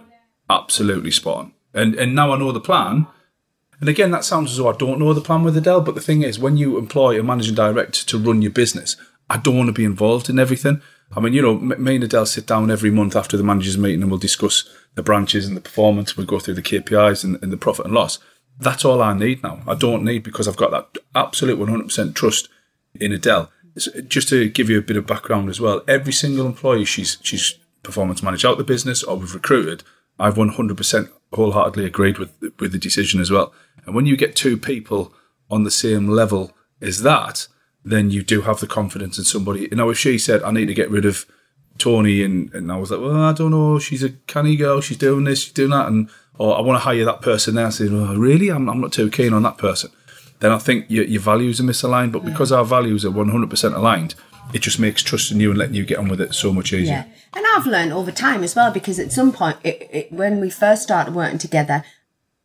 absolutely 0.49 1.12
spot 1.12 1.38
on. 1.38 1.53
And 1.74 1.95
and 1.95 2.16
now 2.16 2.32
I 2.32 2.38
know 2.38 2.51
the 2.51 2.60
plan. 2.60 3.08
And 3.80 3.89
again, 3.89 4.12
that 4.12 4.26
sounds 4.26 4.51
as 4.51 4.58
though 4.58 4.70
I 4.70 4.76
don't 4.76 4.99
know 4.99 5.14
the 5.14 5.22
plan 5.22 5.43
with 5.43 5.55
Adele. 5.55 5.82
But 5.82 5.95
the 5.95 6.01
thing 6.01 6.24
is, 6.24 6.39
when 6.39 6.58
you 6.58 6.78
employ 6.78 7.20
a 7.20 7.24
managing 7.24 7.55
director 7.55 8.05
to 8.05 8.18
run 8.18 8.41
your 8.41 8.51
business, 8.51 8.97
I 9.30 9.38
don't 9.38 9.58
want 9.58 9.68
to 9.68 9.74
be 9.74 9.86
involved 9.86 10.30
in 10.30 10.39
everything. 10.39 10.82
I 11.16 11.20
mean, 11.20 11.34
you 11.34 11.41
know, 11.41 11.55
me 11.55 11.95
and 11.95 12.03
Adele 12.03 12.26
sit 12.26 12.47
down 12.47 12.70
every 12.70 12.91
month 12.91 13.16
after 13.16 13.38
the 13.38 13.43
managers' 13.43 13.78
meeting 13.78 14.01
and 14.01 14.12
we'll 14.12 14.20
discuss 14.20 14.68
the 14.95 15.03
branches 15.03 15.47
and 15.47 15.55
the 15.55 15.62
performance. 15.62 16.18
We'll 16.18 16.26
go 16.26 16.39
through 16.39 16.55
the 16.55 16.62
KPIs 16.62 17.24
and, 17.24 17.41
and 17.41 17.51
the 17.51 17.58
profit 17.58 17.86
and 17.86 17.93
loss. 17.93 18.20
That's 18.60 18.86
all 18.86 19.01
I 19.01 19.14
need 19.14 19.43
now. 19.43 19.62
I 19.68 19.76
don't 19.76 20.03
need 20.03 20.24
because 20.24 20.47
I've 20.47 20.58
got 20.58 20.72
that 20.72 21.01
absolute 21.16 21.60
100% 21.60 22.16
trust 22.16 22.49
in 22.99 23.12
Adele. 23.12 23.51
Just 24.08 24.30
to 24.30 24.49
give 24.49 24.70
you 24.70 24.80
a 24.80 24.84
bit 24.84 24.97
of 24.97 25.05
background 25.05 25.49
as 25.49 25.62
well, 25.62 25.84
every 25.88 26.14
single 26.14 26.47
employee 26.47 26.86
she's 26.86 27.20
she's 27.22 27.60
performance 27.84 28.24
managed 28.24 28.45
out 28.45 28.58
the 28.58 28.64
business 28.64 29.03
or 29.03 29.18
we've 29.18 29.34
recruited, 29.36 29.84
I've 30.20 30.36
100% 30.36 31.10
wholeheartedly 31.34 31.86
agreed 31.86 32.18
with 32.18 32.32
with 32.60 32.72
the 32.72 32.80
decision 32.80 33.20
as 33.20 33.30
well. 33.30 33.53
And 33.86 33.93
when 33.93 34.08
you 34.08 34.18
get 34.18 34.36
two 34.36 34.58
people 34.58 35.14
on 35.49 35.64
the 35.64 35.72
same 35.72 36.08
level 36.08 36.51
as 36.82 37.03
that, 37.03 37.47
then 37.86 38.10
you 38.10 38.24
do 38.24 38.41
have 38.41 38.60
the 38.60 38.68
confidence 38.68 39.18
in 39.18 39.24
somebody. 39.24 39.68
You 39.70 39.78
know, 39.78 39.89
if 39.89 39.97
she 39.97 40.18
said, 40.18 40.43
"I 40.43 40.51
need 40.51 40.68
to 40.68 40.74
get 40.74 40.89
rid 40.89 41.05
of 41.05 41.26
Tony," 41.78 42.24
and, 42.24 42.53
and 42.53 42.72
I 42.72 42.78
was 42.78 42.91
like, 42.91 42.99
"Well, 42.99 43.16
I 43.16 43.34
don't 43.34 43.51
know. 43.51 43.80
She's 43.80 44.03
a 44.03 44.10
canny 44.10 44.55
girl. 44.55 44.82
She's 44.82 44.97
doing 44.97 45.24
this. 45.24 45.41
She's 45.43 45.53
doing 45.53 45.72
that," 45.72 45.88
and 45.88 46.10
or 46.38 46.58
I 46.58 46.62
want 46.62 46.76
to 46.76 46.84
hire 46.86 47.06
that 47.06 47.22
person 47.22 47.56
now. 47.56 47.68
I 47.68 47.70
said, 47.70 47.90
"Oh, 47.92 48.16
really? 48.16 48.50
I'm, 48.50 48.70
I'm 48.70 48.82
not 48.82 48.92
too 48.92 49.10
keen 49.10 49.34
on 49.34 49.44
that 49.44 49.58
person." 49.58 49.92
Then 50.40 50.52
I 50.52 50.60
think 50.60 50.86
your, 50.88 51.06
your 51.06 51.22
values 51.22 51.60
are 51.60 51.64
misaligned. 51.64 52.12
But 52.12 52.26
because 52.26 52.52
our 52.52 52.66
values 52.66 53.04
are 53.04 53.10
100% 53.10 53.76
aligned, 53.76 54.16
it 54.54 54.62
just 54.62 54.80
makes 54.80 55.02
trusting 55.04 55.40
you 55.40 55.50
and 55.50 55.58
letting 55.58 55.76
you 55.76 55.86
get 55.86 55.98
on 55.98 56.08
with 56.08 56.22
it 56.22 56.34
so 56.34 56.54
much 56.54 56.74
easier. 56.74 57.06
Yeah. 57.08 57.14
And 57.36 57.46
I've 57.56 57.66
learned 57.66 57.94
over 57.94 58.12
time 58.12 58.44
as 58.44 58.56
well 58.56 58.72
because 58.72 59.00
at 59.00 59.12
some 59.12 59.32
point, 59.32 59.58
it, 59.64 59.90
it, 59.92 60.12
when 60.12 60.40
we 60.40 60.50
first 60.50 60.84
started 60.84 61.14
working 61.14 61.40
together, 61.40 61.84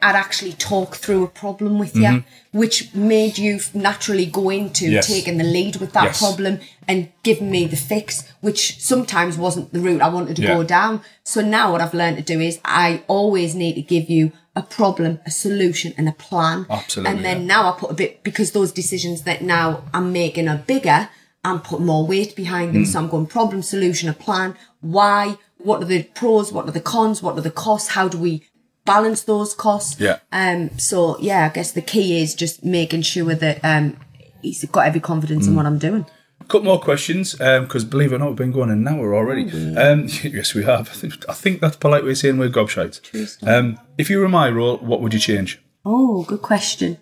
I'd 0.02 0.16
actually 0.16 0.52
talk 0.54 0.96
through 0.96 1.22
a 1.22 1.28
problem 1.28 1.78
with 1.78 1.94
you, 1.96 2.24
which 2.52 2.92
made 2.94 3.38
you 3.38 3.60
naturally 3.72 4.26
go 4.26 4.50
into 4.50 4.84
Mm-hmm. 4.86 4.92
Yes. 4.94 5.06
taking 5.06 5.38
the 5.38 5.44
lead 5.44 5.76
with 5.76 5.92
that 5.92 6.04
Yes. 6.04 6.18
problem 6.18 6.58
and 6.88 7.08
giving 7.22 7.50
me 7.50 7.66
the 7.66 7.76
fix, 7.76 8.24
which 8.40 8.80
sometimes 8.80 9.38
wasn't 9.38 9.72
the 9.72 9.80
route 9.80 10.02
I 10.02 10.08
wanted 10.08 10.36
to 10.36 10.42
Yeah. 10.42 10.54
go 10.56 10.62
down. 10.64 11.02
So 11.22 11.40
now 11.40 11.70
what 11.72 11.80
I've 11.80 11.94
learned 11.94 12.16
to 12.16 12.22
do 12.34 12.40
is 12.40 12.58
I 12.64 13.02
always 13.06 13.54
need 13.54 13.74
to 13.76 13.82
give 13.82 14.10
you 14.10 14.32
a 14.56 14.62
problem, 14.62 15.20
a 15.24 15.30
solution, 15.30 15.94
and 15.96 16.08
a 16.08 16.12
plan. 16.12 16.66
Absolutely, 16.68 17.10
And 17.14 17.24
then 17.24 17.40
yeah. 17.42 17.46
now 17.54 17.68
I 17.72 17.78
put 17.78 17.90
a 17.90 17.94
bit 17.94 18.22
because 18.24 18.50
those 18.50 18.72
decisions 18.72 19.22
that 19.22 19.40
now 19.42 19.84
I'm 19.94 20.12
making 20.12 20.48
are 20.48 20.58
bigger. 20.74 21.08
I'm 21.44 21.60
putting 21.60 21.86
more 21.86 22.06
weight 22.06 22.34
behind 22.36 22.74
them. 22.74 22.84
So 22.86 22.98
I'm 22.98 23.08
going 23.08 23.26
problem, 23.26 23.62
solution, 23.62 24.08
a 24.08 24.12
plan. 24.12 24.54
Why? 24.80 25.38
What 25.58 25.80
are 25.82 25.86
the 25.86 26.02
pros? 26.02 26.52
What 26.52 26.66
are 26.68 26.72
the 26.72 26.80
cons? 26.80 27.22
What 27.22 27.36
are 27.38 27.40
the 27.40 27.50
costs? 27.50 27.90
How 27.90 28.08
do 28.08 28.18
we 28.18 28.42
balance 28.84 29.22
those 29.22 29.54
costs? 29.54 30.00
Yeah. 30.00 30.18
Um. 30.32 30.70
So 30.78 31.18
yeah, 31.18 31.46
I 31.50 31.54
guess 31.54 31.72
the 31.72 31.82
key 31.82 32.20
is 32.22 32.34
just 32.34 32.64
making 32.64 33.02
sure 33.02 33.34
that 33.34 33.60
um 33.64 33.96
he's 34.42 34.64
got 34.66 34.86
every 34.86 35.00
confidence 35.00 35.46
Mm. 35.46 35.50
in 35.50 35.56
what 35.56 35.66
I'm 35.66 35.78
doing. 35.78 36.06
A 36.40 36.44
couple 36.44 36.64
more 36.64 36.80
questions 36.80 37.34
because 37.36 37.84
believe 37.84 38.12
it 38.12 38.16
or 38.16 38.18
not, 38.18 38.28
we've 38.30 38.36
been 38.36 38.50
going 38.52 38.70
an 38.70 38.86
hour 38.88 39.14
already. 39.14 39.44
Um, 39.76 40.08
yes, 40.24 40.54
we 40.54 40.64
have. 40.64 40.88
I 40.90 40.92
think, 40.92 41.28
I 41.28 41.32
think 41.34 41.60
that's 41.60 41.76
a 41.76 41.78
polite 41.78 42.04
way 42.04 42.10
of 42.10 42.18
saying 42.18 42.36
we're 42.36 42.48
gobshites. 42.50 43.00
Um, 43.46 43.78
if 43.96 44.10
you 44.10 44.18
were 44.18 44.28
my 44.28 44.50
role, 44.50 44.78
what 44.78 45.00
would 45.00 45.14
you 45.14 45.20
change? 45.20 45.62
Oh, 45.84 46.24
good 46.24 46.42
question. 46.42 46.98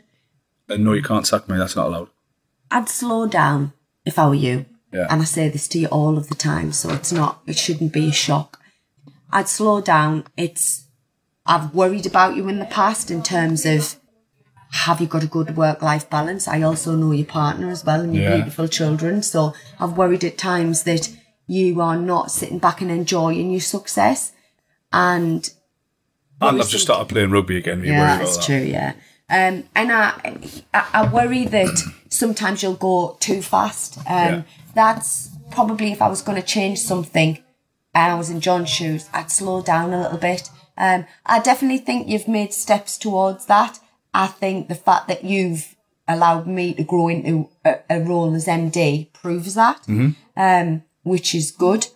And 0.68 0.84
no, 0.84 0.92
you 0.92 1.02
can't 1.02 1.26
sack 1.26 1.48
me. 1.48 1.56
That's 1.56 1.74
not 1.74 1.86
allowed. 1.86 2.08
I'd 2.70 2.88
slow 2.90 3.26
down 3.26 3.72
if 4.04 4.18
I 4.18 4.28
were 4.28 4.34
you. 4.34 4.66
Yeah. 4.92 5.06
And 5.08 5.22
I 5.22 5.24
say 5.24 5.48
this 5.48 5.66
to 5.68 5.78
you 5.78 5.86
all 5.88 6.18
of 6.18 6.28
the 6.28 6.34
time, 6.34 6.70
so 6.72 6.90
it's 6.90 7.10
not, 7.10 7.40
it 7.46 7.56
shouldn't 7.56 7.92
be 7.94 8.08
a 8.08 8.12
shock. 8.12 8.60
I'd 9.32 9.48
slow 9.48 9.80
down. 9.80 10.24
It's, 10.36 10.86
I've 11.52 11.74
worried 11.74 12.06
about 12.06 12.36
you 12.36 12.48
in 12.48 12.58
the 12.58 12.64
past 12.80 13.10
in 13.10 13.22
terms 13.22 13.66
of 13.74 13.96
have 14.84 15.00
you 15.00 15.08
got 15.08 15.24
a 15.24 15.26
good 15.36 15.56
work 15.56 15.82
life 15.82 16.08
balance? 16.08 16.46
I 16.46 16.62
also 16.62 16.94
know 16.94 17.10
your 17.12 17.26
partner 17.26 17.68
as 17.70 17.84
well 17.84 18.00
and 18.02 18.14
your 18.14 18.24
Yeah. 18.24 18.36
beautiful 18.36 18.68
children. 18.68 19.22
So 19.22 19.52
I've 19.80 19.96
worried 20.00 20.22
at 20.24 20.38
times 20.38 20.84
that 20.84 21.10
you 21.48 21.80
are 21.80 21.96
not 21.96 22.30
sitting 22.30 22.58
back 22.66 22.80
and 22.80 22.90
enjoying 22.90 23.50
your 23.50 23.60
success. 23.76 24.32
And 24.92 25.50
And 26.40 26.60
I've 26.62 26.68
just 26.68 26.84
started 26.84 27.08
playing 27.08 27.30
rugby 27.32 27.56
again. 27.58 27.80
You 27.84 27.92
yeah, 27.92 28.16
that's 28.18 28.36
that. 28.36 28.46
true. 28.46 28.64
Yeah, 28.76 28.92
um, 29.28 29.64
and 29.74 29.92
I, 29.92 30.12
I, 30.72 30.82
I 30.94 31.12
worry 31.12 31.44
that 31.46 31.76
sometimes 32.08 32.62
you'll 32.62 32.74
go 32.90 33.16
too 33.20 33.42
fast. 33.42 33.98
Um, 33.98 34.04
Yeah. 34.06 34.42
That's 34.74 35.30
probably 35.50 35.90
if 35.92 36.00
I 36.00 36.08
was 36.08 36.22
going 36.22 36.40
to 36.40 36.46
change 36.46 36.78
something, 36.78 37.38
and 37.94 38.12
I 38.12 38.16
was 38.16 38.30
in 38.30 38.40
John's 38.40 38.70
shoes, 38.70 39.08
I'd 39.12 39.30
slow 39.32 39.62
down 39.62 39.92
a 39.92 40.00
little 40.00 40.18
bit. 40.18 40.48
Um, 40.76 41.06
I 41.26 41.40
definitely 41.40 41.78
think 41.78 42.08
you've 42.08 42.28
made 42.28 42.52
steps 42.52 42.96
towards 42.98 43.46
that. 43.46 43.78
I 44.12 44.26
think 44.26 44.68
the 44.68 44.74
fact 44.74 45.08
that 45.08 45.24
you've 45.24 45.76
allowed 46.08 46.46
me 46.46 46.74
to 46.74 46.82
grow 46.82 47.08
into 47.08 47.48
a, 47.64 47.78
a 47.88 48.00
role 48.00 48.34
as 48.34 48.46
MD 48.46 49.12
proves 49.12 49.54
that, 49.54 49.86
um, 50.36 50.82
which 51.02 51.34
is 51.34 51.50
good. 51.50 51.86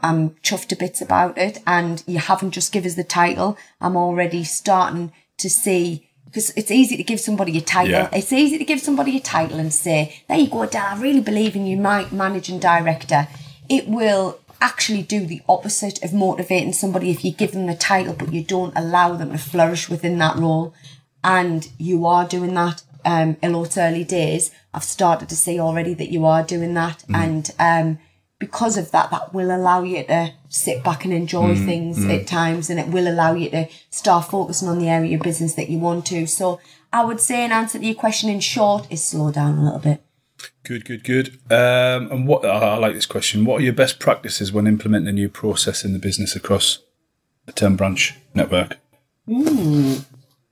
I'm 0.00 0.30
chuffed 0.42 0.66
to 0.68 0.76
bits 0.76 1.00
about 1.00 1.38
it. 1.38 1.60
And 1.66 2.02
you 2.06 2.18
haven't 2.18 2.50
just 2.50 2.72
give 2.72 2.84
us 2.84 2.96
the 2.96 3.04
title. 3.04 3.56
I'm 3.80 3.96
already 3.96 4.42
starting 4.42 5.12
to 5.38 5.48
see 5.48 6.08
because 6.24 6.50
it's 6.56 6.70
easy 6.70 6.96
to 6.96 7.02
give 7.02 7.20
somebody 7.20 7.56
a 7.58 7.60
title. 7.60 7.92
Yeah. 7.92 8.08
It's 8.12 8.32
easy 8.32 8.56
to 8.58 8.64
give 8.64 8.80
somebody 8.80 9.16
a 9.18 9.20
title 9.20 9.58
and 9.58 9.72
say, 9.72 10.22
"There 10.28 10.38
you 10.38 10.48
go, 10.48 10.64
Dad. 10.64 10.96
I 10.96 11.00
really 11.00 11.20
believe 11.20 11.54
in 11.54 11.66
you, 11.66 11.76
my 11.76 12.06
managing 12.10 12.58
director." 12.58 13.28
It 13.68 13.86
will 13.86 14.40
actually 14.62 15.02
do 15.02 15.26
the 15.26 15.42
opposite 15.48 16.02
of 16.04 16.14
motivating 16.14 16.72
somebody 16.72 17.10
if 17.10 17.24
you 17.24 17.32
give 17.32 17.52
them 17.52 17.66
the 17.66 17.74
title 17.74 18.14
but 18.14 18.32
you 18.32 18.42
don't 18.44 18.76
allow 18.76 19.14
them 19.14 19.32
to 19.32 19.38
flourish 19.38 19.90
within 19.90 20.18
that 20.18 20.36
role. 20.36 20.72
And 21.24 21.68
you 21.78 22.06
are 22.06 22.26
doing 22.26 22.54
that. 22.54 22.82
Um, 23.04 23.36
although 23.42 23.64
it's 23.64 23.76
early 23.76 24.04
days, 24.04 24.52
I've 24.72 24.84
started 24.84 25.28
to 25.28 25.36
see 25.36 25.58
already 25.58 25.94
that 25.94 26.10
you 26.10 26.24
are 26.24 26.44
doing 26.44 26.74
that, 26.74 27.04
and 27.12 27.50
um, 27.58 27.98
because 28.42 28.76
of 28.76 28.90
that, 28.90 29.10
that 29.12 29.32
will 29.32 29.54
allow 29.54 29.82
you 29.84 30.02
to 30.04 30.32
sit 30.48 30.82
back 30.82 31.04
and 31.04 31.14
enjoy 31.14 31.54
things 31.54 32.04
at 32.06 32.26
times 32.26 32.70
and 32.70 32.80
it 32.80 32.88
will 32.88 33.06
allow 33.06 33.34
you 33.34 33.48
to 33.50 33.68
start 33.90 34.24
focusing 34.24 34.66
on 34.68 34.80
the 34.80 34.88
area 34.88 35.16
of 35.16 35.22
business 35.22 35.54
that 35.54 35.68
you 35.68 35.78
want 35.78 36.04
to. 36.06 36.26
So 36.26 36.58
I 36.92 37.04
would 37.04 37.20
say 37.20 37.44
an 37.44 37.52
answer 37.52 37.78
to 37.78 37.84
your 37.84 37.94
question 37.94 38.28
in 38.28 38.40
short 38.40 38.88
is 38.90 39.06
slow 39.06 39.30
down 39.30 39.58
a 39.58 39.64
little 39.64 39.78
bit. 39.78 40.02
Good, 40.64 40.84
good, 40.84 41.02
good. 41.02 41.28
Um, 41.50 42.10
and 42.12 42.26
what 42.26 42.44
I 42.44 42.74
I 42.74 42.76
like 42.78 42.94
this 42.94 43.06
question. 43.06 43.44
What 43.44 43.60
are 43.60 43.64
your 43.64 43.72
best 43.72 43.98
practices 43.98 44.52
when 44.52 44.66
implementing 44.66 45.08
a 45.08 45.12
new 45.12 45.28
process 45.28 45.84
in 45.84 45.92
the 45.92 45.98
business 45.98 46.36
across 46.36 46.78
a 47.48 47.52
ten 47.52 47.74
branch 47.74 48.14
network? 48.34 48.78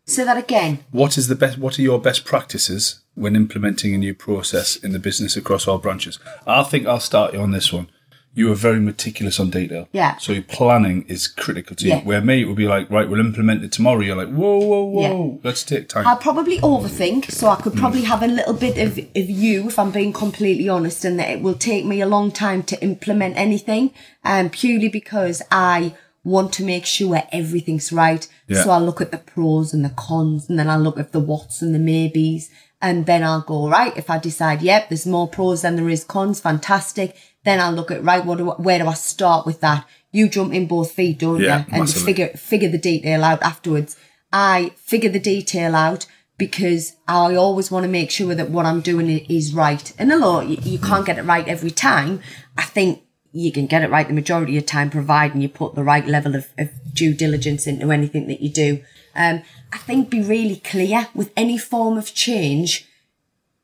Say 0.06 0.24
that 0.24 0.36
again. 0.36 0.80
What 0.90 1.16
is 1.16 1.28
the 1.28 1.36
best? 1.36 1.58
What 1.58 1.78
are 1.78 1.82
your 1.82 2.00
best 2.00 2.24
practices 2.24 3.02
when 3.14 3.36
implementing 3.36 3.94
a 3.94 3.98
new 3.98 4.14
process 4.14 4.74
in 4.76 4.92
the 4.92 4.98
business 4.98 5.36
across 5.36 5.68
all 5.68 5.78
branches? 5.78 6.18
I 6.46 6.64
think 6.64 6.86
I'll 6.86 6.98
start 6.98 7.32
you 7.32 7.40
on 7.40 7.52
this 7.52 7.72
one. 7.72 7.88
You 8.32 8.50
are 8.50 8.54
very 8.54 8.78
meticulous 8.78 9.40
on 9.40 9.50
detail. 9.50 9.88
Yeah. 9.92 10.16
So 10.18 10.32
your 10.32 10.42
planning 10.44 11.04
is 11.08 11.26
critical 11.26 11.74
to 11.76 11.84
you. 11.84 11.90
Yeah. 11.90 12.04
Where 12.04 12.20
me, 12.20 12.42
it 12.42 12.44
would 12.44 12.56
be 12.56 12.68
like, 12.68 12.88
right, 12.88 13.08
we'll 13.08 13.18
implement 13.20 13.64
it 13.64 13.72
tomorrow. 13.72 14.00
You're 14.00 14.14
like, 14.16 14.28
whoa, 14.28 14.58
whoa, 14.58 14.84
whoa, 14.84 15.32
Yeah. 15.34 15.38
let's 15.42 15.64
take 15.64 15.88
time. 15.88 16.06
I'll 16.06 16.16
probably 16.16 16.58
overthink, 16.60 17.30
so 17.30 17.48
I 17.48 17.56
could 17.56 17.74
probably 17.74 18.02
have 18.02 18.22
a 18.22 18.28
little 18.28 18.54
bit 18.54 18.78
of, 18.78 18.98
of 18.98 19.30
you, 19.30 19.66
if 19.66 19.78
I'm 19.78 19.90
being 19.90 20.12
completely 20.12 20.68
honest, 20.68 21.04
and 21.04 21.18
that 21.18 21.28
it 21.30 21.42
will 21.42 21.54
take 21.56 21.84
me 21.84 22.00
a 22.00 22.06
long 22.06 22.30
time 22.30 22.62
to 22.64 22.80
implement 22.82 23.36
anything, 23.36 23.92
um, 24.24 24.48
purely 24.48 24.88
because 24.88 25.42
I 25.50 25.94
want 26.22 26.52
to 26.52 26.64
make 26.64 26.86
sure 26.86 27.22
everything's 27.32 27.92
right. 27.92 28.28
Yeah. 28.46 28.62
So 28.62 28.70
I'll 28.70 28.84
look 28.84 29.00
at 29.00 29.10
the 29.10 29.18
pros 29.18 29.74
and 29.74 29.84
the 29.84 29.90
cons, 29.90 30.48
and 30.48 30.56
then 30.56 30.68
I'll 30.68 30.78
look 30.80 31.00
at 31.00 31.10
the 31.10 31.20
whats 31.20 31.62
and 31.62 31.74
the 31.74 31.78
maybes, 31.80 32.48
and 32.80 33.06
then 33.06 33.24
I'll 33.24 33.42
go, 33.42 33.68
right, 33.68 33.96
if 33.96 34.08
I 34.08 34.18
decide, 34.18 34.62
yep, 34.62 34.88
there's 34.88 35.04
more 35.06 35.28
pros 35.28 35.62
than 35.62 35.76
there 35.76 35.88
is 35.88 36.04
cons, 36.04 36.40
fantastic. 36.40 37.16
Then 37.44 37.60
I'll 37.60 37.72
look 37.72 37.90
at, 37.90 38.04
right, 38.04 38.24
what 38.24 38.38
do 38.38 38.50
I, 38.50 38.54
where 38.54 38.78
do 38.78 38.86
I 38.86 38.94
start 38.94 39.46
with 39.46 39.60
that? 39.60 39.86
You 40.12 40.28
jump 40.28 40.52
in 40.52 40.66
both 40.66 40.92
feet, 40.92 41.18
don't 41.18 41.40
Yeah, 41.40 41.60
you? 41.60 41.64
And 41.70 41.80
massively. 41.80 42.04
figure, 42.12 42.28
figure 42.36 42.68
the 42.68 42.78
detail 42.78 43.24
out 43.24 43.42
afterwards. 43.42 43.96
I 44.32 44.72
figure 44.76 45.10
the 45.10 45.18
detail 45.20 45.74
out 45.74 46.06
because 46.36 46.96
I 47.08 47.34
always 47.36 47.70
want 47.70 47.84
to 47.84 47.88
make 47.90 48.10
sure 48.10 48.34
that 48.34 48.50
what 48.50 48.66
I'm 48.66 48.80
doing 48.80 49.08
is 49.08 49.54
right. 49.54 49.92
And 49.98 50.12
although 50.12 50.40
you, 50.40 50.58
you 50.62 50.78
can't 50.78 51.06
get 51.06 51.18
it 51.18 51.22
right 51.24 51.46
every 51.48 51.70
time, 51.70 52.20
I 52.56 52.62
think 52.62 53.02
you 53.32 53.52
can 53.52 53.66
get 53.66 53.82
it 53.82 53.90
right 53.90 54.06
the 54.08 54.12
majority 54.14 54.56
of 54.56 54.64
the 54.64 54.68
time, 54.68 54.90
providing 54.90 55.40
you 55.40 55.48
put 55.48 55.74
the 55.74 55.84
right 55.84 56.06
level 56.06 56.34
of, 56.34 56.48
of 56.58 56.68
due 56.92 57.14
diligence 57.14 57.66
into 57.66 57.90
anything 57.92 58.26
that 58.28 58.40
you 58.40 58.50
do. 58.50 58.82
Um, 59.14 59.42
I 59.72 59.78
think 59.78 60.10
be 60.10 60.22
really 60.22 60.56
clear 60.56 61.08
with 61.14 61.30
any 61.36 61.56
form 61.56 61.96
of 61.96 62.12
change. 62.14 62.86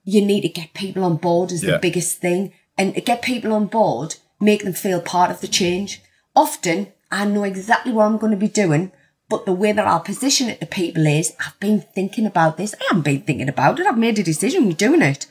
You 0.05 0.24
need 0.24 0.43
to 0.43 0.49
get 0.49 0.72
people 0.74 1.03
on 1.05 1.16
board 1.16 1.51
is 1.53 1.64
Yeah. 1.64 1.72
the 1.72 1.79
biggest 1.79 2.18
thing, 2.18 2.53
and 2.79 2.95
get 3.05 3.22
people 3.22 3.53
on 3.53 3.66
board, 3.66 4.16
make 4.41 4.64
them 4.64 4.72
feel 4.72 5.01
part 5.01 5.31
of 5.31 5.41
the 5.41 5.49
change. 5.49 6.03
Often, 6.35 6.93
I 7.11 7.24
know 7.24 7.45
exactly 7.45 7.93
what 7.93 8.05
I'm 8.05 8.18
going 8.18 8.33
to 8.33 8.37
be 8.37 8.49
doing, 8.49 8.93
but 9.29 9.47
the 9.47 9.53
way 9.53 9.72
that 9.72 9.87
I'll 9.87 10.01
position 10.01 10.49
it 10.49 10.61
to 10.61 10.66
people 10.66 11.07
is, 11.07 11.35
I've 11.45 11.59
been 11.59 11.81
thinking 11.81 12.27
about 12.27 12.57
this. 12.57 12.74
I 12.74 12.85
haven't 12.89 13.05
been 13.05 13.22
thinking 13.22 13.49
about 13.49 13.81
it. 13.81 13.87
I've 13.87 13.99
made 13.99 14.18
a 14.18 14.22
decision. 14.22 14.66
We're 14.66 14.72
doing 14.72 15.03
it. 15.03 15.27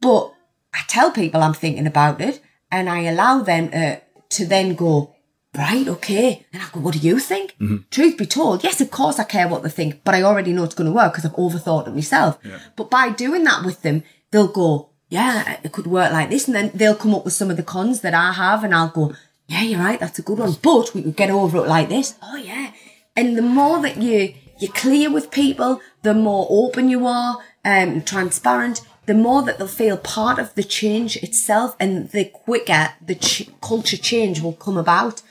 But 0.00 0.32
I 0.72 0.80
tell 0.88 1.10
people 1.10 1.42
I'm 1.42 1.54
thinking 1.54 1.86
about 1.86 2.20
it 2.20 2.40
and 2.70 2.90
I 2.90 3.02
allow 3.02 3.40
them 3.42 3.70
uh, 3.72 3.96
to 4.30 4.46
then 4.46 4.74
go, 4.74 5.14
right, 5.56 5.86
okay. 5.86 6.46
And 6.52 6.62
I 6.62 6.66
go, 6.72 6.80
what 6.80 6.94
do 6.94 7.00
you 7.00 7.18
think? 7.18 7.56
Truth 7.90 8.18
be 8.18 8.26
told, 8.26 8.64
yes, 8.64 8.80
of 8.80 8.90
course 8.90 9.18
I 9.18 9.24
care 9.24 9.48
what 9.48 9.62
they 9.62 9.70
think, 9.70 10.02
but 10.04 10.14
I 10.14 10.22
already 10.22 10.52
know 10.52 10.64
it's 10.64 10.74
going 10.74 10.90
to 10.90 10.94
work 10.94 11.12
because 11.12 11.24
I've 11.24 11.36
overthought 11.36 11.86
it 11.86 11.94
myself. 11.94 12.38
But 12.76 12.90
by 12.90 13.10
doing 13.10 13.44
that 13.44 13.64
with 13.64 13.82
them, 13.82 14.02
they'll 14.30 14.48
go, 14.48 14.90
yeah, 15.14 15.60
it 15.62 15.70
could 15.70 15.86
work 15.86 16.10
like 16.12 16.28
this. 16.28 16.48
And 16.48 16.56
then 16.56 16.72
they'll 16.74 16.96
come 16.96 17.14
up 17.14 17.24
with 17.24 17.34
some 17.34 17.48
of 17.48 17.56
the 17.56 17.62
cons 17.62 18.00
that 18.00 18.14
I 18.14 18.32
have 18.32 18.64
and 18.64 18.74
I'll 18.74 18.88
go, 18.88 19.14
yeah, 19.46 19.62
you're 19.62 19.78
right, 19.78 20.00
that's 20.00 20.18
a 20.18 20.22
good 20.22 20.40
one. 20.40 20.56
But 20.60 20.92
we 20.92 21.02
could 21.02 21.14
get 21.14 21.30
over 21.30 21.58
it 21.58 21.68
like 21.68 21.88
this. 21.88 22.16
Oh, 22.20 22.36
yeah. 22.36 22.72
And 23.14 23.38
the 23.38 23.42
more 23.42 23.80
that 23.80 23.98
you, 23.98 24.34
you're 24.58 24.72
clear 24.72 25.12
with 25.12 25.30
people, 25.30 25.80
the 26.02 26.14
more 26.14 26.48
open 26.50 26.88
you 26.88 27.06
are, 27.06 27.38
um, 27.64 28.02
transparent, 28.02 28.80
the 29.06 29.14
more 29.14 29.42
that 29.42 29.58
they'll 29.58 29.68
feel 29.68 29.96
part 29.96 30.40
of 30.40 30.52
the 30.56 30.64
change 30.64 31.16
itself 31.18 31.76
and 31.78 32.10
the 32.10 32.24
quicker 32.24 32.94
the 33.00 33.14
ch- 33.14 33.48
culture 33.62 33.96
change 33.96 34.40
will 34.40 34.54
come 34.54 34.76
about. 34.76 35.22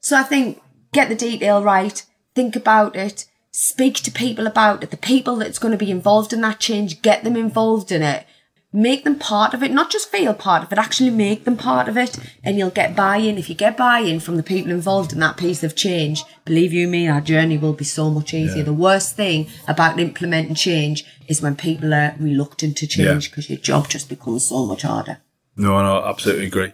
So 0.00 0.18
I 0.18 0.22
think 0.22 0.60
get 0.92 1.08
the 1.08 1.14
detail 1.14 1.62
right, 1.62 2.04
think 2.34 2.56
about 2.56 2.94
it, 2.94 3.24
speak 3.52 3.94
to 4.02 4.10
people 4.10 4.46
about 4.46 4.82
it, 4.82 4.90
the 4.90 4.98
people 4.98 5.36
that's 5.36 5.58
going 5.58 5.72
to 5.72 5.78
be 5.78 5.90
involved 5.90 6.34
in 6.34 6.42
that 6.42 6.60
change, 6.60 7.00
get 7.00 7.24
them 7.24 7.36
involved 7.36 7.90
in 7.90 8.02
it. 8.02 8.26
Make 8.72 9.02
them 9.02 9.18
part 9.18 9.52
of 9.52 9.64
it, 9.64 9.72
not 9.72 9.90
just 9.90 10.12
feel 10.12 10.32
part 10.32 10.62
of 10.62 10.70
it, 10.70 10.78
actually 10.78 11.10
make 11.10 11.44
them 11.44 11.56
part 11.56 11.88
of 11.88 11.96
it, 11.96 12.16
and 12.44 12.56
you'll 12.56 12.70
get 12.70 12.94
buy 12.94 13.16
in. 13.16 13.36
If 13.36 13.48
you 13.48 13.56
get 13.56 13.76
buy 13.76 13.98
in 13.98 14.20
from 14.20 14.36
the 14.36 14.44
people 14.44 14.70
involved 14.70 15.12
in 15.12 15.18
that 15.18 15.36
piece 15.36 15.64
of 15.64 15.74
change, 15.74 16.22
believe 16.44 16.72
you 16.72 16.86
me, 16.86 17.08
our 17.08 17.20
journey 17.20 17.58
will 17.58 17.72
be 17.72 17.84
so 17.84 18.10
much 18.10 18.32
easier. 18.32 18.58
Yeah. 18.58 18.64
The 18.64 18.72
worst 18.72 19.16
thing 19.16 19.48
about 19.66 19.98
implementing 19.98 20.54
change 20.54 21.04
is 21.26 21.42
when 21.42 21.56
people 21.56 21.92
are 21.92 22.14
reluctant 22.20 22.76
to 22.76 22.86
change 22.86 23.30
because 23.30 23.50
your 23.50 23.58
job 23.58 23.88
just 23.88 24.08
becomes 24.08 24.46
so 24.46 24.64
much 24.66 24.82
harder. 24.82 25.18
No, 25.56 25.82
no, 25.82 26.04
absolutely 26.04 26.46
agree. 26.46 26.72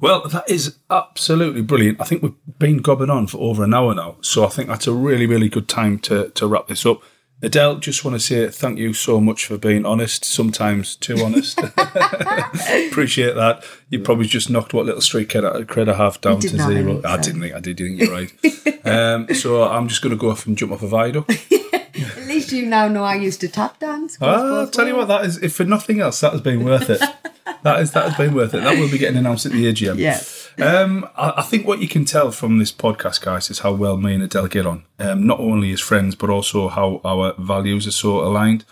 Well, 0.00 0.28
that 0.28 0.48
is 0.48 0.76
absolutely 0.90 1.62
brilliant. 1.62 2.00
I 2.00 2.04
think 2.04 2.22
we've 2.22 2.58
been 2.58 2.78
gobbing 2.78 3.10
on 3.10 3.26
for 3.26 3.38
over 3.38 3.64
an 3.64 3.74
hour 3.74 3.94
now, 3.94 4.16
so 4.20 4.44
I 4.44 4.48
think 4.48 4.68
that's 4.68 4.86
a 4.86 4.92
really, 4.92 5.26
really 5.26 5.48
good 5.48 5.68
time 5.68 5.98
to, 6.00 6.30
to 6.30 6.46
wrap 6.46 6.68
this 6.68 6.86
up. 6.86 7.02
Adele, 7.42 7.76
just 7.76 8.04
want 8.04 8.14
to 8.14 8.20
say 8.20 8.48
thank 8.48 8.78
you 8.78 8.92
so 8.92 9.18
much 9.20 9.46
for 9.46 9.56
being 9.56 9.86
honest, 9.86 10.24
sometimes 10.24 10.94
too 10.96 11.16
honest. 11.24 11.58
Appreciate 12.88 13.34
that. 13.34 13.64
You 13.88 14.00
probably 14.00 14.26
just 14.26 14.50
knocked 14.50 14.74
what 14.74 14.84
little 14.84 15.00
street 15.00 15.28
cred 15.30 15.44
I, 15.44 15.62
cred 15.62 15.88
I 15.90 15.96
have 15.96 16.20
down 16.20 16.40
to 16.40 16.48
zero. 16.48 17.00
I 17.02 17.16
so. 17.16 17.22
didn't 17.22 17.40
think 17.40 17.54
I 17.54 17.60
did, 17.60 17.80
You 17.80 17.96
think 17.96 18.00
you're 18.00 18.10
Right. 18.10 18.86
um, 18.86 19.34
so 19.34 19.62
I'm 19.62 19.88
just 19.88 20.02
going 20.02 20.10
to 20.10 20.20
go 20.20 20.30
off 20.30 20.46
and 20.46 20.56
jump 20.56 20.72
off 20.72 20.82
a 20.82 20.88
viaduct. 20.88 21.30
At 21.62 22.26
least 22.26 22.52
you 22.52 22.66
now 22.66 22.88
know 22.88 23.04
I 23.04 23.14
used 23.14 23.40
to 23.40 23.48
tap 23.48 23.78
dance. 23.78 24.18
Ah, 24.20 24.60
I'll 24.60 24.70
tell 24.70 24.86
you 24.86 24.96
what, 24.96 25.08
that 25.08 25.24
is, 25.24 25.42
if 25.42 25.54
for 25.54 25.64
nothing 25.64 26.00
else, 26.00 26.20
that 26.20 26.32
has 26.32 26.40
been 26.40 26.64
worth 26.64 26.90
it. 26.90 27.00
that 27.62 27.80
is 27.80 27.92
that 27.92 28.08
has 28.08 28.16
been 28.16 28.34
worth 28.34 28.54
it. 28.54 28.62
That 28.62 28.78
will 28.78 28.90
be 28.90 28.98
getting 28.98 29.16
announced 29.16 29.46
at 29.46 29.52
the 29.52 29.64
AGM. 29.72 29.98
Yeah. 29.98 30.20
Um, 30.60 31.08
I, 31.16 31.34
I 31.38 31.42
think 31.42 31.66
what 31.66 31.80
you 31.80 31.88
can 31.88 32.04
tell 32.04 32.30
from 32.32 32.58
this 32.58 32.72
podcast, 32.72 33.20
guys, 33.20 33.50
is 33.50 33.60
how 33.60 33.72
well 33.72 33.96
me 33.96 34.14
and 34.14 34.22
Adele 34.22 34.48
get 34.48 34.66
on. 34.66 34.84
Um, 34.98 35.26
not 35.26 35.40
only 35.40 35.72
as 35.72 35.80
friends, 35.80 36.14
but 36.14 36.30
also 36.30 36.68
how 36.68 37.00
our 37.04 37.34
values 37.38 37.86
are 37.86 37.92
so 37.92 38.20
aligned. 38.20 38.64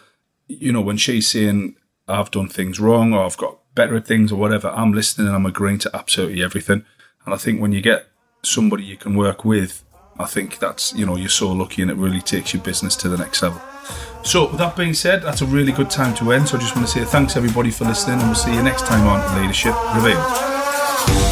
You 0.46 0.72
know, 0.72 0.80
when 0.80 0.96
she's 0.96 1.28
saying 1.28 1.76
I've 2.06 2.30
done 2.30 2.48
things 2.48 2.80
wrong 2.80 3.12
or 3.12 3.24
I've 3.24 3.36
got 3.36 3.58
better 3.74 3.96
at 3.96 4.06
things 4.06 4.32
or 4.32 4.36
whatever, 4.36 4.68
I'm 4.68 4.92
listening 4.92 5.26
and 5.28 5.36
I'm 5.36 5.46
agreeing 5.46 5.78
to 5.80 5.90
absolutely 5.94 6.42
everything. 6.42 6.84
And 7.24 7.34
I 7.34 7.36
think 7.36 7.60
when 7.60 7.72
you 7.72 7.80
get 7.80 8.06
somebody 8.42 8.84
you 8.84 8.96
can 8.96 9.16
work 9.16 9.44
with, 9.44 9.84
I 10.18 10.24
think 10.24 10.58
that's 10.58 10.92
you 10.94 11.06
know 11.06 11.16
you're 11.16 11.28
so 11.28 11.52
lucky 11.52 11.82
and 11.82 11.90
it 11.90 11.96
really 11.96 12.20
takes 12.20 12.52
your 12.52 12.62
business 12.62 12.96
to 12.96 13.08
the 13.08 13.16
next 13.16 13.42
level. 13.42 13.60
So 14.24 14.48
with 14.48 14.58
that 14.58 14.76
being 14.76 14.94
said, 14.94 15.22
that's 15.22 15.42
a 15.42 15.46
really 15.46 15.72
good 15.72 15.90
time 15.90 16.14
to 16.16 16.32
end. 16.32 16.48
So 16.48 16.56
I 16.56 16.60
just 16.60 16.74
want 16.74 16.88
to 16.88 16.92
say 16.92 17.04
thanks 17.04 17.36
everybody 17.36 17.70
for 17.70 17.84
listening, 17.84 18.18
and 18.18 18.28
we'll 18.28 18.34
see 18.34 18.54
you 18.54 18.62
next 18.62 18.86
time 18.86 19.06
on 19.06 19.40
Leadership 19.40 19.74
Revealed. 19.94 21.27